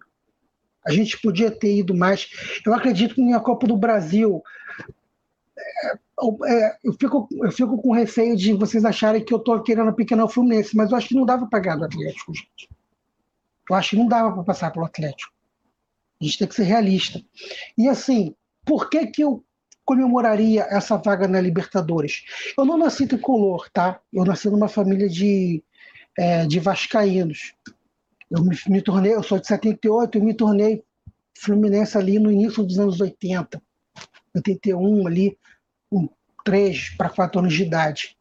A 0.87 0.93
gente 0.93 1.21
podia 1.21 1.51
ter 1.51 1.77
ido 1.77 1.95
mais. 1.95 2.29
Eu 2.65 2.73
acredito 2.73 3.15
que 3.15 3.23
na 3.23 3.41
Copa 3.41 3.67
do 3.67 3.77
Brasil. 3.77 4.43
É, 5.59 5.97
é, 6.47 6.77
eu, 6.83 6.93
fico, 6.95 7.29
eu 7.33 7.53
fico 7.53 7.81
com 7.81 7.93
receio 7.93 8.37
de 8.37 8.53
vocês 8.55 8.85
acharem 8.85 9.25
que 9.25 9.33
eu 9.33 9.39
estou 9.39 9.63
querendo 9.63 9.93
pequeno 9.93 10.29
Fluminense, 10.29 10.77
mas 10.77 10.91
eu 10.91 10.97
acho 10.97 11.09
que 11.09 11.15
não 11.15 11.27
dava 11.27 11.47
para 11.47 11.59
ganhar 11.59 11.77
do 11.77 11.85
Atlético, 11.85 12.35
gente. 12.35 12.69
Eu 13.69 13.77
acho 13.77 13.91
que 13.91 13.97
não 13.97 14.09
dava 14.09 14.33
para 14.33 14.43
passar 14.43 14.71
pelo 14.71 14.87
Atlético. 14.87 15.33
A 16.21 16.25
gente 16.25 16.39
tem 16.39 16.49
que 16.49 16.55
ser 16.55 16.65
realista. 16.65 17.23
E 17.77 17.89
assim, 17.89 18.35
por 18.65 18.91
que, 18.91 19.07
que 19.07 19.23
eu 19.23 19.45
comemoraria 19.91 20.69
essa 20.71 20.97
vaga 20.97 21.27
na 21.27 21.41
Libertadores? 21.41 22.25
Eu 22.57 22.65
não 22.65 22.79
nasci 22.79 23.09
tricolor, 23.09 23.69
tá? 23.73 24.01
Eu 24.13 24.25
nasci 24.25 24.49
numa 24.49 24.69
família 24.69 25.09
de, 25.09 25.65
é, 26.17 26.47
de 26.47 26.61
vascaínos. 26.61 27.55
Eu 28.31 28.45
me, 28.45 28.57
me, 28.69 28.81
tornei, 28.81 29.13
eu 29.13 29.23
sou 29.25 29.41
de 29.41 29.49
78, 29.49 30.17
eu 30.17 30.23
me 30.23 30.33
tornei 30.33 30.85
fluminense 31.37 31.99
ali 31.99 32.21
no 32.21 32.31
início 32.31 32.63
dos 32.63 32.79
anos 32.79 33.01
80. 33.01 33.61
81 34.33 35.09
ali, 35.09 35.37
com 35.91 36.09
3 36.45 36.91
para 36.91 37.11
4 37.11 37.41
anos 37.41 37.53
de 37.53 37.65
idade. 37.65 38.17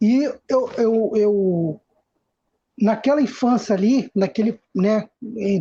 E 0.00 0.24
eu, 0.48 0.72
eu, 0.76 1.12
eu 1.14 1.80
naquela 2.76 3.22
infância 3.22 3.76
ali, 3.76 4.10
naquele, 4.12 4.58
né, 4.74 5.08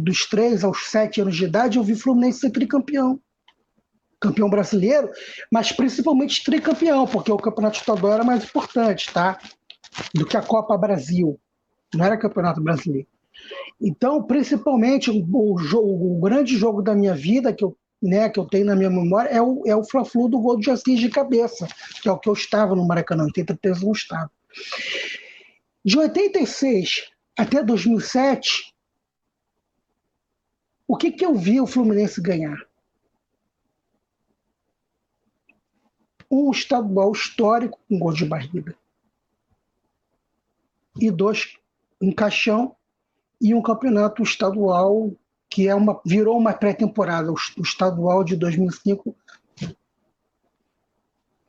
dos 0.02 0.26
três 0.26 0.64
aos 0.64 0.88
sete 0.88 1.22
anos 1.22 1.36
de 1.36 1.46
idade, 1.46 1.78
eu 1.78 1.84
vi 1.84 1.94
Fluminense 1.94 2.40
ser 2.40 2.50
tricampeão. 2.50 3.22
Campeão 4.20 4.50
brasileiro, 4.50 5.10
mas 5.52 5.72
principalmente 5.72 6.44
tricampeão, 6.44 7.08
porque 7.08 7.32
o 7.32 7.38
campeonato 7.38 7.78
estadual 7.78 8.14
era 8.14 8.24
mais 8.24 8.44
importante, 8.44 9.12
tá? 9.14 9.40
Do 10.14 10.26
que 10.26 10.36
a 10.36 10.42
Copa 10.42 10.78
Brasil. 10.78 11.40
Não 11.94 12.06
era 12.06 12.18
campeonato 12.18 12.62
brasileiro. 12.62 13.08
Então, 13.82 14.22
principalmente, 14.24 15.10
o, 15.10 15.58
jogo, 15.58 16.18
o 16.18 16.20
grande 16.20 16.58
jogo 16.58 16.82
da 16.82 16.94
minha 16.94 17.16
vida, 17.16 17.54
que 17.54 17.64
eu, 17.64 17.78
né, 18.02 18.30
que 18.30 18.40
eu 18.40 18.46
tenho 18.46 18.66
na 18.66 18.76
minha 18.76 18.90
memória, 18.90 19.30
é 19.30 19.42
o, 19.42 19.64
é 19.66 19.76
o 19.76 19.84
Fla-Flu 19.84 20.28
do 20.28 20.40
gol 20.40 20.60
de 20.60 20.70
Assis 20.70 21.00
de 21.00 21.10
cabeça, 21.10 21.68
que 22.02 22.10
é 22.10 22.12
o 22.12 22.20
que 22.20 22.30
eu 22.30 22.34
estava 22.34 22.76
no 22.76 22.86
Maracanã, 22.86 23.24
83 23.24 23.80
eu 23.80 23.86
não 23.86 23.92
estava. 23.94 24.32
De 25.84 25.98
86 25.98 27.10
até 27.38 27.64
2007, 27.64 28.74
o 30.86 30.98
que, 30.98 31.12
que 31.12 31.26
eu 31.26 31.36
vi 31.36 31.62
o 31.62 31.68
Fluminense 31.68 32.22
ganhar? 32.22 32.58
Um 36.30 36.52
estadual 36.52 37.12
histórico 37.12 37.80
com 37.88 38.00
gol 38.00 38.14
de 38.14 38.26
barriga. 38.26 38.76
E 41.00 41.10
dois, 41.10 41.58
um 42.02 42.12
caixão 42.12 42.76
e 43.42 43.54
um 43.54 43.62
campeonato 43.62 44.22
estadual 44.22 45.12
que 45.50 45.68
é 45.68 45.74
uma, 45.74 46.00
virou 46.06 46.38
uma 46.38 46.54
pré-temporada, 46.54 47.32
o, 47.32 47.36
estadual 47.62 48.24
de 48.24 48.36
2005 48.36 49.16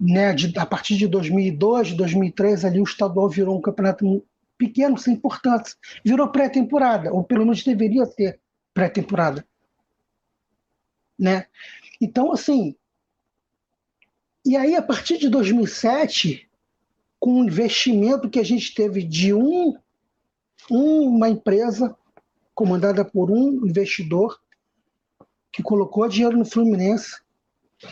né, 0.01 0.33
de, 0.33 0.59
a 0.59 0.65
partir 0.65 0.97
de 0.97 1.07
2002, 1.07 1.93
2003, 1.93 2.65
ali 2.65 2.81
o 2.81 2.85
estadual 2.85 3.29
virou 3.29 3.59
um 3.59 3.61
campeonato 3.61 4.25
pequeno, 4.57 4.97
sem 4.97 5.13
importância. 5.15 5.77
Virou 6.03 6.29
pré-temporada, 6.29 7.13
ou 7.13 7.23
pelo 7.23 7.45
menos 7.45 7.63
deveria 7.63 8.07
ser 8.07 8.41
pré-temporada. 8.73 9.45
Né? 11.19 11.47
Então, 12.01 12.33
assim. 12.33 12.75
E 14.45 14.57
aí, 14.57 14.75
a 14.75 14.83
partir 14.83 15.19
de 15.19 15.29
2007, 15.29 16.49
com 17.19 17.41
o 17.41 17.45
investimento 17.45 18.31
que 18.31 18.39
a 18.39 18.45
gente 18.45 18.75
teve 18.75 19.03
de 19.03 19.35
um, 19.35 19.77
uma 20.71 21.29
empresa 21.29 21.97
comandada 22.55 23.05
por 23.05 23.31
um 23.31 23.67
investidor 23.67 24.41
que 25.53 25.63
colocou 25.63 26.09
dinheiro 26.09 26.39
no 26.39 26.45
Fluminense, 26.45 27.21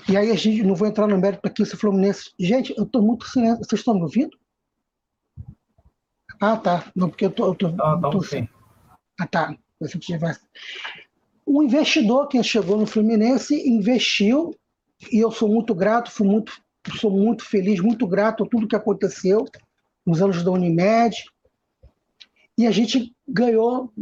e 0.08 0.16
aí 0.16 0.30
a 0.30 0.34
gente, 0.34 0.62
não 0.62 0.74
vou 0.74 0.86
entrar 0.86 1.06
no 1.06 1.18
mérito 1.18 1.46
aqui, 1.46 1.64
se 1.64 1.76
Fluminense. 1.76 2.30
Gente, 2.38 2.74
eu 2.76 2.84
estou 2.84 3.02
muito 3.02 3.26
silêncio. 3.26 3.64
Vocês 3.64 3.80
estão 3.80 3.94
me 3.94 4.02
ouvindo? 4.02 4.36
Ah, 6.40 6.56
tá. 6.56 6.90
Não, 6.94 7.08
porque 7.08 7.24
eu 7.24 7.30
tô. 7.30 7.46
Eu 7.46 7.54
tô, 7.54 7.66
ah, 7.68 7.98
tá, 8.00 8.10
tô 8.10 8.22
sim. 8.22 8.46
Ah, 9.18 9.26
tá. 9.26 9.56
Um 11.46 11.62
investidor 11.62 12.28
que 12.28 12.42
chegou 12.42 12.76
no 12.76 12.86
Fluminense 12.86 13.54
investiu, 13.68 14.54
e 15.12 15.18
eu 15.18 15.30
sou 15.30 15.48
muito 15.48 15.74
grato, 15.74 16.10
fui 16.10 16.26
muito, 16.26 16.52
sou 16.98 17.10
muito 17.10 17.44
feliz, 17.44 17.80
muito 17.80 18.06
grato 18.06 18.44
a 18.44 18.48
tudo 18.48 18.68
que 18.68 18.76
aconteceu 18.76 19.44
nos 20.04 20.20
anos 20.22 20.42
da 20.42 20.50
Unimed. 20.50 21.24
E 22.56 22.66
a 22.66 22.70
gente 22.70 23.14
ganhou 23.26 23.92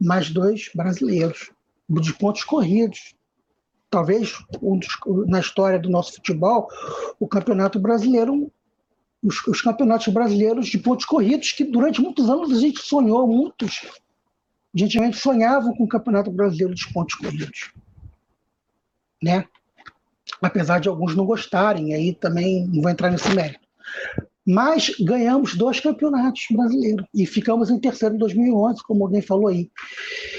mais 0.00 0.30
dois 0.30 0.70
brasileiros, 0.74 1.50
de 1.88 2.12
pontos 2.14 2.44
corridos 2.44 3.14
talvez 3.90 4.34
um 4.62 4.78
dos, 4.78 4.88
na 5.26 5.40
história 5.40 5.78
do 5.78 5.90
nosso 5.90 6.14
futebol, 6.14 6.68
o 7.18 7.26
campeonato 7.26 7.78
brasileiro, 7.78 8.50
os, 9.22 9.44
os, 9.46 9.62
campeonatos 9.62 10.08
brasileiros 10.08 10.68
de 10.68 10.78
pontos 10.78 11.04
corridos, 11.04 11.52
que 11.52 11.64
durante 11.64 12.00
muitos 12.00 12.28
anos 12.28 12.56
a 12.56 12.60
gente 12.60 12.80
sonhou, 12.80 13.26
muitos, 13.26 13.80
a 14.74 14.78
gente 14.78 15.16
sonhava 15.16 15.72
com 15.76 15.84
o 15.84 15.88
campeonato 15.88 16.30
brasileiro 16.30 16.74
de 16.74 16.92
pontos 16.92 17.14
corridos. 17.14 17.72
Né? 19.22 19.44
Apesar 20.40 20.78
de 20.80 20.88
alguns 20.88 21.14
não 21.14 21.26
gostarem, 21.26 21.94
aí 21.94 22.14
também 22.14 22.66
não 22.68 22.82
vou 22.82 22.90
entrar 22.90 23.10
nesse 23.10 23.30
mérito. 23.34 23.66
Mas 24.46 24.90
ganhamos 25.00 25.54
dois 25.54 25.78
campeonatos 25.80 26.46
brasileiros 26.50 27.04
e 27.14 27.26
ficamos 27.26 27.70
em 27.70 27.78
terceiro 27.78 28.14
em 28.14 28.18
2011, 28.18 28.82
como 28.82 29.04
alguém 29.04 29.20
falou 29.20 29.48
aí. 29.48 29.70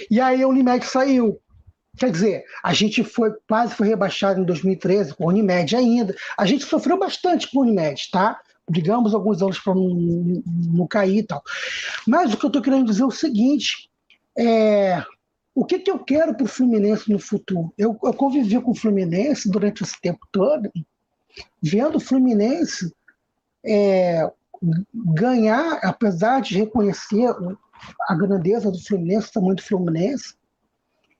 E 0.09 0.19
aí 0.19 0.41
a 0.41 0.47
Unimed 0.47 0.85
saiu 0.85 1.39
Quer 1.99 2.11
dizer, 2.11 2.43
a 2.63 2.73
gente 2.73 3.03
foi 3.03 3.33
quase 3.47 3.75
foi 3.75 3.89
rebaixado 3.89 4.39
em 4.39 4.45
2013 4.45 5.13
com 5.15 5.25
a 5.25 5.27
Unimed 5.33 5.75
ainda. 5.75 6.15
A 6.37 6.45
gente 6.45 6.63
sofreu 6.63 6.97
bastante 6.97 7.51
com 7.51 7.59
a 7.59 7.63
Unimed, 7.63 8.09
tá? 8.09 8.39
Brigamos 8.69 9.13
alguns 9.13 9.41
anos 9.41 9.59
para 9.59 9.75
não, 9.75 10.41
não, 10.71 10.87
cair 10.87 11.19
e 11.19 11.23
tal. 11.23 11.43
Mas 12.07 12.33
o 12.33 12.37
que 12.37 12.45
eu 12.45 12.47
estou 12.47 12.61
querendo 12.61 12.85
dizer 12.85 13.03
é 13.03 13.05
o 13.05 13.11
seguinte: 13.11 13.89
é, 14.37 15.03
o 15.53 15.65
que, 15.65 15.79
que 15.79 15.91
eu 15.91 15.99
quero 15.99 16.33
para 16.33 16.45
o 16.45 16.49
Fluminense 16.49 17.11
no 17.11 17.19
futuro? 17.19 17.73
Eu, 17.77 17.97
eu 18.03 18.13
convivi 18.13 18.61
com 18.61 18.71
o 18.71 18.75
Fluminense 18.75 19.49
durante 19.49 19.83
esse 19.83 19.99
tempo 19.99 20.25
todo, 20.31 20.71
vendo 21.61 21.97
o 21.97 22.01
Fluminense 22.01 22.93
é, 23.65 24.31
ganhar, 24.93 25.79
apesar 25.83 26.41
de 26.41 26.57
reconhecer 26.57 27.33
a 28.07 28.15
grandeza 28.15 28.71
do 28.71 28.79
Fluminense, 28.85 29.29
o 29.29 29.33
tamanho 29.33 29.55
do 29.55 29.63
Fluminense, 29.63 30.35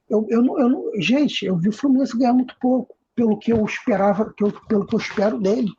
eu, 0.09 0.25
eu, 0.29 0.59
eu, 0.59 0.91
gente, 1.01 1.45
eu 1.45 1.57
vi 1.57 1.69
o 1.69 1.73
Fluminense 1.73 2.17
ganhar 2.17 2.33
muito 2.33 2.55
pouco, 2.59 2.95
pelo 3.15 3.37
que 3.37 3.51
eu 3.53 3.63
esperava, 3.63 4.33
pelo, 4.35 4.85
que 4.87 4.95
eu 4.95 4.99
espero 4.99 5.39
dele. 5.39 5.71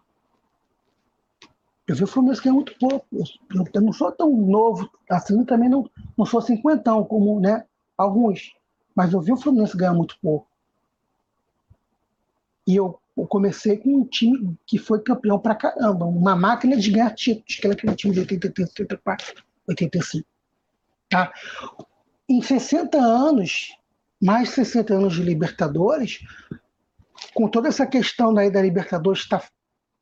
Eu 1.86 1.96
vi 1.96 2.04
o 2.04 2.06
Fluminense 2.06 2.42
ganhar 2.42 2.54
muito 2.54 2.78
pouco. 2.78 3.06
Eu, 3.12 3.64
eu, 3.74 3.82
não 3.82 3.92
sou 3.92 4.12
tão 4.12 4.30
novo 4.30 4.88
assim, 5.10 5.44
também 5.44 5.68
não, 5.68 5.90
não 6.16 6.24
sou 6.24 6.40
cinquentão, 6.40 7.04
como 7.04 7.40
né, 7.40 7.64
alguns. 8.02 8.54
Mas 8.94 9.12
eu 9.12 9.20
vi 9.20 9.32
o 9.32 9.36
Fluminense 9.36 9.76
ganhar 9.76 9.94
muito 9.94 10.18
pouco. 10.20 10.48
E 12.66 12.76
eu, 12.76 13.00
comecei 13.28 13.76
com 13.76 13.96
um 13.96 14.04
time 14.04 14.56
que 14.66 14.78
foi 14.78 15.02
campeão 15.02 15.38
pra 15.38 15.54
caramba, 15.54 16.06
uma 16.06 16.34
máquina 16.36 16.76
de 16.76 16.90
ganhar 16.90 17.14
títulos, 17.14 17.56
que 17.56 17.66
era 17.66 17.74
aquele 17.74 17.94
time 17.94 18.14
de 18.14 18.20
83, 18.20 18.68
84, 18.70 19.44
85. 19.68 20.26
Tá? 21.08 21.32
Em 22.28 22.40
60 22.40 22.96
anos, 22.96 23.76
mais 24.22 24.48
de 24.48 24.54
60 24.54 24.94
anos 24.94 25.14
de 25.14 25.22
Libertadores, 25.22 26.20
com 27.34 27.48
toda 27.48 27.68
essa 27.68 27.86
questão 27.86 28.32
daí 28.32 28.50
da 28.50 28.62
Libertadores 28.62 29.22
está 29.22 29.42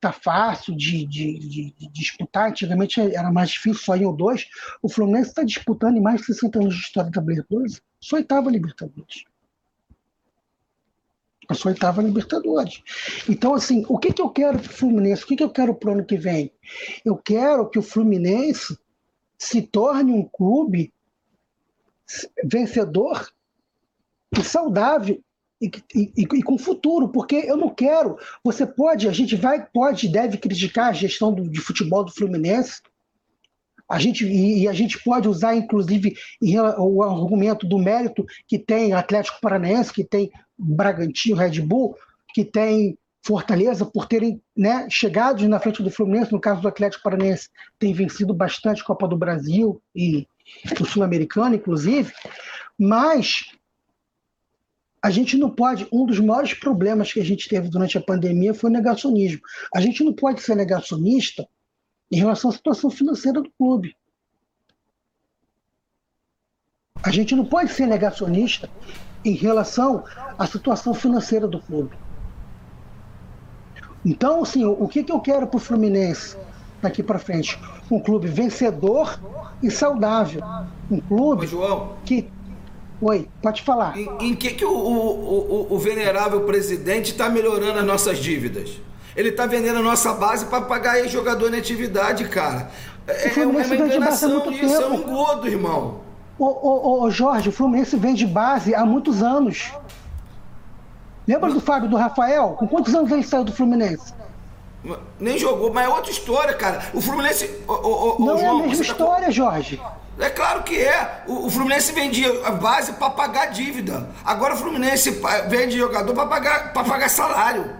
tá 0.00 0.12
fácil 0.12 0.76
de, 0.76 1.04
de, 1.06 1.38
de, 1.38 1.74
de, 1.76 1.88
disputar, 1.88 2.50
antigamente 2.50 3.00
era 3.00 3.32
mais 3.32 3.50
difícil, 3.50 3.82
só 3.82 3.96
em 3.96 4.04
ou 4.04 4.12
dois, 4.12 4.46
o 4.80 4.88
Fluminense 4.88 5.30
está 5.30 5.42
disputando 5.42 5.96
em 5.96 6.00
mais 6.00 6.20
de 6.20 6.26
60 6.26 6.58
anos 6.60 6.74
de 6.74 6.80
história 6.80 7.10
da 7.10 7.20
Libertadores, 7.20 7.82
sua 8.00 8.18
oitava 8.18 8.50
Libertadores. 8.50 9.24
A 11.48 11.54
sua 11.54 11.72
oitava 11.72 12.02
Libertadores. 12.02 12.82
Então, 13.28 13.54
assim, 13.54 13.84
o 13.88 13.98
que, 13.98 14.12
que 14.12 14.20
eu 14.20 14.30
quero 14.30 14.58
para 14.58 14.70
o 14.70 14.74
Fluminense? 14.74 15.24
O 15.24 15.26
que, 15.26 15.36
que 15.36 15.42
eu 15.42 15.50
quero 15.50 15.74
para 15.74 15.90
o 15.90 15.92
ano 15.92 16.04
que 16.04 16.16
vem? 16.16 16.52
Eu 17.04 17.16
quero 17.16 17.68
que 17.68 17.78
o 17.78 17.82
Fluminense 17.82 18.78
se 19.38 19.62
torne 19.62 20.12
um 20.12 20.24
clube 20.24 20.92
vencedor 22.44 23.28
e 24.36 24.42
saudável 24.42 25.22
e, 25.60 25.70
e, 25.94 26.12
e, 26.16 26.42
com 26.42 26.56
futuro, 26.56 27.08
porque 27.08 27.36
eu 27.36 27.56
não 27.56 27.70
quero. 27.70 28.16
Você 28.44 28.66
pode, 28.66 29.08
a 29.08 29.12
gente 29.12 29.34
vai, 29.36 29.64
pode, 29.66 30.08
deve 30.08 30.38
criticar 30.38 30.90
a 30.90 30.92
gestão 30.92 31.32
do, 31.32 31.48
de 31.48 31.60
futebol 31.60 32.04
do 32.04 32.12
Fluminense. 32.12 32.80
A 33.88 33.98
gente, 33.98 34.26
e, 34.26 34.68
a 34.68 34.72
gente 34.72 35.02
pode 35.02 35.28
usar, 35.28 35.56
inclusive, 35.56 36.14
o 36.78 37.02
argumento 37.02 37.66
do 37.66 37.78
mérito 37.78 38.24
que 38.46 38.58
tem 38.58 38.92
Atlético 38.92 39.40
Paranaense, 39.40 39.92
que 39.92 40.04
tem 40.04 40.30
Bragantino, 40.58 41.36
Red 41.36 41.60
Bull, 41.62 41.96
que 42.34 42.44
tem 42.44 42.98
Fortaleza, 43.24 43.84
por 43.84 44.06
terem 44.06 44.40
né, 44.56 44.86
chegado 44.90 45.46
na 45.48 45.58
frente 45.58 45.82
do 45.82 45.90
Fluminense, 45.90 46.32
no 46.32 46.40
caso 46.40 46.60
do 46.60 46.68
Atlético 46.68 47.02
Paranaense, 47.02 47.48
tem 47.78 47.92
vencido 47.92 48.32
bastante 48.32 48.84
Copa 48.84 49.08
do 49.08 49.16
Brasil 49.16 49.82
e 49.94 50.26
o 50.80 50.84
Sul-Americano, 50.84 51.54
inclusive. 51.54 52.12
Mas 52.78 53.52
a 55.02 55.10
gente 55.10 55.36
não 55.36 55.50
pode. 55.50 55.86
Um 55.92 56.06
dos 56.06 56.20
maiores 56.20 56.54
problemas 56.54 57.12
que 57.12 57.20
a 57.20 57.24
gente 57.24 57.48
teve 57.48 57.68
durante 57.68 57.96
a 57.98 58.02
pandemia 58.02 58.54
foi 58.54 58.70
o 58.70 58.72
negacionismo. 58.72 59.40
A 59.74 59.80
gente 59.80 60.02
não 60.04 60.12
pode 60.12 60.40
ser 60.42 60.54
negacionista 60.54 61.46
em 62.10 62.18
relação 62.18 62.50
à 62.50 62.52
situação 62.52 62.90
financeira 62.90 63.40
do 63.40 63.50
clube. 63.50 63.94
A 67.02 67.10
gente 67.10 67.34
não 67.34 67.44
pode 67.44 67.72
ser 67.72 67.86
negacionista 67.86 68.68
em 69.24 69.34
relação 69.34 70.04
à 70.38 70.46
situação 70.46 70.94
financeira 70.94 71.46
do 71.46 71.60
clube. 71.60 71.96
Então, 74.04 74.42
assim, 74.42 74.64
o 74.64 74.88
que, 74.88 75.04
que 75.04 75.12
eu 75.12 75.20
quero 75.20 75.46
para 75.46 75.56
o 75.56 75.60
Fluminense 75.60 76.36
daqui 76.80 77.02
para 77.02 77.18
frente? 77.18 77.58
Um 77.90 78.00
clube 78.00 78.28
vencedor 78.28 79.20
e 79.62 79.70
saudável. 79.70 80.40
Um 80.90 81.00
clube 81.00 81.46
João. 81.46 81.96
que 82.04 82.30
Oi, 83.00 83.28
pode 83.40 83.62
falar. 83.62 83.96
Em, 83.96 84.30
em 84.30 84.34
que, 84.34 84.50
que 84.50 84.64
o, 84.64 84.72
o, 84.72 85.66
o, 85.70 85.74
o 85.74 85.78
venerável 85.78 86.40
presidente 86.40 87.12
está 87.12 87.28
melhorando 87.28 87.78
as 87.78 87.86
nossas 87.86 88.18
dívidas? 88.18 88.80
Ele 89.16 89.30
está 89.30 89.46
vendendo 89.46 89.78
a 89.78 89.82
nossa 89.82 90.12
base 90.12 90.46
para 90.46 90.60
pagar 90.62 91.06
jogador 91.08 91.52
em 91.52 91.58
atividade, 91.58 92.28
cara. 92.28 92.70
É, 93.06 93.40
é 93.40 93.46
uma 93.46 93.62
enganação 93.62 94.50
isso, 94.50 94.60
tempo. 94.60 94.82
é 94.82 94.86
um 94.86 95.02
godo, 95.02 95.48
irmão. 95.48 96.00
Ô, 96.38 96.46
ô, 96.46 97.02
ô, 97.02 97.10
Jorge, 97.10 97.48
o 97.48 97.52
Fluminense 97.52 97.96
vende 97.96 98.26
base 98.26 98.74
há 98.74 98.84
muitos 98.84 99.22
anos. 99.22 99.72
Lembra 101.26 101.50
do 101.50 101.60
Fábio 101.60 101.88
do 101.88 101.96
Rafael? 101.96 102.50
Com 102.58 102.68
quantos 102.68 102.94
anos 102.94 103.10
ele 103.10 103.22
saiu 103.22 103.44
do 103.44 103.52
Fluminense? 103.52 104.14
Nem 105.18 105.36
jogou, 105.36 105.72
mas 105.72 105.86
é 105.86 105.88
outra 105.88 106.10
história, 106.10 106.54
cara. 106.54 106.82
O 106.94 107.00
Fluminense. 107.00 107.50
Ô, 107.66 107.72
ô, 107.72 108.16
ô, 108.16 108.24
Não 108.24 108.38
João, 108.38 108.60
é 108.60 108.64
a 108.64 108.66
mesma 108.66 108.84
tá 108.84 108.92
história, 108.92 109.26
tá... 109.26 109.30
Jorge. 109.30 109.82
É 110.20 110.30
claro 110.30 110.62
que 110.62 110.76
é. 110.80 111.22
O, 111.26 111.46
o 111.46 111.50
Fluminense 111.50 111.92
vendia 111.92 112.46
a 112.46 112.52
base 112.52 112.92
para 112.92 113.10
pagar 113.10 113.46
dívida. 113.46 114.08
Agora 114.24 114.54
o 114.54 114.56
Fluminense 114.56 115.20
vende 115.48 115.76
jogador 115.78 116.14
para 116.14 116.26
pagar, 116.26 116.72
pagar 116.72 117.08
salário. 117.08 117.77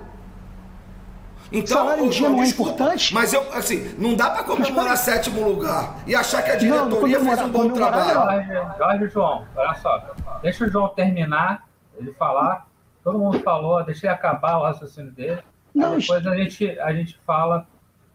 Então, 1.51 1.79
salário 1.79 2.05
em 2.05 2.09
dia 2.09 2.29
não 2.29 2.43
é 2.43 2.47
importante? 2.47 3.15
Mas 3.15 3.33
eu, 3.33 3.43
assim, 3.53 3.95
não 3.99 4.15
dá 4.15 4.31
para 4.31 4.45
comemorar 4.45 4.91
mas... 4.91 5.01
sétimo 5.01 5.49
lugar 5.49 5.97
e 6.07 6.15
achar 6.15 6.43
que 6.43 6.51
a 6.51 6.57
diretoria 6.57 7.19
não, 7.19 7.27
fez 7.27 7.41
um 7.41 7.49
bom 7.49 7.71
trabalho. 7.71 8.77
Jorge, 8.77 9.09
João, 9.09 9.47
olha 9.57 9.75
só. 9.75 10.15
Deixa 10.43 10.65
o 10.65 10.71
João 10.71 10.89
terminar, 10.89 11.65
ele 11.97 12.13
falar. 12.13 12.67
Todo 13.03 13.19
mundo 13.19 13.41
falou, 13.41 13.83
deixa 13.85 14.07
ele 14.07 14.15
acabar 14.15 14.59
o 14.59 14.63
raciocínio 14.65 15.11
dele. 15.13 15.43
Não, 15.75 15.97
depois 15.97 16.27
a 16.27 16.37
gente, 16.37 16.79
a 16.81 16.93
gente 16.93 17.19
fala, 17.27 17.67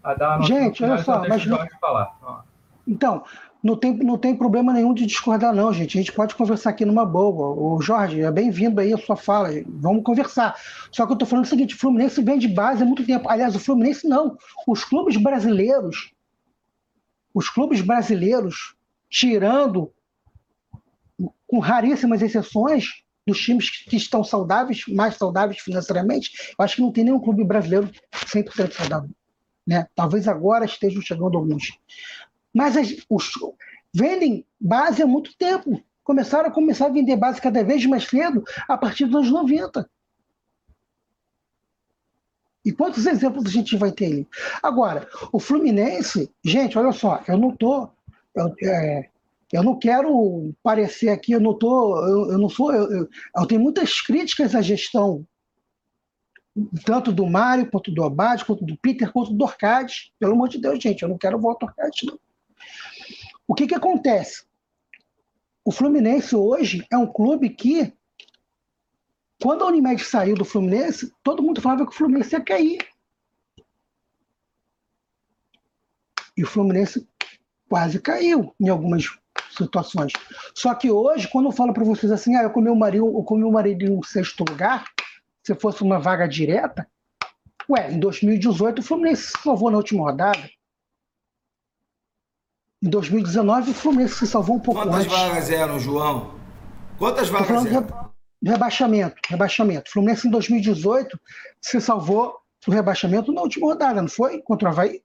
a 0.03 0.13
dar 0.13 0.33
a 0.33 0.37
nossa 0.37 0.53
Gente, 0.53 0.83
olha 0.83 0.97
só, 0.99 1.19
mas... 1.27 1.41
Jorge 1.41 1.71
falar. 1.79 2.13
Então, 2.87 3.23
não 3.63 3.77
tem, 3.77 3.95
não 3.95 4.17
tem 4.17 4.35
problema 4.35 4.73
nenhum 4.73 4.93
de 4.93 5.05
discordar, 5.05 5.55
não, 5.55 5.71
gente. 5.71 5.97
A 5.97 6.01
gente 6.01 6.11
pode 6.11 6.35
conversar 6.35 6.71
aqui 6.71 6.83
numa 6.83 7.05
boa. 7.05 7.55
O 7.55 7.81
Jorge, 7.81 8.21
é 8.21 8.29
bem-vindo 8.29 8.81
aí 8.81 8.91
a 8.91 8.97
sua 8.97 9.15
fala. 9.15 9.49
Vamos 9.65 10.03
conversar. 10.03 10.55
Só 10.91 11.05
que 11.05 11.13
eu 11.13 11.15
estou 11.15 11.27
falando 11.27 11.45
o 11.45 11.47
seguinte: 11.47 11.73
o 11.73 11.77
Fluminense 11.77 12.21
vem 12.21 12.37
de 12.37 12.49
base 12.49 12.83
há 12.83 12.85
muito 12.85 13.05
tempo. 13.05 13.29
Aliás, 13.29 13.55
o 13.55 13.59
Fluminense 13.59 14.05
não. 14.05 14.37
Os 14.67 14.83
clubes 14.83 15.15
brasileiros, 15.15 16.11
os 17.33 17.49
clubes 17.49 17.79
brasileiros, 17.79 18.75
tirando, 19.09 19.93
com 21.47 21.59
raríssimas 21.59 22.21
exceções, 22.21 23.03
dos 23.25 23.39
times 23.39 23.69
que 23.69 23.95
estão 23.95 24.21
saudáveis, 24.23 24.83
mais 24.89 25.15
saudáveis 25.15 25.59
financeiramente, 25.61 26.31
eu 26.59 26.65
acho 26.65 26.75
que 26.75 26.81
não 26.81 26.91
tem 26.91 27.05
nenhum 27.05 27.19
clube 27.19 27.45
brasileiro 27.45 27.89
100% 28.13 28.73
saudável. 28.73 29.09
Né? 29.65 29.87
Talvez 29.95 30.27
agora 30.27 30.65
estejam 30.65 31.01
chegando 31.01 31.37
alguns. 31.37 31.71
Mas 32.53 32.77
as, 32.77 32.95
os, 33.09 33.31
vendem 33.93 34.45
base 34.59 35.01
há 35.01 35.07
muito 35.07 35.35
tempo. 35.37 35.81
Começaram 36.03 36.49
a 36.49 36.51
começar 36.51 36.87
a 36.87 36.89
vender 36.89 37.15
base 37.15 37.41
cada 37.41 37.63
vez 37.63 37.85
mais 37.85 38.03
cedo 38.05 38.43
a 38.67 38.77
partir 38.77 39.05
dos 39.05 39.15
anos 39.15 39.31
90. 39.31 39.89
E 42.65 42.71
quantos 42.71 43.05
exemplos 43.05 43.45
a 43.45 43.49
gente 43.49 43.75
vai 43.75 43.91
ter 43.91 44.05
ali? 44.05 44.27
Agora, 44.61 45.07
o 45.31 45.39
Fluminense, 45.39 46.31
gente, 46.43 46.77
olha 46.77 46.91
só, 46.91 47.21
eu 47.27 47.37
não 47.37 47.55
tô. 47.55 47.89
Eu, 48.35 48.53
é, 48.63 49.09
eu 49.51 49.63
não 49.63 49.77
quero 49.77 50.53
parecer 50.63 51.09
aqui, 51.09 51.33
eu 51.33 51.41
não 51.41 51.53
tô. 51.57 51.97
Eu, 52.07 52.31
eu 52.31 52.37
não 52.37 52.49
sou. 52.49 52.73
Eu, 52.73 53.07
eu, 53.37 53.47
tenho 53.47 53.61
muitas 53.61 53.99
críticas 54.01 54.55
à 54.55 54.61
gestão, 54.61 55.25
tanto 56.85 57.11
do 57.11 57.25
Mário, 57.27 57.69
quanto 57.69 57.91
do 57.91 58.03
Abad, 58.03 58.45
quanto 58.45 58.63
do 58.65 58.77
Peter, 58.77 59.11
quanto 59.11 59.33
do 59.33 59.43
Orcades. 59.43 60.11
Pelo 60.17 60.33
amor 60.33 60.47
de 60.47 60.57
Deus, 60.57 60.81
gente, 60.81 61.03
eu 61.03 61.09
não 61.09 61.17
quero 61.17 61.39
voto 61.39 61.65
Orcades, 61.65 62.03
não. 62.03 62.17
O 63.47 63.53
que, 63.53 63.67
que 63.67 63.75
acontece? 63.75 64.45
O 65.65 65.71
Fluminense 65.71 66.35
hoje 66.35 66.85
é 66.91 66.97
um 66.97 67.07
clube 67.07 67.49
que, 67.49 67.93
quando 69.41 69.63
a 69.63 69.67
Unimed 69.67 70.03
saiu 70.03 70.35
do 70.35 70.45
Fluminense, 70.45 71.13
todo 71.23 71.43
mundo 71.43 71.61
falava 71.61 71.85
que 71.85 71.91
o 71.91 71.95
Fluminense 71.95 72.35
ia 72.35 72.41
cair. 72.41 72.85
E 76.35 76.43
o 76.43 76.47
Fluminense 76.47 77.07
quase 77.69 77.99
caiu 77.99 78.53
em 78.59 78.69
algumas 78.69 79.05
situações. 79.55 80.11
Só 80.55 80.73
que 80.73 80.91
hoje, 80.91 81.27
quando 81.27 81.45
eu 81.45 81.51
falo 81.51 81.73
para 81.73 81.83
vocês 81.83 82.11
assim, 82.11 82.35
ah, 82.35 82.43
eu 82.43 82.49
comi 82.49 82.69
o 82.69 82.75
marido, 82.75 83.05
eu 83.05 83.23
comi 83.23 83.43
o 83.43 83.51
marido 83.51 83.85
em 83.85 83.97
um 83.97 84.03
sexto 84.03 84.43
lugar, 84.47 84.85
se 85.43 85.53
fosse 85.55 85.81
uma 85.81 85.99
vaga 85.99 86.27
direta, 86.27 86.87
ué, 87.69 87.91
em 87.91 87.99
2018 87.99 88.79
o 88.79 88.83
Fluminense 88.83 89.23
se 89.23 89.41
salvou 89.43 89.69
na 89.69 89.77
última 89.77 90.03
rodada. 90.03 90.49
Em 92.83 92.89
2019, 92.89 93.71
o 93.71 93.73
Fluminense 93.73 94.15
se 94.15 94.27
salvou 94.27 94.57
um 94.57 94.59
pouco 94.59 94.81
Quantas 94.81 95.05
antes. 95.05 95.11
vagas 95.17 95.49
eram, 95.49 95.79
João? 95.79 96.35
Quantas 96.97 97.29
vagas 97.29 97.65
eram? 97.65 98.13
rebaixamento, 98.45 99.15
rebaixamento. 99.29 99.89
O 99.89 99.93
Fluminense 99.93 100.27
em 100.27 100.31
2018 100.31 101.17
se 101.61 101.79
salvou 101.79 102.35
do 102.65 102.73
rebaixamento 102.73 103.31
na 103.31 103.41
última 103.41 103.67
rodada, 103.67 104.01
não 104.01 104.09
foi? 104.09 104.41
Contra 104.41 104.67
o 104.67 104.71
Havaí? 104.73 105.01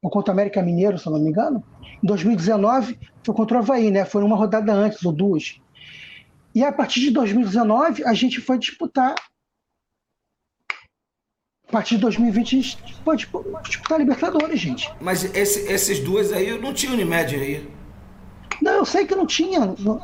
Ou 0.00 0.08
contra 0.08 0.30
o 0.30 0.34
América 0.34 0.62
Mineiro, 0.62 0.96
se 1.00 1.10
não 1.10 1.18
me 1.18 1.30
engano. 1.30 1.64
Em 2.00 2.06
2019 2.06 2.96
foi 3.24 3.34
contra 3.34 3.56
o 3.56 3.60
Havaí, 3.60 3.90
né? 3.90 4.04
Foi 4.04 4.22
uma 4.22 4.36
rodada 4.36 4.72
antes, 4.72 5.04
ou 5.04 5.12
duas. 5.12 5.60
E 6.54 6.62
a 6.62 6.70
partir 6.70 7.00
de 7.00 7.10
2019 7.10 8.04
a 8.04 8.14
gente 8.14 8.40
foi 8.40 8.56
disputar. 8.56 9.16
A 11.72 11.80
partir 11.80 11.94
de 11.94 12.02
2020 12.02 12.46
a 12.58 12.60
gente 12.60 12.78
foi 13.02 13.16
disputar 13.16 13.94
a 13.94 13.98
Libertadores, 13.98 14.60
gente. 14.60 14.92
Mas 15.00 15.24
esse, 15.34 15.72
esses 15.72 16.00
duas 16.00 16.30
aí 16.30 16.60
não 16.60 16.74
tinha 16.74 16.92
Unimed 16.92 17.34
aí. 17.34 17.66
Não, 18.60 18.72
eu 18.72 18.84
sei 18.84 19.06
que 19.06 19.14
não 19.14 19.24
tinha. 19.24 19.74
Não... 19.78 19.98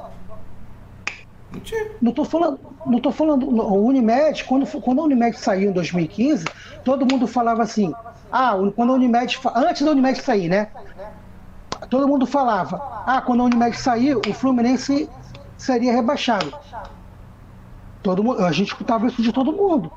Não 2.01 2.09
estou 2.11 2.25
falando, 2.25 2.59
não 2.87 2.99
tô 3.01 3.13
falando. 3.13 3.47
O 3.47 3.85
Unimed, 3.85 4.45
quando, 4.45 4.67
quando 4.81 5.03
a 5.03 5.05
Unimed 5.05 5.39
saiu 5.39 5.69
em 5.69 5.73
2015, 5.75 6.47
todo 6.83 7.05
mundo 7.05 7.27
falava 7.27 7.63
assim: 7.63 7.93
ah, 8.33 8.55
quando 8.75 8.93
a 8.93 8.95
Unimed. 8.95 9.39
Antes 9.55 9.83
da 9.83 9.91
Unimed 9.91 10.23
sair, 10.23 10.49
né? 10.49 10.69
Todo 11.91 12.09
mundo 12.09 12.27
falava: 12.27 13.05
ah, 13.07 13.21
quando 13.21 13.43
a 13.43 13.45
Unimed 13.45 13.77
sair, 13.77 14.17
o 14.17 14.33
Fluminense 14.33 15.07
seria 15.59 15.93
rebaixado. 15.93 16.51
Todo 18.03 18.43
a 18.43 18.53
gente 18.53 18.69
escutava 18.69 19.07
isso 19.07 19.21
de 19.21 19.35
todo 19.35 19.53
mundo. 19.53 19.93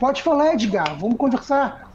Pode 0.00 0.22
falar, 0.22 0.54
Edgar, 0.54 0.98
vamos 0.98 1.18
conversar. 1.18 1.86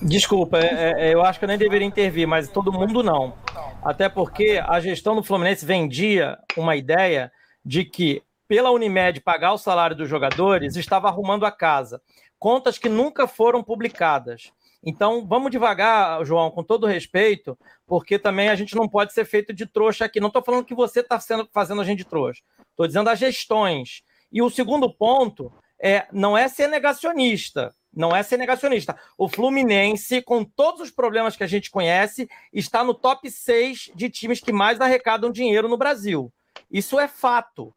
Desculpa, 0.00 0.58
é, 0.58 1.10
é, 1.10 1.14
eu 1.14 1.22
acho 1.22 1.38
que 1.38 1.44
eu 1.44 1.48
nem 1.48 1.58
deveria 1.58 1.86
intervir, 1.86 2.26
mas 2.26 2.48
todo 2.48 2.72
mundo 2.72 3.02
não. 3.02 3.34
Até 3.82 4.08
porque 4.08 4.58
a 4.66 4.80
gestão 4.80 5.14
do 5.14 5.22
Fluminense 5.22 5.66
vendia 5.66 6.38
uma 6.56 6.74
ideia 6.74 7.30
de 7.62 7.84
que, 7.84 8.22
pela 8.48 8.70
Unimed 8.70 9.20
pagar 9.20 9.52
o 9.52 9.58
salário 9.58 9.94
dos 9.94 10.08
jogadores, 10.08 10.74
estava 10.74 11.08
arrumando 11.08 11.44
a 11.44 11.52
casa. 11.52 12.00
Contas 12.38 12.78
que 12.78 12.88
nunca 12.88 13.28
foram 13.28 13.62
publicadas. 13.62 14.50
Então, 14.82 15.26
vamos 15.26 15.50
devagar, 15.50 16.24
João, 16.24 16.50
com 16.50 16.64
todo 16.64 16.86
respeito, 16.86 17.58
porque 17.86 18.18
também 18.18 18.48
a 18.48 18.54
gente 18.54 18.74
não 18.74 18.88
pode 18.88 19.12
ser 19.12 19.26
feito 19.26 19.52
de 19.52 19.66
trouxa 19.66 20.06
aqui. 20.06 20.18
Não 20.18 20.28
estou 20.28 20.42
falando 20.42 20.64
que 20.64 20.74
você 20.74 21.00
está 21.00 21.20
fazendo 21.52 21.82
a 21.82 21.84
gente 21.84 21.98
de 21.98 22.06
trouxa. 22.06 22.40
Estou 22.70 22.86
dizendo 22.86 23.10
as 23.10 23.18
gestões. 23.18 24.02
E 24.32 24.40
o 24.40 24.48
segundo 24.48 24.90
ponto 24.90 25.52
é 25.80 26.06
não 26.12 26.36
é 26.36 26.48
ser 26.48 26.68
negacionista. 26.68 27.74
Não 27.92 28.14
é 28.14 28.22
ser 28.22 28.36
negacionista. 28.36 28.96
O 29.18 29.28
Fluminense, 29.28 30.22
com 30.22 30.44
todos 30.44 30.80
os 30.80 30.90
problemas 30.90 31.34
que 31.34 31.42
a 31.42 31.46
gente 31.46 31.70
conhece, 31.70 32.28
está 32.52 32.84
no 32.84 32.94
top 32.94 33.28
6 33.28 33.90
de 33.96 34.08
times 34.08 34.40
que 34.40 34.52
mais 34.52 34.80
arrecadam 34.80 35.32
dinheiro 35.32 35.68
no 35.68 35.76
Brasil. 35.76 36.32
Isso 36.70 37.00
é 37.00 37.08
fato. 37.08 37.74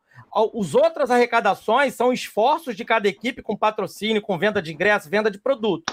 Os 0.53 0.75
outras 0.75 1.09
arrecadações 1.09 1.95
são 1.95 2.13
esforços 2.13 2.75
de 2.75 2.85
cada 2.85 3.07
equipe 3.07 3.41
com 3.41 3.57
patrocínio, 3.57 4.21
com 4.21 4.37
venda 4.37 4.61
de 4.61 4.71
ingresso, 4.71 5.09
venda 5.09 5.31
de 5.31 5.39
produto. 5.39 5.91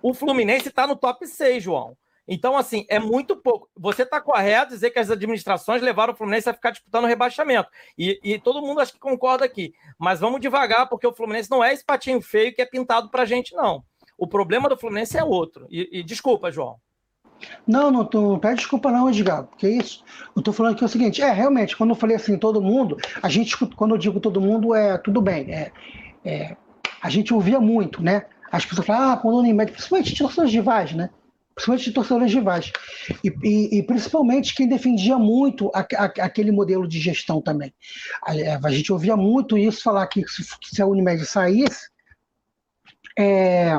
O 0.00 0.14
Fluminense 0.14 0.68
está 0.68 0.86
no 0.86 0.94
top 0.94 1.26
6, 1.26 1.62
João. 1.62 1.96
Então, 2.28 2.58
assim, 2.58 2.84
é 2.90 2.98
muito 2.98 3.34
pouco. 3.34 3.70
Você 3.74 4.02
está 4.02 4.20
correto 4.20 4.74
dizer 4.74 4.90
que 4.90 4.98
as 4.98 5.10
administrações 5.10 5.80
levaram 5.80 6.12
o 6.12 6.16
Fluminense 6.16 6.48
a 6.50 6.52
ficar 6.52 6.72
disputando 6.72 7.06
rebaixamento. 7.06 7.70
E, 7.96 8.20
e, 8.22 8.38
todo 8.38 8.60
mundo 8.60 8.80
acho 8.80 8.92
que 8.92 8.98
concorda 8.98 9.46
aqui. 9.46 9.72
Mas 9.98 10.20
vamos 10.20 10.40
devagar, 10.40 10.88
porque 10.88 11.06
o 11.06 11.14
Fluminense 11.14 11.50
não 11.50 11.64
é 11.64 11.72
esse 11.72 11.84
patinho 11.84 12.20
feio 12.20 12.54
que 12.54 12.60
é 12.60 12.66
pintado 12.66 13.10
para 13.10 13.22
a 13.22 13.26
gente, 13.26 13.54
não. 13.54 13.82
O 14.18 14.26
problema 14.26 14.68
do 14.68 14.76
Fluminense 14.76 15.16
é 15.16 15.24
outro. 15.24 15.66
E, 15.70 16.00
e 16.00 16.02
desculpa, 16.02 16.52
João. 16.52 16.76
Não, 17.66 17.90
não 17.90 18.04
tô, 18.04 18.36
pede 18.38 18.56
desculpa 18.56 18.90
não, 18.90 19.08
Edgar, 19.08 19.44
porque 19.44 19.66
é 19.66 19.70
isso. 19.70 20.04
Eu 20.36 20.42
tô 20.42 20.52
falando 20.52 20.76
que 20.76 20.82
é 20.82 20.86
o 20.86 20.88
seguinte, 20.88 21.22
é, 21.22 21.30
realmente, 21.30 21.76
quando 21.76 21.90
eu 21.90 21.96
falei 21.96 22.16
assim, 22.16 22.36
todo 22.36 22.60
mundo, 22.60 22.96
a 23.22 23.28
gente, 23.28 23.56
quando 23.56 23.94
eu 23.94 23.98
digo 23.98 24.20
todo 24.20 24.40
mundo, 24.40 24.74
é 24.74 24.98
tudo 24.98 25.22
bem, 25.22 25.54
é, 25.54 25.72
é 26.24 26.56
a 27.00 27.08
gente 27.08 27.32
ouvia 27.32 27.60
muito, 27.60 28.02
né? 28.02 28.26
As 28.50 28.66
pessoas 28.66 28.86
falam, 28.86 29.12
ah, 29.12 29.16
quando 29.16 29.36
o 29.36 29.38
Unimed, 29.38 29.70
principalmente 29.70 30.16
torcedores 30.16 30.50
de 30.50 30.60
Vaz, 30.60 30.92
né? 30.92 31.10
Principalmente 31.58 31.84
de 31.84 31.92
torcedores 31.92 32.32
rivais. 32.32 32.72
E, 33.24 33.34
e, 33.42 33.78
e, 33.78 33.82
principalmente 33.82 34.54
quem 34.54 34.68
defendia 34.68 35.18
muito 35.18 35.70
a, 35.74 35.80
a, 35.80 36.04
aquele 36.24 36.52
modelo 36.52 36.86
de 36.86 37.00
gestão 37.00 37.42
também. 37.42 37.74
A, 38.22 38.32
a, 38.66 38.70
gente 38.70 38.92
ouvia 38.92 39.16
muito 39.16 39.58
isso 39.58 39.82
falar 39.82 40.06
que 40.06 40.26
se, 40.28 40.44
se 40.62 40.80
a 40.80 40.86
Unimed 40.86 41.24
saísse, 41.26 41.88
é, 43.18 43.76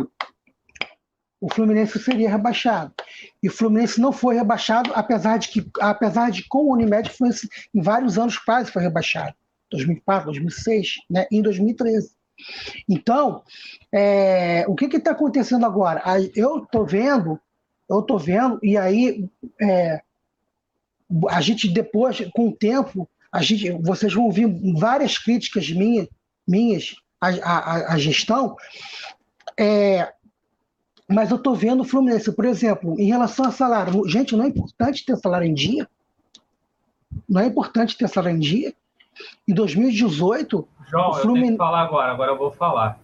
o 1.39 1.49
Fluminense 1.53 1.97
seria 1.99 2.29
rebaixado. 2.29 2.93
E 3.41 3.47
o 3.47 3.51
Fluminense 3.51 4.01
não 4.01 4.11
foi 4.11 4.35
rebaixado, 4.35 4.91
apesar 4.93 5.37
de 5.37 5.47
que, 5.47 5.65
apesar 5.79 6.31
de 6.31 6.45
com 6.49 6.65
o 6.65 6.73
Unimed, 6.73 7.09
foi, 7.09 7.29
em 7.73 7.81
vários 7.81 8.17
anos 8.17 8.37
quase 8.37 8.71
foi 8.71 8.81
rebaixado. 8.81 9.33
2004, 9.71 10.25
2006, 10.25 10.95
né, 11.09 11.27
em 11.31 11.41
2013. 11.41 12.11
Então, 12.89 13.43
é, 13.93 14.65
o 14.67 14.75
que 14.75 14.85
está 14.85 15.11
acontecendo 15.11 15.65
agora? 15.65 16.01
Eu 16.35 16.63
estou 16.63 16.85
vendo 16.85 17.39
eu 17.89 18.01
estou 18.01 18.19
vendo, 18.19 18.59
e 18.61 18.77
aí 18.77 19.27
é, 19.59 20.01
a 21.29 21.41
gente 21.41 21.67
depois, 21.67 22.19
com 22.33 22.49
o 22.49 22.55
tempo, 22.55 23.09
a 23.31 23.41
gente, 23.41 23.71
vocês 23.81 24.13
vão 24.13 24.25
ouvir 24.25 24.47
várias 24.77 25.17
críticas 25.17 25.69
minha, 25.71 26.07
minhas 26.47 26.95
à, 27.19 27.29
à, 27.29 27.93
à 27.93 27.97
gestão, 27.97 28.55
é, 29.57 30.13
mas 31.07 31.31
eu 31.31 31.37
estou 31.37 31.55
vendo 31.55 31.81
o 31.81 31.85
Fluminense, 31.85 32.31
por 32.31 32.45
exemplo, 32.45 32.95
em 32.99 33.07
relação 33.07 33.45
a 33.45 33.51
salário. 33.51 34.07
Gente, 34.07 34.35
não 34.35 34.45
é 34.45 34.47
importante 34.47 35.03
ter 35.03 35.17
salário 35.17 35.47
em 35.47 35.53
dia. 35.55 35.87
Não 37.27 37.41
é 37.41 37.47
importante 37.47 37.97
ter 37.97 38.07
salário 38.07 38.37
em 38.37 38.39
dia. 38.39 38.73
Em 39.47 39.53
2018. 39.53 40.67
João, 40.87 41.13
Fluminense... 41.13 41.27
eu 41.27 41.33
tenho 41.33 41.51
que 41.53 41.57
falar 41.57 41.81
agora, 41.81 42.11
agora 42.11 42.31
eu 42.31 42.37
vou 42.37 42.51
falar. 42.51 42.99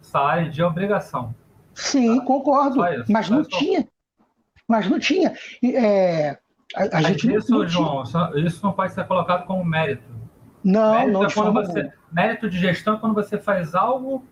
Salário 0.00 0.46
em 0.46 0.50
dia 0.50 0.64
é 0.64 0.66
obrigação. 0.66 1.34
Sim, 1.74 2.24
concordo. 2.24 2.80
Mas 3.08 3.28
não 3.28 3.44
tinha 3.44 3.86
mas 4.72 4.88
não 4.88 4.98
tinha. 4.98 5.34
É, 5.62 6.38
a, 6.74 6.96
a 6.96 7.02
gente 7.02 7.30
isso, 7.30 7.52
não, 7.52 7.68
João, 7.68 8.04
isso 8.36 8.64
não 8.64 8.72
pode 8.72 8.94
ser 8.94 9.06
colocado 9.06 9.44
como 9.44 9.62
mérito. 9.62 10.10
Não, 10.64 10.94
mérito 10.94 11.12
não. 11.12 11.24
É 11.24 11.30
quando 11.30 11.52
você, 11.52 11.92
mérito 12.10 12.48
de 12.48 12.58
gestão 12.58 12.94
é 12.94 12.98
quando 12.98 13.14
você 13.14 13.36
faz 13.36 13.74
algo 13.74 14.24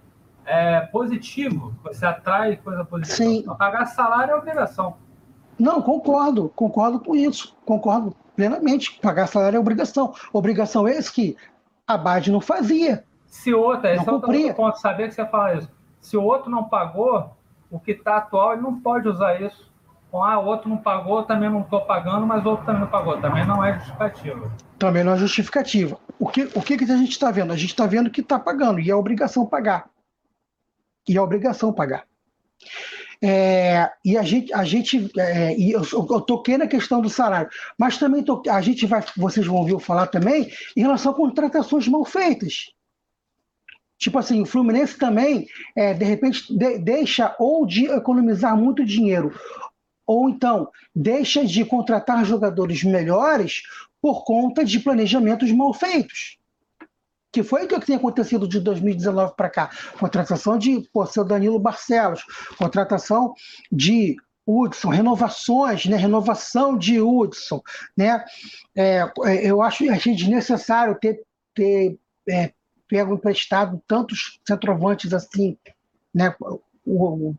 é, 0.46 0.80
positivo, 0.80 1.74
você 1.82 2.06
atrai 2.06 2.56
coisa 2.56 2.86
positiva. 2.86 3.16
Sim. 3.16 3.40
Então, 3.40 3.54
pagar 3.54 3.84
salário 3.84 4.32
é 4.32 4.34
obrigação. 4.34 4.96
Não, 5.58 5.82
concordo, 5.82 6.48
concordo 6.56 6.98
com 7.00 7.14
isso, 7.14 7.54
concordo 7.66 8.16
plenamente. 8.34 8.98
Pagar 9.02 9.26
salário 9.26 9.58
é 9.58 9.60
obrigação. 9.60 10.14
Obrigação 10.32 10.88
é 10.88 10.92
esse 10.92 11.12
que 11.12 11.36
a 11.86 11.98
Bad 11.98 12.32
não 12.32 12.40
fazia. 12.40 13.04
Se 13.26 13.52
outra, 13.52 13.94
esse 13.94 14.06
não 14.06 14.14
é 14.14 14.16
outro 14.16 14.54
ponto, 14.54 14.80
saber 14.80 15.08
que 15.08 15.14
você 15.14 15.26
fala 15.26 15.56
isso. 15.56 15.68
Se 16.00 16.16
o 16.16 16.22
outro 16.22 16.50
não 16.50 16.64
pagou, 16.64 17.36
o 17.70 17.78
que 17.78 17.90
está 17.90 18.16
atual, 18.16 18.54
ele 18.54 18.62
não 18.62 18.80
pode 18.80 19.06
usar 19.06 19.38
isso 19.38 19.69
com 20.10 20.24
ah, 20.24 20.38
outro 20.38 20.68
não 20.68 20.76
pagou, 20.76 21.22
também 21.22 21.48
não 21.48 21.60
estou 21.60 21.80
pagando, 21.82 22.26
mas 22.26 22.44
outro 22.44 22.66
também 22.66 22.80
não 22.80 22.88
pagou. 22.88 23.20
Também 23.20 23.46
não 23.46 23.64
é 23.64 23.74
justificativa. 23.74 24.52
Também 24.78 25.04
não 25.04 25.12
é 25.12 25.16
justificativa. 25.16 25.98
O 26.18 26.28
que, 26.28 26.50
o 26.54 26.62
que, 26.62 26.76
que 26.76 26.84
a 26.84 26.96
gente 26.96 27.12
está 27.12 27.30
vendo? 27.30 27.52
A 27.52 27.56
gente 27.56 27.70
está 27.70 27.86
vendo 27.86 28.10
que 28.10 28.20
está 28.20 28.38
pagando, 28.38 28.80
e 28.80 28.90
é 28.90 28.94
obrigação 28.94 29.46
pagar. 29.46 29.88
E 31.08 31.16
é 31.16 31.20
obrigação 31.20 31.72
pagar. 31.72 32.04
É, 33.22 33.90
e 34.02 34.16
a 34.16 34.22
gente, 34.22 34.52
a 34.52 34.64
gente 34.64 35.10
é, 35.18 35.54
e 35.56 35.72
eu, 35.72 35.82
eu, 35.92 36.20
toquei 36.22 36.56
na 36.56 36.66
questão 36.66 37.02
do 37.02 37.10
salário, 37.10 37.50
mas 37.78 37.98
também 37.98 38.22
to, 38.22 38.42
a 38.48 38.62
gente 38.62 38.86
vai, 38.86 39.04
vocês 39.14 39.46
vão 39.46 39.56
ouvir 39.56 39.78
falar 39.78 40.06
também 40.06 40.50
em 40.74 40.80
relação 40.80 41.12
a 41.12 41.14
contratações 41.14 41.86
mal 41.86 42.04
feitas. 42.04 42.72
Tipo 43.98 44.18
assim, 44.18 44.40
o 44.40 44.46
Fluminense 44.46 44.96
também, 44.96 45.46
é, 45.76 45.92
de 45.92 46.04
repente, 46.06 46.56
de, 46.56 46.78
deixa 46.78 47.36
ou 47.38 47.66
de 47.66 47.84
economizar 47.84 48.56
muito 48.56 48.82
dinheiro, 48.82 49.38
ou 50.10 50.28
então 50.28 50.68
deixa 50.92 51.46
de 51.46 51.64
contratar 51.64 52.24
jogadores 52.24 52.82
melhores 52.82 53.62
por 54.02 54.24
conta 54.24 54.64
de 54.64 54.80
planejamentos 54.80 55.52
mal 55.52 55.72
feitos. 55.72 56.36
Que 57.30 57.44
foi 57.44 57.64
o 57.64 57.68
que 57.68 57.86
tem 57.86 57.94
acontecido 57.94 58.48
de 58.48 58.58
2019 58.58 59.34
para 59.36 59.48
cá. 59.48 59.70
Contratação 60.00 60.58
de 60.58 60.80
pô, 60.92 61.06
seu 61.06 61.24
Danilo 61.24 61.60
Barcelos, 61.60 62.24
contratação 62.58 63.34
de 63.70 64.16
Hudson, 64.44 64.88
renovações, 64.88 65.86
né? 65.86 65.96
renovação 65.96 66.76
de 66.76 67.00
Hudson. 67.00 67.62
Né? 67.96 68.24
É, 68.76 69.08
é 69.26 69.48
eu 69.48 69.62
acho, 69.62 69.88
achei 69.92 70.16
desnecessário 70.16 70.98
ter, 71.00 71.22
ter 71.54 71.96
é, 72.28 72.52
pego 72.88 73.14
emprestado 73.14 73.80
tantos 73.86 74.40
centroavantes 74.44 75.12
assim. 75.12 75.56
Né? 76.12 76.34
O, 76.84 77.32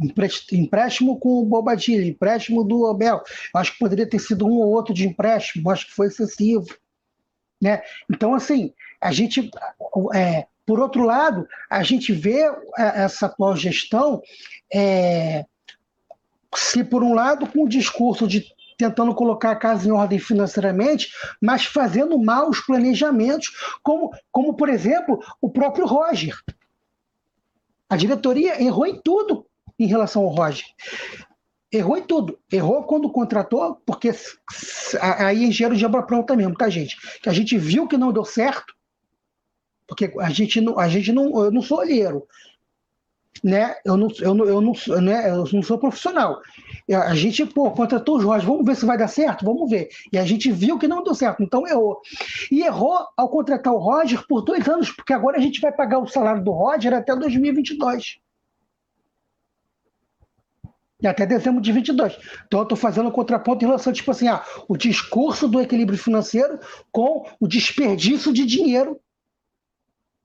empréstimo 0.00 1.18
com 1.18 1.40
o 1.40 1.44
Bobadilha, 1.44 2.06
empréstimo 2.06 2.62
do 2.62 2.86
Abel. 2.86 3.22
Acho 3.54 3.72
que 3.72 3.78
poderia 3.78 4.08
ter 4.08 4.18
sido 4.18 4.46
um 4.46 4.58
ou 4.58 4.68
outro 4.68 4.94
de 4.94 5.06
empréstimo, 5.06 5.70
acho 5.70 5.86
que 5.86 5.92
foi 5.92 6.06
excessivo. 6.06 6.66
Né? 7.60 7.82
Então, 8.10 8.34
assim, 8.34 8.72
a 9.00 9.12
gente, 9.12 9.50
é, 10.14 10.46
por 10.64 10.78
outro 10.80 11.02
lado, 11.02 11.46
a 11.68 11.82
gente 11.82 12.12
vê 12.12 12.42
é, 12.42 13.02
essa 13.02 13.26
atual 13.26 13.56
gestão, 13.56 14.22
é, 14.72 15.44
se 16.54 16.84
por 16.84 17.02
um 17.02 17.14
lado, 17.14 17.46
com 17.46 17.64
o 17.64 17.68
discurso 17.68 18.26
de 18.26 18.44
tentando 18.76 19.12
colocar 19.12 19.50
a 19.50 19.56
casa 19.56 19.88
em 19.88 19.90
ordem 19.90 20.20
financeiramente, 20.20 21.10
mas 21.42 21.64
fazendo 21.64 22.16
mal 22.16 22.48
os 22.48 22.60
planejamentos, 22.60 23.50
como, 23.82 24.12
como 24.30 24.54
por 24.54 24.68
exemplo, 24.68 25.18
o 25.40 25.50
próprio 25.50 25.84
Roger. 25.84 26.38
A 27.90 27.96
diretoria 27.96 28.62
errou 28.62 28.86
em 28.86 29.00
tudo 29.02 29.47
em 29.78 29.86
relação 29.86 30.22
ao 30.22 30.28
Roger. 30.28 30.66
Errou 31.70 31.96
em 31.96 32.02
tudo. 32.02 32.38
Errou 32.50 32.82
quando 32.84 33.10
contratou, 33.10 33.76
porque 33.84 34.10
aí 35.00 35.44
engenheiro 35.44 35.76
de 35.76 35.84
obra 35.84 36.02
pronta 36.02 36.34
mesmo, 36.34 36.56
tá, 36.56 36.68
gente? 36.68 36.96
Que 37.20 37.28
a 37.28 37.32
gente 37.32 37.58
viu 37.58 37.86
que 37.86 37.98
não 37.98 38.12
deu 38.12 38.24
certo, 38.24 38.74
porque 39.86 40.12
a 40.18 40.30
gente 40.30 40.60
não, 40.60 40.78
a 40.78 40.88
gente 40.88 41.12
não, 41.12 41.44
eu 41.44 41.50
não 41.50 41.62
sou 41.62 41.78
olheiro 41.78 42.26
né? 43.42 43.76
Eu 43.84 43.96
não, 43.96 44.08
eu 44.20 44.34
não, 44.34 44.44
eu 44.46 44.60
não, 44.60 44.72
né? 45.00 45.30
eu 45.30 45.44
não 45.52 45.62
sou 45.62 45.78
profissional. 45.78 46.40
A 46.90 47.14
gente, 47.14 47.44
pô, 47.44 47.70
contratou 47.70 48.16
o 48.16 48.20
Jorge, 48.20 48.46
vamos 48.46 48.64
ver 48.64 48.76
se 48.76 48.86
vai 48.86 48.96
dar 48.96 49.08
certo? 49.08 49.44
Vamos 49.44 49.70
ver. 49.70 49.88
E 50.12 50.18
a 50.18 50.24
gente 50.24 50.50
viu 50.50 50.78
que 50.78 50.88
não 50.88 51.02
deu 51.02 51.14
certo, 51.14 51.42
então 51.42 51.66
errou. 51.66 52.00
E 52.50 52.62
errou 52.62 52.98
ao 53.16 53.28
contratar 53.28 53.72
o 53.72 53.78
Roger 53.78 54.24
por 54.26 54.42
dois 54.42 54.66
anos, 54.68 54.90
porque 54.90 55.12
agora 55.12 55.36
a 55.36 55.40
gente 55.40 55.60
vai 55.60 55.72
pagar 55.72 55.98
o 55.98 56.06
salário 56.06 56.42
do 56.42 56.50
Roger 56.50 56.94
até 56.94 57.14
2022. 57.14 58.18
Até 61.04 61.24
dezembro 61.24 61.60
de 61.60 61.72
22. 61.72 62.18
Então, 62.46 62.60
eu 62.60 62.64
estou 62.64 62.76
fazendo 62.76 63.08
um 63.08 63.12
contraponto 63.12 63.64
em 63.64 63.68
relação, 63.68 63.92
tipo 63.92 64.10
assim, 64.10 64.26
ah, 64.26 64.44
o 64.68 64.76
discurso 64.76 65.46
do 65.46 65.60
equilíbrio 65.60 65.98
financeiro 65.98 66.58
com 66.90 67.24
o 67.38 67.46
desperdício 67.46 68.32
de 68.32 68.44
dinheiro 68.44 69.00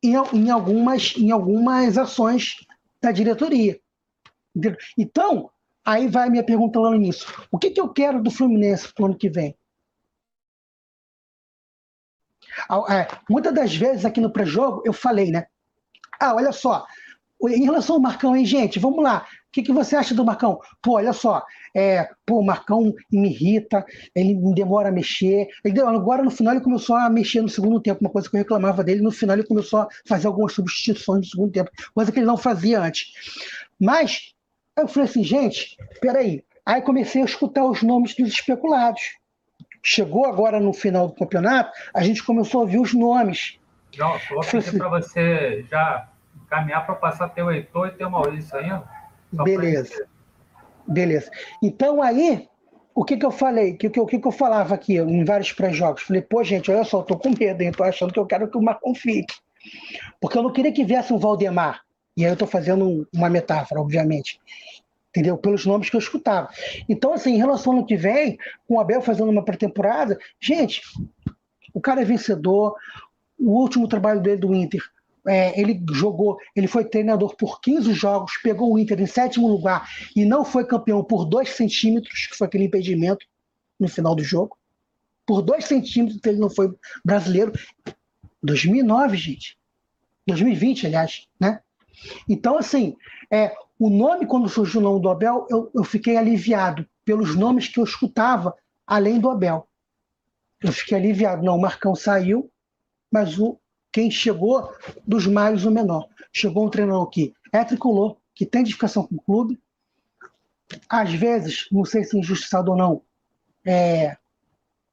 em, 0.01 0.15
em, 0.33 0.49
algumas, 0.49 1.13
em 1.15 1.29
algumas 1.29 1.97
ações 1.97 2.55
da 2.99 3.11
diretoria. 3.11 3.79
Então, 4.97 5.51
aí 5.85 6.07
vai 6.07 6.29
minha 6.29 6.43
pergunta 6.43 6.79
lá 6.79 6.89
no 6.89 6.95
início. 6.95 7.27
O 7.51 7.59
que, 7.59 7.69
que 7.69 7.79
eu 7.79 7.89
quero 7.89 8.21
do 8.21 8.31
Fluminense 8.31 8.91
para 8.91 9.03
o 9.03 9.05
ano 9.05 9.17
que 9.17 9.29
vem? 9.29 9.55
É, 12.89 13.07
muitas 13.29 13.53
das 13.53 13.75
vezes 13.75 14.05
aqui 14.05 14.21
no 14.21 14.31
pré-jogo 14.31 14.81
eu 14.85 14.93
falei, 14.93 15.31
né? 15.31 15.45
Ah, 16.19 16.35
olha 16.35 16.51
só, 16.51 16.85
em 17.49 17.63
relação 17.63 17.95
ao 17.95 18.01
Marcão, 18.01 18.35
hein, 18.35 18.45
gente? 18.45 18.79
Vamos 18.79 19.03
lá. 19.03 19.27
O 19.53 19.55
que, 19.55 19.61
que 19.61 19.71
você 19.71 19.95
acha 19.95 20.15
do 20.15 20.25
Marcão? 20.25 20.59
Pô, 20.81 20.93
olha 20.93 21.13
só. 21.13 21.45
É, 21.75 22.09
pô, 22.25 22.39
o 22.39 22.43
Marcão 22.43 22.91
me 23.11 23.29
irrita, 23.29 23.85
ele 24.15 24.33
me 24.33 24.51
demora 24.55 24.89
a 24.89 24.91
mexer. 24.91 25.47
Ele, 25.63 25.79
agora, 25.79 26.23
no 26.23 26.31
final, 26.31 26.55
ele 26.55 26.63
começou 26.63 26.95
a 26.95 27.07
mexer 27.07 27.39
no 27.39 27.47
segundo 27.47 27.79
tempo, 27.79 28.01
uma 28.01 28.09
coisa 28.09 28.27
que 28.27 28.35
eu 28.35 28.39
reclamava 28.39 28.83
dele. 28.83 29.03
No 29.03 29.11
final, 29.11 29.35
ele 29.35 29.45
começou 29.45 29.81
a 29.81 29.87
fazer 30.07 30.25
algumas 30.25 30.53
substituições 30.53 31.19
no 31.19 31.25
segundo 31.25 31.51
tempo, 31.51 31.69
coisa 31.93 32.11
que 32.11 32.17
ele 32.17 32.25
não 32.25 32.35
fazia 32.35 32.81
antes. 32.81 33.13
Mas, 33.79 34.33
eu 34.75 34.87
falei 34.87 35.07
assim, 35.07 35.23
gente, 35.23 35.77
peraí. 36.01 36.43
Aí 36.65 36.81
comecei 36.81 37.21
a 37.21 37.25
escutar 37.25 37.63
os 37.63 37.83
nomes 37.83 38.15
dos 38.15 38.29
especulados. 38.29 39.01
Chegou 39.83 40.25
agora 40.25 40.59
no 40.59 40.73
final 40.73 41.09
do 41.09 41.13
campeonato, 41.13 41.71
a 41.93 42.01
gente 42.01 42.23
começou 42.23 42.61
a 42.61 42.63
ouvir 42.63 42.79
os 42.79 42.91
nomes. 42.91 43.59
Não, 43.99 44.17
vou 44.31 44.39
pedir 44.39 44.57
assim, 44.57 44.77
para 44.79 44.89
você 44.89 45.63
já 45.69 46.09
caminhar 46.49 46.87
para 46.87 46.95
passar 46.95 47.29
ter 47.29 47.43
o 47.43 47.51
Heitor 47.51 47.89
e 47.89 47.91
ter 47.91 48.05
o 48.05 48.09
Maurício 48.09 48.57
ainda. 48.57 48.92
Beleza. 49.33 50.07
Beleza. 50.87 51.31
Então 51.61 52.01
aí, 52.01 52.47
o 52.93 53.03
que, 53.03 53.17
que 53.17 53.25
eu 53.25 53.31
falei? 53.31 53.73
O 53.73 53.77
que, 53.77 53.89
que, 53.89 54.19
que 54.19 54.27
eu 54.27 54.31
falava 54.31 54.75
aqui 54.75 54.97
em 54.97 55.25
vários 55.25 55.51
pré-jogos? 55.51 56.03
Falei, 56.03 56.21
pô, 56.21 56.43
gente, 56.43 56.69
olha 56.69 56.83
só, 56.83 56.99
eu 56.99 57.03
tô 57.03 57.17
com 57.17 57.29
medo, 57.37 57.61
hein? 57.61 57.71
Tô 57.71 57.83
achando 57.83 58.13
que 58.13 58.19
eu 58.19 58.25
quero 58.25 58.49
que 58.49 58.57
o 58.57 58.61
Marcon 58.61 58.93
fique. 58.93 59.33
Porque 60.21 60.37
eu 60.37 60.43
não 60.43 60.51
queria 60.51 60.71
que 60.71 60.83
viesse 60.83 61.11
um 61.11 61.17
Valdemar. 61.17 61.81
E 62.15 62.23
aí 62.23 62.31
eu 62.31 62.37
tô 62.37 62.45
fazendo 62.45 63.07
uma 63.13 63.29
metáfora, 63.29 63.81
obviamente. 63.81 64.39
Entendeu? 65.09 65.37
Pelos 65.37 65.65
nomes 65.65 65.89
que 65.89 65.95
eu 65.95 65.99
escutava. 65.99 66.49
Então, 66.87 67.13
assim, 67.13 67.33
em 67.33 67.37
relação 67.37 67.73
ao 67.73 67.79
ano 67.79 67.87
que 67.87 67.95
vem, 67.95 68.37
com 68.67 68.75
o 68.75 68.79
Abel 68.79 69.01
fazendo 69.01 69.29
uma 69.29 69.43
pré-temporada, 69.43 70.17
gente, 70.39 70.81
o 71.73 71.81
cara 71.81 72.01
é 72.01 72.05
vencedor. 72.05 72.75
O 73.39 73.59
último 73.59 73.87
trabalho 73.87 74.21
dele 74.21 74.37
do 74.37 74.53
Inter 74.53 74.81
é, 75.27 75.59
ele 75.59 75.81
jogou, 75.91 76.37
ele 76.55 76.67
foi 76.67 76.85
treinador 76.85 77.35
por 77.35 77.61
15 77.61 77.93
jogos, 77.93 78.37
pegou 78.43 78.73
o 78.73 78.79
Inter 78.79 78.99
em 79.01 79.07
sétimo 79.07 79.47
lugar 79.47 79.89
e 80.15 80.25
não 80.25 80.43
foi 80.43 80.65
campeão 80.65 81.03
por 81.03 81.25
2 81.25 81.49
centímetros, 81.49 82.27
que 82.27 82.35
foi 82.35 82.47
aquele 82.47 82.65
impedimento 82.65 83.25
no 83.79 83.87
final 83.87 84.15
do 84.15 84.23
jogo. 84.23 84.57
Por 85.25 85.41
2 85.41 85.65
centímetros 85.65 86.19
ele 86.25 86.39
não 86.39 86.49
foi 86.49 86.73
brasileiro. 87.03 87.53
2009, 88.41 89.17
gente. 89.17 89.57
2020, 90.27 90.87
aliás, 90.87 91.27
né? 91.39 91.59
Então, 92.27 92.57
assim, 92.57 92.95
é, 93.31 93.55
o 93.79 93.89
nome, 93.89 94.25
quando 94.25 94.49
surgiu 94.49 94.81
o 94.81 94.83
nome 94.83 95.01
do 95.01 95.09
Abel, 95.09 95.47
eu, 95.49 95.71
eu 95.73 95.83
fiquei 95.83 96.17
aliviado 96.17 96.85
pelos 97.05 97.35
nomes 97.35 97.67
que 97.67 97.79
eu 97.79 97.83
escutava 97.83 98.53
além 98.85 99.19
do 99.19 99.29
Abel. 99.29 99.67
Eu 100.61 100.71
fiquei 100.71 100.97
aliviado. 100.97 101.43
Não, 101.43 101.57
o 101.57 101.61
Marcão 101.61 101.95
saiu, 101.95 102.49
mas 103.11 103.37
o 103.37 103.59
quem 103.93 104.09
chegou 104.11 104.69
dos 105.07 105.27
males 105.27 105.63
o 105.63 105.71
menor. 105.71 106.07
Chegou 106.33 106.65
um 106.65 106.69
treinador 106.69 107.07
que 107.07 107.33
é 107.51 107.63
tricolor, 107.63 108.17
que 108.35 108.45
tem 108.45 108.61
identificação 108.61 109.03
com 109.07 109.15
o 109.15 109.21
clube, 109.21 109.59
às 110.89 111.13
vezes, 111.13 111.67
não 111.71 111.85
sei 111.85 112.03
se 112.03 112.17
injustiçado 112.17 112.71
ou 112.71 112.77
não, 112.77 113.01
é 113.65 114.17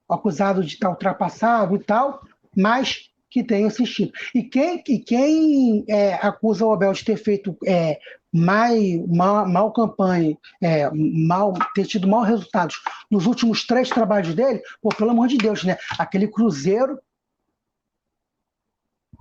acusado 0.08 0.62
de 0.62 0.74
estar 0.74 0.90
ultrapassado 0.90 1.74
e 1.74 1.78
tal, 1.78 2.22
mas 2.54 3.10
que 3.30 3.44
tem 3.44 3.64
assistido. 3.64 4.12
E 4.34 4.42
quem, 4.42 4.82
e 4.88 4.98
quem 4.98 5.84
é, 5.88 6.14
acusa 6.14 6.66
o 6.66 6.72
Abel 6.72 6.92
de 6.92 7.04
ter 7.04 7.16
feito 7.16 7.56
é, 7.64 7.98
mal, 8.32 8.74
mal, 9.08 9.48
mal 9.48 9.72
campanha, 9.72 10.36
é, 10.60 10.90
mal, 10.92 11.54
ter 11.74 11.86
tido 11.86 12.08
maus 12.08 12.26
resultados 12.26 12.74
nos 13.08 13.26
últimos 13.26 13.64
três 13.64 13.88
trabalhos 13.88 14.34
dele, 14.34 14.60
pô, 14.82 14.88
pelo 14.90 15.10
amor 15.10 15.28
de 15.28 15.38
Deus, 15.38 15.62
né? 15.62 15.78
Aquele 15.96 16.26
Cruzeiro 16.26 16.98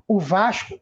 o 0.09 0.19
Vasco, 0.19 0.81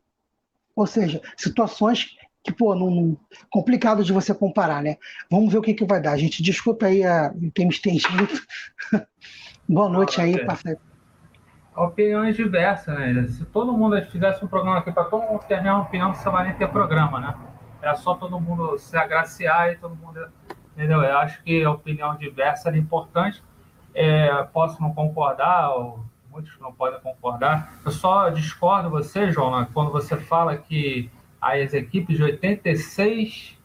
ou 0.74 0.88
seja, 0.88 1.22
situações 1.36 2.16
que, 2.42 2.54
pô, 2.54 2.74
não, 2.74 2.90
não, 2.90 3.18
complicado 3.50 4.06
de 4.06 4.14
você 4.14 4.34
comparar, 4.34 4.82
né? 4.82 4.96
Vamos 5.30 5.52
ver 5.52 5.60
o 5.60 5.62
que, 5.62 5.74
que 5.74 5.84
vai 5.84 6.02
dar. 6.02 6.14
A 6.14 6.18
gente 6.18 6.42
desculpa 6.42 6.86
aí 6.86 7.04
a, 7.04 7.34
tem 7.54 7.66
me 7.66 7.74
estendido. 7.74 8.26
Boa 9.68 9.90
noite 9.90 10.22
aí, 10.22 10.46
parceiro. 10.46 10.80
Opiniões 11.76 12.38
diversas, 12.38 12.98
né? 12.98 13.28
Se 13.28 13.44
todo 13.48 13.74
mundo 13.74 14.02
fizesse 14.06 14.44
um 14.46 14.48
programa 14.48 14.78
aqui 14.78 14.94
para 14.94 15.04
todo 15.04 15.24
mundo 15.24 15.44
ter 15.46 15.56
a 15.56 15.62
mesma 15.62 15.82
opinião, 15.82 16.14
você 16.14 16.30
vai 16.30 16.46
nem 16.46 16.56
ter 16.56 16.70
programa, 16.70 17.20
né? 17.20 17.36
Era 17.82 17.96
só 17.96 18.16
todo 18.16 18.40
mundo 18.40 18.78
se 18.78 18.96
agraciar 18.96 19.74
e 19.74 19.76
todo 19.76 19.94
mundo. 19.94 20.26
Entendeu? 20.74 21.02
Eu 21.02 21.18
acho 21.18 21.44
que 21.44 21.66
a 21.66 21.72
opinião 21.72 22.16
diversa 22.16 22.70
é 22.70 22.78
importante. 22.78 23.44
É, 23.94 24.44
posso 24.54 24.82
não 24.82 24.94
concordar, 24.94 25.72
ou 25.72 26.07
muitos 26.38 26.60
não 26.60 26.72
podem 26.72 27.00
concordar. 27.00 27.74
Eu 27.84 27.92
só 27.92 28.30
discordo 28.30 28.92
você, 28.92 29.32
João, 29.32 29.66
quando 29.74 29.92
você 29.92 30.16
fala 30.16 30.56
que 30.56 31.10
as 31.42 31.74
equipes 31.74 32.16
de 32.16 32.24
86 32.24 33.58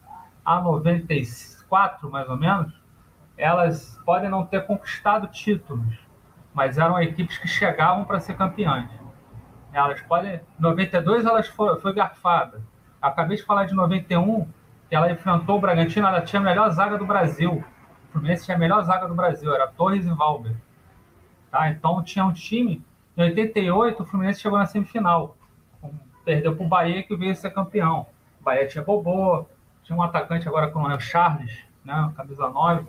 a 0.43 0.59
94, 0.59 2.09
mais 2.09 2.27
ou 2.27 2.35
menos, 2.35 2.73
elas 3.37 3.99
podem 4.03 4.29
não 4.29 4.43
ter 4.43 4.65
conquistado 4.65 5.27
títulos, 5.27 5.99
mas 6.51 6.79
eram 6.79 6.99
equipes 6.99 7.37
que 7.37 7.47
chegavam 7.47 8.05
para 8.05 8.19
ser 8.19 8.35
campeãs. 8.35 8.89
Elas 9.71 10.01
podem. 10.01 10.41
92 10.57 11.25
elas 11.25 11.47
foi, 11.47 11.79
foi 11.79 11.93
garfada. 11.93 12.61
Acabei 12.99 13.37
de 13.37 13.43
falar 13.43 13.65
de 13.65 13.75
91, 13.75 14.47
que 14.89 14.95
ela 14.95 15.11
enfrentou 15.11 15.57
o 15.57 15.61
Bragantino, 15.61 16.07
ela 16.07 16.21
tinha 16.21 16.39
a 16.39 16.43
melhor 16.43 16.69
zaga 16.71 16.97
do 16.97 17.05
Brasil. 17.05 17.63
O 18.09 18.11
Fluminense 18.11 18.45
tinha 18.45 18.55
a 18.55 18.59
melhor 18.59 18.83
zaga 18.83 19.07
do 19.07 19.15
Brasil, 19.15 19.53
era 19.53 19.67
Torres 19.67 20.05
e 20.05 20.09
Valber. 20.09 20.55
Tá? 21.53 21.69
Então 21.69 22.01
tinha 22.01 22.25
um 22.25 22.33
time. 22.33 22.83
Em 23.15 23.21
88, 23.21 24.01
o 24.01 24.05
Fluminense 24.07 24.41
chegou 24.41 24.57
na 24.57 24.65
semifinal. 24.65 25.37
Perdeu 26.25 26.55
para 26.55 26.65
o 26.65 26.67
Bahia, 26.67 27.03
que 27.03 27.15
veio 27.15 27.35
ser 27.35 27.51
campeão. 27.51 28.07
O 28.41 28.43
Bahia 28.43 28.67
tinha 28.67 28.83
Bobô, 28.83 29.45
tinha 29.83 29.95
um 29.95 30.01
atacante 30.01 30.47
agora 30.47 30.71
com 30.71 30.81
o 30.81 30.99
Charles, 30.99 31.63
né, 31.85 32.11
camisa 32.17 32.49
9, 32.49 32.87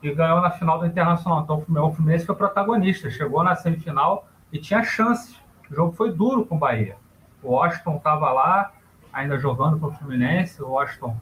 e 0.00 0.14
ganhou 0.14 0.40
na 0.40 0.52
final 0.52 0.78
do 0.78 0.86
Internacional. 0.86 1.40
Então 1.40 1.56
o 1.66 1.92
Fluminense 1.92 2.24
foi 2.24 2.36
protagonista, 2.36 3.10
chegou 3.10 3.42
na 3.42 3.56
semifinal 3.56 4.28
e 4.52 4.60
tinha 4.60 4.84
chances. 4.84 5.34
O 5.68 5.74
jogo 5.74 5.90
foi 5.90 6.12
duro 6.12 6.46
com 6.46 6.54
o 6.54 6.58
Bahia. 6.58 6.96
O 7.42 7.50
Washington 7.50 7.96
estava 7.96 8.30
lá, 8.30 8.74
ainda 9.12 9.36
jogando 9.38 9.80
com 9.80 9.88
o 9.88 9.92
Fluminense. 9.92 10.62
O 10.62 10.68
Washington, 10.68 11.16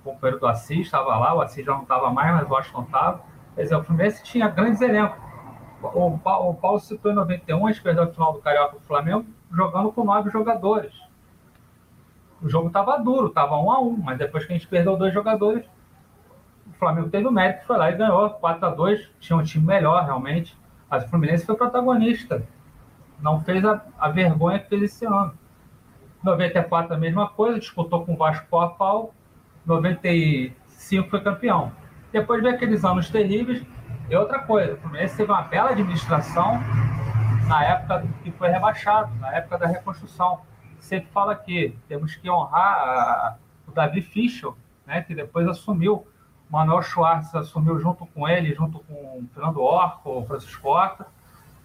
o 0.00 0.10
companheiro 0.10 0.40
do 0.40 0.48
Assis, 0.48 0.80
estava 0.80 1.16
lá. 1.16 1.32
O 1.32 1.40
Assis 1.40 1.64
já 1.64 1.74
não 1.74 1.82
estava 1.82 2.10
mais, 2.10 2.34
mas 2.34 2.50
o 2.50 2.52
Washington 2.52 2.82
estava. 2.82 3.20
Quer 3.54 3.62
dizer, 3.62 3.76
o 3.76 3.84
Fluminense 3.84 4.24
tinha 4.24 4.48
grandes 4.48 4.80
elencos 4.80 5.23
o, 5.88 6.18
Paulo, 6.18 6.50
o 6.50 6.54
Paulo 6.54 6.80
citou 6.80 7.12
em 7.12 7.14
91, 7.14 7.66
a 7.66 7.72
gente 7.72 7.82
perdeu 7.82 8.04
a 8.04 8.06
final 8.06 8.32
do 8.32 8.38
Carioca 8.40 8.76
do 8.76 8.84
Flamengo, 8.84 9.26
jogando 9.52 9.92
com 9.92 10.04
nove 10.04 10.30
jogadores. 10.30 10.92
O 12.40 12.48
jogo 12.48 12.68
estava 12.68 12.98
duro, 12.98 13.28
estava 13.28 13.56
um 13.56 13.70
a 13.70 13.80
um, 13.80 13.96
mas 13.96 14.18
depois 14.18 14.44
que 14.44 14.52
a 14.52 14.56
gente 14.56 14.68
perdeu 14.68 14.96
dois 14.96 15.12
jogadores, 15.12 15.64
o 16.66 16.72
Flamengo 16.78 17.08
teve 17.08 17.26
o 17.26 17.32
mérito, 17.32 17.66
foi 17.66 17.76
lá 17.76 17.90
e 17.90 17.96
ganhou 17.96 18.28
4 18.30 18.66
a 18.66 18.70
2 18.70 19.10
tinha 19.20 19.36
um 19.36 19.42
time 19.42 19.66
melhor 19.66 20.04
realmente, 20.04 20.56
mas 20.88 21.04
o 21.04 21.08
Fluminense 21.08 21.46
foi 21.46 21.56
protagonista. 21.56 22.46
Não 23.20 23.40
fez 23.40 23.64
a, 23.64 23.82
a 23.98 24.08
vergonha 24.08 24.58
que 24.58 24.68
fez 24.68 24.82
esse 24.82 25.04
ano. 25.06 25.32
94 26.22 26.94
a 26.94 26.98
mesma 26.98 27.28
coisa, 27.28 27.58
disputou 27.58 28.04
com 28.04 28.14
o 28.14 28.16
Vasco 28.16 28.46
pau 28.48 28.60
a 28.60 28.70
pau, 28.70 29.14
95 29.66 31.10
foi 31.10 31.20
campeão. 31.20 31.72
Depois 32.12 32.42
veio 32.42 32.54
aqueles 32.54 32.84
anos 32.84 33.10
terríveis, 33.10 33.64
E 34.08 34.14
outra 34.14 34.40
coisa, 34.40 34.74
o 34.74 34.76
Fluminense 34.76 35.16
teve 35.16 35.32
uma 35.32 35.42
bela 35.42 35.70
administração 35.70 36.60
na 37.48 37.64
época 37.64 38.06
que 38.22 38.30
foi 38.32 38.50
rebaixado, 38.50 39.14
na 39.16 39.34
época 39.34 39.56
da 39.56 39.66
reconstrução. 39.66 40.40
Sempre 40.78 41.08
fala 41.10 41.34
que 41.34 41.76
temos 41.88 42.14
que 42.14 42.28
honrar 42.28 42.74
a, 42.78 43.36
o 43.66 43.72
Davi 43.72 44.02
Fischel, 44.02 44.56
né, 44.86 45.02
que 45.02 45.14
depois 45.14 45.48
assumiu. 45.48 46.06
O 46.50 46.52
Manuel 46.52 46.82
Schwartz 46.82 47.34
assumiu 47.34 47.80
junto 47.80 48.04
com 48.06 48.28
ele, 48.28 48.54
junto 48.54 48.78
com 48.80 48.92
o 48.92 49.24
Fernando 49.32 49.62
Orco, 49.62 50.18
o 50.18 50.26
Francisco 50.26 50.68
Horta, 50.68 51.06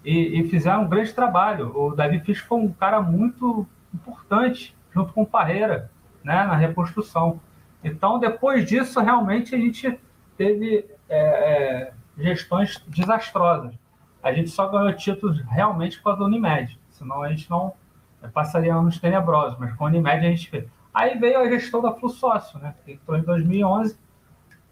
e, 0.03 0.39
e, 0.39 0.49
fizeram 0.49 0.83
um 0.83 0.87
grande 0.87 1.13
trabalho. 1.13 1.77
O 1.77 1.93
Davi 1.93 2.21
Fischel 2.21 2.47
foi 2.47 2.59
um 2.59 2.71
cara 2.71 3.01
muito 3.01 3.67
importante, 3.93 4.73
junto 4.93 5.11
com 5.11 5.23
o 5.23 5.27
Parreira, 5.27 5.91
né, 6.23 6.45
na 6.45 6.55
reconstrução. 6.55 7.41
Então, 7.83 8.17
depois 8.17 8.65
disso, 8.65 9.01
realmente 9.01 9.53
a 9.53 9.57
gente 9.57 9.99
teve 10.37 10.85
é, 11.09 11.19
é, 11.19 11.93
gestões 12.19 12.83
desastrosas. 12.87 13.73
A 14.21 14.33
gente 14.33 14.49
só 14.49 14.67
ganhou 14.67 14.93
títulos 14.93 15.41
realmente 15.47 16.01
com 16.01 16.09
a 16.09 16.23
Unimed, 16.23 16.79
senão 16.89 17.23
a 17.23 17.29
gente 17.29 17.49
não 17.49 17.73
é, 18.21 18.27
passaria 18.27 18.73
anos 18.75 18.99
tenebrosos, 18.99 19.57
mas 19.57 19.73
com 19.73 19.85
a 19.85 19.87
Unimed 19.87 20.25
a 20.25 20.29
gente 20.29 20.49
fez. 20.49 20.65
Aí 20.93 21.17
veio 21.17 21.39
a 21.39 21.49
gestão 21.49 21.81
da 21.81 21.93
Flu 21.93 22.09
Sócio, 22.09 22.59
né, 22.59 22.75
que 22.83 22.93
entrou 22.93 23.17
em 23.17 23.21
2011, 23.21 23.97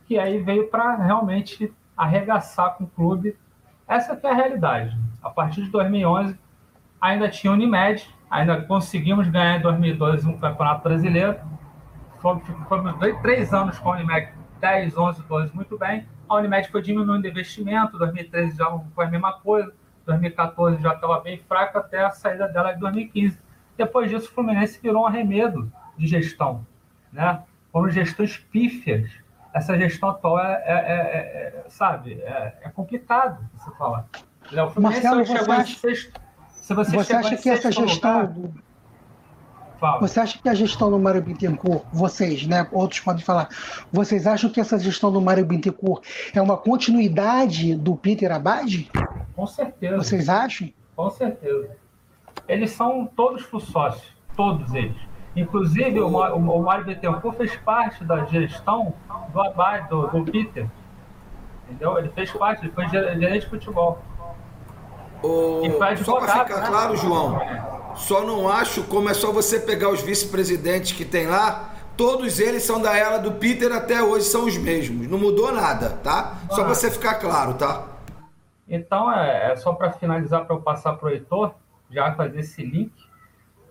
que 0.06 0.18
aí 0.18 0.42
veio 0.42 0.68
para 0.70 0.96
realmente 0.96 1.74
arregaçar 1.96 2.76
com 2.76 2.84
o 2.84 2.88
clube. 2.88 3.38
Essa 3.88 4.16
que 4.16 4.28
é 4.28 4.32
a 4.32 4.36
realidade. 4.36 4.98
A 5.22 5.30
partir 5.30 5.64
de 5.64 5.70
2011, 5.70 6.38
ainda 7.00 7.30
tinha 7.30 7.54
Unimed, 7.54 8.08
ainda 8.30 8.62
conseguimos 8.62 9.28
ganhar 9.30 9.58
em 9.58 9.62
2012 9.62 10.28
um 10.28 10.38
campeonato 10.38 10.84
brasileiro, 10.84 11.38
fomos 12.20 12.44
três 13.22 13.54
anos 13.54 13.80
com 13.80 13.92
a 13.92 13.96
Unimed, 13.96 14.34
10, 14.60 14.98
11, 14.98 15.24
12, 15.24 15.56
muito 15.56 15.78
bem. 15.78 16.06
A 16.30 16.36
Unimed 16.36 16.70
foi 16.70 16.82
diminuindo 16.82 17.26
o 17.26 17.28
investimento, 17.28 17.98
2013 17.98 18.58
já 18.58 18.80
foi 18.94 19.06
a 19.06 19.10
mesma 19.10 19.34
coisa, 19.34 19.74
2014 20.06 20.82
já 20.82 20.94
estava 20.94 21.20
bem 21.20 21.38
fraca 21.48 21.80
até 21.80 22.06
a 22.06 22.12
saída 22.12 22.48
dela 22.48 22.74
em 22.74 22.80
2015. 22.80 23.40
Depois 23.78 24.10
disso, 24.10 24.28
o 24.28 24.32
Fluminense 24.32 24.80
virou 24.82 25.04
um 25.04 25.06
arremedo 25.06 25.72
de 25.98 26.08
gestão. 26.08 26.66
Né? 27.12 27.42
Foram 27.72 27.90
gestões 27.90 28.38
pífias. 28.38 29.10
Essa 29.54 29.78
gestão 29.78 30.10
atual 30.10 30.40
é, 30.40 30.64
é, 30.66 30.74
é, 30.74 31.64
é 31.66 31.70
sabe, 31.70 32.14
é, 32.22 32.58
é, 32.62 32.70
complicado 32.70 33.40
você 33.58 33.72
falar. 33.78 34.06
O 34.46 34.70
Fluminense 34.70 35.04
Marcelo, 35.04 35.26
você 35.26 35.52
acha, 35.52 35.80
sexto, 35.80 36.22
se 36.50 36.74
você, 36.74 36.96
você 36.96 37.14
acha 37.14 37.38
que 37.38 37.50
essa 37.50 37.72
gestão... 37.72 38.22
Lugar, 38.22 38.67
Fala. 39.80 40.00
Você 40.00 40.20
acha 40.20 40.40
que 40.40 40.50
a 40.50 40.54
gestão 40.54 40.90
do 40.90 40.98
Mário 40.98 41.22
Bittencourt, 41.22 41.84
vocês, 41.92 42.48
né, 42.48 42.68
outros 42.72 43.00
podem 43.00 43.24
falar, 43.24 43.50
vocês 43.92 44.26
acham 44.26 44.50
que 44.50 44.60
essa 44.60 44.80
gestão 44.80 45.12
do 45.12 45.22
Mário 45.22 45.46
Bittencourt 45.46 46.04
é 46.34 46.42
uma 46.42 46.58
continuidade 46.58 47.76
do 47.76 47.96
Peter 47.96 48.32
Abad? 48.32 48.90
Com 49.36 49.46
certeza. 49.46 49.98
Vocês 49.98 50.30
acham? 50.30 50.70
Com 50.96 51.10
certeza. 51.12 51.70
Eles 52.48 52.72
são 52.72 53.06
todos 53.06 53.46
sócios, 53.46 54.16
todos 54.36 54.74
eles. 54.74 54.98
Inclusive, 55.36 56.00
o, 56.00 56.08
o, 56.08 56.36
o 56.36 56.64
Mário 56.64 56.86
Bittencourt 56.86 57.38
fez 57.38 57.56
parte 57.58 58.04
da 58.04 58.26
gestão 58.26 58.94
do 59.32 59.42
Abad, 59.42 59.88
do, 59.90 60.08
do 60.08 60.32
Peter. 60.32 60.68
Entendeu? 61.66 62.00
Ele 62.00 62.10
fez 62.10 62.32
parte, 62.32 62.66
ele 62.66 62.72
foi 62.72 62.88
gerente 62.90 63.42
de 63.42 63.50
futebol. 63.50 64.02
Só 66.04 66.20
para 66.20 66.46
ficar 66.46 66.62
né? 66.62 66.68
claro, 66.68 66.96
João, 66.96 67.40
só 67.96 68.24
não 68.24 68.48
acho 68.48 68.84
como 68.84 69.10
é 69.10 69.14
só 69.14 69.32
você 69.32 69.60
pegar 69.60 69.90
os 69.90 70.02
vice-presidentes 70.02 70.92
que 70.92 71.04
tem 71.04 71.28
lá, 71.28 71.74
todos 71.96 72.40
eles 72.40 72.64
são 72.64 72.82
da 72.82 72.96
era 72.96 73.18
do 73.18 73.34
Peter 73.34 73.72
até 73.72 74.02
hoje, 74.02 74.26
são 74.26 74.46
os 74.46 74.58
mesmos. 74.58 75.08
Não 75.08 75.18
mudou 75.18 75.52
nada, 75.52 75.90
tá? 76.04 76.38
Só 76.52 76.64
para 76.64 76.76
você 76.76 76.92
ficar 76.92 77.16
claro, 77.16 77.56
tá? 77.56 77.88
Então, 78.68 79.12
é, 79.12 79.52
é 79.52 79.56
só 79.56 79.74
para 79.74 79.92
finalizar, 79.94 80.46
para 80.46 80.56
eu 80.56 80.62
passar 80.62 80.94
para 80.94 81.08
o 81.08 81.12
Heitor, 81.12 81.54
já 81.90 82.14
fazer 82.14 82.42
esse 82.42 82.64
link. 82.64 82.92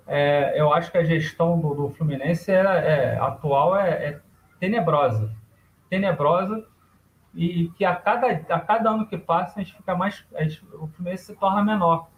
É, 0.06 0.60
eu 0.60 0.72
acho 0.72 0.90
que 0.90 0.98
a 0.98 1.04
gestão 1.04 1.58
do, 1.58 1.74
do 1.74 1.90
Fluminense 1.90 2.50
é, 2.50 2.56
é 2.56 3.18
atual 3.20 3.76
é, 3.76 3.90
é 3.90 4.20
tenebrosa. 4.58 5.30
Tenebrosa 5.90 6.64
e 7.36 7.68
que 7.76 7.84
a 7.84 7.94
cada, 7.94 8.28
a 8.28 8.60
cada 8.60 8.90
ano 8.90 9.06
que 9.06 9.18
passa 9.18 9.60
a 9.60 9.62
gente 9.62 9.76
fica 9.76 9.94
mais. 9.94 10.24
Gente, 10.38 10.64
o 10.72 10.88
Fluminense 10.88 11.26
se 11.26 11.36
torna 11.36 11.62
menor. 11.62 12.08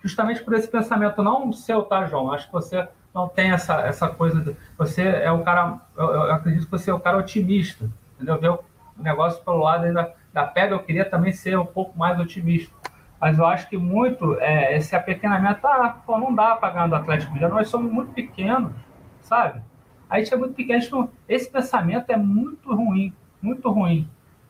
Justamente 0.00 0.42
por 0.44 0.54
esse 0.54 0.68
pensamento 0.68 1.20
não 1.20 1.52
seu, 1.52 1.82
tá, 1.82 2.06
João? 2.06 2.32
Acho 2.32 2.46
que 2.46 2.52
você 2.52 2.86
não 3.12 3.28
tem 3.28 3.50
essa, 3.50 3.80
essa 3.80 4.08
coisa. 4.08 4.40
De, 4.40 4.56
você 4.78 5.02
é 5.02 5.32
o 5.32 5.42
cara. 5.42 5.80
Eu, 5.96 6.06
eu, 6.06 6.32
acredito 6.32 6.66
que 6.66 6.70
você 6.70 6.90
é 6.90 6.94
o 6.94 7.00
cara 7.00 7.18
otimista. 7.18 7.90
Entendeu? 8.14 8.38
Ver 8.38 8.50
o 8.50 8.64
negócio 8.96 9.42
pelo 9.44 9.58
lado 9.58 9.92
da, 9.92 10.12
da 10.32 10.44
pega, 10.44 10.74
eu 10.74 10.80
queria 10.80 11.04
também 11.04 11.32
ser 11.32 11.58
um 11.58 11.66
pouco 11.66 11.98
mais 11.98 12.18
otimista. 12.20 12.72
Mas 13.20 13.36
eu 13.36 13.46
acho 13.46 13.68
que 13.68 13.76
muito 13.76 14.38
é, 14.38 14.76
esse 14.76 14.94
apequenamento, 14.94 15.66
ah, 15.66 16.00
pô, 16.06 16.18
não 16.18 16.32
dá 16.32 16.54
para 16.54 16.72
ganhar 16.72 16.86
do 16.86 16.94
Atlético 16.94 17.32
Mineiro, 17.32 17.52
nós 17.52 17.68
somos 17.68 17.90
muito 17.90 18.12
pequenos, 18.12 18.72
sabe? 19.20 19.60
A 20.08 20.20
gente 20.20 20.32
é 20.32 20.36
muito 20.36 20.54
pequeno, 20.54 20.80
não, 20.92 21.10
esse 21.28 21.50
pensamento 21.50 22.10
é 22.10 22.16
muito 22.16 22.72
ruim, 22.72 23.12
muito 23.42 23.68
ruim. 23.70 24.08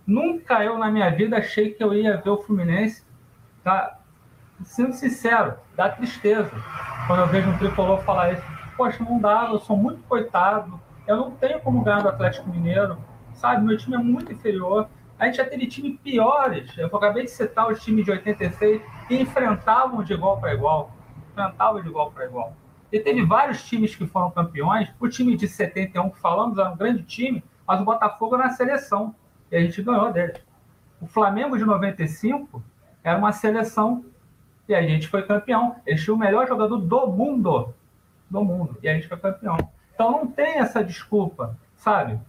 Nunca 0.09 0.64
eu 0.64 0.78
na 0.78 0.90
minha 0.90 1.10
vida 1.10 1.36
achei 1.36 1.74
que 1.74 1.85
eu 1.85 1.93
ia 1.93 2.16
ver 2.16 2.30
o 2.30 2.39
Fluminense, 2.39 3.05
tá? 3.62 3.98
Sendo 4.64 4.94
sincero, 4.94 5.59
dá 5.76 5.90
tristeza 5.90 6.51
quando 7.06 7.20
eu 7.20 7.26
vejo 7.26 7.51
um 7.51 7.59
tricolor 7.59 8.02
falar 8.05 8.32
isso. 8.32 8.43
Poxa, 8.74 9.05
não 9.05 9.20
dá, 9.20 9.48
eu 9.51 9.59
sou 9.59 9.76
muito 9.76 10.02
coitado, 10.05 10.80
eu 11.06 11.14
não 11.14 11.32
tenho 11.32 11.60
como 11.60 11.85
ganhar 11.85 12.01
do 12.01 12.09
Atlético 12.09 12.48
Mineiro, 12.48 12.97
sabe? 13.35 13.62
Meu 13.62 13.76
time 13.76 13.97
é 13.97 13.98
muito 13.98 14.32
inferior. 14.32 14.89
A 15.18 15.26
gente 15.26 15.36
já 15.36 15.44
teve 15.44 15.66
time 15.66 15.98
piores. 15.98 16.72
Eu 16.78 16.86
acabei 16.86 17.24
de 17.24 17.30
citar 17.30 17.70
os 17.70 17.85
times 17.85 18.06
de 18.06 18.10
86 18.10 18.80
que 19.09 19.14
enfrentavam 19.14 20.02
de 20.02 20.14
igual 20.14 20.40
para 20.40 20.55
igual. 20.55 20.90
Enfrentavam 21.32 21.82
de 21.82 21.89
igual 21.89 22.10
para 22.12 22.24
igual. 22.24 22.55
E 22.90 22.98
teve 22.98 23.26
vários 23.26 23.62
times 23.62 23.94
que 23.94 24.06
foram 24.06 24.30
campeões. 24.30 24.89
O 24.98 25.06
time 25.06 25.36
de 25.36 25.47
71 25.47 26.09
que 26.09 26.18
falamos 26.18 26.56
era 26.56 26.70
um 26.70 26.76
grande 26.78 27.02
time, 27.02 27.44
mas 27.66 27.78
o 27.78 27.85
Botafogo 27.85 28.39
na 28.39 28.48
seleção 28.48 29.14
e 29.50 29.56
a 29.56 29.60
gente 29.60 29.82
ganhou 29.82 30.12
deles. 30.12 30.40
O 31.00 31.06
Flamengo 31.06 31.56
de 31.56 31.64
95 31.64 32.62
era 33.02 33.18
uma 33.18 33.32
seleção 33.32 34.04
e 34.68 34.74
a 34.74 34.82
gente 34.82 35.08
foi 35.08 35.22
campeão. 35.22 35.76
Eles 35.86 36.02
tinham 36.02 36.16
o 36.16 36.18
melhor 36.18 36.46
jogador 36.46 36.76
do 36.76 37.06
mundo. 37.06 37.74
Do 38.28 38.44
mundo. 38.44 38.76
E 38.82 38.88
a 38.88 38.94
gente 38.94 39.08
foi 39.08 39.16
campeão. 39.16 39.56
Então 39.94 40.12
não 40.12 40.26
tem 40.26 40.58
essa 40.58 40.84
desculpa, 40.84 41.56
sabe? 41.76 42.20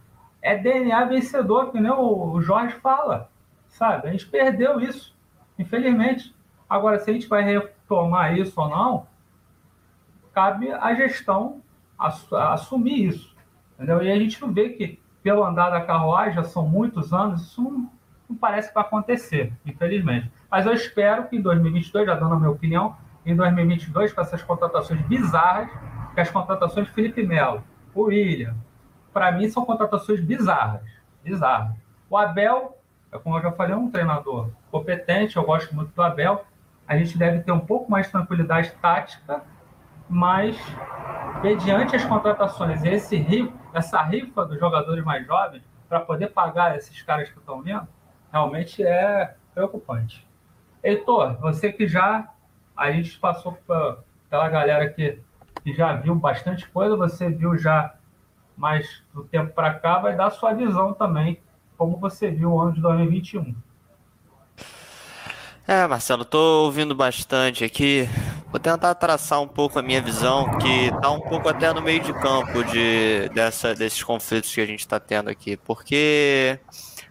É 0.41 0.57
DNA 0.57 1.05
vencedor, 1.05 1.71
que 1.71 1.79
nem 1.79 1.91
o 1.91 2.41
Jorge 2.41 2.75
fala, 2.75 3.29
sabe? 3.67 4.07
A 4.07 4.11
gente 4.11 4.25
perdeu 4.25 4.79
isso, 4.79 5.15
infelizmente. 5.57 6.33
Agora, 6.69 6.99
se 6.99 7.09
a 7.09 7.13
gente 7.13 7.27
vai 7.27 7.43
retomar 7.43 8.37
isso 8.37 8.59
ou 8.59 8.69
não, 8.69 9.07
cabe 10.33 10.71
a 10.71 10.93
gestão 10.93 11.61
assumir 11.97 13.07
isso. 13.07 13.35
Entendeu? 13.75 14.01
E 14.01 14.11
a 14.11 14.15
gente 14.15 14.41
não 14.41 14.53
vê 14.53 14.69
que 14.69 14.99
pelo 15.21 15.43
andar 15.43 15.69
da 15.69 15.81
carruagem, 15.81 16.33
já 16.33 16.43
são 16.43 16.67
muitos 16.67 17.13
anos, 17.13 17.41
isso 17.41 17.61
não, 17.61 17.89
não 18.29 18.35
parece 18.35 18.69
que 18.69 18.75
vai 18.75 18.83
acontecer, 18.83 19.53
infelizmente. 19.65 20.31
Mas 20.49 20.65
eu 20.65 20.73
espero 20.73 21.27
que 21.27 21.35
em 21.35 21.41
2022, 21.41 22.05
já 22.05 22.15
dando 22.15 22.35
a 22.35 22.37
minha 22.37 22.51
opinião, 22.51 22.95
em 23.25 23.35
2022, 23.35 24.13
com 24.13 24.21
essas 24.21 24.41
contratações 24.41 25.01
bizarras, 25.01 25.69
que 26.13 26.21
as 26.21 26.31
contratações 26.31 26.87
de 26.87 26.93
Felipe 26.93 27.23
Melo, 27.25 27.63
o 27.93 28.03
William, 28.03 28.55
para 29.13 29.31
mim 29.31 29.49
são 29.49 29.65
contratações 29.65 30.21
bizarras. 30.21 30.81
Bizarras. 31.23 31.75
O 32.09 32.17
Abel, 32.17 32.77
é 33.11 33.17
como 33.17 33.37
eu 33.37 33.41
já 33.41 33.51
falei, 33.51 33.73
é 33.73 33.77
um 33.77 33.91
treinador 33.91 34.49
competente, 34.71 35.37
eu 35.37 35.43
gosto 35.43 35.75
muito 35.75 35.93
do 35.93 36.01
Abel. 36.01 36.45
A 36.87 36.97
gente 36.97 37.17
deve 37.17 37.41
ter 37.41 37.51
um 37.51 37.59
pouco 37.59 37.91
mais 37.91 38.05
de 38.05 38.11
tranquilidade 38.13 38.71
tática, 38.81 39.43
mas 40.09 40.57
mediante 41.43 41.95
as 41.95 42.05
contratações, 42.05 42.83
esse 42.83 43.15
rico, 43.17 43.53
essa 43.73 44.01
rifa 44.01 44.45
dos 44.45 44.59
jogadores 44.59 45.03
mais 45.03 45.25
jovens, 45.25 45.63
para 45.87 45.99
poder 45.99 46.27
pagar 46.27 46.75
esses 46.75 47.01
caras 47.01 47.29
que 47.29 47.39
estão 47.39 47.61
vindo, 47.61 47.87
realmente 48.31 48.83
é 48.83 49.35
preocupante. 49.53 50.27
Heitor, 50.83 51.37
você 51.39 51.71
que 51.71 51.87
já, 51.87 52.31
a 52.77 52.91
gente 52.91 53.17
passou 53.19 53.57
pela 54.29 54.49
galera 54.49 54.89
que, 54.89 55.19
que 55.63 55.73
já 55.73 55.93
viu 55.95 56.15
bastante 56.15 56.69
coisa, 56.69 56.95
você 56.95 57.29
viu 57.29 57.57
já 57.57 57.95
mais 58.55 59.03
do 59.13 59.23
tempo 59.23 59.53
para 59.53 59.73
cá, 59.73 59.99
vai 59.99 60.15
dar 60.15 60.29
sua 60.29 60.53
visão 60.53 60.93
também, 60.93 61.41
como 61.77 61.97
você 61.97 62.29
viu 62.29 62.51
o 62.51 62.61
ano 62.61 62.73
de 62.73 62.81
2021. 62.81 63.55
É, 65.71 65.85
Marcelo, 65.85 66.25
tô 66.25 66.63
ouvindo 66.65 66.95
bastante 66.95 67.63
aqui. 67.63 68.09
Vou 68.47 68.59
tentar 68.59 68.95
traçar 68.95 69.39
um 69.39 69.47
pouco 69.47 69.77
a 69.77 69.83
minha 69.83 70.01
visão, 70.01 70.57
que 70.57 70.89
tá 70.99 71.11
um 71.11 71.21
pouco 71.21 71.47
até 71.47 71.71
no 71.71 71.79
meio 71.79 71.99
de 71.99 72.11
campo 72.11 72.63
de, 72.63 73.29
dessa, 73.35 73.75
desses 73.75 74.01
conflitos 74.01 74.51
que 74.51 74.61
a 74.61 74.65
gente 74.65 74.79
está 74.79 74.99
tendo 74.99 75.29
aqui. 75.29 75.57
Porque, 75.57 76.59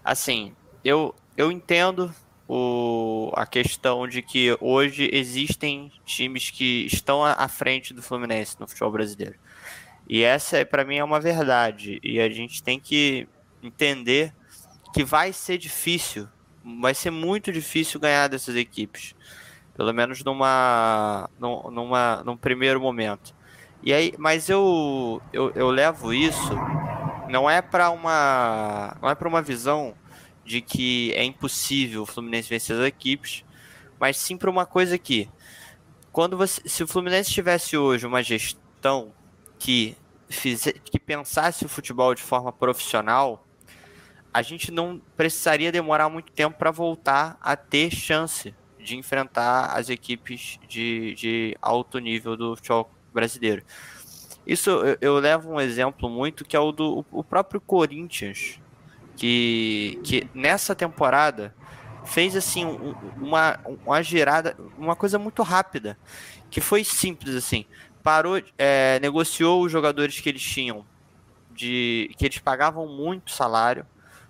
assim, 0.03 0.57
eu, 0.85 1.15
eu 1.37 1.53
entendo 1.53 2.13
o, 2.49 3.31
a 3.37 3.47
questão 3.47 4.09
de 4.09 4.23
que 4.23 4.59
hoje 4.61 5.09
existem 5.13 5.93
times 6.05 6.51
que 6.51 6.85
estão 6.87 7.25
à 7.25 7.47
frente 7.47 7.95
do 7.95 8.03
Fluminense 8.03 8.57
no 8.59 8.67
futebol 8.67 8.91
brasileiro. 8.91 9.37
E 10.09 10.25
essa, 10.25 10.67
para 10.67 10.85
mim, 10.85 10.97
é 10.97 11.05
uma 11.05 11.21
verdade. 11.21 12.01
E 12.03 12.19
a 12.19 12.29
gente 12.29 12.61
tem 12.61 12.81
que 12.81 13.29
entender 13.63 14.35
que 14.93 15.05
vai 15.05 15.33
ser 15.33 15.59
difícil 15.59 16.29
vai 16.81 16.95
ser 16.95 17.11
muito 17.11 17.53
difícil 17.53 18.01
ganhar 18.01 18.29
dessas 18.29 18.57
equipes. 18.57 19.15
Pelo 19.75 19.93
menos 19.93 20.25
numa, 20.25 21.31
numa, 21.39 22.23
num 22.25 22.37
primeiro 22.37 22.81
momento. 22.81 23.35
E 23.83 23.93
aí, 23.93 24.13
mas 24.19 24.49
eu, 24.49 25.23
eu, 25.33 25.53
eu 25.55 25.71
levo 25.71 26.13
isso 26.13 26.53
não 27.29 27.49
é 27.49 27.61
para 27.61 27.91
uma 27.91 28.97
não 29.01 29.09
é 29.09 29.15
para 29.15 29.29
uma 29.29 29.43
visão 29.43 29.95
de 30.45 30.61
que 30.61 31.13
é 31.13 31.23
impossível 31.23 32.03
o 32.03 32.07
Fluminense 32.07 32.49
vencer 32.49 32.75
as 32.75 32.87
equipes, 32.87 33.45
mas 34.01 34.17
sim 34.17 34.37
para 34.37 34.51
uma 34.51 34.65
coisa 34.65 34.97
que 34.97 35.29
quando 36.11 36.37
você, 36.37 36.63
se 36.67 36.83
o 36.83 36.89
Fluminense 36.89 37.31
tivesse 37.31 37.77
hoje 37.77 38.07
uma 38.07 38.23
gestão 38.23 39.13
que 39.59 39.95
fizer, 40.29 40.73
que 40.73 40.99
pensasse 40.99 41.65
o 41.67 41.69
futebol 41.69 42.15
de 42.15 42.23
forma 42.23 42.51
profissional, 42.51 43.47
a 44.33 44.43
gente 44.43 44.71
não 44.71 45.01
precisaria 45.17 45.73
demorar 45.73 46.09
muito 46.09 46.33
tempo 46.33 46.59
para 46.59 46.71
voltar 46.71 47.37
a 47.41 47.57
ter 47.57 47.91
chance 47.91 48.55
de 48.79 48.97
enfrentar 48.97 49.67
as 49.77 49.89
equipes 49.89 50.59
de, 50.69 51.15
de 51.15 51.57
alto 51.61 51.99
nível 51.99 52.37
do 52.37 52.57
futebol 52.57 52.91
brasileiro. 53.13 53.63
Isso 54.47 54.71
eu, 54.71 54.99
eu 55.01 55.19
levo 55.19 55.53
um 55.53 55.61
exemplo 55.61 56.09
muito 56.09 56.45
que 56.45 56.57
é 56.57 56.61
o 56.61 56.73
do 56.73 57.05
o 57.11 57.23
próprio 57.23 57.61
Corinthians, 57.61 58.61
que, 59.17 60.01
que 60.05 60.29
nessa 60.33 60.75
temporada 60.75 61.55
fez 62.05 62.35
assim 62.35 62.65
uma, 63.17 63.61
uma 63.85 64.03
girada, 64.03 64.57
uma 64.79 64.97
coisa 64.97 65.19
muito 65.19 65.43
rápida, 65.43 65.99
que 66.51 66.61
foi 66.61 66.83
simples 66.85 67.35
assim. 67.35 67.67
Parou, 68.03 68.41
é, 68.57 68.99
negociou 69.01 69.63
os 69.63 69.71
jogadores 69.71 70.19
que 70.21 70.29
eles 70.29 70.43
tinham, 70.43 70.87
de 71.51 72.11
que 72.17 72.25
eles 72.25 72.39
pagavam 72.39 72.87
muito 72.87 73.33
salário 73.33 73.85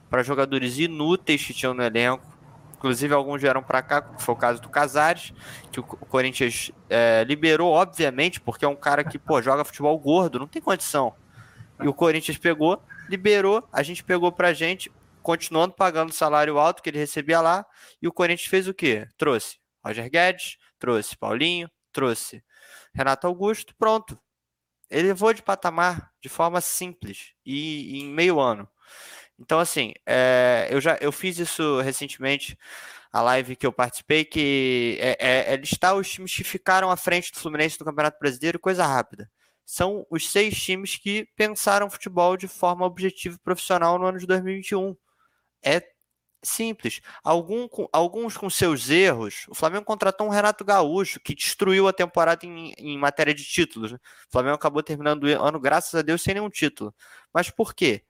para 0.08 0.22
jogadores 0.22 0.78
inúteis 0.78 1.44
que 1.44 1.54
tinham 1.54 1.74
no 1.74 1.82
elenco, 1.82 2.38
Inclusive, 2.78 3.12
alguns 3.12 3.42
vieram 3.42 3.60
para 3.60 3.82
cá, 3.82 4.08
foi 4.18 4.34
o 4.34 4.38
caso 4.38 4.62
do 4.62 4.68
Casares, 4.68 5.32
que 5.72 5.80
o 5.80 5.82
Corinthians 5.82 6.70
é, 6.88 7.24
liberou, 7.24 7.72
obviamente, 7.72 8.40
porque 8.40 8.64
é 8.64 8.68
um 8.68 8.76
cara 8.76 9.02
que 9.02 9.18
pô, 9.18 9.42
joga 9.42 9.64
futebol 9.64 9.98
gordo, 9.98 10.38
não 10.38 10.46
tem 10.46 10.62
condição. 10.62 11.12
E 11.82 11.88
o 11.88 11.92
Corinthians 11.92 12.38
pegou, 12.38 12.80
liberou, 13.08 13.68
a 13.72 13.82
gente 13.82 14.04
pegou 14.04 14.30
pra 14.30 14.52
gente, 14.52 14.92
continuando 15.22 15.74
pagando 15.74 16.10
o 16.10 16.14
salário 16.14 16.56
alto 16.56 16.80
que 16.80 16.88
ele 16.88 16.98
recebia 16.98 17.40
lá, 17.40 17.66
e 18.00 18.06
o 18.06 18.12
Corinthians 18.12 18.48
fez 18.48 18.68
o 18.68 18.74
quê? 18.74 19.08
Trouxe 19.16 19.56
Roger 19.84 20.08
Guedes, 20.08 20.56
trouxe 20.78 21.16
Paulinho, 21.16 21.68
trouxe 21.92 22.44
Renato 22.94 23.26
Augusto, 23.26 23.74
pronto. 23.76 24.16
Ele 24.88 25.08
levou 25.08 25.32
de 25.32 25.42
patamar 25.42 26.12
de 26.20 26.28
forma 26.28 26.60
simples 26.60 27.32
e 27.44 27.98
em 27.98 28.08
meio 28.08 28.38
ano. 28.38 28.68
Então, 29.38 29.60
assim, 29.60 29.92
é, 30.04 30.68
eu 30.70 30.80
já 30.80 30.98
eu 31.00 31.12
fiz 31.12 31.38
isso 31.38 31.80
recentemente, 31.80 32.58
a 33.12 33.22
live 33.22 33.56
que 33.56 33.66
eu 33.66 33.72
participei, 33.72 34.24
que 34.24 34.98
é, 35.00 35.16
é, 35.20 35.54
é, 35.54 35.56
listar 35.56 35.94
os 35.96 36.10
times 36.10 36.34
que 36.34 36.44
ficaram 36.44 36.90
à 36.90 36.96
frente 36.96 37.32
do 37.32 37.38
Fluminense 37.38 37.78
no 37.80 37.86
Campeonato 37.86 38.18
Brasileiro, 38.18 38.58
coisa 38.58 38.84
rápida. 38.86 39.30
São 39.64 40.06
os 40.10 40.30
seis 40.30 40.60
times 40.60 40.96
que 40.96 41.26
pensaram 41.36 41.90
futebol 41.90 42.36
de 42.36 42.48
forma 42.48 42.84
objetiva 42.86 43.36
e 43.36 43.44
profissional 43.44 43.98
no 43.98 44.06
ano 44.06 44.18
de 44.18 44.26
2021. 44.26 44.96
É 45.64 45.82
simples. 46.44 47.00
Algum, 47.24 47.68
alguns 47.92 48.36
com 48.36 48.48
seus 48.50 48.90
erros. 48.90 49.46
O 49.48 49.54
Flamengo 49.54 49.84
contratou 49.84 50.26
um 50.26 50.30
Renato 50.30 50.64
Gaúcho, 50.64 51.20
que 51.20 51.34
destruiu 51.34 51.88
a 51.88 51.92
temporada 51.92 52.46
em, 52.46 52.72
em 52.78 52.98
matéria 52.98 53.34
de 53.34 53.44
títulos. 53.44 53.92
Né? 53.92 53.98
O 54.28 54.32
Flamengo 54.32 54.54
acabou 54.56 54.82
terminando 54.82 55.24
o 55.24 55.44
ano, 55.44 55.60
graças 55.60 55.94
a 55.94 56.02
Deus, 56.02 56.22
sem 56.22 56.34
nenhum 56.34 56.50
título. 56.50 56.94
Mas 57.32 57.50
por 57.50 57.74
quê? 57.74 58.04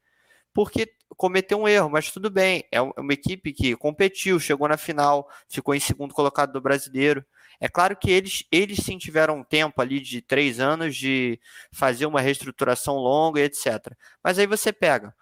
porque 0.59 0.93
cometeu 1.17 1.59
um 1.59 1.69
erro, 1.69 1.91
mas 1.91 2.11
tudo 2.11 2.31
bem. 2.31 2.65
É, 2.73 2.79
é 2.79 2.81
uma 2.81 3.13
equipe 3.13 3.53
que 3.53 3.77
competiu, 3.77 4.39
chegou 4.39 4.69
na 4.69 4.77
final, 4.77 5.29
ficou 5.49 5.75
em 5.75 5.81
segundo 5.81 6.15
colocado 6.15 6.53
do 6.53 6.61
brasileiro. 6.61 7.25
É 7.61 7.69
claro 7.69 7.97
que 7.97 8.11
eles, 8.11 8.45
eles 8.53 8.79
sim 8.79 8.99
tiveram 8.99 9.39
um 9.39 9.45
tempo 9.45 9.81
ali 9.81 10.01
de 10.01 10.23
três 10.23 10.61
anos 10.61 10.97
de 10.97 11.41
fazer 11.73 12.07
uma 12.07 12.21
reestruturação 12.21 12.97
longa 12.97 13.41
e 13.41 13.45
etc. 13.45 13.95
Mas 14.23 14.39
aí 14.39 14.47
você 14.47 14.73
pega 14.73 15.15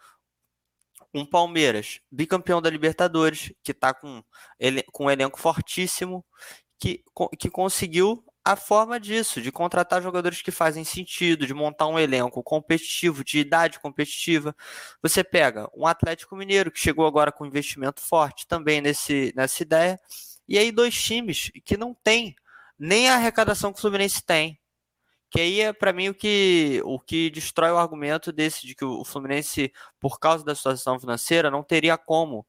um 1.15 1.25
Palmeiras, 1.25 2.01
bicampeão 2.11 2.61
da 2.61 2.69
Libertadores, 2.69 3.53
que 3.63 3.73
está 3.73 3.95
com, 3.95 4.23
com 4.93 5.07
um 5.07 5.11
elenco 5.11 5.41
fortíssimo, 5.41 6.25
que, 6.79 7.03
que 7.39 7.49
conseguiu 7.49 8.23
a 8.47 8.55
forma 8.55 9.01
disso, 9.01 9.43
de 9.43 9.51
contratar 9.51 10.01
jogadores 10.01 10.40
que 10.40 10.52
fazem 10.52 10.85
sentido, 10.85 11.48
de 11.48 11.52
montar 11.52 11.89
um 11.89 11.98
elenco 11.98 12.44
competitivo, 12.44 13.24
de 13.24 13.40
idade 13.40 13.81
competitiva. 13.81 14.55
Você 15.02 15.24
pega 15.24 15.68
um 15.74 15.85
Atlético 15.85 16.36
Mineiro, 16.36 16.70
que 16.70 16.78
chegou 16.78 17.09
agora 17.09 17.32
com 17.32 17.44
investimento 17.44 18.01
forte 18.01 18.47
também 18.47 18.81
nesse, 18.81 19.32
nessa 19.35 19.64
ideia, 19.64 19.98
e 20.47 20.56
aí 20.56 20.70
dois 20.70 20.94
times 20.94 21.51
que 21.64 21.77
não 21.77 21.93
tem 21.93 22.36
nem 22.78 23.09
a 23.10 23.16
arrecadação 23.16 23.73
que 23.73 23.81
o 23.81 23.82
Fluminense 23.82 24.24
tem. 24.24 24.60
Que 25.28 25.40
aí 25.40 25.60
é 25.62 25.73
para 25.73 25.93
mim 25.93 26.10
o 26.10 26.14
que, 26.14 26.81
o 26.85 27.01
que 27.01 27.31
destrói 27.31 27.73
o 27.73 27.78
argumento 27.78 28.31
desse 28.31 28.64
de 28.64 28.77
que 28.77 28.85
o 28.85 29.05
Fluminense, 29.05 29.73
por 29.98 30.20
causa 30.20 30.44
da 30.44 30.55
situação 30.55 31.01
financeira, 31.01 31.51
não 31.51 31.64
teria 31.64 31.98
como 31.98 32.47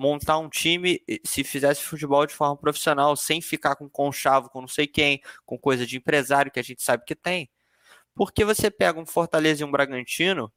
montar 0.00 0.38
um 0.38 0.48
time 0.48 1.04
se 1.22 1.44
fizesse 1.44 1.82
futebol 1.82 2.24
de 2.26 2.32
forma 2.32 2.56
profissional, 2.56 3.14
sem 3.14 3.42
ficar 3.42 3.76
com 3.76 3.86
conchavo 3.86 4.48
com 4.48 4.62
não 4.62 4.68
sei 4.68 4.86
quem, 4.86 5.20
com 5.44 5.58
coisa 5.58 5.86
de 5.86 5.98
empresário 5.98 6.50
que 6.50 6.58
a 6.58 6.62
gente 6.62 6.82
sabe 6.82 7.04
que 7.04 7.14
tem. 7.14 7.50
Porque 8.14 8.42
você 8.42 8.70
pega 8.70 8.98
um 8.98 9.04
Fortaleza 9.04 9.62
e 9.62 9.64
um 9.64 9.70
Bragantino, 9.70 10.50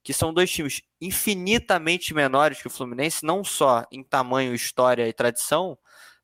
que 0.00 0.12
são 0.12 0.32
dois 0.32 0.48
times 0.48 0.80
infinitamente 1.00 2.14
menores 2.14 2.62
que 2.62 2.68
o 2.68 2.70
Fluminense, 2.70 3.26
não 3.26 3.42
só 3.42 3.84
em 3.90 4.04
tamanho, 4.04 4.54
história 4.54 5.08
e 5.08 5.12
tradição, 5.12 5.76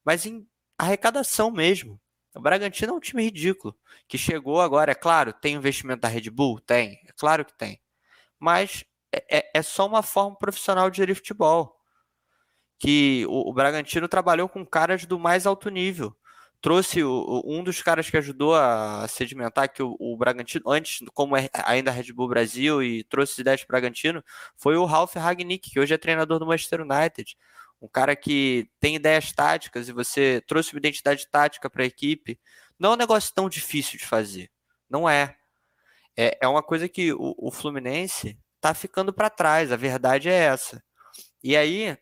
mas 0.05 0.25
em 0.25 0.47
arrecadação 0.79 1.51
mesmo. 1.51 2.01
O 2.37 2.41
Bragantino 2.41 2.93
é 2.93 2.97
um 2.97 3.01
time 3.01 3.25
ridículo, 3.25 3.77
que 4.07 4.17
chegou 4.17 4.61
agora, 4.61 4.93
é 4.93 4.95
claro, 4.95 5.33
tem 5.33 5.57
investimento 5.57 6.03
da 6.03 6.09
Red 6.09 6.31
Bull? 6.31 6.61
Tem, 6.61 7.01
é 7.05 7.13
claro 7.17 7.45
que 7.45 7.53
tem. 7.59 7.81
Mas 8.39 8.85
é, 9.13 9.39
é, 9.39 9.51
é 9.55 9.63
só 9.63 9.89
uma 9.89 10.05
forma 10.05 10.37
profissional 10.37 10.89
de 10.89 10.99
gerir 10.99 11.17
futebol 11.17 11.80
que 12.81 13.27
o, 13.29 13.51
o 13.51 13.53
Bragantino 13.53 14.09
trabalhou 14.09 14.49
com 14.49 14.65
caras 14.67 15.05
do 15.05 15.19
mais 15.19 15.47
alto 15.47 15.69
nível. 15.69 16.17
Trouxe 16.63 17.03
o, 17.05 17.43
um 17.45 17.63
dos 17.63 17.83
caras 17.83 18.11
que 18.11 18.17
ajudou 18.17 18.55
a 18.55 19.07
sedimentar 19.07 19.71
que 19.73 19.83
o, 19.83 19.97
o 20.01 20.17
Bragantino, 20.17 20.69
antes, 20.71 21.07
como 21.15 21.37
é 21.37 21.49
ainda 21.65 21.91
Red 21.91 22.13
Bull 22.13 22.29
Brasil, 22.29 22.83
e 22.83 23.05
trouxe 23.05 23.43
ideias 23.43 23.63
para 23.65 23.79
Bragantino, 23.79 24.25
foi 24.57 24.77
o 24.77 24.85
Ralf 24.87 25.15
Ragnick, 25.15 25.71
que 25.71 25.79
hoje 25.79 25.95
é 25.95 25.99
treinador 25.99 26.39
do 26.39 26.47
Manchester 26.47 26.81
United. 26.81 27.37
Um 27.83 27.89
cara 27.89 28.17
que 28.17 28.69
tem 28.81 28.97
ideias 28.97 29.31
táticas 29.33 29.89
e 29.89 29.93
você 29.93 30.43
trouxe 30.47 30.75
uma 30.75 30.79
identidade 30.79 31.27
tática 31.31 31.69
para 31.69 31.83
a 31.83 31.87
equipe. 31.87 32.41
Não 32.79 32.93
é 32.93 32.95
um 32.95 32.99
negócio 32.99 33.33
tão 33.35 33.49
difícil 33.49 33.99
de 33.99 34.07
fazer. 34.07 34.51
Não 34.89 35.09
é. 35.09 35.37
É, 36.17 36.39
é 36.43 36.49
uma 36.49 36.63
coisa 36.63 36.89
que 36.89 37.13
o, 37.13 37.35
o 37.39 37.51
Fluminense 37.51 38.39
está 38.57 38.75
ficando 38.75 39.13
para 39.13 39.31
trás. 39.31 39.71
A 39.73 39.77
verdade 39.77 40.29
é 40.29 40.35
essa. 40.35 40.83
E 41.43 41.57
aí, 41.57 41.97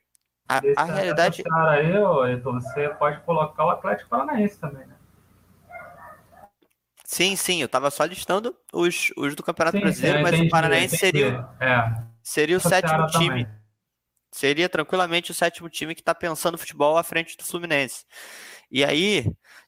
a, 0.48 0.62
a 0.76 0.84
realidade. 0.84 1.44
Aí, 1.52 2.32
Edu, 2.32 2.52
você 2.54 2.88
pode 2.90 3.20
colocar 3.20 3.66
o 3.66 3.70
Atlético 3.70 4.08
Paranaense 4.08 4.58
também, 4.58 4.86
né? 4.86 4.94
Sim, 7.04 7.36
sim, 7.36 7.60
eu 7.60 7.66
estava 7.66 7.90
só 7.90 8.04
listando 8.04 8.54
os, 8.72 9.12
os 9.16 9.34
do 9.34 9.42
Campeonato 9.42 9.78
sim, 9.78 9.82
Brasileiro, 9.82 10.22
mas 10.22 10.40
o 10.40 10.48
Paranaense 10.48 10.96
seria, 10.96 11.48
é. 11.58 12.02
seria 12.22 12.56
o 12.56 12.60
sétimo 12.60 13.06
time. 13.06 13.44
Também. 13.44 13.58
Seria 14.30 14.68
tranquilamente 14.68 15.30
o 15.30 15.34
sétimo 15.34 15.70
time 15.70 15.94
que 15.94 16.02
está 16.02 16.14
pensando 16.14 16.58
futebol 16.58 16.98
à 16.98 17.02
frente 17.02 17.34
do 17.36 17.44
Fluminense. 17.44 18.04
E 18.70 18.84
aí, 18.84 19.24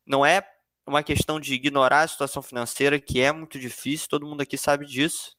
não 0.07 0.25
é 0.25 0.47
uma 0.87 1.03
questão 1.03 1.41
de 1.41 1.55
ignorar 1.55 2.03
a 2.03 2.09
situação 2.09 2.43
financeira, 2.43 3.01
que 3.01 3.21
é 3.21 3.33
muito 3.33 3.59
difícil, 3.59 4.09
todo 4.09 4.27
mundo 4.27 4.43
aqui 4.43 4.59
sabe 4.59 4.85
disso, 4.85 5.35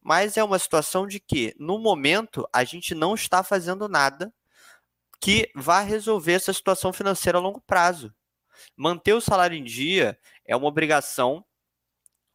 mas 0.00 0.38
é 0.38 0.42
uma 0.42 0.58
situação 0.58 1.06
de 1.06 1.20
que, 1.20 1.54
no 1.58 1.78
momento, 1.78 2.48
a 2.52 2.64
gente 2.64 2.94
não 2.94 3.14
está 3.14 3.42
fazendo 3.42 3.88
nada 3.88 4.32
que 5.22 5.48
vá 5.54 5.80
resolver 5.80 6.32
essa 6.32 6.52
situação 6.52 6.92
financeira 6.92 7.38
a 7.38 7.40
longo 7.40 7.60
prazo. 7.60 8.12
Manter 8.76 9.12
o 9.14 9.20
salário 9.20 9.56
em 9.56 9.62
dia 9.62 10.18
é 10.44 10.56
uma 10.56 10.66
obrigação 10.66 11.44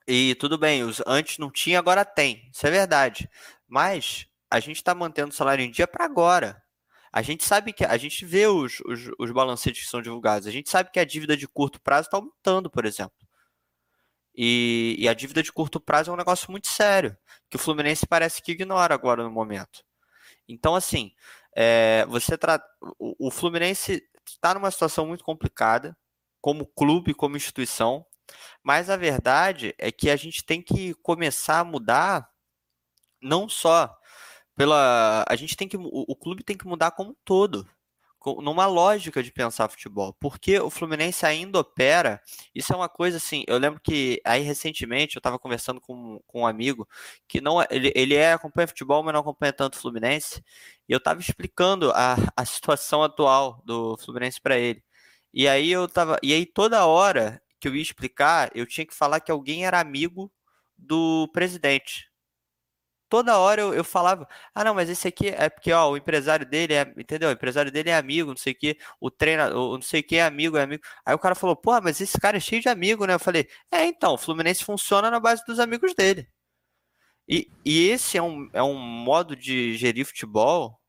e 0.08 0.36
tudo 0.36 0.58
bem, 0.58 0.84
os, 0.84 1.02
antes 1.06 1.38
não 1.38 1.52
tinha, 1.52 1.78
agora 1.78 2.06
tem. 2.06 2.50
Isso 2.50 2.66
é 2.66 2.72
verdade. 2.72 3.30
Mas 3.68 4.26
a 4.50 4.62
gente 4.62 4.78
está 4.78 4.96
mantendo 4.96 5.32
o 5.32 5.36
salário 5.36 5.66
em 5.66 5.70
dia 5.70 5.86
para 5.86 6.06
agora. 6.06 6.64
A 7.12 7.22
gente 7.22 7.44
sabe 7.44 7.74
que 7.74 7.84
a 7.84 7.98
gente 7.98 8.26
vê 8.26 8.48
os, 8.48 8.80
os, 8.86 9.12
os 9.20 9.32
balancetes 9.32 9.84
que 9.84 9.90
são 9.90 10.02
divulgados. 10.02 10.48
A 10.48 10.52
gente 10.52 10.70
sabe 10.70 10.90
que 10.90 11.00
a 11.00 11.06
dívida 11.06 11.36
de 11.36 11.46
curto 11.46 11.82
prazo 11.82 12.08
está 12.08 12.18
aumentando, 12.18 12.70
por 12.70 12.86
exemplo. 12.86 13.18
E, 14.34 14.96
e, 15.00 15.10
a 15.10 15.14
dívida 15.14 15.44
de 15.44 15.52
curto 15.52 15.80
prazo 15.80 16.12
é 16.12 16.14
um 16.14 16.18
negócio 16.18 16.50
muito 16.52 16.68
sério, 16.68 17.18
que 17.50 17.56
o 17.56 17.60
Fluminense 17.60 18.06
parece 18.06 18.42
que 18.42 18.52
ignora 18.52 18.94
agora 18.94 19.24
no 19.24 19.32
momento. 19.32 19.84
Então, 20.48 20.76
assim, 20.76 21.12
é, 21.60 22.06
você 22.06 22.38
tra... 22.38 22.64
o, 23.00 23.28
o 23.28 23.32
Fluminense 23.32 24.08
está 24.28 24.54
numa 24.54 24.70
situação 24.70 25.08
muito 25.08 25.24
complicada, 25.24 25.98
como 26.40 26.68
clube, 26.68 27.16
como 27.16 27.36
instituição, 27.36 28.06
mas 28.64 28.92
a 28.92 28.96
verdade 28.96 29.74
é 29.80 29.92
que 29.92 30.12
a 30.12 30.16
gente 30.16 30.46
tem 30.46 30.62
que 30.62 30.94
começar 31.02 31.62
a 31.62 31.64
mudar, 31.64 32.30
não 33.20 33.50
só 33.50 33.92
pela. 34.56 35.26
A 35.28 35.36
gente 35.36 35.58
tem 35.58 35.68
que. 35.68 35.78
O, 35.78 35.82
o 36.08 36.16
clube 36.16 36.44
tem 36.44 36.56
que 36.56 36.68
mudar 36.68 36.92
como 36.92 37.12
um 37.12 37.16
todo. 37.26 37.68
Numa 38.41 38.65
lógica 38.65 39.23
de 39.23 39.31
pensar 39.31 39.69
futebol, 39.69 40.14
porque 40.19 40.60
o 40.60 40.69
Fluminense 40.69 41.26
ainda 41.26 41.60
opera. 41.60 42.22
Isso 42.53 42.73
é 42.73 42.76
uma 42.76 42.89
coisa 42.89 43.18
assim. 43.18 43.44
Eu 43.48 43.57
lembro 43.57 43.80
que 43.81 44.22
aí 44.26 44.41
recentemente 44.41 45.15
eu 45.15 45.19
estava 45.19 45.39
conversando 45.39 45.80
com, 45.80 46.19
com 46.27 46.41
um 46.41 46.48
amigo 46.48 46.88
que 47.27 47.39
não 47.41 47.61
é, 47.61 47.68
ele, 47.72 47.91
ele 47.95 48.15
é 48.15 48.34
acompanha 48.34 48.68
futebol, 48.68 49.03
mas 49.03 49.14
não 49.14 49.22
acompanha 49.22 49.53
tanto 49.53 49.76
o 49.76 49.80
Fluminense. 49.80 50.44
E 50.88 50.94
eu 50.94 50.98
estava 50.98 51.19
explicando 51.19 51.91
a, 51.91 52.15
a 52.35 52.45
situação 52.45 53.03
atual 53.03 53.61
do 53.65 53.98
Fluminense 53.98 54.41
para 54.41 54.57
ele. 54.57 54.84
E 55.34 55.48
aí 55.48 55.72
eu 55.72 55.88
tava, 55.88 56.18
e 56.23 56.34
aí 56.34 56.45
toda 56.45 56.85
hora 56.85 57.41
que 57.60 57.68
eu 57.68 57.76
ia 57.76 57.81
explicar, 57.81 58.49
eu 58.56 58.65
tinha 58.65 58.85
que 58.85 58.94
falar 58.94 59.19
que 59.19 59.31
alguém 59.31 59.65
era 59.65 59.80
amigo 59.80 60.31
do 60.77 61.30
presidente 61.34 62.07
toda 63.10 63.38
hora 63.38 63.62
eu, 63.62 63.74
eu 63.74 63.84
falava, 63.84 64.28
ah, 64.54 64.64
não, 64.64 64.74
mas 64.76 64.90
esse 64.90 65.08
aqui 65.08 65.30
é 65.30 65.50
porque, 65.50 65.72
ó, 65.72 65.92
o 65.92 65.98
empresário 65.98 66.46
dele 66.46 66.74
é, 66.74 66.82
entendeu? 66.98 67.30
O 67.30 67.32
empresário 67.32 67.72
dele 67.72 67.90
é 67.90 67.96
amigo, 67.98 68.30
não 68.30 68.38
sei 68.38 68.54
o 68.54 68.56
que, 68.56 68.78
o 69.00 69.10
treinador, 69.12 69.76
não 69.76 69.82
sei 69.82 70.02
o 70.02 70.04
que 70.04 70.18
é 70.18 70.24
amigo, 70.26 70.58
é 70.58 70.64
amigo. 70.64 70.84
Aí 71.06 71.16
o 71.16 71.20
cara 71.20 71.36
falou, 71.36 71.56
pô, 71.56 71.80
mas 71.82 72.02
esse 72.02 72.20
cara 72.20 72.38
é 72.38 72.40
cheio 72.40 72.62
de 72.62 72.70
amigo, 72.70 73.06
né? 73.06 73.14
Eu 73.14 73.20
falei, 73.20 73.48
é, 73.72 73.86
então, 73.86 74.14
o 74.14 74.18
Fluminense 74.18 74.64
funciona 74.64 75.10
na 75.12 75.20
base 75.20 75.44
dos 75.46 75.60
amigos 75.60 75.94
dele. 75.94 76.28
E, 77.28 77.52
e 77.66 77.90
esse 77.90 78.18
é 78.18 78.24
um, 78.24 78.50
é 78.54 78.64
um 78.64 78.76
modo 78.78 79.36
de 79.36 79.76
gerir 79.78 80.06
futebol 80.06 80.80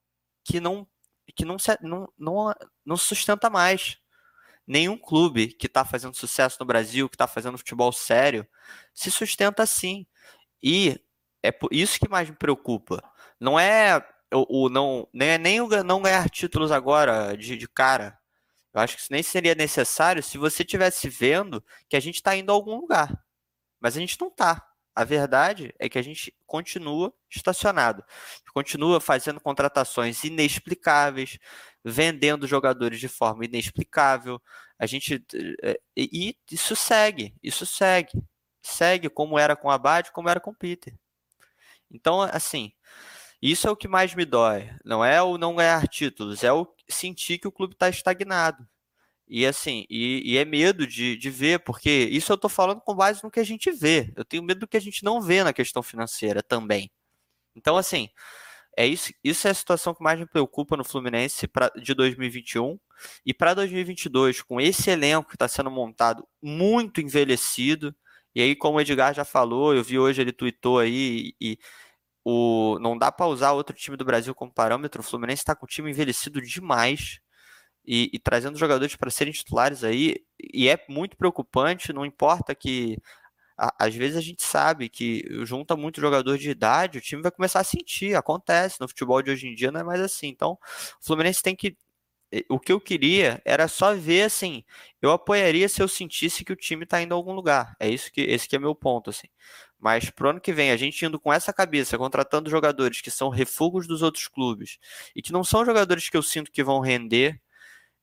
que 0.45 0.61
não 0.61 0.86
que 1.36 1.45
não, 1.45 1.57
não, 1.82 2.09
não, 2.19 2.55
não 2.85 2.97
sustenta 2.97 3.49
mais. 3.51 3.99
Nenhum 4.66 4.99
clube 4.99 5.49
que 5.49 5.66
está 5.66 5.85
fazendo 5.85 6.15
sucesso 6.16 6.59
no 6.61 6.66
Brasil, 6.66 7.09
que 7.09 7.15
está 7.15 7.27
fazendo 7.27 7.59
futebol 7.59 7.93
sério, 7.93 8.47
se 8.93 9.11
sustenta 9.11 9.62
assim. 9.62 10.07
E 10.62 11.01
é 11.43 11.52
isso 11.70 11.98
que 11.98 12.09
mais 12.09 12.28
me 12.28 12.36
preocupa. 12.36 13.02
Não 13.40 13.59
é 13.59 13.98
o, 14.32 14.66
o 14.66 14.69
não, 14.69 15.09
nem, 15.12 15.31
é 15.31 15.39
nem 15.39 15.60
o 15.60 15.69
não 15.85 16.02
ganhar 16.02 16.28
títulos 16.31 16.70
agora 16.73 17.36
de, 17.36 17.56
de 17.56 17.69
cara. 17.69 18.19
Eu 18.73 18.81
acho 18.81 18.97
que 18.97 19.02
isso 19.02 19.12
nem 19.12 19.23
seria 19.23 19.55
necessário 19.55 20.23
se 20.23 20.39
você 20.39 20.65
tivesse 20.65 21.09
vendo 21.09 21.65
que 21.89 21.97
a 21.97 22.01
gente 22.01 22.16
está 22.16 22.36
indo 22.36 22.51
a 22.52 22.55
algum 22.55 22.77
lugar. 22.77 23.12
Mas 23.81 23.97
a 23.97 24.01
gente 24.01 24.20
não 24.20 24.28
está. 24.28 24.65
A 24.94 25.05
verdade 25.05 25.73
é 25.78 25.89
que 25.89 25.98
a 25.98 26.02
gente 26.02 26.35
continua 26.44 27.15
estacionado, 27.31 28.05
continua 28.52 29.01
fazendo 29.01 29.40
contratações 29.40 30.24
inexplicáveis, 30.24 31.39
vendendo 31.85 32.48
jogadores 32.48 32.98
de 32.98 33.09
forma 33.09 33.44
inexplicável. 33.44 34.43
A 34.78 34.86
gente 34.86 35.24
eh, 35.62 35.81
e 35.97 36.36
isso 36.51 36.74
segue, 36.74 37.35
isso 37.43 37.65
segue, 37.65 38.10
segue 38.60 39.09
como 39.09 39.39
era 39.39 39.55
com 39.55 39.70
a 39.70 39.74
Abad, 39.74 40.10
como 40.10 40.28
era 40.28 40.40
com 40.40 40.51
o 40.51 40.56
Peter. 40.56 40.93
Então, 41.90 42.23
assim, 42.23 42.73
isso 43.40 43.69
é 43.69 43.70
o 43.70 43.77
que 43.77 43.89
mais 43.89 44.15
me 44.15 44.24
dói. 44.24 44.70
Não 44.85 45.05
é 45.05 45.23
o 45.23 45.39
não 45.39 45.56
ganhar 45.56 45.86
títulos, 45.89 46.44
é 46.44 46.52
o 46.52 46.66
sentir 46.89 47.39
que 47.39 47.48
o 47.48 47.52
clube 47.52 47.74
está 47.74 47.89
estagnado. 47.89 48.66
E 49.28 49.47
assim, 49.47 49.85
e, 49.90 50.23
e, 50.32 50.39
é 50.39 50.44
medo 50.44 50.86
de, 50.86 51.16
de 51.16 51.31
ver, 51.31 51.60
porque 51.60 51.90
isso 52.10 52.32
eu 52.32 52.36
estou 52.36 52.48
falando 52.48 52.81
com 52.81 52.94
base 52.94 53.23
no 53.23 53.31
que 53.31 53.40
a 53.40 53.44
gente 53.44 53.70
vê. 53.70 54.12
Eu 54.16 54.24
tenho 54.24 54.43
medo 54.43 54.60
do 54.60 54.69
que 54.69 54.77
a 54.77 54.81
gente 54.81 55.05
não 55.05 55.20
vê 55.20 55.44
na 55.44 55.52
questão 55.52 55.82
financeira 55.82 56.43
também. 56.43 56.90
Então, 57.55 57.77
assim, 57.77 58.09
é 58.77 58.86
isso, 58.86 59.12
isso 59.24 59.48
é 59.48 59.51
a 59.51 59.55
situação 59.55 59.94
que 59.94 60.02
mais 60.02 60.19
me 60.19 60.27
preocupa 60.27 60.77
no 60.77 60.85
Fluminense 60.85 61.48
pra, 61.48 61.69
de 61.70 61.94
2021. 61.94 62.78
E 63.27 63.35
para 63.35 63.55
2022, 63.55 64.43
com 64.43 64.60
esse 64.60 64.90
elenco 64.90 65.28
que 65.28 65.36
está 65.36 65.48
sendo 65.48 65.70
montado 65.70 66.27
muito 66.43 67.01
envelhecido, 67.01 67.94
e 68.39 68.40
aí, 68.40 68.55
como 68.55 68.78
o 68.78 68.81
Edgar 68.81 69.12
já 69.12 69.24
falou, 69.24 69.74
eu 69.74 69.82
vi 69.82 69.98
hoje 69.98 70.23
ele 70.23 70.31
tweetou 70.32 70.78
aí 70.78 71.35
e 71.40 71.59
o 72.24 72.78
não 72.81 72.97
dá 72.97 73.10
para 73.10 73.27
usar 73.27 73.51
outro 73.51 73.74
time 73.74 73.97
do 73.97 74.05
Brasil 74.05 74.32
como 74.32 74.52
parâmetro. 74.55 75.01
O 75.01 75.05
Fluminense 75.05 75.43
está 75.43 75.56
com 75.56 75.66
o 75.66 75.69
time 75.69 75.90
envelhecido 75.90 76.40
demais 76.40 77.19
e, 77.85 78.09
e 78.12 78.19
trazendo 78.20 78.56
jogadores 78.56 78.94
para 78.94 79.10
serem 79.10 79.32
titulares 79.32 79.82
aí. 79.82 80.24
E 80.55 80.69
é 80.69 80.78
muito 80.89 81.16
preocupante. 81.16 81.93
Não 81.93 82.06
importa 82.06 82.55
que 82.55 82.97
às 83.56 83.93
vezes 83.93 84.16
a 84.16 84.20
gente 84.20 84.44
sabe 84.44 84.89
que 84.89 85.24
junta 85.44 85.77
muito 85.77 86.01
jogador 86.01 86.39
de 86.39 86.48
idade, 86.48 86.98
o 86.98 87.01
time 87.01 87.20
vai 87.20 87.32
começar 87.32 87.59
a 87.59 87.65
sentir, 87.65 88.15
acontece. 88.15 88.81
No 88.81 88.86
futebol 88.86 89.20
de 89.20 89.32
hoje 89.32 89.48
em 89.48 89.55
dia 89.56 89.73
não 89.73 89.81
é 89.81 89.85
mais 89.85 90.01
assim. 90.01 90.28
Então, 90.28 90.52
o 90.52 91.05
Fluminense 91.05 91.43
tem 91.43 91.56
que 91.56 91.77
o 92.48 92.60
que 92.60 92.72
eu 92.72 92.80
queria 92.80 93.40
era 93.44 93.68
só 93.68 93.94
ver 93.94 94.22
assim, 94.22 94.62
eu 95.00 95.10
apoiaria 95.10 95.68
se 95.68 95.82
eu 95.82 95.88
sentisse 95.88 96.44
que 96.44 96.52
o 96.52 96.56
time 96.56 96.84
está 96.84 97.00
indo 97.00 97.14
a 97.14 97.16
algum 97.16 97.32
lugar. 97.32 97.74
É 97.80 97.88
isso 97.88 98.12
que 98.12 98.20
esse 98.20 98.48
que 98.48 98.56
é 98.56 98.59
meu 98.59 98.74
ponto 98.74 99.10
assim. 99.10 99.28
Mas 99.78 100.10
pro 100.10 100.30
ano 100.30 100.40
que 100.40 100.52
vem, 100.52 100.70
a 100.70 100.76
gente 100.76 101.05
indo 101.05 101.20
com 101.20 101.32
essa 101.32 101.52
cabeça, 101.52 101.96
contratando 101.96 102.50
jogadores 102.50 103.00
que 103.00 103.10
são 103.10 103.28
refugos 103.28 103.86
dos 103.86 104.02
outros 104.02 104.26
clubes 104.28 104.78
e 105.14 105.22
que 105.22 105.32
não 105.32 105.44
são 105.44 105.64
jogadores 105.64 106.09
que 106.10 106.16
eu 106.16 106.22
sinto 106.22 106.50
que 106.50 106.64
vão 106.64 106.80
render. 106.80 107.40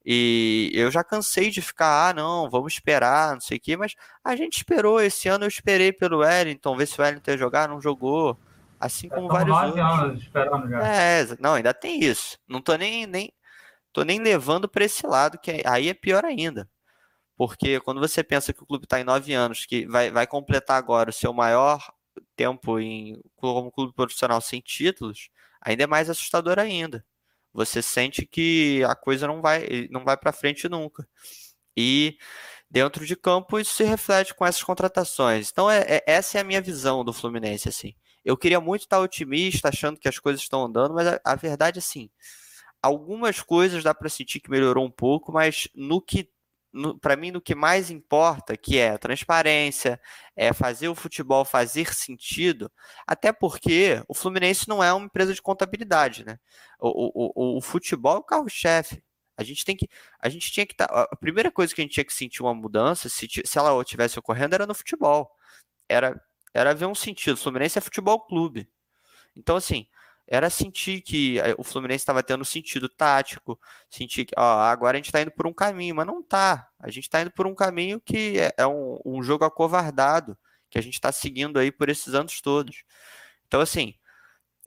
E 0.06 0.72
eu 0.74 0.92
já 0.92 1.04
cansei 1.04 1.50
de 1.50 1.62
ficar, 1.62 2.10
ah, 2.10 2.14
não, 2.14 2.50
vamos 2.50 2.74
esperar, 2.74 3.34
não 3.34 3.42
sei 3.42 3.58
o 3.58 3.60
quê, 3.60 3.76
mas 3.76 3.96
a 4.24 4.36
gente 4.36 4.58
esperou 4.58 5.02
esse 5.02 5.28
ano, 5.28 5.46
eu 5.46 5.50
esperei 5.50 5.92
pelo 5.92 6.20
Wellington, 6.20 6.78
ver 6.78 6.86
se 6.86 7.00
o 7.00 7.04
Wellington 7.04 7.32
ia 7.32 7.38
jogar, 7.38 7.68
não 7.68 7.82
jogou. 7.82 8.40
Assim 8.80 9.10
como 9.10 9.28
vários 9.28 9.56
outros. 9.56 9.80
Anos 9.80 10.22
esperando 10.22 10.70
já. 10.70 10.86
É, 10.86 11.26
não, 11.40 11.56
ainda 11.56 11.74
tem 11.74 12.04
isso. 12.04 12.38
Não 12.48 12.62
tô 12.62 12.76
nem, 12.76 13.08
nem 13.08 13.34
Tô 13.96 14.04
nem 14.04 14.20
levando 14.20 14.68
para 14.68 14.84
esse 14.84 15.08
lado, 15.08 15.40
que 15.40 15.64
aí 15.66 15.88
é 15.88 15.94
pior 15.94 16.26
ainda. 16.26 16.70
Porque 17.38 17.80
quando 17.80 18.02
você 18.02 18.22
pensa 18.22 18.52
que 18.52 18.62
o 18.62 18.66
clube 18.66 18.84
está 18.84 19.00
em 19.00 19.06
nove 19.06 19.34
anos, 19.34 19.66
que 19.66 19.88
vai, 19.88 20.12
vai 20.12 20.28
completar 20.28 20.78
agora 20.78 21.12
o 21.12 21.14
seu 21.14 21.32
maior 21.32 21.82
tempo 22.36 22.78
em, 22.78 23.22
como 23.38 23.72
clube 23.72 23.94
profissional 23.94 24.42
sem 24.42 24.60
títulos, 24.60 25.30
ainda 25.62 25.84
é 25.84 25.88
mais 25.88 26.10
assustador 26.10 26.60
ainda. 26.60 27.06
Você 27.54 27.82
sente 27.82 28.26
que 28.26 28.84
a 28.84 28.96
coisa 28.96 29.28
não 29.28 29.42
vai, 29.42 29.88
não 29.90 30.04
vai 30.04 30.18
para 30.18 30.34
frente 30.34 30.68
nunca. 30.68 31.08
E 31.74 32.18
dentro 32.70 33.06
de 33.06 33.16
campo 33.16 33.58
isso 33.58 33.76
se 33.76 33.86
reflete 33.86 34.36
com 34.36 34.46
essas 34.46 34.62
contratações. 34.64 35.50
Então 35.50 35.72
é, 35.72 35.86
é, 35.88 36.04
essa 36.06 36.38
é 36.38 36.42
a 36.42 36.44
minha 36.44 36.60
visão 36.62 37.02
do 37.02 37.14
Fluminense 37.14 37.70
assim. 37.70 37.96
Eu 38.26 38.36
queria 38.36 38.60
muito 38.60 38.82
estar 38.82 39.00
otimista, 39.00 39.70
achando 39.70 39.98
que 39.98 40.10
as 40.10 40.20
coisas 40.20 40.42
estão 40.42 40.66
andando, 40.66 40.94
mas 40.94 41.08
a, 41.08 41.22
a 41.24 41.36
verdade 41.36 41.78
é 41.78 41.80
assim, 41.80 42.10
algumas 42.86 43.42
coisas 43.42 43.84
dá 43.84 43.94
para 43.96 44.10
sentir 44.10 44.40
que 44.40 44.50
melhorou 44.50 44.86
um 44.86 44.92
pouco, 44.92 45.32
mas 45.32 45.68
no 45.74 46.02
que 46.02 46.30
para 47.02 47.16
mim 47.16 47.32
no 47.32 47.42
que 47.42 47.56
mais 47.56 47.90
importa, 47.90 48.58
que 48.58 48.78
é 48.78 48.98
transparência, 48.98 50.00
é 50.36 50.52
fazer 50.52 50.90
o 50.90 50.96
futebol 50.96 51.46
fazer 51.46 51.94
sentido, 51.94 52.70
até 53.08 53.32
porque 53.32 54.04
o 54.10 54.14
Fluminense 54.14 54.68
não 54.68 54.84
é 54.84 54.94
uma 54.94 55.06
empresa 55.06 55.34
de 55.34 55.42
contabilidade, 55.42 56.26
né? 56.26 56.38
O, 56.78 56.90
o, 56.90 57.56
o, 57.56 57.58
o 57.58 57.62
futebol 57.62 58.18
é 58.18 58.20
o 58.20 58.24
carro-chefe. 58.24 59.02
A 59.38 59.44
gente 59.44 59.64
tem 59.64 59.76
que, 59.76 59.88
a 60.20 60.28
gente 60.28 60.52
tinha 60.52 60.66
que 60.66 60.76
tá, 60.76 60.86
a 60.86 61.16
primeira 61.16 61.50
coisa 61.50 61.74
que 61.74 61.80
a 61.80 61.84
gente 61.84 61.94
tinha 61.94 62.06
que 62.06 62.14
sentir 62.14 62.42
uma 62.42 62.54
mudança, 62.54 63.08
se, 63.08 63.28
se 63.30 63.58
ela 63.58 63.84
tivesse 63.86 64.20
ocorrendo, 64.20 64.56
era 64.56 64.68
no 64.68 64.76
futebol. 64.76 65.32
Era, 65.88 66.22
era 66.54 66.76
ver 66.76 66.88
um 66.88 66.96
sentido. 66.96 67.36
O 67.36 67.38
Fluminense 67.38 67.78
é 67.78 67.82
futebol 67.82 68.20
clube. 68.20 68.70
Então 69.36 69.56
assim, 69.56 69.88
era 70.28 70.50
sentir 70.50 71.02
que 71.02 71.40
eh, 71.40 71.56
o 71.58 71.64
Fluminense 71.64 72.02
estava 72.02 72.24
tendo 72.24 72.44
sentido 72.44 72.90
tático, 72.90 73.60
sentir 73.90 74.26
que 74.26 74.34
ó, 74.38 74.60
agora 74.62 74.98
a 74.98 75.00
gente 75.00 75.08
está 75.08 75.22
indo 75.22 75.32
por 75.32 75.46
um 75.48 75.54
caminho, 75.54 75.96
mas 75.96 76.08
não 76.08 76.24
tá. 76.24 76.68
A 76.80 76.90
gente 76.90 77.04
está 77.04 77.22
indo 77.22 77.32
por 77.32 77.46
um 77.46 77.54
caminho 77.56 78.00
que 78.00 78.40
é, 78.40 78.54
é 78.58 78.68
um, 78.68 79.00
um, 79.06 79.24
jogo 79.24 79.46
acovardado, 79.46 80.38
que 80.70 80.78
a 80.80 80.82
gente 80.82 80.96
está 80.96 81.12
seguindo 81.12 81.60
aí 81.60 81.72
por 81.72 81.90
esses 81.90 82.14
anos 82.14 82.42
todos. 82.42 82.84
Então, 83.48 83.62
assim, 83.62 83.94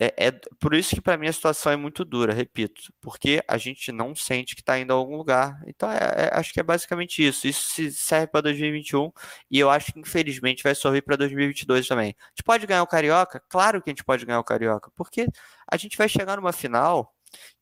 é, 0.01 0.29
é 0.29 0.31
por 0.61 0.75
isso 0.75 0.95
que 0.95 1.01
para 1.01 1.17
mim 1.17 1.27
a 1.27 1.33
situação 1.33 1.73
é 1.73 1.77
muito 1.77 2.05
dura, 2.05 2.33
repito, 2.33 2.93
porque 3.01 3.43
a 3.49 3.59
gente 3.59 3.91
não 3.91 4.15
sente 4.15 4.55
que 4.55 4.63
está 4.63 4.79
indo 4.79 4.93
a 4.93 4.97
algum 4.97 5.17
lugar. 5.17 5.61
Então, 5.67 5.91
é, 5.91 5.97
é, 5.97 6.31
acho 6.33 6.53
que 6.53 6.61
é 6.61 6.63
basicamente 6.63 7.27
isso. 7.27 7.49
Isso 7.49 7.91
serve 7.93 8.29
para 8.29 8.43
2021 8.43 9.11
e 9.51 9.59
eu 9.59 9.69
acho 9.69 9.93
que 9.93 9.99
infelizmente 9.99 10.63
vai 10.63 10.75
servir 10.75 11.03
para 11.03 11.17
2022 11.17 11.89
também. 11.89 12.15
A 12.21 12.29
gente 12.31 12.45
pode 12.45 12.67
ganhar 12.67 12.83
o 12.83 12.87
Carioca? 12.87 13.43
Claro 13.49 13.83
que 13.83 13.91
a 13.91 13.93
gente 13.93 14.05
pode 14.05 14.25
ganhar 14.25 14.39
o 14.41 14.45
Carioca, 14.45 14.91
porque 14.97 15.27
a 15.71 15.77
gente 15.77 15.97
vai 15.97 16.09
chegar 16.09 16.37
numa 16.37 16.53
final 16.53 17.13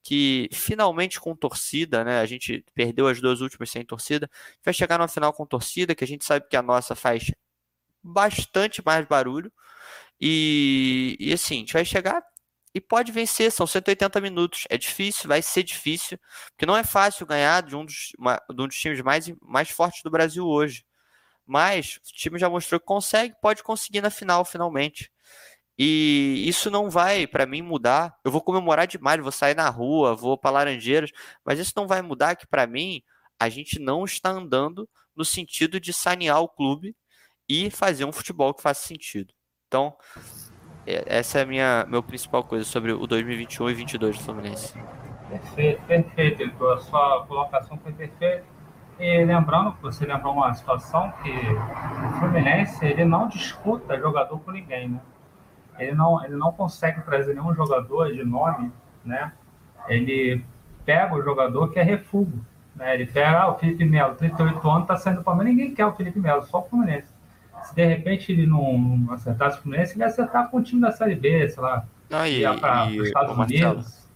que 0.02 0.48
finalmente 0.52 1.18
com 1.20 1.34
torcida, 1.34 2.04
né? 2.04 2.20
A 2.20 2.26
gente 2.26 2.64
perdeu 2.74 3.08
as 3.08 3.20
duas 3.20 3.40
últimas 3.40 3.70
sem 3.70 3.84
torcida, 3.84 4.30
vai 4.64 4.74
chegar 4.74 4.98
numa 4.98 5.08
final 5.08 5.32
com 5.32 5.46
torcida 5.46 5.94
que 5.94 6.04
a 6.04 6.06
gente 6.06 6.24
sabe 6.24 6.46
que 6.48 6.56
a 6.56 6.62
nossa 6.62 6.94
faz 6.94 7.32
bastante 8.02 8.82
mais 8.84 9.06
barulho 9.06 9.52
e, 10.20 11.16
e 11.20 11.32
assim, 11.32 11.56
a 11.56 11.58
gente 11.58 11.72
vai 11.72 11.84
chegar 11.84 12.22
e 12.74 12.80
pode 12.80 13.10
vencer, 13.12 13.50
são 13.50 13.66
180 13.66 14.20
minutos. 14.20 14.64
É 14.68 14.76
difícil, 14.76 15.28
vai 15.28 15.42
ser 15.42 15.62
difícil, 15.62 16.18
porque 16.50 16.66
não 16.66 16.76
é 16.76 16.84
fácil 16.84 17.26
ganhar 17.26 17.62
de 17.62 17.74
um 17.74 17.84
dos, 17.84 18.12
uma, 18.18 18.36
de 18.50 18.62
um 18.62 18.66
dos 18.68 18.76
times 18.76 19.00
mais, 19.00 19.32
mais 19.42 19.70
fortes 19.70 20.02
do 20.02 20.10
Brasil 20.10 20.46
hoje. 20.46 20.84
Mas 21.46 21.96
o 21.98 22.12
time 22.12 22.38
já 22.38 22.50
mostrou 22.50 22.80
que 22.80 22.86
consegue, 22.86 23.34
pode 23.40 23.62
conseguir 23.62 24.02
na 24.02 24.10
final, 24.10 24.44
finalmente. 24.44 25.10
E 25.78 26.44
isso 26.46 26.70
não 26.70 26.90
vai, 26.90 27.26
para 27.26 27.46
mim, 27.46 27.62
mudar. 27.62 28.14
Eu 28.24 28.30
vou 28.30 28.42
comemorar 28.42 28.86
demais, 28.86 29.22
vou 29.22 29.32
sair 29.32 29.54
na 29.54 29.68
rua, 29.70 30.14
vou 30.14 30.38
para 30.38 30.50
Laranjeiras, 30.50 31.10
mas 31.44 31.58
isso 31.58 31.72
não 31.76 31.86
vai 31.86 32.02
mudar 32.02 32.36
que, 32.36 32.46
para 32.46 32.66
mim, 32.66 33.02
a 33.38 33.48
gente 33.48 33.78
não 33.78 34.04
está 34.04 34.30
andando 34.30 34.88
no 35.14 35.24
sentido 35.24 35.80
de 35.80 35.92
sanear 35.92 36.40
o 36.40 36.48
clube 36.48 36.96
e 37.48 37.70
fazer 37.70 38.04
um 38.04 38.12
futebol 38.12 38.54
que 38.54 38.62
faça 38.62 38.86
sentido. 38.86 39.34
Então, 39.76 39.92
é, 40.86 41.18
essa 41.18 41.40
é 41.40 41.42
a 41.42 41.46
minha 41.46 41.86
meu 41.86 42.02
principal 42.02 42.42
coisa 42.42 42.64
sobre 42.64 42.92
o 42.92 43.06
2021 43.06 43.64
e 43.68 43.74
2022 43.74 44.16
do 44.16 44.24
Fluminense. 44.24 44.74
Perfeito, 45.28 45.82
perfeito, 45.82 46.42
Heitor. 46.42 46.78
A 46.78 46.80
sua 46.80 47.26
colocação 47.26 47.78
foi 47.82 47.92
perfeita. 47.92 48.44
E 48.98 49.22
lembrando, 49.22 49.76
você 49.82 50.06
lembrou 50.06 50.32
uma 50.32 50.54
situação 50.54 51.12
que 51.22 51.30
o 51.30 52.18
Fluminense 52.18 52.82
ele 52.86 53.04
não 53.04 53.28
disputa 53.28 53.98
jogador 53.98 54.38
com 54.40 54.50
ninguém, 54.50 54.88
né? 54.88 55.00
Ele 55.78 55.92
não, 55.92 56.24
ele 56.24 56.36
não 56.36 56.52
consegue 56.52 57.02
trazer 57.02 57.34
nenhum 57.34 57.54
jogador 57.54 58.10
de 58.10 58.24
nome, 58.24 58.72
né? 59.04 59.30
Ele 59.88 60.42
pega 60.86 61.14
o 61.14 61.22
jogador 61.22 61.68
que 61.68 61.78
é 61.78 61.82
refúgio, 61.82 62.40
né? 62.74 62.94
Ele 62.94 63.04
pega 63.04 63.42
ah, 63.42 63.50
o 63.50 63.58
Felipe 63.58 63.84
Melo, 63.84 64.14
38 64.14 64.70
anos, 64.70 64.82
está 64.82 64.96
saindo 64.96 65.18
do 65.18 65.24
Palmeiras, 65.24 65.54
ninguém 65.54 65.74
quer 65.74 65.84
o 65.84 65.92
Felipe 65.92 66.18
Melo, 66.18 66.42
só 66.46 66.60
o 66.60 66.62
Fluminense. 66.62 67.15
Se 67.68 67.74
de 67.74 67.84
repente 67.84 68.32
ele 68.32 68.46
não 68.46 69.06
acertasse 69.10 69.58
o 69.58 69.62
Fluminense, 69.62 69.94
ele 69.94 70.02
ia 70.02 70.06
acertar 70.06 70.48
com 70.48 70.58
o 70.58 70.62
time 70.62 70.80
da 70.80 70.92
Série 70.92 71.14
B, 71.14 71.48
sei 71.48 71.62
lá, 71.62 71.86
ah, 72.10 72.28
e, 72.28 72.42
para 72.58 72.86
os 72.88 73.06
Estados 73.06 73.36
Unidos. 73.36 74.06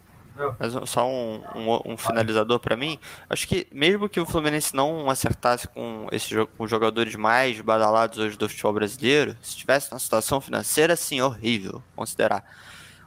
Mas 0.59 0.89
só 0.89 1.07
um, 1.07 1.43
um, 1.55 1.93
um 1.93 1.97
finalizador 1.97 2.59
para 2.59 2.77
mim. 2.77 2.99
Acho 3.29 3.47
que 3.47 3.67
mesmo 3.71 4.09
que 4.09 4.21
o 4.21 4.25
Fluminense 4.25 4.75
não 4.75 5.11
acertasse 5.11 5.69
com 5.69 6.07
esse 6.11 6.31
jogo 6.31 6.51
com 6.57 6.67
jogadores 6.67 7.15
mais 7.15 7.61
badalados 7.61 8.19
hoje 8.19 8.39
do 8.39 8.49
futebol 8.49 8.73
brasileiro, 8.73 9.37
se 9.43 9.57
tivesse 9.57 9.93
uma 9.93 9.99
situação 9.99 10.41
financeira 10.41 10.95
assim 10.95 11.21
horrível, 11.21 11.83
considerar. 11.95 12.45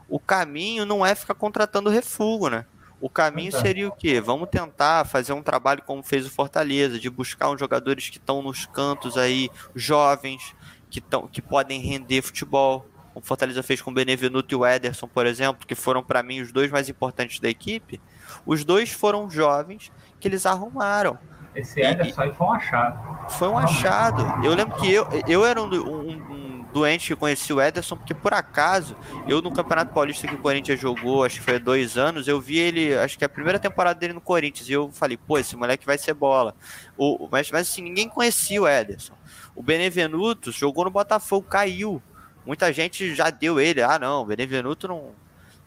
O 0.08 0.20
caminho 0.20 0.84
não 0.84 1.04
é 1.04 1.14
ficar 1.14 1.34
contratando 1.34 1.90
refúgio, 1.90 2.50
né? 2.50 2.66
O 3.00 3.10
caminho 3.10 3.52
seria 3.52 3.88
o 3.88 3.92
quê? 3.92 4.20
Vamos 4.20 4.48
tentar 4.48 5.04
fazer 5.04 5.32
um 5.32 5.42
trabalho 5.42 5.82
como 5.82 6.02
fez 6.02 6.26
o 6.26 6.30
Fortaleza, 6.30 6.98
de 6.98 7.10
buscar 7.10 7.50
uns 7.50 7.60
jogadores 7.60 8.08
que 8.08 8.18
estão 8.18 8.42
nos 8.42 8.66
cantos 8.66 9.18
aí, 9.18 9.50
jovens, 9.74 10.54
que, 10.88 11.00
tão, 11.00 11.26
que 11.26 11.42
podem 11.42 11.80
render 11.80 12.22
futebol 12.22 12.86
o 13.14 13.20
Fortaleza 13.20 13.62
fez 13.62 13.80
com 13.80 13.90
o 13.90 13.94
Benevenuto 13.94 14.52
e 14.52 14.56
o 14.56 14.66
Ederson, 14.66 15.06
por 15.06 15.24
exemplo, 15.24 15.66
que 15.66 15.74
foram 15.74 16.02
para 16.02 16.22
mim 16.22 16.40
os 16.40 16.50
dois 16.50 16.70
mais 16.70 16.88
importantes 16.88 17.38
da 17.38 17.48
equipe, 17.48 18.00
os 18.44 18.64
dois 18.64 18.90
foram 18.90 19.30
jovens 19.30 19.92
que 20.18 20.26
eles 20.26 20.44
arrumaram. 20.44 21.16
Esse 21.54 21.80
Ederson 21.80 22.22
e, 22.22 22.24
aí 22.24 22.34
foi 22.34 22.46
um 22.46 22.52
achado. 22.52 23.30
Foi 23.30 23.48
um 23.48 23.58
achado. 23.58 24.44
Eu 24.44 24.54
lembro 24.54 24.76
que 24.76 24.92
eu, 24.92 25.06
eu 25.28 25.46
era 25.46 25.62
um, 25.62 25.72
um, 25.72 26.10
um, 26.10 26.53
doente 26.74 27.06
que 27.06 27.16
conheci 27.16 27.52
o 27.52 27.60
Ederson, 27.60 27.96
porque 27.96 28.12
por 28.12 28.34
acaso, 28.34 28.96
eu 29.28 29.40
no 29.40 29.52
Campeonato 29.52 29.94
Paulista 29.94 30.26
que 30.26 30.34
o 30.34 30.38
Corinthians 30.38 30.80
jogou, 30.80 31.22
acho 31.22 31.38
que 31.38 31.44
foi 31.44 31.60
dois 31.60 31.96
anos, 31.96 32.26
eu 32.26 32.40
vi 32.40 32.58
ele, 32.58 32.98
acho 32.98 33.16
que 33.16 33.22
é 33.22 33.26
a 33.26 33.28
primeira 33.28 33.60
temporada 33.60 33.98
dele 33.98 34.12
no 34.12 34.20
Corinthians, 34.20 34.68
e 34.68 34.72
eu 34.72 34.90
falei, 34.90 35.16
pô, 35.16 35.38
esse 35.38 35.54
moleque 35.54 35.86
vai 35.86 35.96
ser 35.96 36.14
bola. 36.14 36.52
O, 36.98 37.28
mas, 37.30 37.48
mas 37.52 37.68
assim, 37.68 37.80
ninguém 37.80 38.08
conhecia 38.08 38.60
o 38.60 38.66
Ederson. 38.66 39.14
O 39.54 39.62
Benevenuto 39.62 40.50
jogou 40.50 40.84
no 40.84 40.90
Botafogo, 40.90 41.46
caiu. 41.48 42.02
Muita 42.44 42.72
gente 42.72 43.14
já 43.14 43.30
deu 43.30 43.60
ele, 43.60 43.80
ah 43.80 43.96
não, 43.96 44.22
o 44.22 44.26
Benevenuto 44.26 44.88
não, 44.88 45.12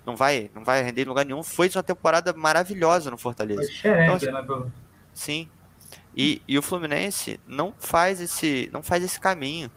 não 0.06 0.14
vai, 0.14 0.52
não 0.54 0.66
vai 0.66 0.84
render 0.84 1.04
em 1.04 1.06
lugar 1.06 1.26
nenhum. 1.26 1.42
Foi 1.42 1.72
uma 1.74 1.84
temporada 1.84 2.34
maravilhosa 2.34 3.10
no 3.10 3.18
Fortaleza. 3.18 3.72
então, 4.04 4.16
assim, 4.16 4.32
né, 4.32 4.72
sim. 5.14 5.50
E, 6.16 6.42
e 6.46 6.58
o 6.58 6.62
Fluminense 6.62 7.40
não 7.48 7.74
faz 7.80 8.20
esse, 8.20 8.70
não 8.74 8.84
faz 8.84 9.04
esse 9.04 9.20
caminho. 9.20 9.72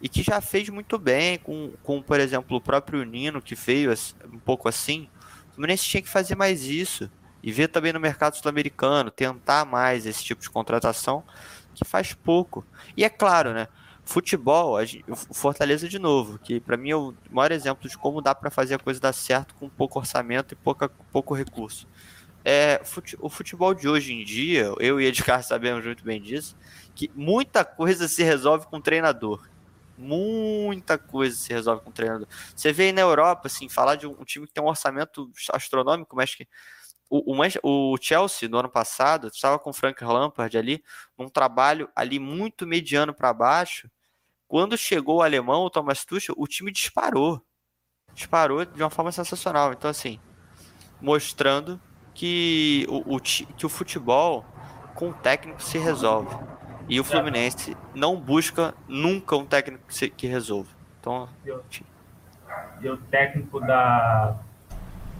E 0.00 0.08
que 0.08 0.22
já 0.22 0.40
fez 0.40 0.68
muito 0.68 0.98
bem 0.98 1.38
com, 1.38 1.72
com, 1.82 2.00
por 2.00 2.18
exemplo, 2.18 2.56
o 2.56 2.60
próprio 2.60 3.04
Nino, 3.04 3.42
que 3.42 3.54
fez 3.54 4.14
um 4.32 4.38
pouco 4.38 4.68
assim. 4.68 5.08
O 5.50 5.54
Fluminense 5.54 5.84
tinha 5.84 6.02
que 6.02 6.08
fazer 6.08 6.34
mais 6.34 6.62
isso. 6.64 7.10
E 7.42 7.52
ver 7.52 7.68
também 7.68 7.92
no 7.92 8.00
mercado 8.00 8.36
sul-americano, 8.36 9.10
tentar 9.10 9.64
mais 9.64 10.04
esse 10.04 10.22
tipo 10.22 10.42
de 10.42 10.50
contratação, 10.50 11.24
que 11.74 11.84
faz 11.84 12.12
pouco. 12.12 12.64
E 12.96 13.04
é 13.04 13.08
claro, 13.08 13.52
né? 13.54 13.66
Futebol, 14.04 14.76
o 15.28 15.34
Fortaleza 15.34 15.88
de 15.88 15.98
novo, 15.98 16.38
que 16.38 16.60
para 16.60 16.76
mim 16.76 16.90
é 16.90 16.96
o 16.96 17.14
maior 17.30 17.52
exemplo 17.52 17.88
de 17.88 17.96
como 17.96 18.20
dá 18.20 18.34
para 18.34 18.50
fazer 18.50 18.74
a 18.74 18.78
coisa 18.78 19.00
dar 19.00 19.12
certo 19.12 19.54
com 19.54 19.68
pouco 19.68 19.98
orçamento 19.98 20.52
e 20.52 20.56
pouca, 20.56 20.88
pouco 21.12 21.34
recurso. 21.34 21.86
É, 22.44 22.80
o 23.20 23.28
futebol 23.28 23.74
de 23.74 23.86
hoje 23.86 24.14
em 24.14 24.24
dia, 24.24 24.72
eu 24.78 25.00
e 25.00 25.06
Edgar 25.06 25.42
sabemos 25.44 25.84
muito 25.84 26.02
bem 26.02 26.20
disso, 26.20 26.56
que 26.94 27.10
muita 27.14 27.64
coisa 27.64 28.08
se 28.08 28.22
resolve 28.22 28.66
com 28.66 28.80
treinador. 28.80 29.48
Muita 30.00 30.96
coisa 30.98 31.36
se 31.36 31.52
resolve 31.52 31.84
com 31.84 31.92
treinador. 31.92 32.26
Você 32.56 32.72
vê 32.72 32.84
aí 32.84 32.92
na 32.92 33.02
Europa, 33.02 33.46
assim, 33.46 33.68
falar 33.68 33.96
de 33.96 34.06
um 34.06 34.24
time 34.24 34.46
que 34.46 34.52
tem 34.52 34.62
um 34.62 34.68
orçamento 34.68 35.30
astronômico, 35.52 36.16
mas 36.16 36.34
que 36.34 36.48
o, 37.08 37.34
o, 37.34 37.92
o, 37.92 37.96
Chelsea, 38.00 38.48
no 38.48 38.58
ano 38.58 38.68
passado, 38.68 39.28
estava 39.28 39.58
com 39.58 39.70
o 39.70 39.72
Frank 39.72 40.02
Lampard 40.02 40.56
ali, 40.56 40.82
num 41.18 41.28
trabalho 41.28 41.88
ali 41.94 42.18
muito 42.18 42.66
mediano 42.66 43.12
para 43.12 43.32
baixo, 43.32 43.90
quando 44.46 44.76
chegou 44.76 45.18
o 45.18 45.22
alemão, 45.22 45.62
o 45.62 45.70
Thomas 45.70 46.04
Tuchel, 46.04 46.34
o 46.38 46.46
time 46.46 46.72
disparou. 46.72 47.44
Disparou 48.14 48.64
de 48.64 48.82
uma 48.82 48.90
forma 48.90 49.12
sensacional. 49.12 49.72
Então, 49.72 49.88
assim, 49.88 50.18
mostrando 51.00 51.80
que 52.14 52.84
o, 52.88 53.16
o, 53.16 53.20
que 53.20 53.64
o 53.64 53.68
futebol 53.68 54.44
com 54.94 55.10
o 55.10 55.14
técnico 55.14 55.62
se 55.62 55.78
resolve. 55.78 56.36
E 56.90 56.98
o 56.98 57.04
Fluminense 57.04 57.76
não 57.94 58.16
busca 58.16 58.74
nunca 58.88 59.36
um 59.36 59.46
técnico 59.46 59.84
que, 59.88 60.10
que 60.10 60.26
resolva. 60.26 60.68
Então, 60.98 61.28
e 62.80 62.88
o 62.88 62.96
técnico 62.96 63.60
da 63.60 64.36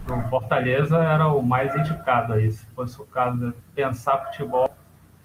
do 0.06 0.28
Fortaleza 0.28 0.98
era 0.98 1.28
o 1.28 1.40
mais 1.40 1.74
indicado 1.76 2.32
aí. 2.32 2.50
Se 2.50 2.66
fosse 2.74 3.00
o 3.00 3.04
caso 3.04 3.38
de 3.38 3.54
pensar 3.74 4.26
futebol, 4.26 4.68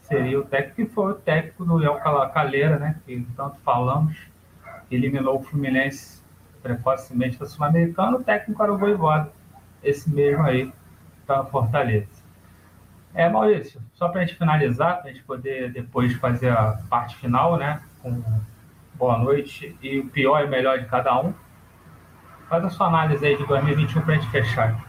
seria 0.02 0.40
o 0.40 0.46
técnico 0.46 0.76
que 0.76 0.86
foi 0.86 1.14
o 1.14 1.16
técnico 1.16 1.66
do 1.66 1.84
El 1.84 1.96
Caleira, 2.30 2.78
né? 2.78 3.00
Que 3.06 3.26
tanto 3.36 3.58
falamos, 3.62 4.16
eliminou 4.92 5.40
o 5.40 5.44
Fluminense 5.44 6.24
precocemente 6.62 7.40
da 7.40 7.46
Sul-Americana, 7.46 8.18
o 8.18 8.24
técnico 8.24 8.62
era 8.62 8.74
o 8.74 8.78
Voivoda, 8.78 9.32
esse 9.84 10.10
mesmo 10.10 10.44
aí, 10.44 10.72
para 11.26 11.46
Fortaleza. 11.46 12.15
É, 13.16 13.30
Maurício, 13.30 13.82
só 13.94 14.10
para 14.10 14.22
a 14.22 14.26
gente 14.26 14.38
finalizar, 14.38 15.00
para 15.00 15.10
a 15.10 15.14
gente 15.14 15.24
poder 15.24 15.72
depois 15.72 16.14
fazer 16.16 16.50
a 16.50 16.78
parte 16.90 17.16
final, 17.16 17.58
né? 17.58 17.82
Com 18.04 18.22
boa 18.96 19.18
noite 19.18 19.74
e 19.82 20.00
o 20.00 20.10
pior 20.10 20.42
e 20.42 20.46
o 20.46 20.50
melhor 20.50 20.80
de 20.80 20.86
cada 20.86 21.18
um. 21.22 21.34
Faz 22.50 22.66
a 22.66 22.70
sua 22.70 22.88
análise 22.88 23.26
aí 23.26 23.38
de 23.38 23.48
2021 23.48 24.02
para 24.02 24.16
a 24.16 24.18
gente 24.18 24.32
fechar. 24.32 24.86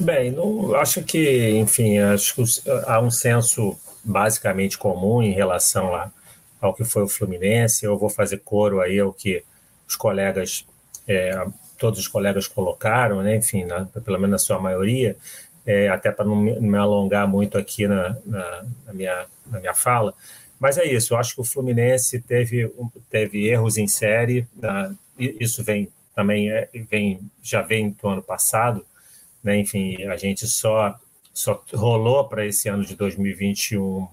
Bem, 0.00 0.32
não, 0.32 0.74
acho 0.74 1.04
que, 1.04 1.50
enfim, 1.58 1.98
acho 1.98 2.34
que 2.34 2.42
há 2.86 3.00
um 3.00 3.10
senso 3.10 3.78
basicamente 4.04 4.76
comum 4.76 5.22
em 5.22 5.32
relação 5.32 5.94
a, 5.94 6.10
ao 6.60 6.74
que 6.74 6.84
foi 6.84 7.02
o 7.04 7.08
Fluminense. 7.08 7.84
Eu 7.84 7.96
vou 7.96 8.08
fazer 8.08 8.38
coro 8.38 8.80
aí 8.80 8.98
ao 8.98 9.12
que 9.12 9.44
os 9.88 9.94
colegas, 9.94 10.66
é, 11.06 11.46
todos 11.78 11.98
os 11.98 12.08
colegas 12.08 12.46
colocaram, 12.46 13.22
né? 13.22 13.36
enfim, 13.36 13.64
na, 13.64 13.86
pelo 13.86 14.18
menos 14.18 14.30
na 14.30 14.38
sua 14.38 14.58
maioria, 14.58 15.16
é, 15.64 15.88
até 15.88 16.10
para 16.10 16.24
não 16.24 16.36
me 16.36 16.76
alongar 16.76 17.26
muito 17.28 17.56
aqui 17.56 17.86
na, 17.86 18.16
na, 18.24 18.64
na, 18.86 18.92
minha, 18.92 19.26
na 19.46 19.60
minha 19.60 19.74
fala. 19.74 20.14
Mas 20.58 20.76
é 20.76 20.84
isso, 20.84 21.14
eu 21.14 21.18
acho 21.18 21.34
que 21.34 21.40
o 21.40 21.44
Fluminense 21.44 22.20
teve, 22.20 22.72
teve 23.08 23.46
erros 23.46 23.78
em 23.78 23.86
série, 23.86 24.46
isso 25.18 25.62
vem 25.62 25.88
também 26.14 26.50
é, 26.50 26.68
vem, 26.90 27.20
já 27.40 27.62
vem 27.62 27.90
do 27.90 28.08
ano 28.08 28.22
passado, 28.22 28.84
né? 29.40 29.56
Enfim, 29.56 30.02
a 30.02 30.16
gente 30.16 30.48
só, 30.48 30.98
só 31.32 31.62
rolou 31.72 32.28
para 32.28 32.44
esse 32.44 32.68
ano 32.68 32.84
de 32.84 32.96
2021 32.96 34.08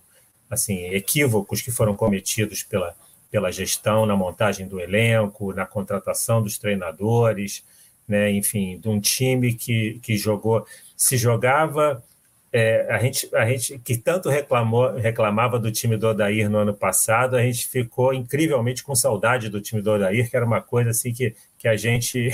assim, 0.47 0.85
equívocos 0.89 1.63
que 1.63 1.71
foram 1.71 1.95
cometidos 1.95 2.61
pela, 2.61 2.95
pela 3.35 3.51
gestão 3.51 4.05
na 4.05 4.15
montagem 4.15 4.65
do 4.65 4.79
elenco, 4.79 5.51
na 5.51 5.65
contratação 5.65 6.41
dos 6.41 6.57
treinadores, 6.57 7.65
né? 8.07 8.31
enfim, 8.31 8.79
de 8.79 8.87
um 8.87 8.97
time 8.97 9.53
que, 9.53 9.99
que 10.01 10.15
jogou, 10.15 10.65
se 10.95 11.17
jogava. 11.17 12.01
É, 12.49 12.87
a, 12.89 12.97
gente, 12.97 13.35
a 13.35 13.45
gente 13.45 13.77
que 13.79 13.97
tanto 13.97 14.29
reclamou, 14.29 14.93
reclamava 14.93 15.59
do 15.59 15.69
time 15.69 15.97
do 15.97 16.07
Odair 16.07 16.49
no 16.49 16.59
ano 16.59 16.73
passado, 16.73 17.35
a 17.35 17.41
gente 17.41 17.67
ficou 17.67 18.13
incrivelmente 18.13 18.81
com 18.81 18.95
saudade 18.95 19.49
do 19.49 19.59
time 19.59 19.81
do 19.81 19.91
Odair, 19.91 20.29
que 20.29 20.37
era 20.37 20.45
uma 20.45 20.61
coisa 20.61 20.91
assim 20.91 21.11
que, 21.11 21.35
que 21.57 21.67
a 21.67 21.75
gente 21.75 22.31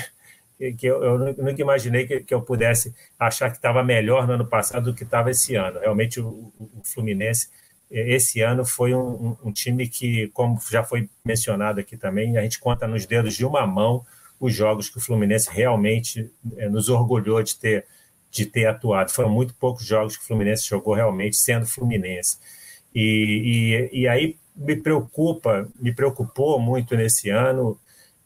que 0.78 0.86
eu, 0.86 1.04
eu 1.04 1.18
nunca 1.18 1.60
imaginei 1.60 2.06
que, 2.06 2.20
que 2.20 2.32
eu 2.36 2.44
pudesse 2.44 2.94
achar 3.18 3.50
que 3.50 3.58
estava 3.58 3.84
melhor 3.84 4.28
no 4.28 4.34
ano 4.34 4.46
passado 4.46 4.92
do 4.92 4.96
que 4.96 5.04
estava 5.04 5.32
esse 5.32 5.56
ano. 5.56 5.80
Realmente, 5.80 6.20
o, 6.20 6.54
o 6.60 6.84
Fluminense, 6.84 7.50
esse 7.92 8.42
ano, 8.42 8.66
foi 8.66 8.96
um, 8.96 9.36
um, 9.44 9.52
time 9.52 9.88
que, 9.88 10.30
como 10.30 10.60
já 10.72 10.84
foi 10.84 11.10
mencionado 11.26 11.80
aqui 11.80 11.98
também, 11.98 12.38
a 12.38 12.42
gente 12.42 12.60
conta 12.60 12.88
nos 12.88 13.06
dedos 13.06 13.36
de 13.36 13.46
uma 13.46 13.68
mão 13.68 14.06
os 14.40 14.54
jogos 14.56 14.90
que 14.90 14.98
o 14.98 15.02
Fluminense 15.02 15.50
realmente 15.52 16.32
é, 16.58 16.68
nos 16.68 16.90
orgulhou 16.90 17.44
de 17.44 17.56
ter, 17.60 17.86
de 18.32 18.46
ter 18.46 18.66
atuado. 18.66 19.12
Foram 19.12 19.30
muito 19.30 19.54
poucos 19.54 19.86
jogos 19.86 20.18
que 20.18 20.24
o 20.24 20.28
Fluminense 20.28 20.68
jogou 20.68 20.96
realmente 20.96 21.38
sendo 21.38 21.68
Fluminense. 21.68 22.40
E, 22.96 23.90
e, 23.92 24.02
e 24.02 24.08
aí 24.08 24.38
me 24.56 24.76
preocupa, 24.76 25.70
me 25.80 25.94
preocupou 25.94 26.60
muito 26.60 26.96
nesse 26.96 27.30
ano 27.30 27.80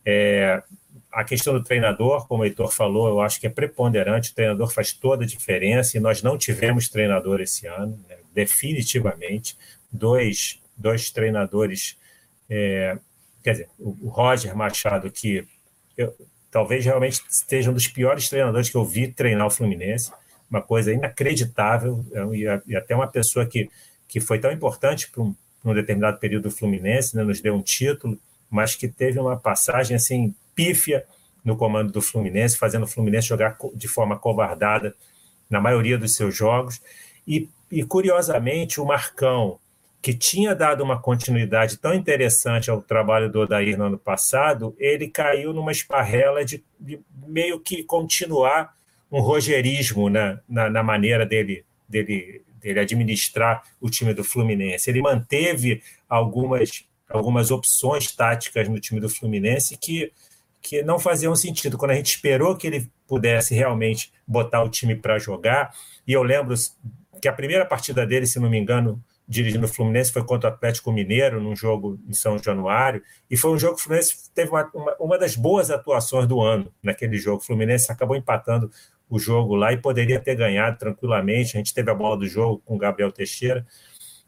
é, 0.06 0.64
a 1.12 1.24
questão 1.24 1.54
do 1.54 1.64
treinador, 1.64 2.28
como 2.28 2.44
o 2.44 2.46
Heitor 2.46 2.72
falou, 2.72 3.08
eu 3.08 3.22
acho 3.22 3.40
que 3.40 3.48
é 3.48 3.50
preponderante. 3.50 4.32
O 4.32 4.36
treinador 4.36 4.72
faz 4.72 4.92
toda 4.94 5.24
a 5.24 5.28
diferença 5.28 5.98
e 5.98 6.00
nós 6.00 6.22
não 6.22 6.38
tivemos 6.38 6.90
treinador 6.90 7.42
esse 7.42 7.66
ano, 7.66 7.98
né? 8.08 8.18
Definitivamente. 8.36 9.57
Dois, 9.91 10.62
dois 10.76 11.10
treinadores, 11.10 11.98
é, 12.49 12.98
quer 13.41 13.52
dizer, 13.53 13.70
o 13.80 14.10
Roger 14.10 14.56
Machado, 14.56 15.10
que 15.10 15.48
eu, 15.98 16.14
talvez 16.52 16.84
realmente 16.86 17.24
esteja 17.30 17.72
um 17.72 17.74
dos 17.74 17.88
piores 17.88 18.28
treinadores 18.30 18.70
que 18.70 18.76
eu 18.76 18.84
vi 18.84 19.07
treinar 19.07 19.48
o 19.48 19.52
Fluminense, 19.52 20.12
uma 20.49 20.62
coisa 20.62 20.94
inacreditável, 20.94 22.06
é, 22.14 22.62
e, 22.68 22.76
até 22.76 22.94
uma 22.94 23.07
pessoa 23.07 23.45
que, 23.45 23.70
que 24.07 24.20
foi 24.20 24.38
tão 24.38 24.52
importante 24.52 25.10
para 25.10 25.24
um, 25.24 25.34
um 25.64 25.74
determinado 25.74 26.20
período 26.20 26.44
do 26.44 26.52
Fluminense, 26.52 27.16
né, 27.16 27.24
nos 27.24 27.40
deu 27.40 27.56
um 27.56 27.62
título, 27.62 28.20
mas 28.49 28.76
que 28.76 28.88
teve 28.88 29.18
uma 29.18 29.38
passagem 29.38 29.95
assim 29.95 30.36
pífia 30.53 31.06
no 31.44 31.56
comando 31.56 31.91
do 31.91 32.02
Fluminense, 32.02 32.57
fazendo 32.57 32.84
o 32.84 32.88
Fluminense 32.88 33.28
jogar 33.28 33.57
de 33.74 33.88
forma 33.88 34.18
covardada 34.18 34.95
na 35.49 35.62
maioria 35.62 35.98
dos 35.98 36.16
seus 36.16 36.36
jogos. 36.36 36.82
E, 37.28 37.49
e 37.72 37.84
curiosamente, 37.84 38.80
o 38.80 38.86
Marcão, 38.86 39.60
que 40.02 40.14
tinha 40.14 40.54
dado 40.54 40.84
uma 40.84 41.02
continuidade 41.02 41.78
tão 41.78 41.94
interessante 41.94 42.70
ao 42.70 42.82
trabalho 42.82 43.32
do 43.32 43.40
Odair 43.40 43.78
no 43.78 43.86
ano 43.86 43.98
passado, 43.98 44.76
ele 44.78 45.08
caiu 45.08 45.52
numa 45.52 45.72
esparrela 45.72 46.46
de, 46.46 46.64
de 46.80 47.00
meio 47.26 47.60
que 47.60 47.84
continuar 47.84 48.76
um 49.12 49.20
rogerismo 49.20 50.10
né, 50.10 50.40
na, 50.48 50.70
na 50.70 50.84
maneira 50.84 51.26
dele, 51.26 51.66
dele, 51.90 52.44
dele 52.62 52.80
administrar 52.80 53.64
o 53.82 53.90
time 53.90 54.14
do 54.14 54.24
Fluminense. 54.24 54.90
Ele 54.90 55.02
manteve 55.02 55.82
algumas, 56.08 56.86
algumas 57.10 57.50
opções 57.50 58.12
táticas 58.12 58.68
no 58.70 58.80
time 58.80 59.00
do 59.00 59.10
Fluminense 59.10 59.76
que, 59.76 60.12
que 60.62 60.84
não 60.84 61.00
faziam 61.00 61.36
sentido. 61.36 61.78
Quando 61.80 61.92
a 61.92 61.96
gente 61.96 62.12
esperou 62.12 62.56
que 62.56 62.68
ele 62.68 62.92
pudesse 63.08 63.56
realmente 63.56 64.12
botar 64.28 64.64
o 64.64 64.70
time 64.70 64.96
para 64.96 65.18
jogar, 65.18 65.74
e 66.08 66.14
eu 66.14 66.22
lembro 66.22 66.54
que 67.26 67.30
a 67.30 67.34
primeira 67.34 67.65
partida 67.65 68.06
dele, 68.06 68.27
se 68.27 68.39
não 68.39 68.47
me 68.47 68.60
engano, 68.60 69.03
dirigindo 69.27 69.65
o 69.65 69.68
Fluminense 69.68 70.11
foi 70.11 70.23
contra 70.23 70.47
o 70.47 70.53
Atlético 70.53 70.91
Mineiro, 70.91 71.41
num 71.41 71.56
jogo 71.56 71.99
em 72.07 72.14
São 72.14 72.38
Januário, 72.38 73.02
e 73.27 73.35
foi 73.35 73.49
um 73.49 73.57
jogo 73.57 73.77
que 73.77 73.81
o 73.81 73.84
Fluminense 73.84 74.31
teve 74.31 74.52
uma, 74.52 74.69
uma, 74.72 74.95
uma 74.99 75.18
das 75.18 75.35
boas 75.35 75.72
atuações 75.72 76.27
do 76.27 76.39
ano 76.39 76.72
naquele 76.84 77.18
jogo. 77.18 77.38
O 77.38 77.43
Fluminense 77.43 77.91
acabou 77.91 78.15
empatando 78.15 78.69
o 79.10 79.18
jogo 79.18 79.56
lá 79.56 79.73
e 79.73 79.77
poderia 79.77 80.19
ter 80.19 80.35
ganhado 80.35 80.77
tranquilamente. 80.77 81.56
A 81.56 81.57
gente 81.57 81.73
teve 81.73 81.89
a 81.89 81.95
bola 81.95 82.15
do 82.15 82.27
jogo 82.27 82.61
com 82.64 82.76
o 82.76 82.77
Gabriel 82.77 83.11
Teixeira. 83.11 83.65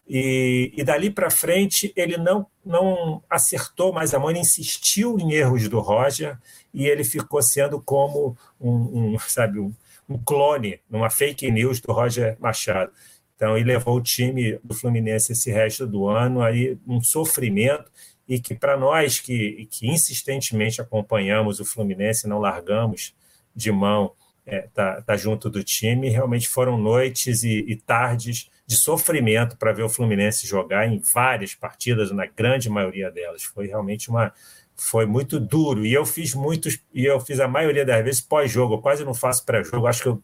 E, 0.09 0.73
e 0.75 0.83
dali 0.83 1.11
para 1.11 1.29
frente 1.29 1.93
ele 1.95 2.17
não, 2.17 2.47
não 2.65 3.21
acertou 3.29 3.93
mais 3.93 4.11
a 4.11 4.17
mão, 4.17 4.31
ele 4.31 4.39
insistiu 4.39 5.19
em 5.19 5.33
erros 5.33 5.69
do 5.69 5.79
Roger 5.81 6.35
e 6.73 6.87
ele 6.87 7.03
ficou 7.03 7.43
sendo 7.43 7.79
como 7.79 8.35
um, 8.59 9.13
um 9.13 9.19
sabe, 9.19 9.59
um, 9.59 9.71
um 10.07 10.17
clone, 10.17 10.79
uma 10.89 11.09
fake 11.09 11.49
news 11.51 11.79
do 11.81 11.91
Roger 11.91 12.37
Machado. 12.39 12.91
Então, 13.35 13.55
ele 13.55 13.71
levou 13.71 13.95
o 13.95 14.01
time 14.01 14.59
do 14.63 14.73
Fluminense 14.73 15.31
esse 15.31 15.51
resto 15.51 15.85
do 15.85 16.07
ano 16.07 16.41
aí 16.41 16.77
um 16.87 17.01
sofrimento 17.01 17.91
e 18.27 18.39
que 18.39 18.55
para 18.55 18.75
nós 18.75 19.19
que, 19.19 19.67
que 19.69 19.87
insistentemente 19.87 20.81
acompanhamos 20.81 21.59
o 21.59 21.65
Fluminense, 21.65 22.27
não 22.27 22.39
largamos 22.39 23.15
de 23.55 23.71
mão 23.71 24.13
é, 24.45 24.61
tá, 24.73 25.01
tá 25.01 25.17
junto 25.17 25.49
do 25.49 25.61
time, 25.63 26.09
realmente 26.09 26.47
foram 26.47 26.77
noites 26.77 27.43
e, 27.43 27.65
e 27.67 27.75
tardes 27.75 28.49
de 28.65 28.75
sofrimento 28.75 29.57
para 29.57 29.73
ver 29.73 29.83
o 29.83 29.89
Fluminense 29.89 30.47
jogar 30.47 30.87
em 30.87 30.99
várias 30.99 31.53
partidas, 31.53 32.11
na 32.11 32.25
grande 32.25 32.69
maioria 32.69 33.11
delas. 33.11 33.43
Foi 33.43 33.67
realmente 33.67 34.09
uma, 34.09 34.33
foi 34.77 35.05
muito 35.05 35.39
duro. 35.39 35.85
E 35.85 35.93
eu 35.93 36.05
fiz 36.05 36.35
muitos, 36.35 36.79
e 36.93 37.03
eu 37.03 37.19
fiz 37.19 37.39
a 37.39 37.47
maioria 37.47 37.83
das 37.83 38.03
vezes 38.03 38.21
pós-jogo. 38.21 38.79
Quase 38.79 39.03
não 39.03 39.13
faço 39.13 39.43
pré-jogo. 39.43 39.87
Acho 39.87 40.03
que 40.03 40.09
eu, 40.09 40.23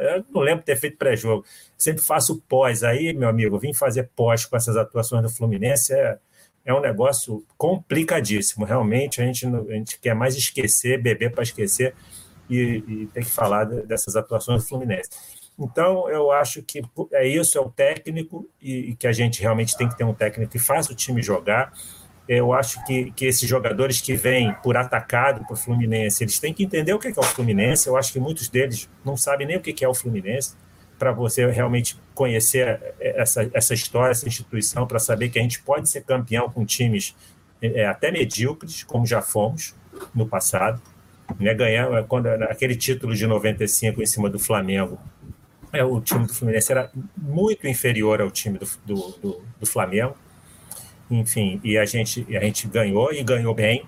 eu, 0.00 0.24
não 0.32 0.42
lembro 0.42 0.64
ter 0.64 0.76
feito 0.76 0.98
pré-jogo. 0.98 1.44
Sempre 1.78 2.02
faço 2.02 2.40
pós. 2.46 2.84
Aí, 2.84 3.12
meu 3.14 3.28
amigo, 3.28 3.58
vim 3.58 3.72
fazer 3.72 4.10
pós 4.14 4.44
com 4.44 4.56
essas 4.56 4.76
atuações 4.76 5.22
do 5.22 5.30
Fluminense 5.30 5.94
é, 5.94 6.18
é 6.64 6.74
um 6.74 6.80
negócio 6.80 7.44
complicadíssimo. 7.56 8.66
Realmente, 8.66 9.22
a 9.22 9.24
gente, 9.24 9.46
a 9.46 9.72
gente 9.72 9.98
quer 9.98 10.14
mais 10.14 10.36
esquecer, 10.36 11.00
beber 11.00 11.32
para 11.32 11.42
esquecer 11.42 11.94
e, 12.50 12.84
e 12.86 13.06
ter 13.06 13.24
que 13.24 13.30
falar 13.30 13.64
dessas 13.64 14.14
atuações 14.14 14.62
do 14.62 14.68
Fluminense. 14.68 15.08
Então, 15.58 16.06
eu 16.10 16.30
acho 16.30 16.62
que 16.62 16.82
é 17.12 17.26
isso, 17.26 17.56
é 17.56 17.60
o 17.62 17.70
técnico, 17.70 18.46
e, 18.60 18.90
e 18.90 18.94
que 18.94 19.06
a 19.06 19.12
gente 19.12 19.40
realmente 19.40 19.74
tem 19.74 19.88
que 19.88 19.96
ter 19.96 20.04
um 20.04 20.12
técnico 20.12 20.52
que 20.52 20.58
faça 20.58 20.92
o 20.92 20.94
time 20.94 21.22
jogar 21.22 21.72
eu 22.28 22.52
acho 22.52 22.84
que, 22.84 23.12
que 23.12 23.24
esses 23.24 23.48
jogadores 23.48 24.00
que 24.00 24.14
vêm 24.14 24.52
por 24.62 24.76
atacado 24.76 25.44
para 25.44 25.54
o 25.54 25.56
Fluminense, 25.56 26.24
eles 26.24 26.38
têm 26.40 26.52
que 26.52 26.64
entender 26.64 26.92
o 26.92 26.98
que 26.98 27.08
é, 27.08 27.12
o 27.16 27.22
Fluminense. 27.22 27.86
Eu 27.86 27.96
acho 27.96 28.12
que 28.12 28.18
muitos 28.18 28.48
deles 28.48 28.88
não 29.04 29.16
sabem 29.16 29.46
nem 29.46 29.56
o 29.56 29.60
que 29.60 29.84
é 29.84 29.88
o 29.88 29.94
Fluminense, 29.94 30.54
para 30.98 31.12
você 31.12 31.46
realmente 31.46 31.96
conhecer 32.14 32.80
essa, 32.98 33.48
essa 33.52 33.74
história, 33.74 34.10
essa 34.10 34.26
instituição, 34.26 34.86
para 34.86 34.98
saber 34.98 35.28
que 35.28 35.38
a 35.38 35.42
gente 35.42 35.62
pode 35.62 35.88
ser 35.88 36.02
campeão 36.02 36.50
com 36.50 36.64
times 36.64 37.14
é, 37.62 37.86
até 37.86 38.10
medíocres, 38.10 38.82
como 38.82 39.06
já 39.06 39.22
fomos 39.22 39.74
no 40.14 40.26
passado. 40.26 40.82
Né, 41.38 41.52
ganhar, 41.54 42.04
quando, 42.04 42.26
aquele 42.26 42.76
título 42.76 43.14
de 43.14 43.26
95 43.26 44.02
em 44.02 44.06
cima 44.06 44.30
do 44.30 44.38
Flamengo, 44.38 44.98
é, 45.72 45.84
o 45.84 46.00
time 46.00 46.26
do 46.26 46.32
Fluminense 46.32 46.72
era 46.72 46.90
muito 47.16 47.66
inferior 47.68 48.20
ao 48.20 48.30
time 48.30 48.58
do, 48.58 48.66
do, 48.84 49.18
do, 49.20 49.42
do 49.60 49.66
Flamengo 49.66 50.16
enfim, 51.10 51.60
e 51.62 51.78
a 51.78 51.84
gente, 51.84 52.26
a 52.36 52.44
gente 52.44 52.66
ganhou 52.66 53.12
e 53.12 53.22
ganhou 53.22 53.54
bem. 53.54 53.86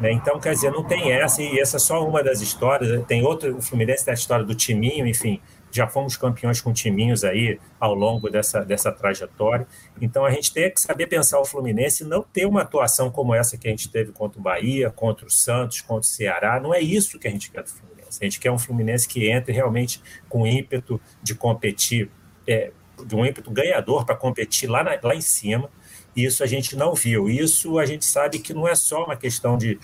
Né? 0.00 0.12
Então, 0.12 0.40
quer 0.40 0.54
dizer, 0.54 0.72
não 0.72 0.82
tem 0.82 1.12
essa, 1.12 1.40
e 1.40 1.60
essa 1.60 1.76
é 1.76 1.80
só 1.80 2.06
uma 2.06 2.22
das 2.22 2.40
histórias. 2.40 3.04
Tem 3.06 3.24
outra, 3.24 3.54
o 3.54 3.62
Fluminense 3.62 4.04
tem 4.04 4.12
a 4.12 4.14
história 4.14 4.44
do 4.44 4.54
Timinho, 4.54 5.06
enfim, 5.06 5.40
já 5.70 5.86
fomos 5.86 6.16
campeões 6.16 6.60
com 6.60 6.72
timinhos 6.72 7.24
aí 7.24 7.58
ao 7.80 7.94
longo 7.94 8.28
dessa, 8.28 8.64
dessa 8.64 8.90
trajetória. 8.90 9.66
Então, 10.00 10.24
a 10.24 10.30
gente 10.30 10.52
tem 10.52 10.70
que 10.72 10.80
saber 10.80 11.06
pensar 11.06 11.40
o 11.40 11.44
Fluminense 11.44 12.04
não 12.04 12.22
ter 12.22 12.46
uma 12.46 12.62
atuação 12.62 13.10
como 13.10 13.34
essa 13.34 13.56
que 13.56 13.68
a 13.68 13.70
gente 13.70 13.88
teve 13.88 14.12
contra 14.12 14.38
o 14.38 14.42
Bahia, 14.42 14.90
contra 14.90 15.26
o 15.26 15.30
Santos, 15.30 15.80
contra 15.80 16.02
o 16.02 16.04
Ceará. 16.04 16.60
Não 16.60 16.74
é 16.74 16.80
isso 16.80 17.18
que 17.18 17.28
a 17.28 17.30
gente 17.30 17.50
quer 17.50 17.62
do 17.62 17.70
Fluminense. 17.70 18.18
A 18.20 18.24
gente 18.24 18.40
quer 18.40 18.50
um 18.50 18.58
Fluminense 18.58 19.08
que 19.08 19.28
entre 19.28 19.52
realmente 19.52 20.00
com 20.28 20.46
ímpeto 20.46 21.00
de 21.22 21.34
competir, 21.34 22.08
é, 22.46 22.70
de 23.04 23.14
um 23.16 23.24
ímpeto 23.24 23.50
ganhador 23.50 24.04
para 24.04 24.14
competir 24.14 24.68
lá, 24.68 24.84
na, 24.84 24.98
lá 25.02 25.14
em 25.14 25.20
cima 25.20 25.68
isso 26.16 26.42
a 26.42 26.46
gente 26.46 26.76
não 26.76 26.94
viu. 26.94 27.28
Isso 27.28 27.78
a 27.78 27.86
gente 27.86 28.04
sabe 28.04 28.38
que 28.38 28.54
não 28.54 28.68
é 28.68 28.74
só 28.74 29.04
uma 29.04 29.16
questão 29.16 29.56
de, 29.58 29.78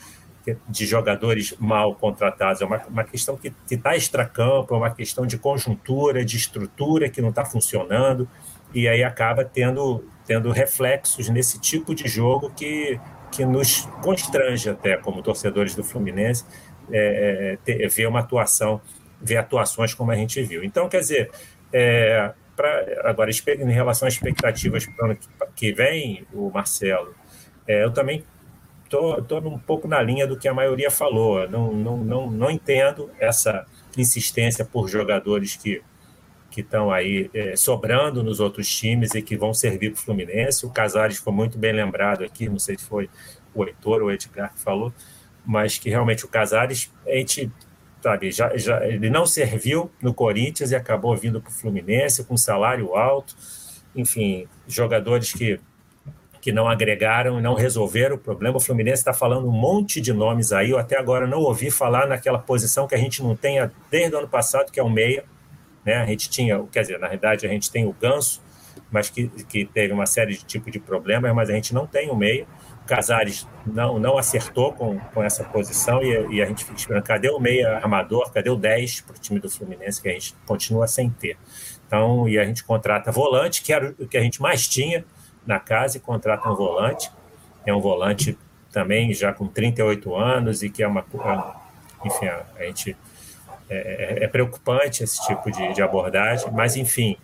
de 0.68 0.86
jogadores 0.86 1.54
mal 1.58 1.94
contratados, 1.94 2.62
é 2.62 2.64
uma, 2.64 2.82
uma 2.88 3.04
questão 3.04 3.36
que 3.36 3.52
está 3.70 3.96
extracampo, 3.96 4.74
é 4.74 4.76
uma 4.76 4.90
questão 4.90 5.26
de 5.26 5.38
conjuntura, 5.38 6.24
de 6.24 6.36
estrutura 6.36 7.08
que 7.08 7.20
não 7.20 7.30
está 7.30 7.44
funcionando, 7.44 8.28
e 8.72 8.88
aí 8.88 9.02
acaba 9.02 9.44
tendo, 9.44 10.04
tendo 10.26 10.50
reflexos 10.50 11.28
nesse 11.28 11.60
tipo 11.60 11.94
de 11.94 12.08
jogo 12.08 12.50
que, 12.50 12.98
que 13.30 13.44
nos 13.44 13.86
constrange 14.02 14.70
até, 14.70 14.96
como 14.96 15.22
torcedores 15.22 15.74
do 15.74 15.82
Fluminense, 15.82 16.44
é, 16.90 17.52
é 17.52 17.58
ter, 17.64 17.88
ver 17.88 18.06
uma 18.06 18.20
atuação, 18.20 18.80
ver 19.20 19.36
atuações 19.36 19.94
como 19.94 20.10
a 20.10 20.16
gente 20.16 20.42
viu. 20.42 20.64
Então, 20.64 20.88
quer 20.88 21.00
dizer, 21.00 21.30
é, 21.72 22.32
para 22.60 23.08
agora 23.08 23.30
em 23.30 23.72
relação 23.72 24.06
às 24.06 24.14
expectativas 24.14 24.84
para 24.86 25.16
que 25.60 25.72
vem, 25.72 26.26
o 26.32 26.50
Marcelo, 26.50 27.14
é, 27.68 27.84
eu 27.84 27.92
também 27.92 28.24
tô, 28.88 29.20
tô 29.20 29.36
um 29.40 29.58
pouco 29.58 29.86
na 29.86 30.00
linha 30.00 30.26
do 30.26 30.38
que 30.38 30.48
a 30.48 30.54
maioria 30.54 30.90
falou. 30.90 31.46
Não, 31.50 31.70
não, 31.70 31.98
não, 31.98 32.30
não 32.30 32.50
entendo 32.50 33.10
essa 33.18 33.66
insistência 33.94 34.64
por 34.64 34.88
jogadores 34.88 35.56
que 35.56 35.82
que 36.50 36.62
estão 36.62 36.90
aí 36.90 37.30
é, 37.32 37.54
sobrando 37.54 38.24
nos 38.24 38.40
outros 38.40 38.68
times 38.68 39.14
e 39.14 39.22
que 39.22 39.36
vão 39.36 39.54
servir 39.54 39.92
para 39.92 40.00
o 40.00 40.02
Fluminense. 40.02 40.66
O 40.66 40.70
Casares 40.70 41.18
foi 41.18 41.32
muito 41.32 41.56
bem 41.56 41.72
lembrado 41.72 42.24
aqui, 42.24 42.48
não 42.48 42.58
sei 42.58 42.76
se 42.76 42.84
foi 42.84 43.08
o 43.54 43.64
Heitor 43.64 44.02
ou 44.02 44.08
o 44.08 44.10
Edgar 44.10 44.52
que 44.52 44.58
falou, 44.58 44.92
mas 45.46 45.78
que 45.78 45.88
realmente 45.88 46.24
o 46.24 46.28
Casares, 46.28 46.92
a 47.06 47.12
gente 47.12 47.52
sabe, 48.02 48.32
já, 48.32 48.56
já, 48.56 48.84
ele 48.84 49.08
não 49.08 49.24
serviu 49.26 49.92
no 50.02 50.12
Corinthians 50.12 50.72
e 50.72 50.74
acabou 50.74 51.16
vindo 51.16 51.40
para 51.40 51.50
o 51.50 51.52
Fluminense 51.52 52.24
com 52.24 52.36
salário 52.36 52.96
alto, 52.96 53.36
enfim, 53.94 54.48
jogadores 54.74 55.32
que, 55.32 55.60
que 56.40 56.52
não 56.52 56.68
agregaram 56.68 57.38
e 57.38 57.42
não 57.42 57.54
resolveram 57.54 58.16
o 58.16 58.18
problema. 58.18 58.56
O 58.56 58.60
Fluminense 58.60 59.00
está 59.00 59.12
falando 59.12 59.48
um 59.48 59.52
monte 59.52 60.00
de 60.00 60.12
nomes 60.12 60.52
aí, 60.52 60.70
eu 60.70 60.78
até 60.78 60.98
agora 60.98 61.26
não 61.26 61.38
ouvi 61.38 61.70
falar 61.70 62.06
naquela 62.06 62.38
posição 62.38 62.86
que 62.86 62.94
a 62.94 62.98
gente 62.98 63.22
não 63.22 63.36
tem 63.36 63.58
desde 63.90 64.14
o 64.14 64.18
ano 64.18 64.28
passado, 64.28 64.70
que 64.72 64.80
é 64.80 64.82
o 64.82 64.90
meia, 64.90 65.24
né? 65.84 65.96
A 65.96 66.06
gente 66.06 66.28
tinha, 66.28 66.62
quer 66.70 66.82
dizer, 66.82 66.98
na 66.98 67.06
realidade 67.06 67.46
a 67.46 67.50
gente 67.50 67.70
tem 67.70 67.86
o 67.86 67.92
Ganso, 67.92 68.42
mas 68.90 69.08
que, 69.08 69.28
que 69.48 69.64
teve 69.64 69.92
uma 69.92 70.06
série 70.06 70.32
de 70.32 70.44
tipos 70.44 70.72
de 70.72 70.78
problemas, 70.78 71.32
mas 71.34 71.48
a 71.48 71.52
gente 71.52 71.72
não 71.72 71.86
tem 71.86 72.10
o 72.10 72.16
meia. 72.16 72.46
Casares 72.86 73.46
não, 73.64 74.00
não 74.00 74.18
acertou 74.18 74.72
com, 74.72 74.98
com 74.98 75.22
essa 75.22 75.44
posição 75.44 76.02
e, 76.02 76.34
e, 76.34 76.42
a 76.42 76.46
gente 76.46 76.64
fica 76.64 76.76
esperando 76.76 77.04
cadê 77.04 77.28
o 77.28 77.38
meia 77.38 77.76
armador, 77.76 78.32
cadê 78.32 78.50
o 78.50 78.56
10 78.56 79.02
para 79.02 79.16
o 79.16 79.18
time 79.18 79.38
do 79.38 79.48
Fluminense, 79.48 80.02
que 80.02 80.08
a 80.08 80.12
gente 80.12 80.34
continua 80.44 80.88
sem 80.88 81.08
ter. 81.08 81.36
Então, 81.90 82.28
e 82.28 82.38
a 82.38 82.44
gente 82.44 82.62
contrata 82.62 83.10
volante, 83.10 83.62
que 83.62 83.72
era 83.72 83.92
o 83.98 84.06
que 84.06 84.16
a 84.16 84.22
gente 84.22 84.40
mais 84.40 84.68
tinha 84.68 85.04
na 85.44 85.58
casa, 85.58 85.96
e 85.96 86.00
contrata 86.00 86.48
um 86.48 86.54
volante. 86.54 87.10
É 87.66 87.74
um 87.74 87.80
volante 87.80 88.38
também 88.70 89.12
já 89.12 89.32
com 89.32 89.48
38 89.48 90.14
anos 90.14 90.62
e 90.62 90.70
que 90.70 90.84
é 90.84 90.86
uma. 90.86 91.04
Enfim, 92.04 92.26
a 92.28 92.62
gente. 92.62 92.96
É, 93.68 94.18
é, 94.20 94.24
é 94.24 94.28
preocupante 94.28 95.02
esse 95.02 95.20
tipo 95.26 95.50
de, 95.50 95.72
de 95.74 95.82
abordagem, 95.82 96.48
mas 96.52 96.76
enfim, 96.76 97.16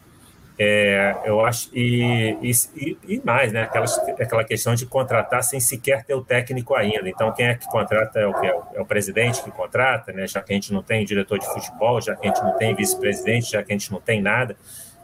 É, 0.59 1.15
eu 1.27 1.45
acho 1.45 1.69
e, 1.74 2.39
e, 2.43 2.99
e, 3.07 3.23
mais, 3.23 3.53
né? 3.53 3.62
Aquela, 3.62 3.85
aquela 4.19 4.45
questão 4.45 4.74
de 4.74 4.87
contratar 4.87 5.43
sem 5.45 5.61
sequer 5.61 6.03
ter 6.05 6.15
o 6.15 6.23
técnico 6.23 6.74
ainda. 6.74 7.09
Então, 7.09 7.31
quem 7.33 7.47
é 7.47 7.55
que 7.55 7.66
contrata 7.66 8.19
é 8.19 8.27
o 8.27 8.33
que 8.33 8.47
é, 8.47 8.59
é 8.74 8.81
o 8.81 8.87
presidente 8.87 9.43
que 9.43 9.51
contrata, 9.51 10.12
né? 10.12 10.27
Já 10.27 10.41
que 10.41 10.53
a 10.53 10.55
gente 10.55 10.73
não 10.73 10.83
tem 10.83 11.05
diretor 11.05 11.39
de 11.39 11.47
futebol, 11.47 12.01
já 12.01 12.16
que 12.16 12.27
a 12.27 12.31
gente 12.31 12.43
não 12.43 12.57
tem 12.57 12.74
vice-presidente, 12.74 13.53
já 13.53 13.62
que 13.62 13.70
a 13.70 13.77
gente 13.77 13.93
não 13.93 14.01
tem 14.01 14.23
nada. 14.23 14.57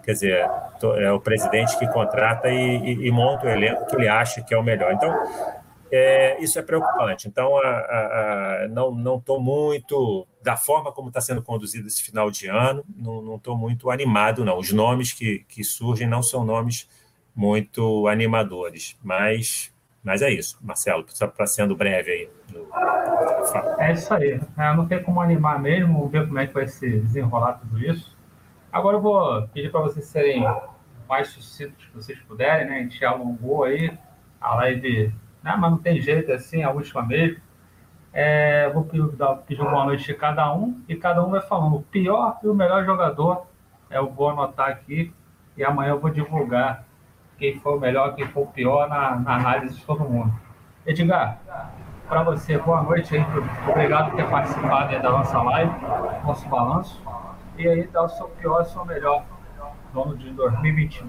Quer 0.03 0.12
dizer, 0.12 0.51
é 0.99 1.12
o 1.12 1.20
presidente 1.20 1.79
que 1.79 1.87
contrata 1.87 2.49
e, 2.49 2.77
e, 2.79 3.07
e 3.07 3.11
monta 3.11 3.47
o 3.47 3.51
elenco 3.51 3.87
que 3.87 3.95
ele 3.95 4.09
acha 4.09 4.43
que 4.43 4.53
é 4.55 4.59
o 4.59 4.62
melhor. 4.62 4.93
Então, 4.93 5.15
é, 5.94 6.43
isso 6.43 6.59
é 6.59 6.62
preocupante. 6.62 7.28
Então, 7.28 7.55
a, 7.59 7.69
a, 7.69 8.64
a, 8.64 8.69
não 8.69 9.19
estou 9.19 9.39
muito, 9.39 10.27
da 10.43 10.56
forma 10.56 10.90
como 10.90 11.09
está 11.09 11.20
sendo 11.20 11.43
conduzido 11.43 11.86
esse 11.86 12.02
final 12.02 12.31
de 12.31 12.47
ano, 12.48 12.82
não 12.97 13.36
estou 13.36 13.59
muito 13.59 13.90
animado, 13.90 14.43
não. 14.43 14.56
Os 14.56 14.73
nomes 14.73 15.12
que, 15.12 15.44
que 15.47 15.62
surgem 15.62 16.09
não 16.09 16.23
são 16.23 16.44
nomes 16.44 16.89
muito 17.36 18.09
animadores, 18.09 18.98
mas, 19.02 19.70
mas 20.02 20.23
é 20.23 20.31
isso, 20.31 20.59
Marcelo, 20.62 21.05
para 21.36 21.47
sendo 21.47 21.77
breve 21.77 22.10
aí. 22.10 22.31
No... 22.51 22.66
É 23.78 23.93
isso 23.93 24.14
aí. 24.14 24.40
É, 24.56 24.74
não 24.74 24.86
tem 24.86 25.02
como 25.02 25.20
animar 25.20 25.60
mesmo, 25.60 26.09
ver 26.09 26.27
como 26.27 26.39
é 26.39 26.47
que 26.47 26.55
vai 26.55 26.66
se 26.69 27.01
desenrolar 27.01 27.55
tudo 27.55 27.78
isso. 27.78 28.16
Agora 28.73 28.97
eu 28.97 29.02
vou 29.02 29.47
pedir 29.48 29.70
para 29.70 29.82
vocês 29.82 30.06
serem 30.06 30.43
mais 31.06 31.28
sucintos 31.28 31.85
que 31.85 31.94
vocês 31.94 32.19
puderem, 32.20 32.66
né? 32.66 32.78
A 32.78 32.82
gente 32.82 33.05
alongou 33.05 33.64
aí 33.64 33.93
a 34.40 34.55
live 34.55 35.12
né? 35.43 35.56
mas 35.59 35.70
não 35.70 35.78
tem 35.78 36.01
jeito 36.01 36.32
assim, 36.32 36.62
a 36.62 36.70
última 36.70 37.02
mesmo. 37.02 37.40
É, 38.12 38.69
vou 38.70 38.85
pedir, 38.85 39.56
boa 39.56 39.86
noite 39.86 40.05
de 40.05 40.14
cada 40.14 40.52
um 40.55 40.82
e 40.86 40.94
cada 40.94 41.24
um 41.24 41.31
vai 41.31 41.40
falando 41.40 41.77
o 41.77 41.82
pior 41.82 42.39
e 42.43 42.48
o 42.48 42.55
melhor 42.55 42.85
jogador. 42.85 43.47
É, 43.90 43.98
eu 43.98 44.10
vou 44.10 44.31
anotar 44.31 44.69
aqui 44.69 45.12
e 45.56 45.64
amanhã 45.64 45.90
eu 45.90 46.01
vou 46.01 46.10
divulgar 46.10 46.85
quem 47.39 47.59
foi 47.59 47.77
o 47.77 47.81
melhor, 47.81 48.14
quem 48.14 48.27
foi 48.28 48.43
o 48.43 48.47
pior 48.47 48.89
na, 48.89 49.16
na 49.16 49.36
análise 49.36 49.77
de 49.77 49.85
todo 49.85 50.05
mundo. 50.05 50.32
Edgar, 50.86 51.39
para 52.09 52.23
você, 52.23 52.59
boa 52.59 52.82
noite 52.82 53.16
aí. 53.16 53.24
Obrigado 53.69 54.10
por 54.10 54.16
ter 54.16 54.28
participado 54.28 55.02
da 55.02 55.10
nossa 55.10 55.43
live, 55.43 55.73
nosso 56.24 56.48
balanço. 56.48 57.02
E 57.56 57.66
aí 57.66 57.86
dá 57.86 58.02
o 58.02 58.09
seu 58.09 58.28
pior 58.28 58.60
e 58.60 58.62
o 58.62 58.64
seu 58.66 58.85
melhor 58.85 59.24
no 59.94 60.02
ano 60.02 60.16
de 60.16 60.31
2021. 60.31 61.09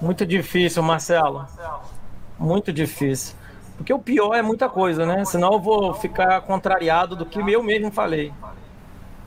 Muito 0.00 0.26
difícil, 0.26 0.82
Marcelo. 0.82 1.46
Muito 2.42 2.72
difícil. 2.72 3.36
Porque 3.76 3.92
o 3.92 3.98
pior 3.98 4.34
é 4.34 4.42
muita 4.42 4.68
coisa, 4.68 5.06
né? 5.06 5.24
Senão 5.24 5.52
eu 5.52 5.60
vou 5.60 5.94
ficar 5.94 6.40
contrariado 6.42 7.14
do 7.14 7.24
que 7.24 7.38
eu 7.38 7.62
mesmo 7.62 7.90
falei. 7.90 8.32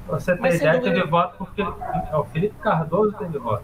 Você 0.08 0.36
tem 0.38 0.54
ideia, 0.54 0.74
dúvida... 0.74 0.96
teve 0.96 1.08
voto 1.08 1.38
porque 1.38 1.62
é 1.62 2.16
o 2.16 2.26
Felipe 2.26 2.56
Cardoso 2.62 3.14
teve 3.18 3.40
voto. 3.40 3.64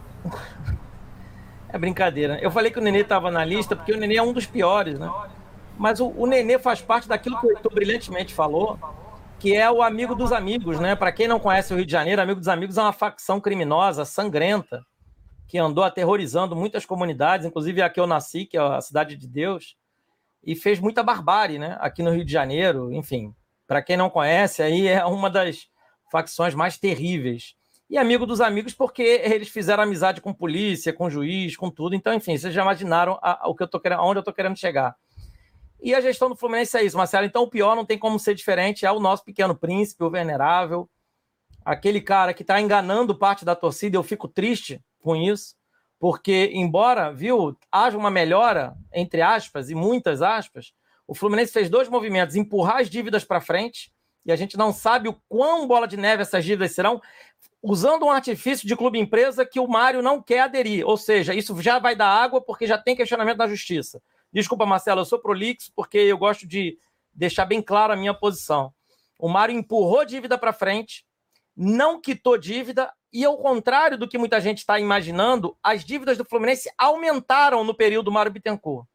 É 1.68 1.78
brincadeira. 1.78 2.38
Eu 2.40 2.50
falei 2.50 2.70
que 2.70 2.78
o 2.78 2.82
Nenê 2.82 3.00
estava 3.00 3.30
na 3.30 3.44
lista 3.44 3.76
porque 3.76 3.92
o 3.92 3.96
Nenê 3.96 4.16
é 4.16 4.22
um 4.22 4.32
dos 4.32 4.46
piores, 4.46 4.98
né? 4.98 5.10
Mas 5.78 6.00
o, 6.00 6.08
o 6.08 6.26
Nenê 6.26 6.58
faz 6.58 6.80
parte 6.80 7.08
daquilo 7.08 7.38
que 7.38 7.46
o 7.46 7.50
Heitor 7.50 7.72
brilhantemente 7.72 8.34
falou, 8.34 8.78
que 9.38 9.54
é 9.54 9.70
o 9.70 9.82
amigo 9.82 10.14
dos 10.14 10.32
amigos, 10.32 10.80
né? 10.80 10.96
Para 10.96 11.12
quem 11.12 11.28
não 11.28 11.38
conhece 11.38 11.72
o 11.72 11.76
Rio 11.76 11.86
de 11.86 11.92
Janeiro, 11.92 12.20
amigo 12.20 12.40
dos 12.40 12.48
amigos 12.48 12.76
é 12.76 12.82
uma 12.82 12.92
facção 12.92 13.40
criminosa, 13.40 14.04
sangrenta, 14.04 14.82
que 15.52 15.58
andou 15.58 15.84
aterrorizando 15.84 16.56
muitas 16.56 16.86
comunidades, 16.86 17.44
inclusive 17.44 17.82
a 17.82 17.90
que 17.90 18.00
eu 18.00 18.06
nasci, 18.06 18.46
que 18.46 18.56
é 18.56 18.60
a 18.60 18.80
Cidade 18.80 19.16
de 19.16 19.28
Deus, 19.28 19.76
e 20.42 20.56
fez 20.56 20.80
muita 20.80 21.02
barbárie, 21.02 21.58
né? 21.58 21.76
Aqui 21.78 22.02
no 22.02 22.10
Rio 22.10 22.24
de 22.24 22.32
Janeiro, 22.32 22.90
enfim. 22.90 23.34
Para 23.66 23.82
quem 23.82 23.94
não 23.94 24.08
conhece, 24.08 24.62
aí 24.62 24.88
é 24.88 25.04
uma 25.04 25.28
das 25.28 25.68
facções 26.10 26.54
mais 26.54 26.78
terríveis. 26.78 27.54
E 27.90 27.98
amigo 27.98 28.24
dos 28.24 28.40
amigos, 28.40 28.72
porque 28.72 29.02
eles 29.02 29.50
fizeram 29.50 29.82
amizade 29.82 30.22
com 30.22 30.32
polícia, 30.32 30.90
com 30.90 31.10
juiz, 31.10 31.54
com 31.54 31.70
tudo. 31.70 31.94
Então, 31.94 32.14
enfim, 32.14 32.34
vocês 32.34 32.54
já 32.54 32.62
imaginaram 32.62 33.18
a, 33.20 33.46
a, 33.46 33.54
que 33.54 33.62
eu 33.62 33.68
tô 33.68 33.78
querendo, 33.78 33.98
aonde 33.98 34.16
eu 34.16 34.22
estou 34.22 34.32
querendo 34.32 34.56
chegar. 34.56 34.96
E 35.82 35.94
a 35.94 36.00
gestão 36.00 36.30
do 36.30 36.34
Fluminense 36.34 36.78
é 36.78 36.82
isso, 36.82 36.96
Marcelo. 36.96 37.26
Então, 37.26 37.42
o 37.42 37.50
pior 37.50 37.76
não 37.76 37.84
tem 37.84 37.98
como 37.98 38.18
ser 38.18 38.34
diferente. 38.34 38.86
É 38.86 38.90
o 38.90 38.98
nosso 38.98 39.22
pequeno 39.22 39.54
príncipe, 39.54 40.02
o 40.02 40.08
venerável, 40.08 40.88
aquele 41.62 42.00
cara 42.00 42.32
que 42.32 42.40
está 42.40 42.58
enganando 42.58 43.14
parte 43.14 43.44
da 43.44 43.54
torcida. 43.54 43.98
Eu 43.98 44.02
fico 44.02 44.26
triste 44.26 44.80
com 45.02 45.14
isso, 45.16 45.54
porque, 45.98 46.50
embora, 46.54 47.12
viu, 47.12 47.56
haja 47.70 47.98
uma 47.98 48.10
melhora, 48.10 48.74
entre 48.92 49.20
aspas, 49.20 49.70
e 49.70 49.74
muitas 49.74 50.22
aspas, 50.22 50.72
o 51.06 51.14
Fluminense 51.14 51.52
fez 51.52 51.68
dois 51.68 51.88
movimentos: 51.88 52.36
empurrar 52.36 52.78
as 52.78 52.88
dívidas 52.88 53.24
para 53.24 53.40
frente, 53.40 53.92
e 54.24 54.32
a 54.32 54.36
gente 54.36 54.56
não 54.56 54.72
sabe 54.72 55.08
o 55.08 55.20
quão 55.28 55.66
bola 55.66 55.86
de 55.86 55.96
neve 55.96 56.22
essas 56.22 56.44
dívidas 56.44 56.72
serão, 56.72 57.00
usando 57.62 58.04
um 58.04 58.10
artifício 58.10 58.66
de 58.66 58.76
clube 58.76 58.98
empresa 58.98 59.46
que 59.46 59.60
o 59.60 59.68
Mário 59.68 60.02
não 60.02 60.22
quer 60.22 60.40
aderir. 60.40 60.86
Ou 60.86 60.96
seja, 60.96 61.34
isso 61.34 61.60
já 61.60 61.78
vai 61.78 61.94
dar 61.94 62.08
água 62.08 62.40
porque 62.40 62.66
já 62.66 62.78
tem 62.78 62.96
questionamento 62.96 63.38
na 63.38 63.46
justiça. 63.46 64.02
Desculpa, 64.32 64.66
Marcelo, 64.66 65.02
eu 65.02 65.04
sou 65.04 65.20
prolixo 65.20 65.70
porque 65.76 65.98
eu 65.98 66.18
gosto 66.18 66.46
de 66.46 66.78
deixar 67.12 67.44
bem 67.44 67.60
claro 67.60 67.92
a 67.92 67.96
minha 67.96 68.14
posição. 68.14 68.72
O 69.18 69.28
Mário 69.28 69.54
empurrou 69.54 70.04
dívida 70.04 70.36
para 70.36 70.52
frente, 70.52 71.04
não 71.56 72.00
quitou 72.00 72.36
dívida, 72.36 72.92
e 73.12 73.24
ao 73.24 73.36
contrário 73.36 73.98
do 73.98 74.08
que 74.08 74.16
muita 74.16 74.40
gente 74.40 74.58
está 74.58 74.80
imaginando, 74.80 75.56
as 75.62 75.84
dívidas 75.84 76.16
do 76.16 76.24
Fluminense 76.24 76.70
aumentaram 76.78 77.62
no 77.62 77.74
período 77.74 78.10
Mário 78.10 78.32
Bittencourt. 78.32 78.86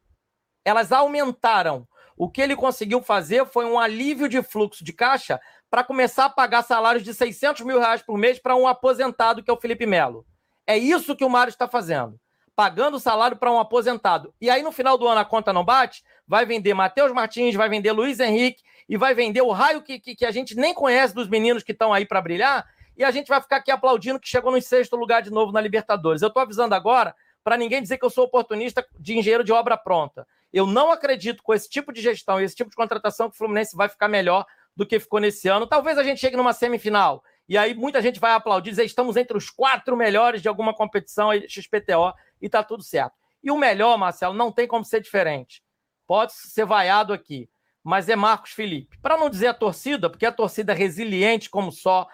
Elas 0.64 0.90
aumentaram. 0.90 1.86
O 2.16 2.28
que 2.28 2.42
ele 2.42 2.56
conseguiu 2.56 3.00
fazer 3.00 3.46
foi 3.46 3.64
um 3.64 3.78
alívio 3.78 4.28
de 4.28 4.42
fluxo 4.42 4.82
de 4.82 4.92
caixa 4.92 5.40
para 5.70 5.84
começar 5.84 6.24
a 6.24 6.30
pagar 6.30 6.62
salários 6.62 7.04
de 7.04 7.14
600 7.14 7.62
mil 7.64 7.78
reais 7.78 8.02
por 8.02 8.18
mês 8.18 8.40
para 8.40 8.56
um 8.56 8.66
aposentado, 8.66 9.40
que 9.42 9.50
é 9.50 9.54
o 9.54 9.60
Felipe 9.60 9.86
Melo. 9.86 10.26
É 10.66 10.76
isso 10.76 11.14
que 11.14 11.24
o 11.24 11.30
Mário 11.30 11.50
está 11.50 11.68
fazendo. 11.68 12.18
Pagando 12.56 12.98
salário 12.98 13.36
para 13.36 13.52
um 13.52 13.60
aposentado. 13.60 14.34
E 14.40 14.50
aí, 14.50 14.62
no 14.62 14.72
final 14.72 14.98
do 14.98 15.06
ano, 15.06 15.20
a 15.20 15.24
conta 15.24 15.52
não 15.52 15.64
bate, 15.64 16.02
vai 16.26 16.44
vender 16.44 16.74
Matheus 16.74 17.12
Martins, 17.12 17.54
vai 17.54 17.68
vender 17.68 17.92
Luiz 17.92 18.18
Henrique 18.18 18.64
e 18.88 18.96
vai 18.96 19.14
vender 19.14 19.42
o 19.42 19.52
raio 19.52 19.80
que, 19.80 20.00
que, 20.00 20.16
que 20.16 20.26
a 20.26 20.32
gente 20.32 20.56
nem 20.56 20.74
conhece 20.74 21.14
dos 21.14 21.28
meninos 21.28 21.62
que 21.62 21.70
estão 21.70 21.92
aí 21.92 22.04
para 22.04 22.20
brilhar 22.20 22.66
e 22.98 23.04
a 23.04 23.12
gente 23.12 23.28
vai 23.28 23.40
ficar 23.40 23.56
aqui 23.58 23.70
aplaudindo 23.70 24.18
que 24.18 24.28
chegou 24.28 24.50
no 24.50 24.60
sexto 24.60 24.96
lugar 24.96 25.22
de 25.22 25.30
novo 25.30 25.52
na 25.52 25.60
Libertadores. 25.60 26.20
Eu 26.20 26.28
estou 26.28 26.42
avisando 26.42 26.74
agora 26.74 27.14
para 27.44 27.56
ninguém 27.56 27.80
dizer 27.80 27.96
que 27.96 28.04
eu 28.04 28.10
sou 28.10 28.24
oportunista 28.24 28.84
de 28.98 29.16
engenheiro 29.16 29.44
de 29.44 29.52
obra 29.52 29.76
pronta. 29.76 30.26
Eu 30.52 30.66
não 30.66 30.90
acredito 30.90 31.42
com 31.42 31.54
esse 31.54 31.70
tipo 31.70 31.92
de 31.92 32.00
gestão, 32.00 32.40
esse 32.40 32.56
tipo 32.56 32.68
de 32.68 32.76
contratação 32.76 33.30
que 33.30 33.36
o 33.36 33.38
Fluminense 33.38 33.76
vai 33.76 33.88
ficar 33.88 34.08
melhor 34.08 34.44
do 34.74 34.84
que 34.84 34.98
ficou 34.98 35.20
nesse 35.20 35.46
ano. 35.46 35.66
Talvez 35.66 35.96
a 35.96 36.02
gente 36.02 36.20
chegue 36.20 36.36
numa 36.36 36.52
semifinal. 36.52 37.22
E 37.48 37.56
aí 37.56 37.72
muita 37.72 38.02
gente 38.02 38.18
vai 38.18 38.32
aplaudir, 38.32 38.70
dizer 38.70 38.84
estamos 38.84 39.16
entre 39.16 39.36
os 39.36 39.48
quatro 39.48 39.96
melhores 39.96 40.42
de 40.42 40.48
alguma 40.48 40.74
competição 40.74 41.30
XPTO 41.48 42.12
e 42.42 42.48
tá 42.48 42.64
tudo 42.64 42.82
certo. 42.82 43.14
E 43.42 43.50
o 43.50 43.56
melhor, 43.56 43.96
Marcelo, 43.96 44.34
não 44.34 44.50
tem 44.50 44.66
como 44.66 44.84
ser 44.84 45.00
diferente. 45.00 45.62
Pode 46.06 46.32
ser 46.32 46.66
vaiado 46.66 47.12
aqui, 47.12 47.48
mas 47.82 48.08
é 48.08 48.16
Marcos 48.16 48.50
Felipe. 48.50 48.98
Para 49.00 49.16
não 49.16 49.30
dizer 49.30 49.46
a 49.46 49.54
torcida, 49.54 50.10
porque 50.10 50.26
a 50.26 50.32
torcida 50.32 50.72
é 50.72 50.76
resiliente 50.76 51.48
como 51.48 51.70
só, 51.70 52.08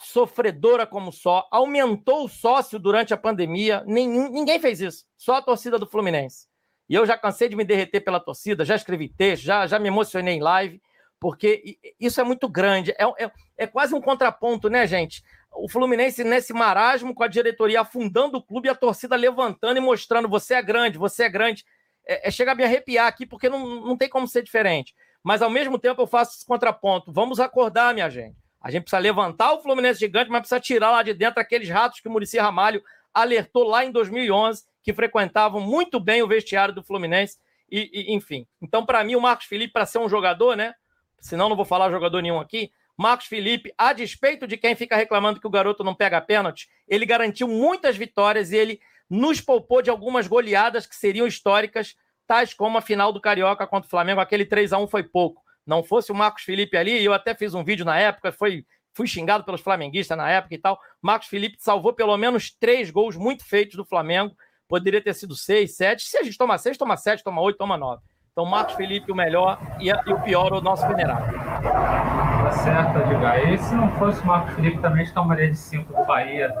sofredora 0.00 0.86
como 0.86 1.12
só, 1.12 1.46
aumentou 1.50 2.24
o 2.24 2.28
sócio 2.28 2.78
durante 2.78 3.12
a 3.12 3.16
pandemia. 3.16 3.82
Nenhum, 3.86 4.30
ninguém 4.30 4.60
fez 4.60 4.80
isso, 4.80 5.04
só 5.16 5.36
a 5.36 5.42
torcida 5.42 5.78
do 5.78 5.86
Fluminense. 5.86 6.46
E 6.88 6.94
eu 6.94 7.04
já 7.04 7.18
cansei 7.18 7.48
de 7.48 7.56
me 7.56 7.64
derreter 7.64 8.00
pela 8.00 8.20
torcida, 8.20 8.64
já 8.64 8.74
escrevi 8.74 9.08
texto, 9.08 9.42
já, 9.42 9.66
já 9.66 9.78
me 9.78 9.88
emocionei 9.88 10.34
em 10.34 10.40
live, 10.40 10.80
porque 11.20 11.78
isso 12.00 12.20
é 12.20 12.24
muito 12.24 12.48
grande. 12.48 12.92
É, 12.92 13.04
é, 13.24 13.30
é 13.58 13.66
quase 13.66 13.94
um 13.94 14.00
contraponto, 14.00 14.70
né, 14.70 14.86
gente? 14.86 15.22
O 15.52 15.68
Fluminense 15.68 16.22
nesse 16.24 16.52
marasmo, 16.52 17.14
com 17.14 17.24
a 17.24 17.28
diretoria 17.28 17.80
afundando 17.80 18.38
o 18.38 18.42
clube 18.42 18.68
e 18.68 18.70
a 18.70 18.74
torcida 18.74 19.16
levantando 19.16 19.76
e 19.76 19.80
mostrando: 19.80 20.28
você 20.28 20.54
é 20.54 20.62
grande, 20.62 20.96
você 20.96 21.24
é 21.24 21.28
grande. 21.28 21.64
É, 22.06 22.28
é 22.28 22.30
chega 22.30 22.52
a 22.52 22.54
me 22.54 22.64
arrepiar 22.64 23.06
aqui, 23.06 23.26
porque 23.26 23.48
não, 23.48 23.84
não 23.84 23.96
tem 23.96 24.08
como 24.08 24.28
ser 24.28 24.42
diferente. 24.42 24.94
Mas 25.22 25.42
ao 25.42 25.50
mesmo 25.50 25.78
tempo 25.78 26.00
eu 26.00 26.06
faço 26.06 26.36
esse 26.36 26.46
contraponto. 26.46 27.12
Vamos 27.12 27.40
acordar, 27.40 27.92
minha 27.92 28.08
gente. 28.08 28.36
A 28.60 28.70
gente 28.70 28.82
precisa 28.82 29.00
levantar 29.00 29.52
o 29.52 29.62
Fluminense 29.62 30.00
gigante, 30.00 30.30
mas 30.30 30.40
precisa 30.40 30.60
tirar 30.60 30.90
lá 30.90 31.02
de 31.02 31.14
dentro 31.14 31.40
aqueles 31.40 31.68
ratos 31.68 32.00
que 32.00 32.08
o 32.08 32.10
Murici 32.10 32.38
Ramalho 32.38 32.82
alertou 33.14 33.64
lá 33.64 33.84
em 33.84 33.92
2011, 33.92 34.64
que 34.82 34.92
frequentavam 34.92 35.60
muito 35.60 36.00
bem 36.00 36.22
o 36.22 36.28
vestiário 36.28 36.74
do 36.74 36.82
Fluminense. 36.82 37.38
E, 37.70 37.90
e 37.92 38.14
enfim. 38.14 38.46
Então, 38.60 38.84
para 38.84 39.04
mim, 39.04 39.14
o 39.14 39.20
Marcos 39.20 39.46
Felipe, 39.46 39.72
para 39.72 39.86
ser 39.86 39.98
um 39.98 40.08
jogador, 40.08 40.56
né? 40.56 40.74
Senão 41.20 41.48
não 41.48 41.56
vou 41.56 41.64
falar 41.64 41.90
jogador 41.90 42.20
nenhum 42.20 42.40
aqui. 42.40 42.72
Marcos 42.96 43.26
Felipe, 43.26 43.72
a 43.78 43.92
despeito 43.92 44.46
de 44.46 44.56
quem 44.56 44.74
fica 44.74 44.96
reclamando 44.96 45.40
que 45.40 45.46
o 45.46 45.50
garoto 45.50 45.84
não 45.84 45.94
pega 45.94 46.20
pênalti, 46.20 46.68
ele 46.88 47.06
garantiu 47.06 47.46
muitas 47.46 47.96
vitórias 47.96 48.50
e 48.50 48.56
ele 48.56 48.80
nos 49.08 49.40
poupou 49.40 49.80
de 49.82 49.90
algumas 49.90 50.26
goleadas 50.26 50.86
que 50.86 50.96
seriam 50.96 51.26
históricas, 51.26 51.96
tais 52.26 52.52
como 52.52 52.76
a 52.76 52.82
final 52.82 53.12
do 53.12 53.20
Carioca 53.20 53.66
contra 53.66 53.86
o 53.86 53.90
Flamengo. 53.90 54.20
Aquele 54.20 54.44
3 54.44 54.72
a 54.72 54.78
1 54.78 54.88
foi 54.88 55.04
pouco 55.04 55.42
não 55.68 55.82
fosse 55.82 56.10
o 56.10 56.14
Marcos 56.14 56.44
Felipe 56.44 56.78
ali, 56.78 57.04
eu 57.04 57.12
até 57.12 57.34
fiz 57.34 57.54
um 57.54 57.62
vídeo 57.62 57.84
na 57.84 57.98
época, 57.98 58.32
foi, 58.32 58.64
fui 58.94 59.06
xingado 59.06 59.44
pelos 59.44 59.60
flamenguistas 59.60 60.16
na 60.16 60.28
época 60.30 60.54
e 60.54 60.58
tal. 60.58 60.80
Marcos 61.02 61.28
Felipe 61.28 61.58
salvou 61.60 61.92
pelo 61.92 62.16
menos 62.16 62.50
três 62.50 62.90
gols 62.90 63.16
muito 63.16 63.44
feitos 63.44 63.76
do 63.76 63.84
Flamengo. 63.84 64.34
Poderia 64.66 65.02
ter 65.02 65.14
sido 65.14 65.36
seis, 65.36 65.76
sete. 65.76 66.04
Se 66.04 66.16
a 66.16 66.22
gente 66.22 66.38
toma 66.38 66.56
seis, 66.56 66.78
toma 66.78 66.96
sete, 66.96 67.22
toma 67.22 67.42
oito, 67.42 67.58
toma 67.58 67.76
nove. 67.76 68.02
Então, 68.32 68.46
Marcos 68.46 68.76
Felipe, 68.76 69.12
o 69.12 69.14
melhor 69.14 69.60
e, 69.78 69.88
e 69.88 70.12
o 70.12 70.20
pior, 70.22 70.52
o 70.52 70.60
nosso 70.60 70.86
venerável. 70.88 71.38
Tá 71.38 72.52
certo, 72.52 72.98
Edgar. 72.98 73.52
E 73.52 73.58
se 73.58 73.74
não 73.74 73.90
fosse 73.98 74.22
o 74.22 74.26
Marcos 74.26 74.54
Felipe, 74.54 74.78
também 74.80 75.06
a 75.06 75.12
tomaria 75.12 75.50
de 75.50 75.56
cinco 75.56 75.92
do 75.92 76.04
Bahia. 76.06 76.54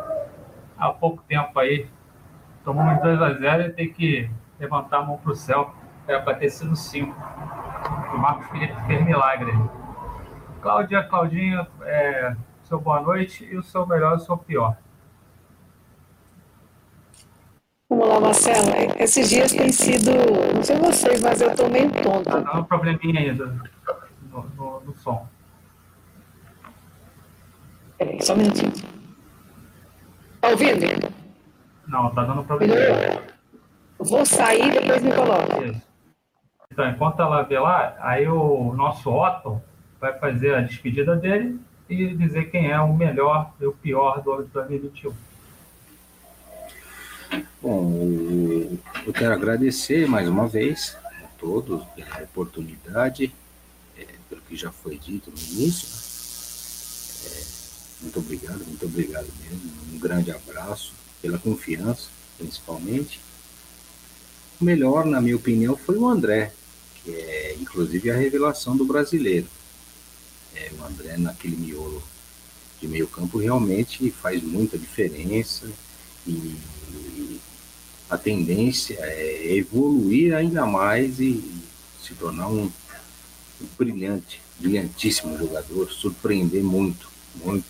há 0.76 0.90
pouco 0.90 1.22
tempo 1.22 1.58
aí. 1.58 1.88
Tomamos 2.64 3.00
2 3.02 3.22
a 3.22 3.32
0 3.32 3.62
e 3.62 3.72
tem 3.72 3.90
que 3.90 4.28
levantar 4.60 4.98
a 4.98 5.02
mão 5.02 5.16
para 5.16 5.32
o 5.32 5.34
céu. 5.34 5.72
Era 6.08 6.22
para 6.22 6.36
ter 6.36 6.48
sido 6.48 6.74
5. 6.74 7.14
O 8.14 8.18
Marcos 8.18 8.46
Felipe 8.48 8.74
fez 8.86 9.04
milagre. 9.04 9.52
Cláudia, 10.62 11.04
Claudinho, 11.04 11.66
é, 11.82 12.34
seu 12.64 12.80
boa 12.80 13.02
noite 13.02 13.44
e 13.44 13.58
o 13.58 13.62
seu 13.62 13.86
melhor 13.86 14.14
e 14.14 14.16
o 14.16 14.20
seu 14.20 14.38
pior. 14.38 14.78
Vamos 17.90 18.08
lá, 18.08 18.20
Marcelo. 18.20 18.70
Esses 18.98 19.28
dias 19.28 19.52
tem 19.52 19.70
sido, 19.70 20.10
não 20.54 20.62
sei 20.62 20.76
vocês, 20.78 21.20
mas 21.20 21.42
eu 21.42 21.50
estou 21.50 21.68
meio 21.68 21.90
tonto. 22.02 22.28
Ah, 22.34 22.40
dá 22.40 22.54
um 22.54 22.64
probleminha 22.64 23.20
aí 23.20 23.32
no, 23.32 24.44
no, 24.56 24.80
no 24.80 24.96
som. 24.96 25.28
Peraí, 27.98 28.22
só 28.22 28.32
um 28.32 28.38
minutinho. 28.38 28.72
Tá 30.40 30.48
ouvindo? 30.48 31.12
Não, 31.86 32.14
tá 32.14 32.24
dando 32.24 32.44
problema. 32.44 32.74
Vou 33.98 34.24
sair 34.24 34.68
e 34.68 34.80
depois 34.80 35.02
me 35.02 35.12
coloca. 35.12 35.64
Isso. 35.64 35.87
Então, 36.78 36.90
enquanto 36.90 37.20
ela 37.20 37.42
vê 37.42 37.58
lá, 37.58 37.96
aí 37.98 38.28
o 38.28 38.72
nosso 38.72 39.10
Otto 39.10 39.60
vai 40.00 40.16
fazer 40.16 40.54
a 40.54 40.60
despedida 40.60 41.16
dele 41.16 41.58
e 41.90 42.14
dizer 42.14 42.52
quem 42.52 42.70
é 42.70 42.80
o 42.80 42.94
melhor 42.94 43.52
e 43.60 43.66
o 43.66 43.72
pior 43.72 44.22
do 44.22 44.44
2021. 44.44 45.12
Bom, 47.60 48.78
eu 49.04 49.12
quero 49.12 49.34
agradecer 49.34 50.06
mais 50.06 50.28
uma 50.28 50.46
vez 50.46 50.96
a 51.04 51.26
todos 51.36 51.82
pela 51.96 52.22
oportunidade, 52.22 53.34
é, 53.98 54.06
pelo 54.28 54.40
que 54.42 54.54
já 54.54 54.70
foi 54.70 54.96
dito 54.96 55.32
no 55.32 55.36
início. 55.36 55.88
É, 57.26 58.04
muito 58.04 58.20
obrigado, 58.20 58.64
muito 58.64 58.86
obrigado 58.86 59.26
mesmo. 59.42 59.72
Um 59.92 59.98
grande 59.98 60.30
abraço 60.30 60.94
pela 61.20 61.40
confiança, 61.40 62.08
principalmente. 62.38 63.20
O 64.60 64.64
melhor, 64.64 65.04
na 65.04 65.20
minha 65.20 65.34
opinião, 65.34 65.76
foi 65.76 65.96
o 65.96 66.06
André, 66.06 66.52
é 67.10 67.56
inclusive 67.60 68.10
a 68.10 68.16
revelação 68.16 68.76
do 68.76 68.84
brasileiro. 68.84 69.46
É, 70.54 70.70
o 70.78 70.84
André 70.84 71.16
naquele 71.16 71.56
miolo 71.56 72.02
de 72.80 72.88
meio 72.88 73.06
campo 73.06 73.38
realmente 73.38 74.10
faz 74.10 74.42
muita 74.42 74.78
diferença 74.78 75.68
e 76.26 76.56
a 78.08 78.16
tendência 78.16 78.96
é 79.00 79.56
evoluir 79.56 80.34
ainda 80.34 80.64
mais 80.64 81.20
e 81.20 81.42
se 82.02 82.14
tornar 82.14 82.48
um, 82.48 82.64
um 83.60 83.66
brilhante, 83.76 84.40
brilhantíssimo 84.58 85.36
jogador, 85.36 85.90
surpreender 85.90 86.62
muito, 86.62 87.08
muito. 87.44 87.66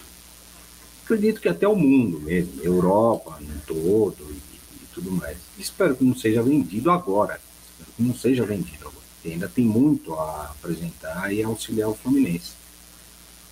Acredito 1.04 1.40
que 1.40 1.48
até 1.48 1.66
o 1.66 1.74
mundo 1.74 2.20
mesmo, 2.20 2.62
Europa 2.62 3.38
no 3.40 3.60
todo 3.62 4.26
e, 4.30 4.36
e 4.36 4.86
tudo 4.94 5.10
mais. 5.10 5.38
Espero 5.58 5.96
que 5.96 6.04
não 6.04 6.14
seja 6.14 6.42
vendido 6.42 6.90
agora. 6.90 7.40
Espero 7.70 7.92
que 7.96 8.02
não 8.02 8.14
seja 8.14 8.44
vendido 8.44 8.87
Ainda 9.32 9.48
tem 9.48 9.64
muito 9.64 10.14
a 10.14 10.44
apresentar 10.44 11.32
e 11.32 11.42
auxiliar 11.42 11.88
o 11.88 11.94
Fluminense. 11.94 12.52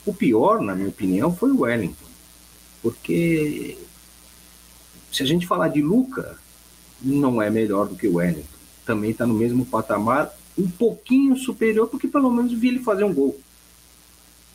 O 0.05 0.15
pior, 0.15 0.61
na 0.61 0.75
minha 0.75 0.89
opinião, 0.89 1.35
foi 1.35 1.51
o 1.51 1.61
Wellington. 1.61 2.07
Porque 2.83 3.79
se 5.13 5.23
a 5.23 5.27
gente 5.27 5.47
falar 5.47 5.69
de 5.69 5.83
Luca, 5.83 6.39
não 7.01 7.41
é 7.41 7.51
melhor 7.51 7.89
do 7.89 7.97
que 7.97 8.07
o 8.07 8.17
Wellington. 8.17 8.57
Também 8.85 9.11
está 9.11 9.27
no 9.27 9.35
mesmo 9.35 9.67
patamar, 9.67 10.33
um 10.57 10.71
pouquinho 10.71 11.37
superior, 11.37 11.89
porque 11.89 12.07
pelo 12.07 12.31
menos 12.31 12.53
vi 12.53 12.69
ele 12.69 12.79
fazer 12.81 13.05
um 13.05 13.13
gol. 13.13 13.39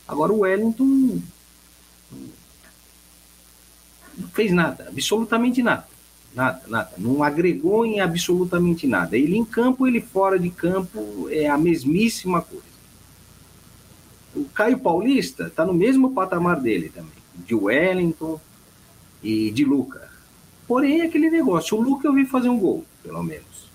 Agora 0.08 0.32
o 0.32 0.40
Wellington 0.40 1.22
não 4.18 4.30
fez 4.34 4.52
nada, 4.52 4.88
absolutamente 4.88 5.62
nada. 5.62 5.88
Nada, 6.34 6.62
nada. 6.68 6.92
Não 6.98 7.24
agregou 7.24 7.86
em 7.86 8.00
absolutamente 8.00 8.88
nada. 8.88 9.18
Ele 9.18 9.36
em 9.36 9.44
campo, 9.44 9.86
ele 9.86 10.00
fora 10.00 10.40
de 10.40 10.50
campo, 10.50 11.28
é 11.30 11.48
a 11.48 11.58
mesmíssima 11.58 12.42
coisa. 12.42 12.72
O 14.36 14.46
Caio 14.46 14.80
Paulista 14.80 15.48
está 15.48 15.66
no 15.66 15.74
mesmo 15.74 16.14
patamar 16.14 16.60
dele 16.62 16.90
também, 16.90 17.12
de 17.36 17.54
Wellington 17.54 18.40
e 19.22 19.52
de 19.52 19.66
Luca. 19.66 20.10
Porém, 20.66 21.02
é 21.02 21.06
aquele 21.06 21.30
negócio, 21.30 21.78
o 21.78 21.82
Luca 21.82 22.08
eu 22.08 22.14
vi 22.14 22.26
fazer 22.26 22.48
um 22.48 22.58
gol, 22.58 22.86
pelo 23.04 23.22
menos. 23.22 23.70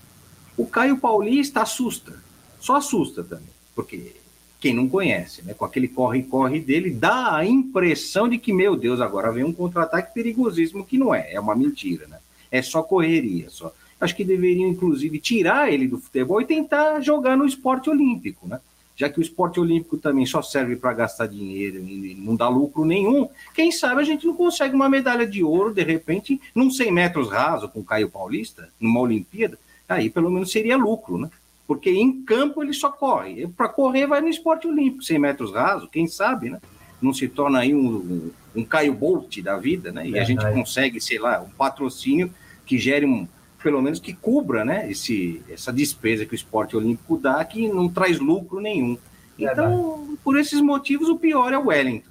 O 0.57 0.65
Caio 0.65 0.97
Paulista 0.97 1.61
assusta, 1.61 2.15
só 2.59 2.77
assusta 2.77 3.23
também, 3.23 3.53
porque 3.75 4.15
quem 4.59 4.73
não 4.73 4.89
conhece, 4.89 5.43
né, 5.43 5.53
com 5.53 5.63
aquele 5.63 5.87
corre-corre 5.87 6.59
dele, 6.59 6.89
dá 6.89 7.35
a 7.35 7.45
impressão 7.45 8.27
de 8.27 8.39
que, 8.39 8.51
meu 8.51 8.75
Deus, 8.75 8.99
agora 8.99 9.31
vem 9.31 9.43
um 9.43 9.53
contra-ataque 9.53 10.11
perigosíssimo, 10.11 10.83
que 10.83 10.97
não 10.97 11.13
é, 11.13 11.31
é 11.31 11.39
uma 11.39 11.55
mentira, 11.55 12.07
né? 12.07 12.17
É 12.51 12.61
só 12.61 12.81
correria, 12.83 13.49
só. 13.49 13.73
Acho 13.99 14.15
que 14.15 14.23
deveriam, 14.23 14.69
inclusive, 14.69 15.19
tirar 15.19 15.71
ele 15.71 15.87
do 15.87 15.97
futebol 15.97 16.41
e 16.41 16.45
tentar 16.45 17.01
jogar 17.01 17.35
no 17.35 17.45
esporte 17.45 17.89
olímpico, 17.89 18.47
né? 18.47 18.59
já 18.97 19.07
que 19.07 19.19
o 19.19 19.21
esporte 19.21 19.59
olímpico 19.59 19.95
também 19.95 20.25
só 20.25 20.41
serve 20.41 20.75
para 20.75 20.91
gastar 20.91 21.27
dinheiro 21.27 21.77
e 21.77 22.15
não 22.15 22.35
dá 22.35 22.49
lucro 22.49 22.83
nenhum, 22.83 23.29
quem 23.53 23.71
sabe 23.71 24.01
a 24.01 24.03
gente 24.03 24.25
não 24.25 24.35
consegue 24.35 24.73
uma 24.73 24.89
medalha 24.89 25.25
de 25.25 25.43
ouro, 25.43 25.71
de 25.71 25.83
repente, 25.83 26.41
num 26.53 26.71
100 26.71 26.91
metros 26.91 27.29
raso 27.29 27.69
com 27.69 27.81
o 27.81 27.85
Caio 27.85 28.09
Paulista, 28.09 28.69
numa 28.79 28.99
Olimpíada, 28.99 29.59
aí 29.87 30.09
pelo 30.09 30.31
menos 30.31 30.51
seria 30.51 30.75
lucro, 30.75 31.19
né? 31.19 31.29
Porque 31.67 31.91
em 31.91 32.23
campo 32.23 32.63
ele 32.63 32.73
só 32.73 32.89
corre. 32.89 33.47
Para 33.49 33.69
correr 33.69 34.07
vai 34.07 34.19
no 34.19 34.29
esporte 34.29 34.67
olímpico, 34.67 35.03
100 35.03 35.19
metros 35.19 35.53
raso, 35.53 35.87
quem 35.87 36.07
sabe, 36.07 36.49
né? 36.49 36.59
Não 37.01 37.13
se 37.13 37.27
torna 37.27 37.59
aí 37.59 37.73
um, 37.73 37.87
um, 37.87 38.31
um 38.55 38.65
Caio 38.65 38.93
Bolt 38.93 39.41
da 39.41 39.57
vida, 39.57 39.91
né? 39.91 40.07
E 40.07 40.17
a 40.17 40.23
gente 40.23 40.43
consegue, 40.51 40.99
sei 40.99 41.19
lá, 41.19 41.39
um 41.41 41.49
patrocínio 41.49 42.31
que 42.65 42.77
gere 42.77 43.05
um, 43.05 43.27
pelo 43.61 43.81
menos 43.81 43.99
que 43.99 44.13
cubra 44.13 44.63
né, 44.63 44.89
esse, 44.89 45.43
essa 45.49 45.71
despesa 45.71 46.25
que 46.25 46.33
o 46.33 46.35
esporte 46.35 46.75
olímpico 46.75 47.17
dá, 47.17 47.43
que 47.43 47.67
não 47.67 47.89
traz 47.89 48.19
lucro 48.19 48.59
nenhum. 48.59 48.97
Então, 49.37 50.17
por 50.23 50.37
esses 50.37 50.59
motivos, 50.61 51.09
o 51.09 51.17
pior 51.17 51.53
é 51.53 51.57
o 51.57 51.67
Wellington. 51.67 52.09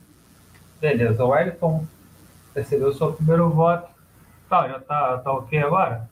Beleza, 0.81 1.25
o 1.25 1.29
Wellington 1.29 1.87
recebeu 2.55 2.89
o 2.89 2.95
seu 2.95 3.13
primeiro 3.13 3.51
voto. 3.51 3.89
Tá, 4.49 4.69
já 4.69 4.79
tá, 4.79 5.19
tá 5.19 5.33
ok 5.33 5.59
agora? 5.59 6.09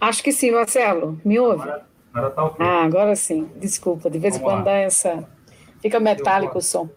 Acho 0.00 0.22
que 0.22 0.32
sim, 0.32 0.50
Marcelo. 0.50 1.20
Me 1.24 1.38
ouve? 1.38 1.62
Agora, 1.62 1.86
agora 2.12 2.30
tá 2.30 2.44
ok. 2.44 2.66
Ah, 2.66 2.84
agora 2.84 3.16
sim. 3.16 3.50
Desculpa, 3.56 4.08
de 4.08 4.18
vez 4.18 4.36
em 4.36 4.40
quando 4.40 4.64
dá 4.64 4.72
essa. 4.72 5.28
Fica 5.84 6.00
metálico 6.00 6.56
o 6.56 6.62
som. 6.62 6.88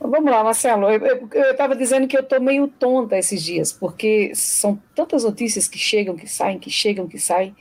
Vamos 0.00 0.28
lá, 0.28 0.42
Marcelo. 0.42 0.90
Eu 0.90 1.52
estava 1.52 1.76
dizendo 1.76 2.08
que 2.08 2.16
eu 2.16 2.22
estou 2.22 2.40
meio 2.40 2.66
tonta 2.66 3.16
esses 3.16 3.40
dias, 3.40 3.72
porque 3.72 4.34
são 4.34 4.76
tantas 4.92 5.22
notícias 5.22 5.68
que 5.68 5.78
chegam, 5.78 6.16
que 6.16 6.28
saem, 6.28 6.58
que 6.58 6.68
chegam, 6.68 7.06
que 7.06 7.16
saem, 7.16 7.54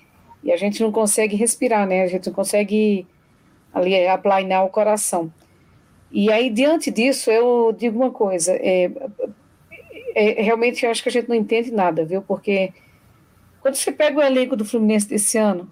e 0.43 0.51
a 0.51 0.57
gente 0.57 0.81
não 0.81 0.91
consegue 0.91 1.35
respirar, 1.35 1.85
né? 1.85 2.01
A 2.01 2.07
gente 2.07 2.26
não 2.26 2.34
consegue 2.34 3.05
ali 3.72 4.07
aplainar 4.07 4.65
o 4.65 4.69
coração. 4.69 5.31
E 6.09 6.31
aí, 6.31 6.49
diante 6.49 6.89
disso, 6.89 7.30
eu 7.30 7.72
digo 7.72 7.99
uma 7.99 8.09
coisa: 8.09 8.53
é, 8.53 8.91
é, 10.15 10.41
realmente 10.41 10.84
eu 10.84 10.89
acho 10.89 11.03
que 11.03 11.09
a 11.09 11.11
gente 11.11 11.30
não 11.30 11.35
entende 11.35 11.69
nada, 11.69 12.03
viu? 12.03 12.23
Porque 12.23 12.73
quando 13.61 13.76
você 13.76 13.91
pega 13.91 14.18
o 14.18 14.23
elenco 14.23 14.55
do 14.55 14.65
Fluminense 14.65 15.07
desse 15.07 15.38
ano, 15.38 15.69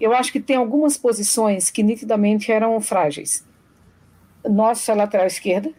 eu 0.00 0.14
acho 0.14 0.30
que 0.30 0.38
tem 0.38 0.54
algumas 0.54 0.96
posições 0.96 1.68
que 1.68 1.82
nitidamente 1.82 2.52
eram 2.52 2.80
frágeis 2.80 3.50
nossa 4.48 4.94
lateral 4.94 5.26
esquerda, 5.26 5.72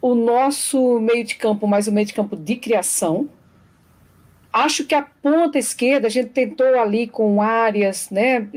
o 0.00 0.14
nosso 0.14 1.00
meio 1.00 1.24
de 1.24 1.34
campo, 1.36 1.66
mais 1.66 1.88
o 1.88 1.92
meio 1.92 2.06
de 2.06 2.12
campo 2.12 2.36
de 2.36 2.56
criação. 2.56 3.28
Acho 4.52 4.84
que 4.84 4.94
a 4.94 5.02
ponta 5.02 5.58
esquerda, 5.58 6.06
a 6.06 6.10
gente 6.10 6.30
tentou 6.30 6.78
ali 6.78 7.08
com 7.08 7.40
áreas, 7.40 8.10
né? 8.10 8.48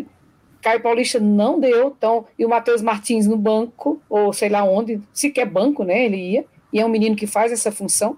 Caio 0.62 0.82
Paulista 0.82 1.20
não 1.20 1.60
deu, 1.60 1.96
então, 1.98 2.26
e 2.38 2.46
o 2.46 2.50
Matheus 2.50 2.82
Martins 2.82 3.26
no 3.26 3.38
banco, 3.38 4.02
ou 4.10 4.34
sei 4.34 4.50
lá 4.50 4.64
onde, 4.64 5.02
sequer 5.14 5.46
banco, 5.46 5.84
né? 5.84 6.04
Ele 6.04 6.18
ia, 6.18 6.46
e 6.74 6.80
é 6.80 6.86
um 6.86 6.90
menino 6.90 7.16
que 7.16 7.26
faz 7.26 7.52
essa 7.52 7.72
função. 7.72 8.18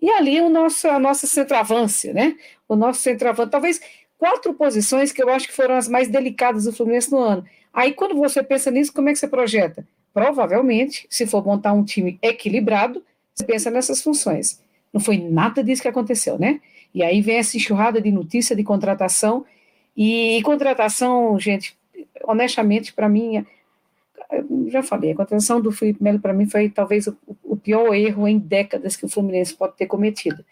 E 0.00 0.08
ali 0.10 0.40
o 0.40 0.48
nosso, 0.48 0.86
a 0.86 0.98
nossa 0.98 1.26
centroavância, 1.26 2.12
né? 2.12 2.36
O 2.68 2.76
nosso 2.76 3.00
centroavante, 3.00 3.50
talvez 3.50 3.80
quatro 4.16 4.54
posições 4.54 5.10
que 5.10 5.22
eu 5.22 5.28
acho 5.28 5.48
que 5.48 5.54
foram 5.54 5.74
as 5.74 5.88
mais 5.88 6.08
delicadas 6.08 6.64
do 6.64 6.72
Fluminense 6.72 7.10
no 7.10 7.18
ano. 7.18 7.44
Aí, 7.74 7.92
quando 7.92 8.14
você 8.14 8.42
pensa 8.42 8.70
nisso, 8.70 8.92
como 8.92 9.08
é 9.08 9.12
que 9.12 9.18
você 9.18 9.26
projeta? 9.26 9.84
Provavelmente, 10.12 11.06
se 11.10 11.26
for 11.26 11.44
montar 11.44 11.72
um 11.72 11.84
time 11.84 12.18
equilibrado, 12.22 13.02
você 13.34 13.44
pensa 13.44 13.70
nessas 13.70 14.00
funções. 14.00 14.62
Não 14.92 15.00
foi 15.00 15.18
nada 15.18 15.62
disso 15.62 15.82
que 15.82 15.88
aconteceu, 15.88 16.38
né? 16.38 16.60
E 16.94 17.02
aí 17.02 17.20
vem 17.20 17.38
essa 17.38 17.56
enxurrada 17.56 18.00
de 18.00 18.12
notícia 18.12 18.54
de 18.54 18.62
contratação. 18.62 19.44
E, 19.96 20.38
e 20.38 20.42
contratação, 20.42 21.38
gente, 21.40 21.76
honestamente, 22.22 22.92
para 22.92 23.08
mim, 23.08 23.44
já 24.68 24.82
falei, 24.82 25.10
a 25.10 25.16
contratação 25.16 25.60
do 25.60 25.72
Felipe 25.72 26.02
Melo, 26.02 26.20
para 26.20 26.32
mim, 26.32 26.46
foi 26.46 26.68
talvez 26.68 27.08
o, 27.08 27.16
o, 27.42 27.56
pior 27.56 27.92
erro 27.94 28.28
em 28.28 28.38
décadas 28.38 28.96
que 28.96 29.04
o 29.04 29.08
Fluminense 29.08 29.54
pode 29.54 29.76
ter 29.76 29.86
cometido. 29.86 30.44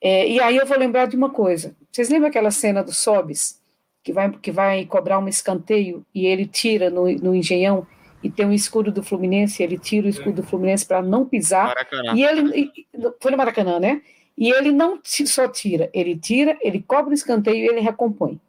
É, 0.00 0.28
e 0.28 0.40
aí 0.40 0.56
eu 0.56 0.66
vou 0.66 0.78
lembrar 0.78 1.06
de 1.06 1.16
uma 1.16 1.30
coisa. 1.30 1.74
Vocês 1.90 2.08
lembram 2.08 2.28
aquela 2.28 2.50
cena 2.50 2.82
do 2.82 2.92
Sobis? 2.92 3.60
Que 4.02 4.12
vai, 4.12 4.30
que 4.30 4.50
vai 4.50 4.84
cobrar 4.84 5.18
um 5.18 5.28
escanteio 5.28 6.04
e 6.14 6.26
ele 6.26 6.46
tira 6.46 6.90
no, 6.90 7.10
no 7.18 7.34
engenhão 7.34 7.86
e 8.22 8.30
tem 8.30 8.46
um 8.46 8.52
escudo 8.52 8.92
do 8.92 9.02
Fluminense, 9.02 9.62
ele 9.62 9.76
tira 9.76 10.06
o 10.06 10.10
escudo 10.10 10.42
do 10.42 10.46
Fluminense 10.46 10.86
para 10.86 11.02
não 11.02 11.26
pisar. 11.26 11.66
Maracanã. 11.66 12.14
E 12.14 12.24
ele 12.24 12.60
e, 12.60 12.86
foi 13.20 13.30
no 13.30 13.36
Maracanã, 13.36 13.80
né? 13.80 14.00
E 14.38 14.50
ele 14.50 14.72
não 14.72 15.00
só 15.04 15.48
tira, 15.48 15.90
ele 15.92 16.16
tira, 16.16 16.56
ele 16.62 16.80
cobra 16.80 17.10
o 17.10 17.14
escanteio 17.14 17.64
e 17.64 17.68
ele 17.68 17.80
recompõe. 17.80 18.40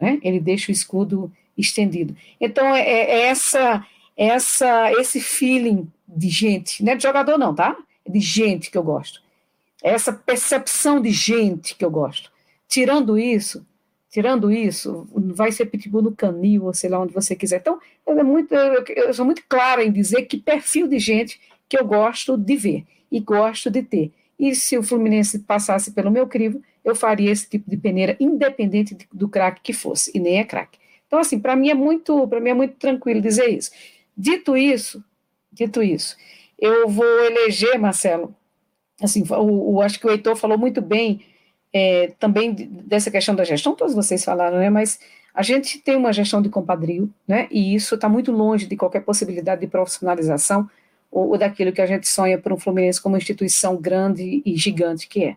Né? 0.00 0.18
Ele 0.22 0.40
deixa 0.40 0.70
o 0.70 0.74
escudo 0.74 1.32
estendido. 1.56 2.16
Então 2.40 2.74
é, 2.74 2.82
é 2.82 3.20
essa 3.26 3.86
essa 4.16 4.92
esse 4.92 5.20
feeling 5.20 5.90
de 6.08 6.28
gente, 6.28 6.82
não 6.82 6.92
é 6.92 6.96
de 6.96 7.02
jogador 7.02 7.38
não, 7.38 7.54
tá? 7.54 7.76
É 8.04 8.10
de 8.10 8.20
gente 8.20 8.70
que 8.70 8.76
eu 8.76 8.82
gosto. 8.82 9.22
É 9.82 9.90
essa 9.90 10.12
percepção 10.12 11.00
de 11.00 11.10
gente 11.10 11.74
que 11.74 11.84
eu 11.84 11.90
gosto. 11.90 12.30
Tirando 12.68 13.18
isso, 13.18 13.66
tirando 14.12 14.52
isso, 14.52 15.08
vai 15.10 15.50
ser 15.50 15.64
pitbull 15.66 16.02
no 16.02 16.14
canil, 16.14 16.66
ou 16.66 16.74
sei 16.74 16.90
lá 16.90 17.00
onde 17.00 17.14
você 17.14 17.34
quiser. 17.34 17.60
Então, 17.60 17.80
é 18.06 18.22
muito, 18.22 18.54
eu 18.54 19.12
sou 19.14 19.24
muito 19.24 19.42
clara 19.48 19.82
em 19.82 19.90
dizer 19.90 20.26
que 20.26 20.36
perfil 20.36 20.86
de 20.86 20.98
gente 20.98 21.40
que 21.66 21.78
eu 21.78 21.86
gosto 21.86 22.36
de 22.36 22.54
ver 22.54 22.84
e 23.10 23.18
gosto 23.18 23.70
de 23.70 23.82
ter. 23.82 24.12
E 24.38 24.54
se 24.54 24.76
o 24.76 24.82
Fluminense 24.82 25.38
passasse 25.38 25.92
pelo 25.92 26.10
meu 26.10 26.26
crivo, 26.26 26.62
eu 26.84 26.94
faria 26.94 27.30
esse 27.30 27.48
tipo 27.48 27.70
de 27.70 27.76
peneira, 27.78 28.14
independente 28.20 28.94
do 29.10 29.30
craque 29.30 29.62
que 29.62 29.72
fosse, 29.72 30.10
e 30.14 30.20
nem 30.20 30.40
é 30.40 30.44
craque. 30.44 30.78
Então, 31.06 31.18
assim, 31.18 31.40
para 31.40 31.56
mim 31.56 31.70
é 31.70 31.74
muito, 31.74 32.28
para 32.28 32.38
mim 32.38 32.50
é 32.50 32.54
muito 32.54 32.74
tranquilo 32.74 33.22
dizer 33.22 33.48
isso. 33.48 33.70
Dito 34.14 34.54
isso, 34.58 35.02
dito 35.50 35.82
isso, 35.82 36.18
eu 36.58 36.86
vou 36.86 37.24
eleger, 37.24 37.78
Marcelo, 37.78 38.34
assim, 39.00 39.24
o, 39.30 39.76
o 39.76 39.80
acho 39.80 39.98
que 39.98 40.06
o 40.06 40.10
Heitor 40.10 40.36
falou 40.36 40.58
muito 40.58 40.82
bem 40.82 41.22
é, 41.72 42.12
também 42.18 42.52
dessa 42.52 43.10
questão 43.10 43.34
da 43.34 43.44
gestão, 43.44 43.74
todos 43.74 43.94
vocês 43.94 44.24
falaram, 44.24 44.58
né, 44.58 44.70
mas 44.70 45.00
a 45.34 45.42
gente 45.42 45.78
tem 45.78 45.96
uma 45.96 46.12
gestão 46.12 46.42
de 46.42 46.48
compadrio, 46.48 47.12
né, 47.26 47.48
e 47.50 47.74
isso 47.74 47.94
está 47.94 48.08
muito 48.08 48.30
longe 48.32 48.66
de 48.66 48.76
qualquer 48.76 49.00
possibilidade 49.00 49.62
de 49.62 49.66
profissionalização 49.66 50.68
ou, 51.10 51.30
ou 51.30 51.38
daquilo 51.38 51.72
que 51.72 51.80
a 51.80 51.86
gente 51.86 52.08
sonha 52.08 52.38
para 52.38 52.54
um 52.54 52.58
Fluminense 52.58 53.00
como 53.00 53.16
instituição 53.16 53.76
grande 53.76 54.42
e 54.44 54.56
gigante 54.56 55.08
que 55.08 55.24
é. 55.24 55.36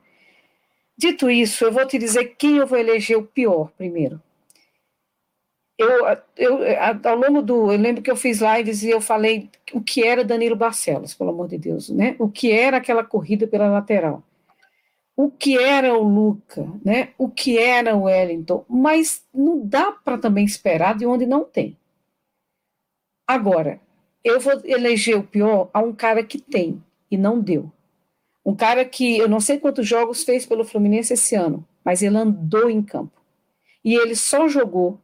Dito 0.97 1.29
isso, 1.29 1.65
eu 1.65 1.71
vou 1.71 1.85
te 1.85 1.97
dizer 1.97 2.35
quem 2.37 2.57
eu 2.57 2.67
vou 2.67 2.77
eleger 2.77 3.17
o 3.17 3.23
pior 3.23 3.71
primeiro 3.77 4.21
eu, 5.77 6.17
eu, 6.37 6.59
ao 7.03 7.15
longo 7.15 7.41
do. 7.41 7.71
Eu 7.71 7.77
lembro 7.77 8.01
que 8.01 8.09
eu 8.09 8.15
fiz 8.15 8.39
lives 8.39 8.83
e 8.83 8.89
eu 8.89 9.01
falei 9.01 9.49
o 9.73 9.81
que 9.81 10.03
era 10.03 10.23
Danilo 10.23 10.55
Barcelos, 10.55 11.13
pelo 11.13 11.31
amor 11.31 11.47
de 11.47 11.57
Deus, 11.57 11.89
né? 11.89 12.15
O 12.17 12.29
que 12.29 12.51
era 12.51 12.77
aquela 12.77 13.03
corrida 13.03 13.45
pela 13.45 13.67
lateral. 13.69 14.23
O 15.15 15.31
que 15.31 15.57
era 15.57 15.93
o 15.97 16.03
Luca, 16.03 16.67
né? 16.83 17.13
O 17.17 17.29
que 17.29 17.57
era 17.57 17.95
o 17.95 18.03
Wellington. 18.03 18.65
Mas 18.67 19.23
não 19.33 19.65
dá 19.65 19.91
para 19.91 20.17
também 20.17 20.43
esperar 20.43 20.95
de 20.97 21.05
onde 21.05 21.25
não 21.25 21.45
tem. 21.45 21.77
Agora, 23.25 23.79
eu 24.23 24.39
vou 24.39 24.61
eleger 24.65 25.17
o 25.17 25.23
pior 25.23 25.69
a 25.73 25.79
um 25.79 25.93
cara 25.93 26.23
que 26.23 26.39
tem 26.39 26.83
e 27.09 27.17
não 27.17 27.39
deu. 27.39 27.71
Um 28.45 28.55
cara 28.55 28.83
que 28.85 29.17
eu 29.17 29.27
não 29.27 29.39
sei 29.39 29.57
quantos 29.57 29.87
jogos 29.87 30.23
fez 30.23 30.45
pelo 30.45 30.65
Fluminense 30.65 31.13
esse 31.13 31.35
ano, 31.35 31.67
mas 31.83 32.03
ele 32.03 32.17
andou 32.17 32.69
em 32.69 32.81
campo. 32.81 33.19
E 33.83 33.95
ele 33.95 34.15
só 34.15 34.47
jogou 34.47 34.99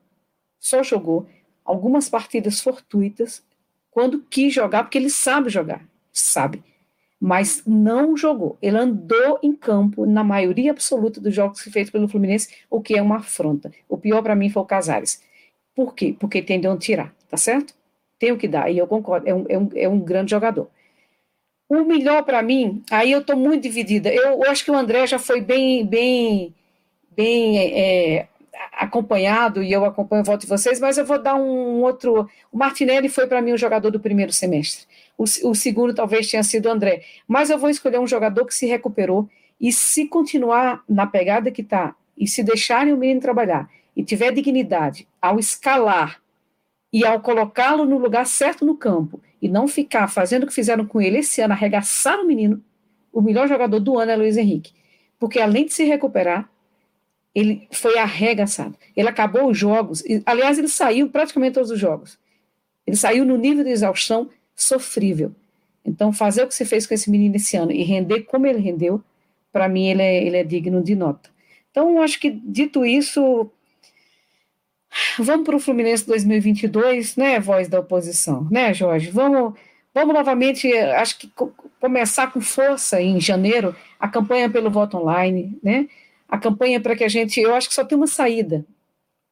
só 0.62 0.84
jogou 0.84 1.28
algumas 1.66 2.08
partidas 2.08 2.62
fortuitas 2.62 3.44
quando 3.90 4.22
quis 4.22 4.54
jogar, 4.54 4.84
porque 4.84 4.98
ele 4.98 5.10
sabe 5.10 5.50
jogar, 5.50 5.86
sabe, 6.14 6.64
mas 7.22 7.62
não 7.68 8.18
jogou. 8.18 8.58
Ele 8.60 8.78
andou 8.78 9.38
em 9.44 9.54
campo 9.54 10.08
na 10.08 10.24
maioria 10.24 10.72
absoluta 10.72 11.22
dos 11.22 11.36
jogos 11.36 11.62
fez 11.62 11.92
pelo 11.92 12.08
Fluminense, 12.08 12.66
o 12.68 12.82
que 12.82 12.98
é 12.98 13.02
uma 13.02 13.18
afronta. 13.18 13.72
O 13.88 13.96
pior 13.96 14.24
para 14.24 14.36
mim 14.36 14.50
foi 14.50 14.64
o 14.64 14.66
Casares. 14.66 15.22
Por 15.76 15.94
quê? 15.94 16.16
Porque 16.20 16.42
tem 16.42 16.60
de 16.60 16.68
onde 16.68 16.84
tirar, 16.84 17.14
tá 17.30 17.38
certo? 17.38 17.76
Tem 18.18 18.32
o 18.32 18.38
que 18.38 18.48
dar, 18.48 18.72
e 18.72 18.78
eu 18.80 18.88
concordo, 18.88 19.30
é 19.30 19.36
um, 19.36 19.46
é 19.48 19.58
um, 19.58 19.70
é 19.76 19.88
um 19.88 20.00
grande 20.00 20.32
jogador. 20.32 20.68
O 21.70 21.84
melhor 21.86 22.24
para 22.24 22.42
mim, 22.42 22.84
aí 22.90 23.12
eu 23.12 23.20
estou 23.20 23.36
muito 23.36 23.62
dividida. 23.64 24.12
Eu, 24.12 24.44
eu, 24.44 24.50
acho 24.50 24.66
que 24.66 24.72
o 24.72 24.76
André 24.76 25.06
já 25.06 25.20
foi 25.20 25.42
bem, 25.42 25.86
bem, 25.86 26.56
bem 27.16 27.58
é, 27.58 28.28
acompanhado, 28.74 29.62
e 29.62 29.72
eu 29.72 29.86
acompanho 29.86 30.24
o 30.24 30.26
voto 30.26 30.42
de 30.42 30.48
vocês, 30.48 30.80
mas 30.80 30.98
eu 30.98 31.06
vou 31.06 31.22
dar 31.22 31.36
um 31.36 31.84
outro. 31.84 32.28
O 32.52 32.58
Martinelli 32.58 33.10
foi 33.10 33.28
para 33.28 33.42
mim 33.42 33.54
o 33.54 33.58
jogador 33.58 33.92
do 33.92 34.00
primeiro 34.00 34.34
semestre. 34.34 34.88
O, 35.22 35.52
o 35.52 35.54
segundo 35.54 35.94
talvez 35.94 36.28
tenha 36.32 36.42
sido 36.42 36.66
o 36.66 36.72
André. 36.72 37.04
Mas 37.28 37.52
eu 37.52 37.60
vou 37.60 37.70
escolher 37.70 38.00
um 38.00 38.08
jogador 38.08 38.44
que 38.44 38.56
se 38.56 38.66
recuperou 38.66 39.30
e 39.60 39.72
se 39.72 40.08
continuar 40.08 40.84
na 40.90 41.06
pegada 41.06 41.52
que 41.52 41.62
está, 41.62 41.96
e 42.18 42.28
se 42.28 42.42
deixarem 42.42 42.92
o 42.92 42.98
menino 42.98 43.22
trabalhar, 43.22 43.70
e 43.96 44.04
tiver 44.04 44.32
dignidade 44.32 45.08
ao 45.22 45.38
escalar 45.38 46.20
e 46.92 47.06
ao 47.06 47.22
colocá-lo 47.22 47.86
no 47.86 48.00
lugar 48.00 48.26
certo 48.26 48.66
no 48.66 48.76
campo, 48.76 49.22
e 49.40 49.48
não 49.48 49.68
ficar 49.68 50.08
fazendo 50.08 50.44
o 50.44 50.48
que 50.48 50.54
fizeram 50.54 50.86
com 50.86 51.00
ele 51.00 51.20
esse 51.20 51.40
ano, 51.40 51.54
arregaçar 51.54 52.20
o 52.20 52.26
menino, 52.26 52.62
o 53.14 53.22
melhor 53.22 53.48
jogador 53.48 53.80
do 53.80 54.00
ano 54.00 54.12
é 54.12 54.16
Luiz 54.16 54.38
Henrique. 54.38 54.74
Porque 55.20 55.40
além 55.40 55.66
de 55.66 55.74
se 55.74 55.84
recuperar, 55.84 56.50
ele 57.34 57.68
foi 57.72 57.98
arregaçado. 57.98 58.76
Ele 58.96 59.08
acabou 59.08 59.52
os 59.52 59.58
jogos, 59.58 60.02
e, 60.02 60.22
aliás, 60.26 60.58
ele 60.58 60.68
saiu 60.68 61.10
praticamente 61.10 61.54
todos 61.54 61.70
os 61.70 61.80
jogos. 61.80 62.18
Ele 62.88 62.98
saiu 62.98 63.24
no 63.24 63.38
nível 63.38 63.64
de 63.64 63.70
exaustão 63.70 64.30
sofrível. 64.64 65.32
Então, 65.84 66.14
fazer 66.14 66.44
o 66.44 66.48
que 66.48 66.54
você 66.54 66.66
fez 66.66 66.86
com 66.86 66.94
esse 66.94 67.10
menino 67.10 67.36
esse 67.36 67.58
ano 67.58 67.72
e 67.72 67.84
render 67.84 68.22
como 68.24 68.46
ele 68.46 68.60
rendeu, 68.60 69.04
para 69.52 69.68
mim, 69.68 69.88
ele 69.88 70.02
é, 70.02 70.24
ele 70.24 70.38
é 70.38 70.44
digno 70.44 70.84
de 70.84 70.96
nota. 70.96 71.30
Então, 71.72 72.02
acho 72.02 72.20
que, 72.20 72.30
dito 72.30 72.86
isso, 72.86 73.50
vamos 75.18 75.46
para 75.46 75.56
o 75.56 75.60
Fluminense 75.60 76.06
2022, 76.06 77.16
né, 77.16 77.40
voz 77.40 77.68
da 77.68 77.80
oposição, 77.80 78.48
né, 78.52 78.74
Jorge? 78.74 79.10
Vamos, 79.10 79.54
vamos 79.94 80.14
novamente, 80.14 80.72
acho 80.72 81.18
que 81.18 81.32
começar 81.80 82.32
com 82.32 82.40
força 82.40 83.02
em 83.02 83.20
janeiro 83.20 83.76
a 84.00 84.08
campanha 84.08 84.50
pelo 84.50 84.70
voto 84.70 84.98
online, 84.98 85.58
né? 85.64 85.88
a 86.32 86.38
campanha 86.38 86.80
para 86.80 86.96
que 86.96 87.04
a 87.04 87.10
gente, 87.10 87.42
eu 87.42 87.54
acho 87.54 87.68
que 87.68 87.76
só 87.76 87.84
tem 87.84 87.98
uma 87.98 88.08
saída 88.08 88.66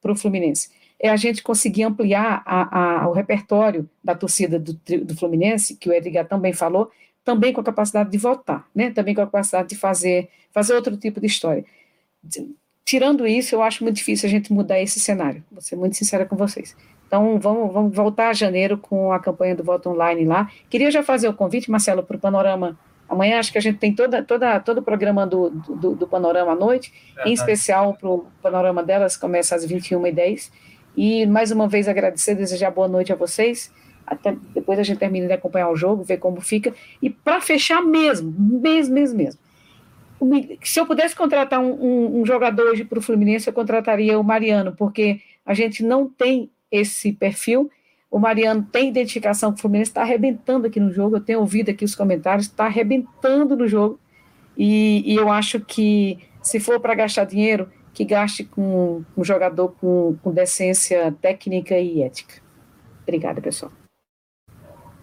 para 0.02 0.12
o 0.12 0.16
Fluminense, 0.16 0.70
é 1.00 1.08
a 1.08 1.16
gente 1.16 1.42
conseguir 1.42 1.84
ampliar 1.84 2.42
a, 2.44 3.04
a, 3.04 3.08
o 3.08 3.12
repertório 3.12 3.88
da 4.04 4.14
torcida 4.14 4.58
do, 4.58 4.74
do, 4.74 5.16
Fluminense, 5.16 5.76
que 5.76 5.88
o 5.88 5.92
Edgar 5.92 6.28
também 6.28 6.52
falou, 6.52 6.90
também 7.24 7.52
com 7.52 7.60
a 7.62 7.64
capacidade 7.64 8.10
de 8.10 8.18
votar, 8.18 8.68
né? 8.74 8.90
também 8.90 9.14
com 9.14 9.22
a 9.22 9.24
capacidade 9.24 9.70
de 9.70 9.76
fazer, 9.76 10.28
fazer 10.52 10.74
outro 10.74 10.96
tipo 10.96 11.18
de 11.18 11.26
história. 11.26 11.64
Tirando 12.84 13.26
isso, 13.26 13.54
eu 13.54 13.62
acho 13.62 13.82
muito 13.82 13.96
difícil 13.96 14.28
a 14.28 14.30
gente 14.30 14.52
mudar 14.52 14.78
esse 14.78 15.00
cenário, 15.00 15.42
vou 15.50 15.62
ser 15.62 15.76
muito 15.76 15.96
sincera 15.96 16.26
com 16.26 16.36
vocês. 16.36 16.76
Então, 17.06 17.40
vamos, 17.40 17.72
vamos 17.72 17.94
voltar 17.94 18.28
a 18.28 18.32
janeiro 18.32 18.76
com 18.76 19.12
a 19.12 19.18
campanha 19.18 19.56
do 19.56 19.64
voto 19.64 19.88
online 19.88 20.24
lá. 20.24 20.50
Queria 20.68 20.90
já 20.90 21.02
fazer 21.02 21.28
o 21.28 21.34
convite, 21.34 21.70
Marcelo, 21.70 22.02
para 22.02 22.16
o 22.16 22.20
Panorama 22.20 22.78
Amanhã 23.10 23.40
acho 23.40 23.50
que 23.50 23.58
a 23.58 23.60
gente 23.60 23.78
tem 23.78 23.92
toda, 23.92 24.22
toda, 24.22 24.60
todo 24.60 24.78
o 24.78 24.82
programa 24.82 25.26
do, 25.26 25.50
do, 25.50 25.96
do 25.96 26.06
Panorama 26.06 26.52
à 26.52 26.54
noite, 26.54 26.92
é, 27.18 27.28
em 27.28 27.32
especial 27.32 27.92
para 27.94 28.08
o 28.08 28.26
Panorama 28.40 28.84
delas, 28.84 29.16
começa 29.16 29.56
às 29.56 29.66
21h10. 29.66 30.52
E 30.96 31.26
mais 31.26 31.50
uma 31.50 31.68
vez 31.68 31.88
agradecer, 31.88 32.34
desejar 32.34 32.70
boa 32.70 32.88
noite 32.88 33.12
a 33.12 33.16
vocês. 33.16 33.72
Até 34.06 34.36
depois 34.54 34.78
a 34.78 34.82
gente 34.82 34.98
termina 34.98 35.26
de 35.26 35.32
acompanhar 35.32 35.70
o 35.70 35.76
jogo, 35.76 36.02
ver 36.02 36.18
como 36.18 36.40
fica. 36.40 36.74
E 37.00 37.10
para 37.10 37.40
fechar 37.40 37.82
mesmo, 37.82 38.34
mesmo, 38.38 38.94
mesmo, 38.94 39.16
mesmo. 39.16 39.40
Se 40.62 40.78
eu 40.78 40.86
pudesse 40.86 41.16
contratar 41.16 41.60
um, 41.60 41.72
um, 41.72 42.20
um 42.20 42.26
jogador 42.26 42.66
hoje 42.66 42.84
para 42.84 42.98
o 42.98 43.02
Fluminense, 43.02 43.48
eu 43.48 43.54
contrataria 43.54 44.18
o 44.18 44.24
Mariano, 44.24 44.74
porque 44.76 45.20
a 45.46 45.54
gente 45.54 45.82
não 45.82 46.08
tem 46.08 46.50
esse 46.70 47.12
perfil 47.12 47.70
o 48.10 48.18
Mariano 48.18 48.66
tem 48.72 48.88
identificação 48.88 49.52
com 49.52 49.58
o 49.58 49.60
Fluminense, 49.60 49.90
está 49.90 50.02
arrebentando 50.02 50.66
aqui 50.66 50.80
no 50.80 50.90
jogo. 50.90 51.16
Eu 51.16 51.20
tenho 51.20 51.38
ouvido 51.38 51.70
aqui 51.70 51.84
os 51.84 51.94
comentários, 51.94 52.46
está 52.46 52.66
arrebentando 52.66 53.56
no 53.56 53.68
jogo. 53.68 54.00
E, 54.56 55.02
e, 55.06 55.14
eu 55.14 55.30
acho 55.30 55.60
que 55.60 56.18
se 56.42 56.58
for 56.58 56.80
para 56.80 56.94
gastar 56.94 57.24
dinheiro, 57.24 57.70
que 57.92 58.04
gaste 58.04 58.44
com 58.44 59.04
um 59.16 59.24
jogador 59.24 59.74
com, 59.80 60.16
com 60.22 60.32
decência 60.32 61.12
técnica 61.20 61.78
e 61.78 62.02
ética. 62.02 62.40
Obrigada, 63.02 63.40
pessoal. 63.40 63.72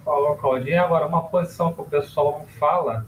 Falou, 0.04 0.36
Claudinha. 0.38 0.84
Agora, 0.84 1.06
uma 1.06 1.24
posição 1.24 1.74
que 1.74 1.82
o 1.82 1.86
pessoal 1.86 2.40
não 2.40 2.48
fala, 2.48 3.06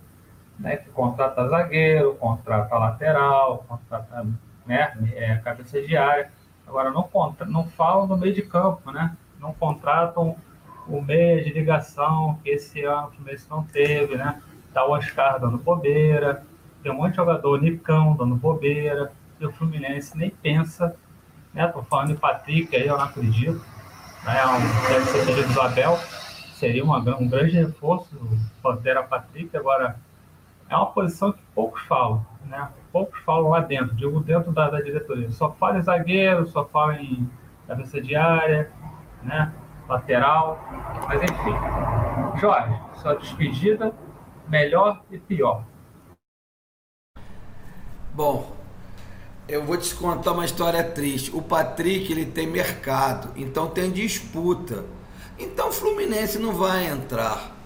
né, 0.60 0.78
que 0.78 0.90
contrata 0.90 1.48
zagueiro, 1.48 2.16
contrata 2.16 2.78
lateral, 2.78 3.66
contrata 3.68 4.28
né, 4.66 4.94
é, 5.16 5.36
cabeça 5.38 5.82
de 5.82 5.96
área. 5.96 6.32
Agora, 6.68 6.92
não, 6.92 7.04
contra, 7.04 7.46
não 7.46 7.66
falam 7.70 8.06
no 8.06 8.18
meio 8.18 8.34
de 8.34 8.42
campo, 8.42 8.92
né? 8.92 9.16
não 9.40 9.54
contratam 9.54 10.36
o 10.88 11.02
meia 11.02 11.44
de 11.44 11.52
ligação 11.52 12.38
que 12.44 12.50
esse 12.50 12.84
ano 12.84 13.08
o 13.08 13.12
Fluminense 13.12 13.50
não 13.50 13.64
teve, 13.64 14.16
né? 14.16 14.42
Tá 14.74 14.86
o 14.86 14.92
Oscar 14.92 15.40
dando 15.40 15.58
bobeira, 15.58 16.44
tem 16.84 16.92
um 16.92 16.96
monte 16.96 17.12
de 17.12 17.16
jogador, 17.18 17.62
Nicão 17.62 18.16
dando 18.16 18.36
bobeira, 18.36 19.12
o 19.46 19.52
Fluminense 19.52 20.18
nem 20.18 20.30
pensa, 20.30 20.96
né? 21.54 21.68
Tô 21.68 21.82
falando 21.84 22.10
de 22.10 22.16
Patrick 22.16 22.76
aí, 22.76 22.88
eu 22.88 22.98
não 22.98 23.06
acredito, 23.06 23.64
né? 24.24 24.40
É 24.40 24.48
um, 24.48 24.90
deve 24.90 25.06
ser 25.06 25.26
pedido 25.26 25.54
do 25.54 25.62
Abel, 25.62 25.98
seria 26.54 26.84
uma, 26.84 26.98
um 26.98 27.28
grande 27.28 27.58
reforço, 27.58 28.10
Pantera 28.62 29.04
Patrick, 29.04 29.56
agora 29.56 30.00
é 30.70 30.76
uma 30.76 30.88
posição 30.88 31.32
que 31.32 31.42
poucos 31.56 31.82
falam, 31.84 32.26
né? 32.46 32.70
Poucos 32.92 33.20
falam 33.22 33.50
lá 33.50 33.60
dentro, 33.60 33.96
digo 33.96 34.20
dentro 34.20 34.52
da, 34.52 34.70
da 34.70 34.82
diretoria, 34.82 35.32
só 35.32 35.52
fala 35.52 35.78
em 35.78 35.82
zagueiro, 35.82 36.48
só 36.48 36.66
fala 36.66 36.96
em 36.96 37.30
cabeça 37.68 38.02
de 38.02 38.16
área, 38.16 38.72
né? 39.22 39.54
lateral, 39.90 40.60
mas 41.08 41.22
enfim. 41.24 42.40
Jorge, 42.40 42.80
sua 43.02 43.16
despedida, 43.16 43.94
melhor 44.48 45.04
e 45.10 45.18
pior. 45.18 45.66
Bom, 48.14 48.56
eu 49.50 49.64
vou 49.64 49.76
te 49.78 49.94
contar 49.96 50.34
uma 50.34 50.46
história 50.46 50.84
triste. 50.84 51.32
O 51.34 51.42
Patrick, 51.42 52.12
ele 52.12 52.26
tem 52.26 52.46
mercado, 52.46 53.32
então 53.36 53.68
tem 53.68 53.90
disputa. 53.90 54.86
Então 55.40 55.70
o 55.70 55.72
Fluminense 55.72 56.38
não 56.38 56.54
vai 56.54 56.86
entrar. 56.86 57.58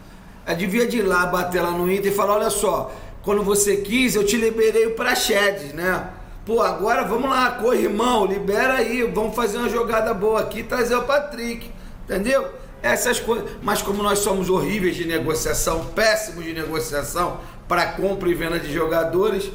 Eu 0.47 0.55
devia 0.55 0.87
de 0.87 0.99
ir 0.99 1.01
lá, 1.01 1.25
bater 1.25 1.61
lá 1.61 1.71
no 1.71 1.91
Inter 1.91 2.11
e 2.11 2.15
falar, 2.15 2.35
olha 2.35 2.49
só, 2.49 2.91
quando 3.21 3.43
você 3.43 3.77
quis, 3.77 4.15
eu 4.15 4.25
te 4.25 4.37
liberei 4.37 4.85
o 4.87 4.95
Praxedes, 4.95 5.73
né? 5.73 6.09
Pô, 6.45 6.61
agora 6.61 7.03
vamos 7.03 7.29
lá, 7.29 7.51
corre, 7.51 7.83
irmão, 7.83 8.25
libera 8.25 8.75
aí, 8.75 9.03
vamos 9.03 9.35
fazer 9.35 9.57
uma 9.57 9.69
jogada 9.69 10.13
boa 10.13 10.41
aqui 10.41 10.59
e 10.59 10.63
trazer 10.63 10.95
o 10.95 11.03
Patrick. 11.03 11.69
Entendeu? 12.03 12.49
Essas 12.81 13.19
coisas. 13.19 13.49
Mas 13.61 13.81
como 13.81 14.03
nós 14.03 14.19
somos 14.19 14.49
horríveis 14.49 14.95
de 14.95 15.05
negociação, 15.05 15.85
péssimos 15.95 16.43
de 16.43 16.53
negociação 16.53 17.39
para 17.67 17.85
compra 17.93 18.29
e 18.29 18.33
venda 18.33 18.59
de 18.59 18.73
jogadores, 18.73 19.49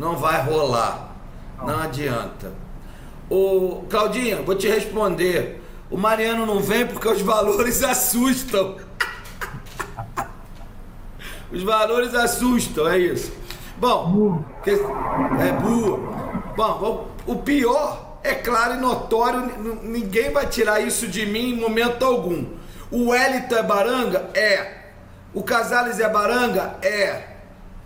não 0.00 0.16
vai 0.16 0.40
rolar. 0.40 1.14
Não 1.58 1.78
adianta. 1.78 2.50
O 3.28 3.84
Claudinha, 3.90 4.40
vou 4.40 4.54
te 4.54 4.66
responder. 4.66 5.62
O 5.90 5.98
Mariano 5.98 6.46
não 6.46 6.58
vem 6.58 6.86
porque 6.86 7.06
os 7.06 7.20
valores 7.20 7.82
assustam. 7.84 8.78
os 11.52 11.62
valores 11.62 12.14
assustam, 12.14 12.88
é 12.88 12.98
isso. 12.98 13.30
Bom, 13.76 14.42
é 14.66 15.52
burro. 15.52 15.98
Bom, 16.56 17.10
o 17.26 17.36
pior 17.36 18.20
é 18.24 18.34
claro 18.34 18.74
e 18.74 18.78
notório, 18.78 19.52
ninguém 19.82 20.30
vai 20.32 20.46
tirar 20.46 20.80
isso 20.80 21.08
de 21.08 21.26
mim 21.26 21.52
em 21.52 21.60
momento 21.60 22.06
algum. 22.06 22.46
O 22.90 23.10
Wellington 23.10 23.54
é 23.56 23.62
baranga? 23.62 24.30
É. 24.32 24.80
O 25.34 25.42
Casales 25.42 26.00
é 26.00 26.08
baranga? 26.08 26.76
É. 26.80 27.29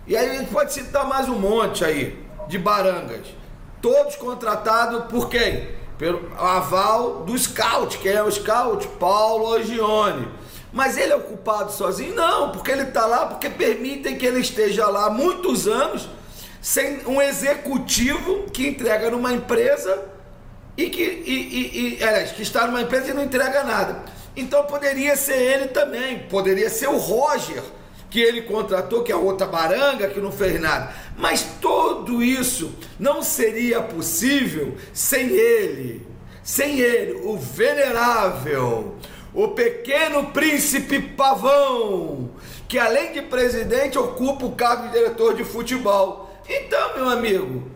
E 0.07 0.15
aí 0.15 0.29
a 0.29 0.33
gente 0.35 0.51
pode 0.51 0.71
citar 0.71 1.07
mais 1.07 1.27
um 1.27 1.39
monte 1.39 1.83
aí 1.83 2.23
de 2.47 2.59
barangas. 2.59 3.25
Todos 3.81 4.15
contratados 4.15 5.05
por 5.05 5.29
quem? 5.29 5.67
Pelo 5.97 6.31
aval 6.37 7.23
do 7.23 7.35
Scout. 7.35 7.97
Quem 7.97 8.11
é 8.11 8.21
o 8.21 8.31
Scout? 8.31 8.87
Paulo 8.99 9.45
Ogione. 9.55 10.27
Mas 10.71 10.95
ele 10.95 11.11
é 11.11 11.15
ocupado 11.15 11.71
sozinho? 11.71 12.13
Não, 12.13 12.51
porque 12.51 12.69
ele 12.69 12.83
está 12.83 13.07
lá, 13.07 13.25
porque 13.25 13.49
permitem 13.49 14.15
que 14.15 14.25
ele 14.25 14.41
esteja 14.41 14.87
lá 14.87 15.09
muitos 15.09 15.67
anos 15.67 16.07
sem 16.61 17.05
um 17.07 17.19
executivo 17.19 18.43
que 18.51 18.67
entrega 18.67 19.09
numa 19.09 19.33
empresa 19.33 20.03
e 20.77 20.89
que, 20.89 21.01
e, 21.01 21.33
e, 21.33 21.97
e, 21.99 22.03
é, 22.03 22.23
que 22.25 22.43
está 22.43 22.67
numa 22.67 22.81
empresa 22.81 23.09
e 23.09 23.13
não 23.13 23.23
entrega 23.23 23.63
nada. 23.63 24.03
Então 24.35 24.65
poderia 24.65 25.15
ser 25.15 25.37
ele 25.37 25.67
também, 25.69 26.19
poderia 26.27 26.69
ser 26.69 26.89
o 26.89 26.97
Roger, 26.97 27.63
que 28.15 28.21
ele 28.21 28.43
contratou, 28.43 29.03
que 29.03 29.11
é 29.11 29.15
outra 29.17 29.45
baranga, 29.45 30.07
que 30.07 30.21
não 30.21 30.31
fez 30.31 30.57
nada. 30.57 30.89
Mas 31.17 31.45
tudo 31.59 32.23
isso 32.23 32.73
não 32.97 33.21
seria 33.21 33.81
possível 33.81 34.77
sem 34.93 35.31
ele, 35.31 36.07
sem 36.41 36.79
ele, 36.79 37.19
o 37.25 37.37
venerável, 37.37 38.95
o 39.33 39.49
pequeno 39.49 40.27
príncipe 40.27 41.01
pavão, 41.01 42.31
que 42.69 42.79
além 42.79 43.11
de 43.11 43.21
presidente 43.23 43.99
ocupa 43.99 44.45
o 44.45 44.55
cargo 44.55 44.87
de 44.87 44.93
diretor 44.93 45.33
de 45.35 45.43
futebol. 45.43 46.33
Então, 46.47 46.95
meu 46.95 47.09
amigo, 47.09 47.69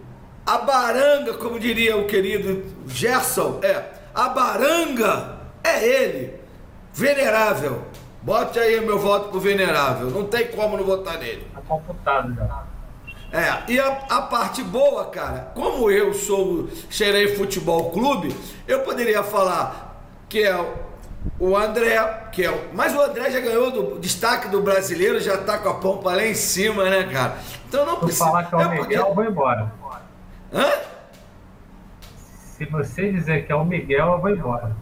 a 0.45 0.59
baranga, 0.59 1.33
como 1.33 1.59
diria 1.59 1.97
o 1.97 2.07
querido 2.07 2.63
Gerson, 2.87 3.59
é 3.61 3.83
a 4.15 4.29
baranga 4.29 5.37
é 5.61 5.85
ele, 5.85 6.33
venerável. 6.93 7.88
Bote 8.21 8.59
aí 8.59 8.79
meu 8.81 8.99
voto 8.99 9.29
pro 9.29 9.39
venerável. 9.39 10.09
Não 10.09 10.25
tem 10.25 10.47
como 10.47 10.77
não 10.77 10.83
votar 10.83 11.17
nele. 11.17 11.47
Tá 11.53 11.61
computado 11.67 12.33
já. 12.35 12.63
É, 13.31 13.71
e 13.71 13.79
a, 13.79 13.87
a, 14.09 14.21
parte 14.23 14.63
boa, 14.63 15.05
cara, 15.05 15.51
como 15.53 15.91
eu 15.91 16.13
sou 16.15 16.67
Xerei 16.89 17.35
Futebol 17.35 17.91
Clube, 17.91 18.35
eu 18.67 18.79
poderia 18.79 19.21
falar 19.21 20.03
que 20.27 20.43
é 20.43 20.57
o 21.39 21.55
André, 21.55 21.99
que 22.31 22.43
é 22.43 22.49
o, 22.49 22.73
mas 22.73 22.95
o 22.95 23.01
André 23.01 23.29
já 23.29 23.39
ganhou 23.39 23.69
do 23.69 23.99
destaque 23.99 24.47
do 24.47 24.61
brasileiro, 24.61 25.19
já 25.19 25.37
tá 25.37 25.59
com 25.59 25.69
a 25.69 25.75
pompa 25.75 26.15
lá 26.15 26.25
em 26.25 26.33
cima, 26.33 26.89
né, 26.89 27.03
cara? 27.03 27.37
Então 27.67 27.85
não 27.85 27.97
precisa. 27.97 28.25
falar 28.25 28.45
que 28.45 28.55
é 28.55 28.57
o 28.57 28.71
Miguel, 28.71 29.07
eu 29.07 29.13
vou 29.13 29.23
embora. 29.23 29.71
Hã? 30.51 30.71
Se 32.57 32.65
você 32.65 33.11
dizer 33.11 33.45
que 33.45 33.51
é 33.51 33.55
o 33.55 33.63
Miguel, 33.63 34.13
eu 34.13 34.19
vou 34.19 34.29
embora. 34.31 34.75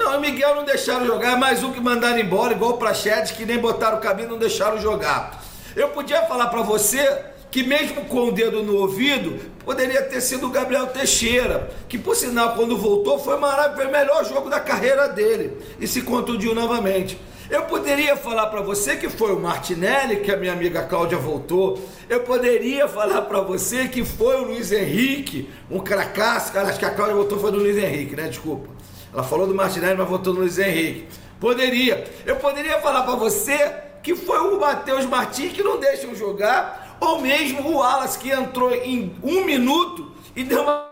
Não, 0.00 0.16
o 0.16 0.20
Miguel 0.22 0.54
não 0.54 0.64
deixaram 0.64 1.04
jogar, 1.04 1.36
mais 1.36 1.62
um 1.62 1.72
que 1.72 1.78
mandaram 1.78 2.18
embora, 2.18 2.54
igual 2.54 2.78
para 2.78 2.88
Prachedes, 2.88 3.32
que 3.32 3.44
nem 3.44 3.58
botaram 3.58 3.98
o 3.98 4.00
caminho 4.00 4.30
não 4.30 4.38
deixaram 4.38 4.80
jogar. 4.80 5.44
Eu 5.76 5.88
podia 5.88 6.22
falar 6.22 6.46
para 6.46 6.62
você 6.62 7.06
que 7.50 7.62
mesmo 7.62 8.06
com 8.06 8.28
o 8.28 8.32
dedo 8.32 8.62
no 8.62 8.76
ouvido, 8.76 9.38
poderia 9.62 10.00
ter 10.00 10.22
sido 10.22 10.46
o 10.46 10.50
Gabriel 10.50 10.86
Teixeira, 10.86 11.70
que 11.86 11.98
por 11.98 12.16
sinal, 12.16 12.54
quando 12.54 12.78
voltou, 12.78 13.18
foi, 13.18 13.36
foi 13.76 13.86
o 13.86 13.92
melhor 13.92 14.24
jogo 14.24 14.48
da 14.48 14.58
carreira 14.58 15.06
dele 15.06 15.58
e 15.78 15.86
se 15.86 16.00
contundiu 16.00 16.54
novamente. 16.54 17.20
Eu 17.50 17.64
poderia 17.64 18.16
falar 18.16 18.46
para 18.46 18.62
você 18.62 18.96
que 18.96 19.10
foi 19.10 19.34
o 19.34 19.38
Martinelli, 19.38 20.20
que 20.20 20.32
a 20.32 20.36
minha 20.36 20.54
amiga 20.54 20.82
Cláudia 20.84 21.18
voltou. 21.18 21.78
Eu 22.08 22.20
poderia 22.20 22.88
falar 22.88 23.22
para 23.22 23.40
você 23.40 23.86
que 23.86 24.02
foi 24.02 24.36
o 24.36 24.44
Luiz 24.44 24.72
Henrique, 24.72 25.50
um 25.70 25.80
cracaço. 25.80 26.52
Cara, 26.52 26.68
acho 26.68 26.78
que 26.78 26.86
a 26.86 26.90
Cláudia 26.90 27.16
voltou 27.16 27.38
foi 27.38 27.52
do 27.52 27.58
Luiz 27.58 27.76
Henrique, 27.76 28.16
né? 28.16 28.28
Desculpa. 28.28 28.79
Ela 29.12 29.22
falou 29.24 29.46
do 29.46 29.54
Martinelli, 29.54 29.96
mas 29.96 30.08
votou 30.08 30.32
no 30.32 30.40
Luiz 30.40 30.58
Henrique. 30.58 31.08
Poderia. 31.40 32.04
Eu 32.24 32.36
poderia 32.36 32.80
falar 32.80 33.02
para 33.02 33.16
você 33.16 33.56
que 34.02 34.14
foi 34.14 34.38
o 34.38 34.60
Matheus 34.60 35.04
Martins 35.06 35.52
que 35.52 35.62
não 35.62 35.78
deixam 35.80 36.14
jogar, 36.14 36.96
ou 37.00 37.20
mesmo 37.20 37.70
o 37.70 37.82
Alas 37.82 38.16
que 38.16 38.30
entrou 38.30 38.72
em 38.72 39.14
um 39.22 39.44
minuto 39.44 40.14
e 40.36 40.44
deu 40.44 40.62
uma. 40.62 40.90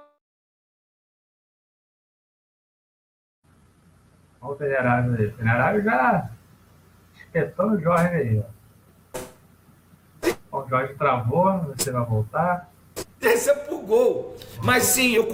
Olha 4.41 4.53
o 4.53 4.57
venerário 4.57 5.15
aí. 5.15 5.27
O 5.27 5.37
venerário 5.37 5.83
já 5.83 6.31
espetando 7.17 7.77
o 7.77 7.81
Jorge 7.81 8.15
aí, 8.15 8.43
ó. 8.43 8.59
O 10.51 10.69
Jorge 10.69 10.95
travou, 10.95 11.75
você 11.77 11.93
vai 11.93 12.05
voltar. 12.05 12.71
Esse 13.21 13.51
é 13.51 13.55
pro 13.55 13.79
gol. 13.79 14.37
Mas 14.63 14.85
sim, 14.85 15.13
eu 15.13 15.29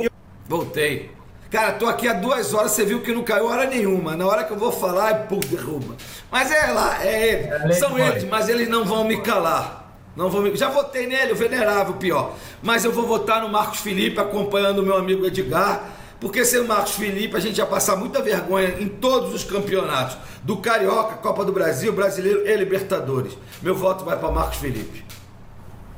voltei. 0.47 1.15
Cara, 1.51 1.73
tô 1.73 1.87
aqui 1.87 2.09
há 2.09 2.15
duas 2.15 2.53
horas, 2.53 2.73
você 2.73 2.85
viu 2.85 3.01
que 3.01 3.13
não 3.13 3.23
caiu 3.23 3.47
hora 3.47 3.67
nenhuma. 3.67 4.17
Na 4.17 4.27
hora 4.27 4.45
que 4.45 4.53
eu 4.53 4.59
vou 4.59 4.73
falar, 4.73 5.11
é 5.11 5.15
pum, 5.15 5.39
derruba. 5.39 5.95
Mas 6.31 6.51
é 6.51 6.67
lá, 6.73 7.05
é 7.05 7.29
ele. 7.29 7.73
É 7.73 7.73
São 7.75 7.99
eles, 7.99 8.25
mas 8.25 8.49
eles 8.49 8.69
não 8.69 8.85
vão 8.85 9.05
me 9.05 9.21
calar. 9.21 9.85
Não 10.17 10.31
vou 10.31 10.43
me... 10.43 10.55
Já 10.57 10.69
votei 10.69 11.07
nele, 11.07 11.33
o 11.33 11.37
venerável, 11.37 11.95
pior. 11.95 12.35
Mas 12.63 12.85
eu 12.85 12.93
vou 12.93 13.07
votar 13.07 13.43
no 13.43 13.49
Marcos 13.49 13.81
Felipe, 13.81 14.19
acompanhando 14.19 14.79
o 14.79 14.83
meu 14.83 14.97
amigo 14.97 15.27
Edgar. 15.27 15.91
Porque 16.21 16.45
sem 16.45 16.61
o 16.61 16.67
Marcos 16.67 16.93
Felipe, 16.93 17.37
a 17.37 17.41
gente 17.41 17.59
ia 17.59 17.67
passar 17.67 17.97
muita 17.97 18.23
vergonha 18.23 18.77
em 18.81 18.89
todos 18.89 19.35
os 19.35 19.45
campeonatos. 19.45 20.17
Do 20.43 20.57
Carioca, 20.59 21.17
Copa 21.17 21.45
do 21.45 21.53
Brasil, 21.53 21.93
Brasileiro 21.93 22.47
e 22.47 22.57
Libertadores. 22.57 23.37
Meu 23.61 23.75
voto 23.75 24.05
vai 24.05 24.17
para 24.17 24.31
Marcos 24.31 24.59
Felipe. 24.59 25.05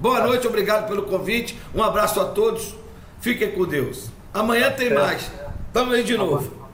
Boa 0.01 0.21
noite, 0.21 0.47
obrigado 0.47 0.89
pelo 0.89 1.03
convite. 1.03 1.59
Um 1.75 1.83
abraço 1.83 2.21
a 2.21 2.25
todos. 2.25 2.75
Fiquem 3.21 3.53
com 3.53 3.65
Deus. 3.65 4.16
Amanhã 4.33 4.71
tem 4.71 4.93
mais. 4.93 5.33
Tamo 5.73 5.93
aí 5.93 6.03
de 6.03 6.17
novo. 6.17 6.67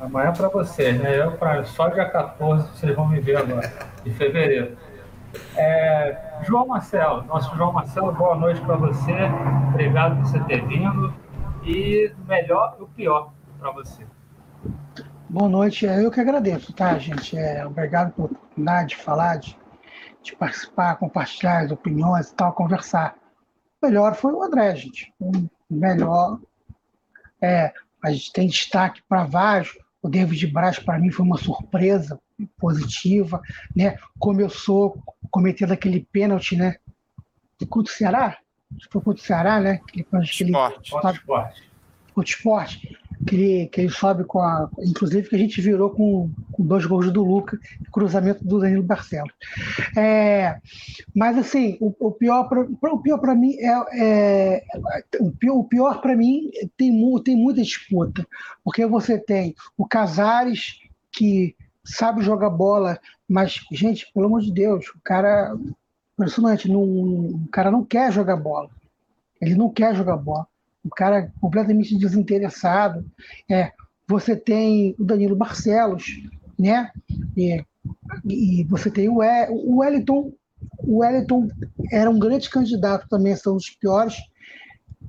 Amanhã 0.00 0.32
para 0.32 0.48
você, 0.48 0.92
né? 0.92 1.20
Eu 1.20 1.32
pra, 1.32 1.64
só 1.64 1.88
dia 1.88 2.08
14 2.08 2.68
vocês 2.68 2.94
vão 2.94 3.08
me 3.08 3.20
ver 3.20 3.36
agora, 3.36 3.72
de 4.04 4.10
fevereiro. 4.12 4.76
É, 5.56 6.16
João 6.42 6.66
Marcelo, 6.66 7.24
nosso 7.24 7.54
João 7.56 7.72
Marcelo, 7.72 8.12
boa 8.12 8.36
noite 8.36 8.60
para 8.60 8.76
você. 8.76 9.12
Obrigado 9.68 10.16
por 10.16 10.26
você 10.26 10.40
ter 10.44 10.64
vindo. 10.66 11.12
E 11.64 12.12
o 12.16 12.28
melhor 12.28 12.76
e 12.78 12.82
o 12.82 12.86
pior 12.86 13.32
para 13.58 13.72
você. 13.72 14.06
Boa 15.28 15.48
noite, 15.48 15.86
é, 15.86 16.04
eu 16.04 16.10
que 16.10 16.20
agradeço, 16.20 16.72
tá, 16.72 16.96
gente? 16.98 17.36
É, 17.36 17.66
obrigado 17.66 18.12
pela 18.12 18.28
oportunidade 18.28 18.90
de 18.90 18.96
falar, 18.96 19.36
de, 19.36 19.58
de 20.22 20.34
participar, 20.36 20.96
compartilhar 20.96 21.64
as 21.64 21.70
opiniões 21.70 22.30
e 22.30 22.34
tal, 22.34 22.52
conversar. 22.52 23.14
O 23.82 23.86
melhor 23.86 24.14
foi 24.14 24.32
o 24.32 24.42
André, 24.42 24.74
gente. 24.76 25.12
O 25.20 25.30
melhor 25.68 26.38
é, 27.40 27.72
a 28.02 28.10
gente 28.10 28.32
tem 28.32 28.48
destaque 28.48 29.02
para 29.08 29.24
vários. 29.24 29.76
O 30.02 30.08
David 30.08 30.46
Braz, 30.48 30.78
para 30.78 30.98
mim, 30.98 31.10
foi 31.10 31.24
uma 31.24 31.38
surpresa 31.38 32.20
positiva, 32.56 33.40
né? 33.74 33.98
Começou 34.18 35.02
cometendo 35.30 35.72
aquele 35.72 36.06
pênalti, 36.12 36.56
né? 36.56 36.76
Contra 37.68 37.92
o 37.92 37.96
Ceará? 37.96 38.38
Foi 38.90 39.02
contra 39.02 39.22
o 39.22 39.26
Ceará, 39.26 39.60
né? 39.60 39.80
Aquele, 39.82 40.02
esporte. 40.02 40.34
Aquele, 40.34 40.50
esporte. 40.52 40.90
Contra 40.90 41.20
o 42.14 42.22
esporte. 42.22 42.97
Que 43.26 43.34
ele, 43.34 43.66
que 43.68 43.80
ele 43.80 43.90
sobe 43.90 44.24
com 44.24 44.40
a. 44.40 44.68
Inclusive 44.80 45.28
que 45.28 45.36
a 45.36 45.38
gente 45.38 45.60
virou 45.60 45.90
com, 45.90 46.30
com 46.52 46.64
dois 46.64 46.84
gols 46.86 47.12
do 47.12 47.24
Luca, 47.24 47.58
cruzamento 47.92 48.44
do 48.44 48.60
Danilo 48.60 48.82
Barcelos. 48.82 49.32
É, 49.96 50.58
mas 51.14 51.36
assim, 51.38 51.76
o, 51.80 51.94
o 52.00 52.12
pior 52.12 52.44
para 53.18 53.34
mim 53.34 53.56
é, 53.58 53.84
é, 53.92 54.64
o 55.20 55.30
pior, 55.30 55.54
o 55.54 55.64
pior 55.64 56.00
para 56.00 56.16
mim 56.16 56.50
tem, 56.76 56.92
tem 57.22 57.36
muita 57.36 57.62
disputa, 57.62 58.26
porque 58.64 58.86
você 58.86 59.18
tem 59.18 59.54
o 59.76 59.86
Casares 59.86 60.78
que 61.12 61.56
sabe 61.84 62.22
jogar 62.22 62.50
bola, 62.50 63.00
mas, 63.28 63.60
gente, 63.72 64.10
pelo 64.12 64.26
amor 64.26 64.40
de 64.40 64.52
Deus, 64.52 64.88
o 64.88 65.00
cara. 65.02 65.56
Impressionante, 66.14 66.68
não, 66.68 66.82
o 66.82 67.48
cara 67.52 67.70
não 67.70 67.84
quer 67.84 68.12
jogar 68.12 68.36
bola. 68.36 68.68
Ele 69.40 69.54
não 69.54 69.70
quer 69.70 69.94
jogar 69.94 70.16
bola. 70.16 70.48
O 70.84 70.90
cara 70.90 71.18
é 71.18 71.30
completamente 71.40 71.96
desinteressado. 71.96 73.04
É, 73.50 73.72
você 74.06 74.36
tem 74.36 74.94
o 74.98 75.04
Danilo 75.04 75.36
Barcelos, 75.36 76.04
né? 76.58 76.90
E, 77.36 77.64
e 78.26 78.64
você 78.64 78.90
tem 78.90 79.08
o, 79.08 79.18
o 79.50 79.78
Wellington. 79.78 80.32
O 80.78 80.98
Wellington 80.98 81.48
era 81.90 82.10
um 82.10 82.18
grande 82.18 82.48
candidato 82.48 83.08
também 83.08 83.34
um 83.46 83.54
dos 83.54 83.70
piores. 83.70 84.16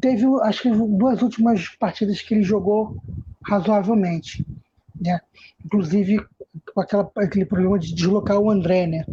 Teve, 0.02 0.26
acho 0.44 0.64
que, 0.64 0.70
duas 0.70 1.22
últimas 1.22 1.68
partidas 1.78 2.22
que 2.22 2.34
ele 2.34 2.44
jogou 2.44 3.02
razoavelmente. 3.44 4.46
Né? 5.00 5.20
Inclusive 5.66 6.20
com 6.74 6.82
aquela, 6.82 7.10
aquele 7.18 7.46
problema 7.46 7.80
de 7.80 7.94
deslocar 7.94 8.40
o 8.40 8.50
André, 8.50 8.88
né? 8.88 9.06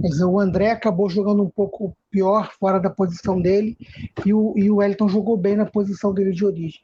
Quer 0.00 0.08
dizer, 0.08 0.24
o 0.24 0.40
André 0.40 0.70
acabou 0.70 1.08
jogando 1.08 1.42
um 1.42 1.50
pouco 1.50 1.94
pior 2.10 2.52
fora 2.58 2.78
da 2.78 2.90
posição 2.90 3.40
dele 3.40 3.76
e 4.24 4.34
o, 4.34 4.54
e 4.56 4.70
o 4.70 4.76
Wellington 4.76 5.08
jogou 5.08 5.36
bem 5.36 5.56
na 5.56 5.66
posição 5.66 6.12
dele 6.12 6.32
de 6.32 6.44
origem. 6.44 6.80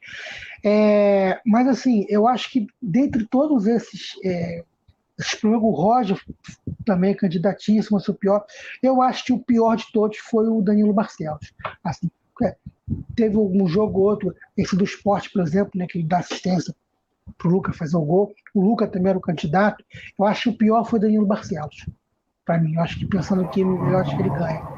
É, 0.63 1.39
mas 1.45 1.67
assim, 1.67 2.05
eu 2.09 2.27
acho 2.27 2.51
que 2.51 2.67
dentre 2.81 3.25
todos 3.27 3.67
esses, 3.67 4.15
é, 4.23 4.63
esses 5.19 5.35
problemas, 5.35 5.65
o 5.65 5.71
Roger 5.71 6.19
também 6.85 7.11
é 7.11 7.15
candidatíssimo 7.15 7.99
o 8.07 8.13
pior. 8.13 8.45
Eu 8.81 9.01
acho 9.01 9.25
que 9.25 9.33
o 9.33 9.39
pior 9.39 9.75
de 9.75 9.91
todos 9.91 10.17
foi 10.17 10.47
o 10.47 10.61
Danilo 10.61 10.93
Barcelos. 10.93 11.53
Assim, 11.83 12.09
é, 12.43 12.55
teve 13.15 13.37
um 13.37 13.67
jogo 13.67 13.99
ou 13.99 14.05
outro, 14.05 14.35
esse 14.55 14.75
do 14.75 14.83
esporte, 14.83 15.29
por 15.31 15.41
exemplo, 15.41 15.71
né, 15.75 15.87
que 15.87 15.97
ele 15.97 16.07
dá 16.07 16.19
assistência 16.19 16.73
para 17.37 17.47
o 17.47 17.51
Lucas 17.51 17.75
fazer 17.75 17.97
o 17.97 18.01
gol. 18.01 18.33
O 18.53 18.61
Lucas 18.61 18.89
também 18.89 19.09
era 19.09 19.17
o 19.17 19.21
candidato. 19.21 19.83
Eu 20.17 20.25
acho 20.25 20.43
que 20.43 20.49
o 20.49 20.57
pior 20.57 20.83
foi 20.85 20.99
o 20.99 21.01
Danilo 21.01 21.25
Barcelos 21.25 21.85
para 22.45 22.57
mim. 22.57 22.75
Eu 22.75 22.81
acho 22.81 22.97
que 22.97 23.05
pensando 23.05 23.41
aqui, 23.43 23.61
eu 23.61 23.97
acho 23.97 24.15
que 24.15 24.21
ele 24.21 24.29
ganha. 24.29 24.76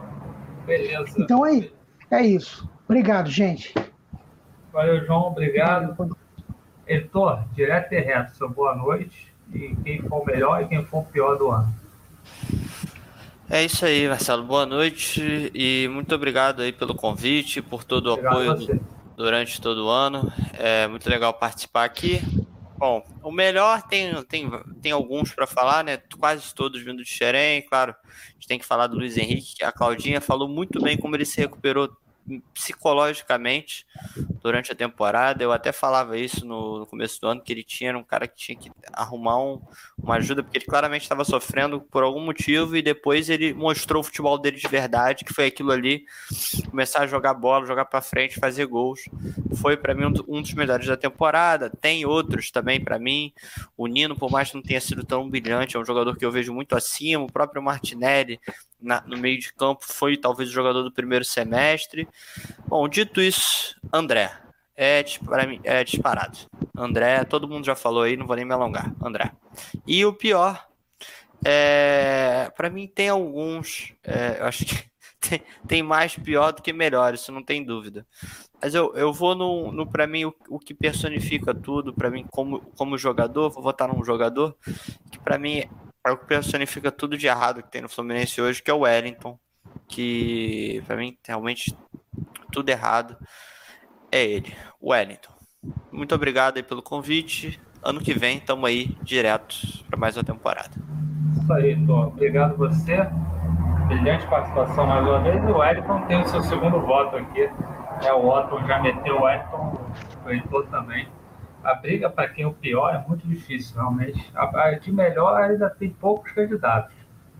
Beleza. 0.69 1.15
Então 1.17 1.43
é, 1.43 1.67
é 2.11 2.21
isso. 2.21 2.69
Obrigado, 2.85 3.27
gente. 3.29 3.73
Valeu, 4.71 5.03
João. 5.03 5.27
Obrigado. 5.27 6.15
Heitor, 6.87 7.43
direto 7.55 7.91
e 7.93 7.99
reto, 7.99 8.37
seu 8.37 8.47
boa 8.47 8.75
noite. 8.75 9.33
E 9.51 9.75
quem 9.83 9.99
for 10.03 10.21
o 10.21 10.25
melhor 10.25 10.61
e 10.61 10.67
quem 10.67 10.85
for 10.85 10.99
o 10.99 11.05
pior 11.05 11.35
do 11.35 11.49
ano. 11.49 11.73
É 13.49 13.65
isso 13.65 13.83
aí, 13.83 14.07
Marcelo. 14.07 14.43
Boa 14.43 14.67
noite 14.67 15.51
e 15.55 15.89
muito 15.91 16.13
obrigado 16.13 16.61
aí 16.61 16.71
pelo 16.71 16.93
convite, 16.93 17.63
por 17.63 17.83
todo 17.83 18.07
o 18.07 18.13
obrigado 18.13 18.51
apoio 18.51 18.81
durante 19.17 19.59
todo 19.59 19.87
o 19.87 19.89
ano. 19.89 20.31
É 20.53 20.87
muito 20.87 21.09
legal 21.09 21.33
participar 21.33 21.83
aqui. 21.83 22.21
Bom, 22.79 23.05
o 23.21 23.29
melhor 23.29 23.81
tem, 23.89 24.23
tem, 24.23 24.49
tem 24.81 24.93
alguns 24.93 25.33
para 25.35 25.45
falar, 25.45 25.83
né? 25.83 25.97
Quase 26.17 26.55
todos 26.55 26.81
vindo 26.81 27.03
de 27.03 27.09
Xerém, 27.09 27.61
claro. 27.61 27.93
A 28.05 28.31
gente 28.35 28.47
tem 28.47 28.57
que 28.57 28.65
falar 28.65 28.87
do 28.87 28.95
Luiz 28.95 29.17
Henrique. 29.17 29.65
A 29.65 29.71
Claudinha 29.71 30.21
falou 30.21 30.47
muito 30.47 30.81
bem 30.81 30.97
como 30.97 31.13
ele 31.13 31.25
se 31.25 31.41
recuperou 31.41 31.89
psicologicamente 32.53 33.85
durante 34.41 34.71
a 34.71 34.75
temporada. 34.75 35.43
Eu 35.43 35.51
até 35.51 35.71
falava 35.71 36.17
isso 36.17 36.45
no, 36.45 36.79
no, 36.79 36.85
começo 36.85 37.19
do 37.19 37.27
ano, 37.27 37.41
que 37.41 37.51
ele 37.51 37.63
tinha 37.63 37.97
um 37.97 38.03
cara 38.03 38.27
que 38.27 38.35
tinha 38.35 38.57
que 38.57 38.71
arrumar 38.93 39.41
um, 39.41 39.61
uma 39.97 40.15
ajuda, 40.15 40.43
porque 40.43 40.57
ele 40.57 40.65
claramente 40.65 41.03
estava 41.03 41.23
sofrendo 41.23 41.81
por 41.81 42.03
algum 42.03 42.21
motivo, 42.21 42.75
e 42.75 42.81
depois 42.81 43.29
ele 43.29 43.53
mostrou 43.53 44.01
o 44.01 44.03
futebol 44.03 44.37
dele 44.37 44.57
de 44.57 44.67
verdade, 44.67 45.25
que 45.25 45.33
foi 45.33 45.47
aquilo 45.47 45.71
ali, 45.71 46.05
começar 46.69 47.01
a 47.01 47.07
jogar 47.07 47.33
bola, 47.33 47.65
jogar 47.65 47.85
para 47.85 48.01
frente, 48.01 48.39
fazer 48.39 48.65
gols. 48.65 49.01
Foi 49.61 49.75
para 49.75 49.93
mim 49.93 50.05
um, 50.05 50.37
um, 50.37 50.41
dos 50.41 50.53
melhores 50.53 50.87
da 50.87 50.97
temporada. 50.97 51.69
Tem 51.69 52.05
outros 52.05 52.51
também 52.51 52.81
para 52.83 52.99
mim. 52.99 53.33
O 53.77 53.87
Nino, 53.87 54.15
por 54.15 54.31
mais 54.31 54.49
que 54.49 54.55
não 54.55 54.61
tenha 54.61 54.81
sido 54.81 55.03
tão 55.03 55.29
brilhante, 55.29 55.75
é 55.75 55.79
um 55.79 55.85
jogador 55.85 56.15
que 56.15 56.25
eu 56.25 56.31
vejo 56.31 56.53
muito 56.53 56.75
acima. 56.75 57.23
O 57.23 57.31
próprio 57.31 57.61
Martinelli 57.61 58.39
na, 58.81 59.01
no 59.01 59.17
meio 59.17 59.39
de 59.39 59.53
campo 59.53 59.83
foi 59.83 60.17
talvez 60.17 60.49
o 60.49 60.53
jogador 60.53 60.83
do 60.83 60.91
primeiro 60.91 61.25
semestre. 61.25 62.07
Bom, 62.67 62.87
dito 62.87 63.21
isso, 63.21 63.75
André. 63.91 64.31
É, 64.75 65.03
para 65.25 65.45
mim, 65.45 65.59
é 65.63 65.83
disparado. 65.83 66.37
André, 66.77 67.25
todo 67.25 67.49
mundo 67.49 67.65
já 67.65 67.75
falou 67.75 68.03
aí, 68.03 68.15
não 68.15 68.25
vou 68.25 68.35
nem 68.35 68.45
me 68.45 68.53
alongar. 68.53 68.93
André. 69.03 69.31
E 69.85 70.05
o 70.05 70.13
pior, 70.13 70.65
é, 71.43 72.51
para 72.55 72.69
mim 72.69 72.87
tem 72.87 73.09
alguns, 73.09 73.93
é, 74.03 74.37
eu 74.39 74.45
acho 74.45 74.65
que 74.65 74.89
tem, 75.19 75.41
tem, 75.67 75.83
mais 75.83 76.15
pior 76.15 76.53
do 76.53 76.61
que 76.61 76.71
melhor, 76.71 77.13
isso 77.13 77.31
não 77.31 77.43
tem 77.43 77.63
dúvida. 77.63 78.07
Mas 78.61 78.73
eu, 78.73 78.93
eu 78.95 79.11
vou 79.11 79.35
no, 79.35 79.71
no 79.71 79.85
para 79.85 80.07
mim, 80.07 80.25
o, 80.25 80.35
o, 80.47 80.59
que 80.59 80.73
personifica 80.73 81.53
tudo, 81.53 81.93
para 81.93 82.09
mim, 82.09 82.25
como, 82.31 82.61
como 82.77 82.97
jogador, 82.97 83.49
vou 83.49 83.61
votar 83.61 83.93
num 83.93 84.03
jogador, 84.03 84.55
que 85.11 85.19
para 85.19 85.37
mim 85.37 85.63
é 86.05 86.11
o 86.11 86.17
que 86.17 86.25
personifica 86.25 86.91
tudo 86.91 87.17
de 87.17 87.27
errado 87.27 87.61
que 87.61 87.71
tem 87.71 87.81
no 87.81 87.89
Fluminense 87.89 88.41
hoje, 88.41 88.61
que 88.61 88.71
é 88.71 88.73
o 88.73 88.79
Wellington, 88.79 89.37
que 89.87 90.81
para 90.87 90.95
mim 90.95 91.17
realmente 91.27 91.75
tudo 92.51 92.69
errado 92.69 93.17
é 94.11 94.23
ele, 94.23 94.55
o 94.79 94.91
Wellington. 94.91 95.33
Muito 95.91 96.15
obrigado 96.15 96.57
aí 96.57 96.63
pelo 96.63 96.81
convite. 96.81 97.59
Ano 97.83 97.99
que 97.99 98.13
vem 98.13 98.37
estamos 98.37 98.67
aí 98.67 98.97
direto 99.03 99.55
para 99.89 99.99
mais 99.99 100.17
uma 100.17 100.23
temporada. 100.23 100.71
Isso 101.41 101.53
aí, 101.53 101.85
Tom. 101.85 102.07
Obrigado 102.07 102.57
você. 102.57 102.97
Brilhante 103.87 104.25
participação 104.27 104.85
mais 104.85 105.05
uma 105.05 105.19
vez. 105.21 105.43
O 105.43 105.57
Wellington 105.57 106.01
tem 106.07 106.21
o 106.21 106.27
seu 106.27 106.41
segundo 106.43 106.79
voto 106.81 107.15
aqui. 107.15 107.49
É, 108.03 108.13
o 108.13 108.27
Otton 108.27 108.65
já 108.65 108.79
meteu 108.81 109.17
o 109.17 109.23
Wellington, 109.23 109.91
o 110.25 110.29
Heitor 110.29 110.67
também 110.67 111.07
a 111.63 111.73
briga 111.73 112.09
para 112.09 112.29
quem 112.29 112.43
é 112.43 112.47
o 112.47 112.53
pior 112.53 112.93
é 112.93 113.07
muito 113.07 113.27
difícil, 113.27 113.75
realmente. 113.75 114.31
A, 114.35 114.71
de 114.71 114.91
melhor 114.91 115.41
ainda 115.41 115.69
tem 115.69 115.89
poucos 115.89 116.31
candidatos, 116.31 116.95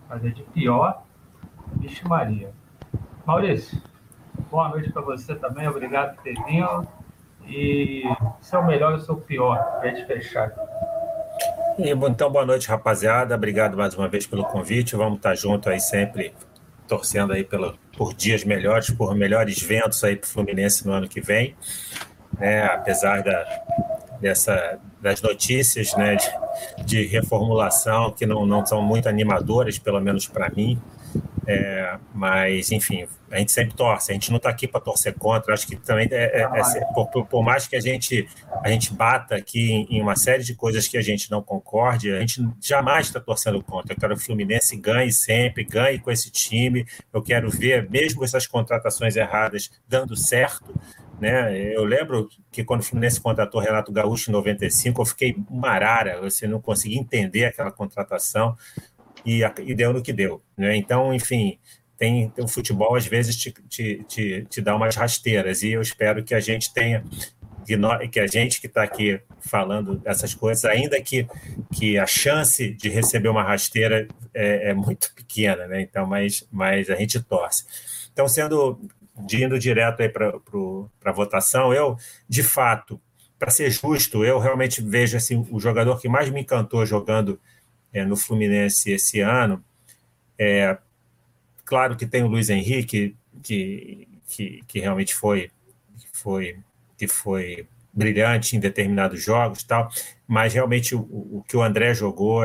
mas 0.08 0.24
a 0.24 0.28
de 0.28 0.42
pior, 0.42 1.02
vixe 1.76 2.06
Maria. 2.06 2.50
Maurício, 3.24 3.80
boa 4.50 4.68
noite 4.68 4.90
para 4.92 5.02
você 5.02 5.34
também, 5.34 5.66
obrigado 5.68 6.16
por 6.16 6.22
ter 6.22 6.34
vindo. 6.44 6.86
E 7.46 8.04
seu 8.40 8.62
melhor 8.64 8.96
e 8.96 9.00
seu 9.00 9.16
pior, 9.16 9.56
para 9.80 9.88
gente 9.88 10.06
fechar. 10.06 10.52
Então, 11.78 12.30
boa 12.30 12.44
noite, 12.44 12.68
rapaziada. 12.68 13.34
Obrigado 13.34 13.76
mais 13.76 13.94
uma 13.94 14.06
vez 14.06 14.26
pelo 14.26 14.44
convite. 14.44 14.94
Vamos 14.94 15.16
estar 15.16 15.34
junto 15.34 15.68
aí 15.68 15.80
sempre, 15.80 16.34
torcendo 16.86 17.32
aí 17.32 17.42
pelo, 17.42 17.76
por 17.96 18.14
dias 18.14 18.44
melhores, 18.44 18.90
por 18.90 19.14
melhores 19.14 19.60
ventos 19.60 20.04
aí 20.04 20.14
para 20.14 20.26
o 20.26 20.30
Fluminense 20.30 20.86
no 20.86 20.92
ano 20.92 21.08
que 21.08 21.20
vem. 21.20 21.56
Né? 22.38 22.64
Apesar 22.64 23.22
da, 23.22 23.44
dessa, 24.20 24.78
das 25.00 25.22
notícias 25.22 25.94
né, 25.94 26.16
de, 26.16 26.84
de, 26.84 27.06
reformulação 27.06 28.12
que 28.12 28.26
não, 28.26 28.44
não 28.44 28.64
são 28.64 28.82
muito 28.82 29.08
animadoras, 29.08 29.78
pelo 29.78 30.00
menos 30.00 30.26
para 30.26 30.50
mim. 30.50 30.80
É, 31.46 31.98
mas, 32.14 32.70
enfim, 32.70 33.06
a 33.30 33.38
gente 33.38 33.50
sempre 33.50 33.74
torce, 33.74 34.12
a 34.12 34.14
gente 34.14 34.30
não 34.30 34.36
está 34.36 34.50
aqui 34.50 34.68
para 34.68 34.80
torcer 34.80 35.14
contra. 35.14 35.52
Acho 35.54 35.66
que 35.66 35.74
também, 35.74 36.06
é, 36.10 36.42
é, 36.42 36.42
é 36.42 36.84
por, 36.94 37.26
por, 37.26 37.42
mais 37.42 37.66
que 37.66 37.74
a 37.74 37.80
gente, 37.80 38.28
a 38.62 38.68
gente 38.68 38.92
bata 38.92 39.34
aqui 39.34 39.72
em, 39.72 39.96
em, 39.96 40.02
uma 40.02 40.14
série 40.14 40.44
de 40.44 40.54
coisas 40.54 40.86
que 40.86 40.96
a 40.96 41.02
gente 41.02 41.30
não 41.30 41.42
concorde, 41.42 42.12
a 42.12 42.20
gente 42.20 42.46
jamais 42.60 43.06
está 43.06 43.18
torcendo 43.18 43.60
contra. 43.62 43.94
Eu 43.94 43.98
quero 43.98 44.14
que 44.14 44.22
o 44.22 44.24
Fluminense 44.24 44.76
ganhe 44.76 45.12
sempre, 45.12 45.64
ganhe 45.64 45.98
com 45.98 46.10
esse 46.10 46.30
time. 46.30 46.86
Eu 47.12 47.22
quero 47.22 47.50
ver, 47.50 47.88
mesmo 47.90 48.22
essas 48.22 48.46
contratações 48.46 49.16
erradas, 49.16 49.70
dando 49.88 50.16
certo. 50.16 50.72
Né? 51.20 51.74
Eu 51.74 51.84
lembro 51.84 52.28
que 52.50 52.64
quando 52.64 52.80
o 52.80 52.82
Fluminense 52.82 53.20
contratou 53.20 53.60
Renato 53.60 53.92
Gaúcho 53.92 54.30
em 54.30 54.32
95, 54.32 55.02
eu 55.02 55.06
fiquei 55.06 55.36
uma 55.50 55.68
arara, 55.68 56.20
você 56.20 56.46
não 56.46 56.60
conseguia 56.60 56.98
entender 56.98 57.44
aquela 57.44 57.70
contratação 57.70 58.56
e, 59.24 59.42
e 59.64 59.74
deu 59.74 59.92
no 59.92 60.02
que 60.02 60.12
deu. 60.12 60.40
Né? 60.56 60.76
Então, 60.76 61.12
enfim, 61.12 61.58
tem, 61.98 62.32
o 62.38 62.48
futebol 62.48 62.96
às 62.96 63.06
vezes 63.06 63.36
te, 63.36 63.52
te, 63.68 64.02
te, 64.08 64.46
te, 64.48 64.60
dá 64.62 64.74
umas 64.74 64.96
rasteiras 64.96 65.62
e 65.62 65.72
eu 65.72 65.82
espero 65.82 66.24
que 66.24 66.34
a 66.34 66.40
gente 66.40 66.72
tenha 66.72 67.04
que, 67.66 67.76
nós, 67.76 68.08
que 68.08 68.18
a 68.18 68.26
gente 68.26 68.58
que 68.58 68.66
está 68.66 68.82
aqui 68.82 69.20
falando 69.40 70.00
essas 70.06 70.32
coisas, 70.32 70.64
ainda 70.64 70.98
que, 71.02 71.26
que 71.74 71.98
a 71.98 72.06
chance 72.06 72.70
de 72.72 72.88
receber 72.88 73.28
uma 73.28 73.42
rasteira 73.42 74.08
é, 74.32 74.70
é 74.70 74.74
muito 74.74 75.12
pequena, 75.14 75.66
né? 75.66 75.82
Então, 75.82 76.06
mas, 76.06 76.46
mas 76.50 76.88
a 76.88 76.96
gente 76.96 77.20
torce. 77.20 77.64
Então, 78.12 78.26
sendo 78.26 78.80
de 79.16 79.44
indo 79.44 79.58
direto 79.58 80.02
aí 80.02 80.08
para 80.08 81.12
votação, 81.12 81.72
eu, 81.72 81.96
de 82.28 82.42
fato, 82.42 83.00
para 83.38 83.50
ser 83.50 83.70
justo, 83.70 84.24
eu 84.24 84.38
realmente 84.38 84.82
vejo 84.82 85.16
assim, 85.16 85.46
o 85.50 85.58
jogador 85.58 85.98
que 86.00 86.08
mais 86.08 86.28
me 86.30 86.40
encantou 86.40 86.84
jogando 86.84 87.40
é, 87.92 88.04
no 88.04 88.16
Fluminense 88.16 88.92
esse 88.92 89.20
ano. 89.20 89.64
É, 90.38 90.76
claro 91.64 91.96
que 91.96 92.06
tem 92.06 92.22
o 92.22 92.28
Luiz 92.28 92.50
Henrique, 92.50 93.16
que, 93.42 94.08
que, 94.28 94.60
que 94.66 94.80
realmente 94.80 95.14
foi, 95.14 95.50
foi, 96.12 96.58
que 96.96 97.08
foi 97.08 97.66
brilhante 97.92 98.56
em 98.56 98.60
determinados 98.60 99.22
jogos 99.22 99.64
tal, 99.64 99.90
mas 100.26 100.54
realmente 100.54 100.94
o, 100.94 101.00
o 101.00 101.44
que 101.46 101.56
o 101.56 101.62
André 101.62 101.92
jogou, 101.94 102.42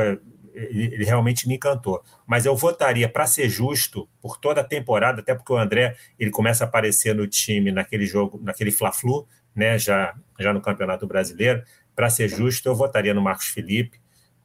ele, 0.56 1.04
realmente 1.04 1.46
me 1.46 1.54
encantou. 1.54 2.02
Mas 2.26 2.46
eu 2.46 2.56
votaria, 2.56 3.08
para 3.08 3.26
ser 3.26 3.48
justo, 3.48 4.08
por 4.20 4.38
toda 4.38 4.62
a 4.62 4.64
temporada, 4.64 5.20
até 5.20 5.34
porque 5.34 5.52
o 5.52 5.56
André 5.56 5.96
ele 6.18 6.30
começa 6.30 6.64
a 6.64 6.66
aparecer 6.66 7.14
no 7.14 7.26
time 7.26 7.70
naquele 7.70 8.06
jogo, 8.06 8.40
naquele 8.42 8.70
Fla-Flu, 8.70 9.26
né, 9.54 9.78
já, 9.78 10.14
já 10.38 10.52
no 10.52 10.60
Campeonato 10.60 11.06
Brasileiro. 11.06 11.62
Para 11.94 12.10
ser 12.10 12.28
justo, 12.28 12.68
eu 12.68 12.74
votaria 12.74 13.12
no 13.12 13.20
Marcos 13.20 13.48
Felipe, 13.48 14.00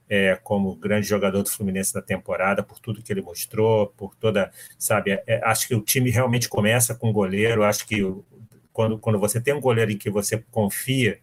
é, 0.10 0.36
como 0.36 0.76
grande 0.76 1.08
jogador 1.08 1.42
do 1.42 1.50
Fluminense 1.50 1.94
da 1.94 2.02
temporada, 2.02 2.62
por 2.62 2.80
tudo 2.80 3.02
que 3.02 3.14
ele 3.14 3.22
mostrou, 3.22 3.88
por 3.96 4.14
toda, 4.16 4.52
sabe, 4.78 5.12
é, 5.12 5.24
é 5.26 5.42
acho 5.46 5.68
que 5.68 5.76
o 5.76 5.82
time 5.82 6.10
realmente 6.10 6.50
começa 6.50 6.94
com 6.94 7.10
o 7.10 7.14
goleiro, 7.14 7.64
acho 7.64 7.88
que 7.88 8.02
quando, 8.74 9.00
quando 9.00 9.18
você 9.18 9.40
tem 9.40 9.54
um 9.54 9.62
goleiro 9.62 9.92
em 9.92 9.98
que 9.98 10.10
você 10.10 10.44
confia, 10.52 11.20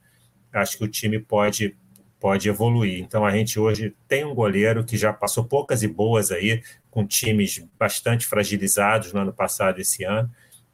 acho 0.53 0.79
que 0.79 0.85
o 0.85 0.89
time 0.89 1.19
pode 1.19 1.77
pode 2.21 2.49
evoluir. 2.49 3.01
Então 3.01 3.25
a 3.25 3.31
gente 3.31 3.59
hoje 3.59 3.95
tem 4.07 4.25
um 4.25 4.35
goleiro 4.35 4.85
que 4.85 4.97
já 4.97 5.13
passou 5.13 5.45
poucas 5.45 5.83
e 5.83 5.89
boas 5.89 6.31
aí, 6.31 6.63
com 6.91 7.07
times 7.07 7.65
bastante 7.79 8.27
fragilizados 8.27 9.13
no 9.13 9.21
ano 9.21 9.33
passado 9.33 9.81
esse 9.81 10.05
ano, 10.05 10.31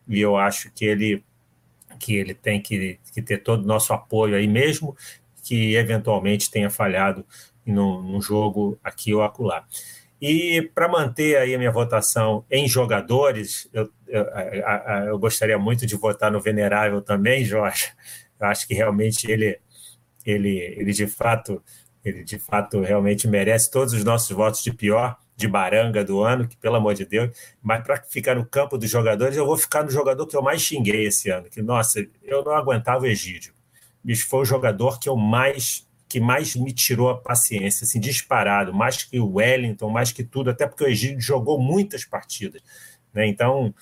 e 0.08 0.20
eu 0.20 0.36
acho 0.36 0.70
que 0.72 0.84
ele 0.84 1.24
que 1.98 2.16
ele 2.16 2.34
tem 2.34 2.60
que, 2.60 2.98
que 3.12 3.22
ter 3.22 3.38
todo 3.38 3.62
o 3.62 3.66
nosso 3.66 3.92
apoio 3.92 4.34
aí, 4.36 4.48
mesmo 4.48 4.96
que 5.44 5.76
eventualmente 5.76 6.50
tenha 6.50 6.68
falhado 6.68 7.24
num, 7.64 8.20
jogo 8.20 8.78
aqui 8.82 9.14
ou 9.14 9.22
acolá. 9.22 9.64
E 10.20 10.70
para 10.74 10.88
manter 10.88 11.36
aí 11.36 11.54
a 11.54 11.58
minha 11.58 11.70
votação 11.70 12.44
em 12.50 12.66
jogadores, 12.66 13.68
eu, 13.72 13.90
eu, 14.06 14.24
eu, 15.06 15.18
gostaria 15.18 15.58
muito 15.58 15.86
de 15.86 15.96
votar 15.96 16.30
no 16.30 16.40
Venerável 16.40 17.02
também, 17.02 17.44
Jorge. 17.44 17.92
Eu 18.40 18.46
acho 18.46 18.66
que 18.66 18.74
realmente 18.74 19.30
ele, 19.30 19.58
ele, 20.24 20.58
ele 20.58 20.92
de 20.92 21.06
fato, 21.06 21.62
ele 22.04 22.24
de 22.24 22.38
fato 22.38 22.80
realmente 22.80 23.28
merece 23.28 23.70
todos 23.70 23.92
os 23.92 24.04
nossos 24.04 24.30
votos 24.30 24.62
de 24.62 24.72
pior, 24.72 25.16
de 25.36 25.48
baranga 25.48 26.04
do 26.04 26.22
ano, 26.22 26.46
que 26.46 26.56
pelo 26.56 26.76
amor 26.76 26.94
de 26.94 27.04
Deus. 27.04 27.30
Mas 27.62 27.82
para 27.82 28.02
ficar 28.02 28.36
no 28.36 28.46
campo 28.46 28.78
dos 28.78 28.90
jogadores, 28.90 29.36
eu 29.36 29.46
vou 29.46 29.56
ficar 29.56 29.82
no 29.82 29.90
jogador 29.90 30.26
que 30.26 30.36
eu 30.36 30.42
mais 30.42 30.62
xinguei 30.62 31.06
esse 31.06 31.30
ano. 31.30 31.48
Que 31.50 31.60
nossa, 31.60 32.06
eu 32.22 32.44
não 32.44 32.52
aguentava 32.52 33.04
o 33.04 33.06
Egídio. 33.06 33.52
Bicho, 34.02 34.28
foi 34.28 34.40
o 34.40 34.44
jogador 34.44 35.00
que 35.00 35.08
eu 35.08 35.16
mais 35.16 35.86
que 36.06 36.20
mais 36.20 36.54
me 36.54 36.72
tirou 36.72 37.10
a 37.10 37.20
paciência, 37.20 37.84
assim, 37.84 37.98
disparado, 37.98 38.72
mais 38.72 39.02
que 39.02 39.18
o 39.18 39.32
Wellington, 39.32 39.90
mais 39.90 40.12
que 40.12 40.22
tudo, 40.22 40.48
até 40.48 40.64
porque 40.64 40.84
o 40.84 40.86
Egídio 40.86 41.20
jogou 41.20 41.60
muitas 41.60 42.04
partidas. 42.04 42.62
Né? 43.12 43.26
Então, 43.26 43.74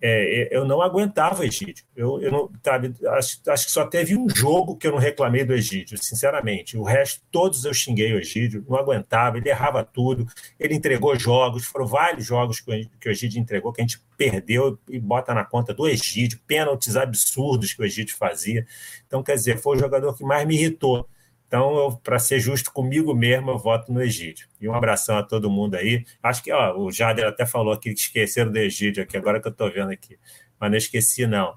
é, 0.00 0.48
eu 0.56 0.64
não 0.64 0.80
aguentava 0.80 1.40
o 1.40 1.44
Egídio. 1.44 1.84
Eu, 1.96 2.20
eu 2.20 2.30
não, 2.30 2.50
sabe, 2.62 2.94
acho, 3.08 3.40
acho 3.48 3.66
que 3.66 3.72
só 3.72 3.84
teve 3.84 4.16
um 4.16 4.28
jogo 4.28 4.76
que 4.76 4.86
eu 4.86 4.92
não 4.92 4.98
reclamei 4.98 5.44
do 5.44 5.52
Egídio, 5.52 5.98
sinceramente. 6.00 6.76
O 6.76 6.82
resto, 6.82 7.20
todos 7.30 7.64
eu 7.64 7.74
xinguei 7.74 8.12
o 8.12 8.18
Egídio, 8.18 8.64
não 8.68 8.78
aguentava, 8.78 9.38
ele 9.38 9.48
errava 9.48 9.84
tudo, 9.84 10.26
ele 10.58 10.74
entregou 10.74 11.18
jogos, 11.18 11.64
foram 11.64 11.86
vários 11.86 12.24
jogos 12.24 12.60
que 12.60 12.70
o, 12.70 12.90
que 13.00 13.08
o 13.08 13.10
Egídio 13.10 13.40
entregou, 13.40 13.72
que 13.72 13.80
a 13.80 13.84
gente 13.84 14.00
perdeu 14.16 14.78
e 14.88 14.98
bota 15.00 15.34
na 15.34 15.44
conta 15.44 15.74
do 15.74 15.88
Egídio, 15.88 16.40
pênaltis 16.46 16.96
absurdos 16.96 17.72
que 17.72 17.82
o 17.82 17.84
Egídio 17.84 18.16
fazia. 18.16 18.66
Então, 19.06 19.22
quer 19.22 19.34
dizer, 19.34 19.58
foi 19.58 19.76
o 19.76 19.80
jogador 19.80 20.16
que 20.16 20.24
mais 20.24 20.46
me 20.46 20.54
irritou. 20.54 21.08
Então, 21.48 21.98
para 22.04 22.18
ser 22.18 22.38
justo 22.38 22.70
comigo 22.70 23.14
mesmo, 23.14 23.50
eu 23.50 23.58
voto 23.58 23.90
no 23.90 24.02
Egídio. 24.02 24.46
E 24.60 24.68
um 24.68 24.74
abração 24.74 25.16
a 25.16 25.22
todo 25.22 25.48
mundo 25.48 25.76
aí. 25.76 26.04
Acho 26.22 26.42
que 26.42 26.52
ó, 26.52 26.76
o 26.78 26.92
Jader 26.92 27.26
até 27.26 27.46
falou 27.46 27.72
aqui 27.72 27.94
que 27.94 28.00
esqueceram 28.00 28.52
do 28.52 28.58
Egídio 28.58 29.02
aqui, 29.02 29.16
agora 29.16 29.40
que 29.40 29.48
eu 29.48 29.52
estou 29.52 29.72
vendo 29.72 29.90
aqui. 29.90 30.18
Mas 30.60 30.70
não 30.70 30.76
esqueci, 30.76 31.26
não. 31.26 31.54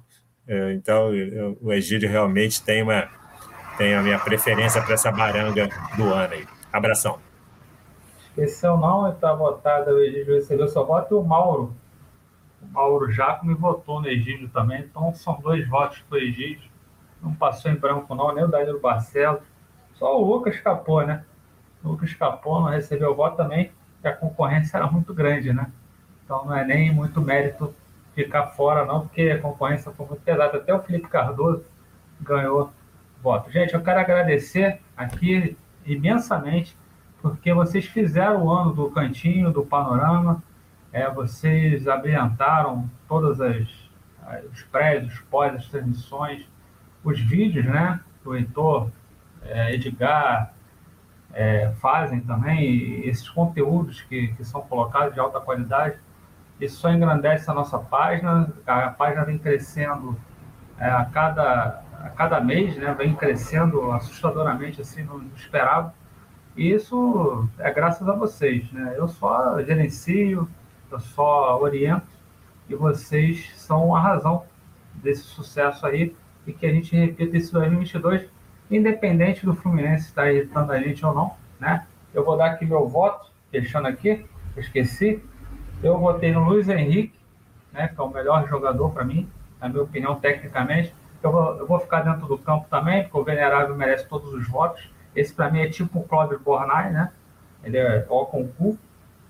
É, 0.47 0.71
então, 0.71 1.11
o 1.59 1.73
Egídio 1.73 2.09
realmente 2.09 2.63
tem, 2.63 2.81
uma, 2.81 3.09
tem 3.77 3.93
a 3.93 4.01
minha 4.01 4.17
preferência 4.17 4.81
para 4.81 4.93
essa 4.93 5.11
baranga 5.11 5.67
do 5.97 6.05
ano 6.05 6.35
aí. 6.35 6.47
Abração. 6.71 7.19
Esqueceu 8.29 8.77
não, 8.77 9.09
está 9.09 9.33
votado, 9.33 9.91
o 9.91 9.99
Egídio 9.99 10.35
recebeu 10.35 10.69
seu 10.69 10.85
voto 10.85 11.13
e 11.13 11.17
o 11.17 11.21
Mauro. 11.21 11.75
O 12.61 12.67
Mauro 12.67 13.11
Jaco 13.11 13.45
me 13.45 13.55
votou 13.55 13.99
no 13.99 14.07
Egídio 14.07 14.47
também, 14.47 14.83
então 14.83 15.13
são 15.13 15.37
dois 15.41 15.67
votos 15.67 15.99
para 16.07 16.17
o 16.17 16.21
Egídio. 16.21 16.71
Não 17.21 17.35
passou 17.35 17.69
em 17.69 17.75
branco 17.75 18.15
não, 18.15 18.33
nem 18.33 18.45
o 18.45 18.47
Danilo 18.47 18.79
Barcelos 18.79 19.50
só 20.01 20.19
o 20.19 20.25
Lucas 20.25 20.55
escapou, 20.55 21.05
né? 21.05 21.23
O 21.83 21.89
Lucas 21.89 22.09
escapou, 22.09 22.59
não 22.59 22.69
recebeu 22.69 23.15
voto 23.15 23.37
também, 23.37 23.71
porque 23.93 24.07
a 24.07 24.15
concorrência 24.17 24.77
era 24.77 24.87
muito 24.87 25.13
grande, 25.13 25.53
né? 25.53 25.71
Então 26.25 26.43
não 26.43 26.57
é 26.57 26.65
nem 26.65 26.91
muito 26.91 27.21
mérito 27.21 27.71
ficar 28.15 28.47
fora, 28.47 28.83
não, 28.83 29.01
porque 29.01 29.29
a 29.29 29.39
concorrência 29.39 29.91
foi 29.91 30.07
muito 30.07 30.23
pesada. 30.23 30.57
Até 30.57 30.73
o 30.73 30.81
Felipe 30.81 31.07
Cardoso 31.07 31.63
ganhou 32.19 32.73
voto. 33.21 33.51
Gente, 33.51 33.75
eu 33.75 33.81
quero 33.83 33.99
agradecer 33.99 34.81
aqui 34.97 35.55
imensamente, 35.85 36.75
porque 37.21 37.53
vocês 37.53 37.85
fizeram 37.85 38.45
o 38.45 38.49
ano 38.49 38.73
do 38.73 38.89
cantinho, 38.89 39.51
do 39.51 39.63
panorama, 39.63 40.41
é, 40.91 41.07
vocês 41.11 41.87
abrilhantaram 41.87 42.89
todas 43.07 43.39
as, 43.39 43.67
os 44.51 44.63
prédios, 44.63 45.19
pós, 45.29 45.53
as 45.53 45.67
transmissões, 45.67 46.43
os 47.03 47.19
vídeos, 47.19 47.65
né? 47.65 47.99
O 48.25 48.33
Heitor 48.33 48.89
é, 49.45 49.73
Edgar 49.73 50.53
é, 51.33 51.71
fazem 51.79 52.21
também, 52.21 53.07
esses 53.07 53.29
conteúdos 53.29 54.01
que, 54.01 54.29
que 54.29 54.43
são 54.43 54.61
colocados 54.61 55.13
de 55.13 55.19
alta 55.19 55.39
qualidade, 55.39 55.97
isso 56.59 56.79
só 56.79 56.91
engrandece 56.91 57.49
a 57.49 57.53
nossa 57.53 57.79
página, 57.79 58.53
a 58.67 58.89
página 58.89 59.25
vem 59.25 59.37
crescendo 59.37 60.17
é, 60.77 60.89
a, 60.89 61.05
cada, 61.05 61.83
a 62.03 62.09
cada 62.09 62.39
mês, 62.39 62.75
né, 62.75 62.93
vem 62.93 63.15
crescendo 63.15 63.91
assustadoramente, 63.91 64.81
assim, 64.81 65.03
não 65.03 65.23
esperava, 65.35 65.93
e 66.55 66.71
isso 66.71 67.47
é 67.57 67.71
graças 67.71 68.07
a 68.07 68.13
vocês, 68.13 68.69
né? 68.73 68.93
Eu 68.97 69.07
só 69.07 69.63
gerencio, 69.63 70.49
eu 70.91 70.99
só 70.99 71.57
oriento, 71.59 72.07
e 72.67 72.75
vocês 72.75 73.51
são 73.55 73.95
a 73.95 74.01
razão 74.01 74.43
desse 74.95 75.23
sucesso 75.23 75.85
aí, 75.87 76.13
e 76.45 76.51
que 76.51 76.65
a 76.65 76.73
gente 76.73 76.95
repita 76.95 77.37
esse 77.37 77.53
2022 77.53 78.29
independente 78.77 79.45
do 79.45 79.53
Fluminense 79.53 80.07
estar 80.07 80.31
irritando 80.31 80.71
a 80.71 80.79
gente 80.79 81.05
ou 81.05 81.13
não, 81.13 81.35
né? 81.59 81.85
Eu 82.13 82.25
vou 82.25 82.37
dar 82.37 82.47
aqui 82.47 82.65
meu 82.65 82.87
voto, 82.87 83.31
deixando 83.51 83.87
aqui, 83.87 84.25
esqueci. 84.57 85.23
Eu 85.81 85.97
votei 85.97 86.31
no 86.31 86.43
Luiz 86.43 86.67
Henrique, 86.67 87.17
né, 87.71 87.87
que 87.87 87.99
é 87.99 88.03
o 88.03 88.09
melhor 88.09 88.47
jogador 88.47 88.89
para 88.91 89.03
mim, 89.03 89.29
na 89.59 89.69
minha 89.69 89.83
opinião, 89.83 90.15
tecnicamente. 90.15 90.93
Eu 91.23 91.31
vou, 91.31 91.57
eu 91.57 91.67
vou 91.67 91.79
ficar 91.79 92.01
dentro 92.01 92.27
do 92.27 92.37
campo 92.37 92.67
também, 92.69 93.03
porque 93.03 93.17
o 93.17 93.23
Venerável 93.23 93.75
merece 93.75 94.07
todos 94.07 94.33
os 94.33 94.47
votos. 94.47 94.89
Esse 95.15 95.33
para 95.33 95.49
mim 95.49 95.61
é 95.61 95.69
tipo 95.69 95.99
o 95.99 96.03
Cláudio 96.03 96.39
Bornai, 96.39 96.91
né? 96.91 97.11
Ele 97.63 97.77
é 97.77 98.05
ó 98.09 98.25
com 98.25 98.47
cu, 98.47 98.77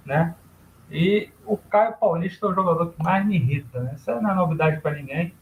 né? 0.06 0.36
E 0.90 1.30
o 1.46 1.58
Caio 1.58 1.94
Paulista 1.94 2.46
é 2.46 2.50
o 2.50 2.54
jogador 2.54 2.88
que 2.92 3.04
mais 3.04 3.26
me 3.26 3.36
irrita, 3.36 3.80
né? 3.80 3.94
Isso 3.96 4.12
não 4.22 4.32
é 4.32 4.34
novidade 4.34 4.82
para 4.82 4.96
ninguém. 4.96 5.34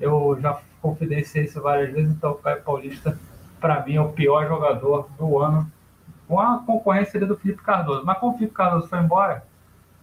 Eu 0.00 0.38
já 0.40 0.60
confidenciei 0.80 1.44
isso 1.44 1.60
várias 1.62 1.92
vezes, 1.92 2.12
então 2.12 2.32
o 2.32 2.36
Caio 2.36 2.62
Paulista 2.62 3.18
para 3.62 3.80
mim, 3.86 3.94
é 3.94 4.00
o 4.00 4.08
pior 4.08 4.48
jogador 4.48 5.08
do 5.16 5.38
ano, 5.38 5.70
com 6.26 6.40
a 6.40 6.58
concorrência 6.58 7.24
do 7.24 7.36
Felipe 7.36 7.62
Cardoso. 7.62 8.04
Mas 8.04 8.18
como 8.18 8.32
o 8.32 8.34
Felipe 8.36 8.52
Cardoso 8.52 8.88
foi 8.88 8.98
embora, 8.98 9.46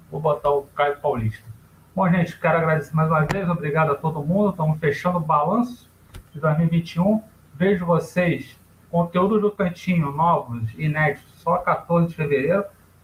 vou 0.09 0.21
botar 0.21 0.49
o 0.49 0.63
Caio 0.73 0.97
Paulista. 0.97 1.45
Bom, 1.93 2.09
gente, 2.09 2.39
quero 2.39 2.57
agradecer 2.57 2.95
mais 2.95 3.09
uma 3.09 3.25
vez, 3.25 3.49
obrigado 3.49 3.91
a 3.91 3.95
todo 3.95 4.23
mundo. 4.23 4.51
Estamos 4.51 4.79
fechando 4.79 5.17
o 5.17 5.21
balanço 5.21 5.91
de 6.31 6.39
2021. 6.39 7.21
Vejo 7.53 7.85
vocês, 7.85 8.57
conteúdo 8.89 9.41
do 9.41 9.51
Cantinho, 9.51 10.09
novos, 10.13 10.73
inéditos, 10.77 11.29
só 11.41 11.57
14 11.57 12.07
de 12.07 12.15
fevereiro. 12.15 12.63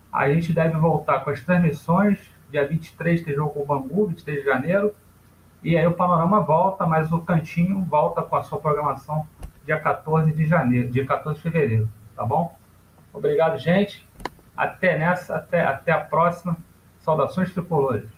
A 0.09 0.29
gente 0.29 0.53
deve 0.53 0.77
voltar 0.77 1.19
com 1.19 1.31
as 1.31 1.41
transmissões. 1.41 2.17
Dia 2.49 2.65
23 2.65 3.23
tem 3.23 3.35
jogo 3.35 3.49
com 3.49 3.59
o 3.63 3.65
Bangu, 3.65 4.07
23 4.07 4.39
de 4.39 4.45
janeiro. 4.45 4.95
E 5.61 5.75
aí 5.77 5.85
o 5.85 5.93
Panorama 5.93 6.39
volta, 6.39 6.85
mas 6.85 7.11
o 7.11 7.19
Cantinho 7.19 7.81
volta 7.81 8.21
com 8.21 8.37
a 8.37 8.43
sua 8.43 8.59
programação 8.59 9.27
dia 9.65 9.79
14 9.79 10.31
de 10.31 10.45
janeiro, 10.45 10.89
dia 10.89 11.05
14 11.05 11.37
de 11.37 11.43
fevereiro, 11.43 11.89
tá 12.15 12.23
bom? 12.23 12.55
Obrigado, 13.11 13.57
gente. 13.57 14.07
Até 14.55 14.97
nessa, 14.97 15.35
até, 15.35 15.61
até 15.61 15.91
a 15.91 15.99
próxima. 15.99 16.57
Saudações 16.99 17.51
tricolores. 17.51 18.09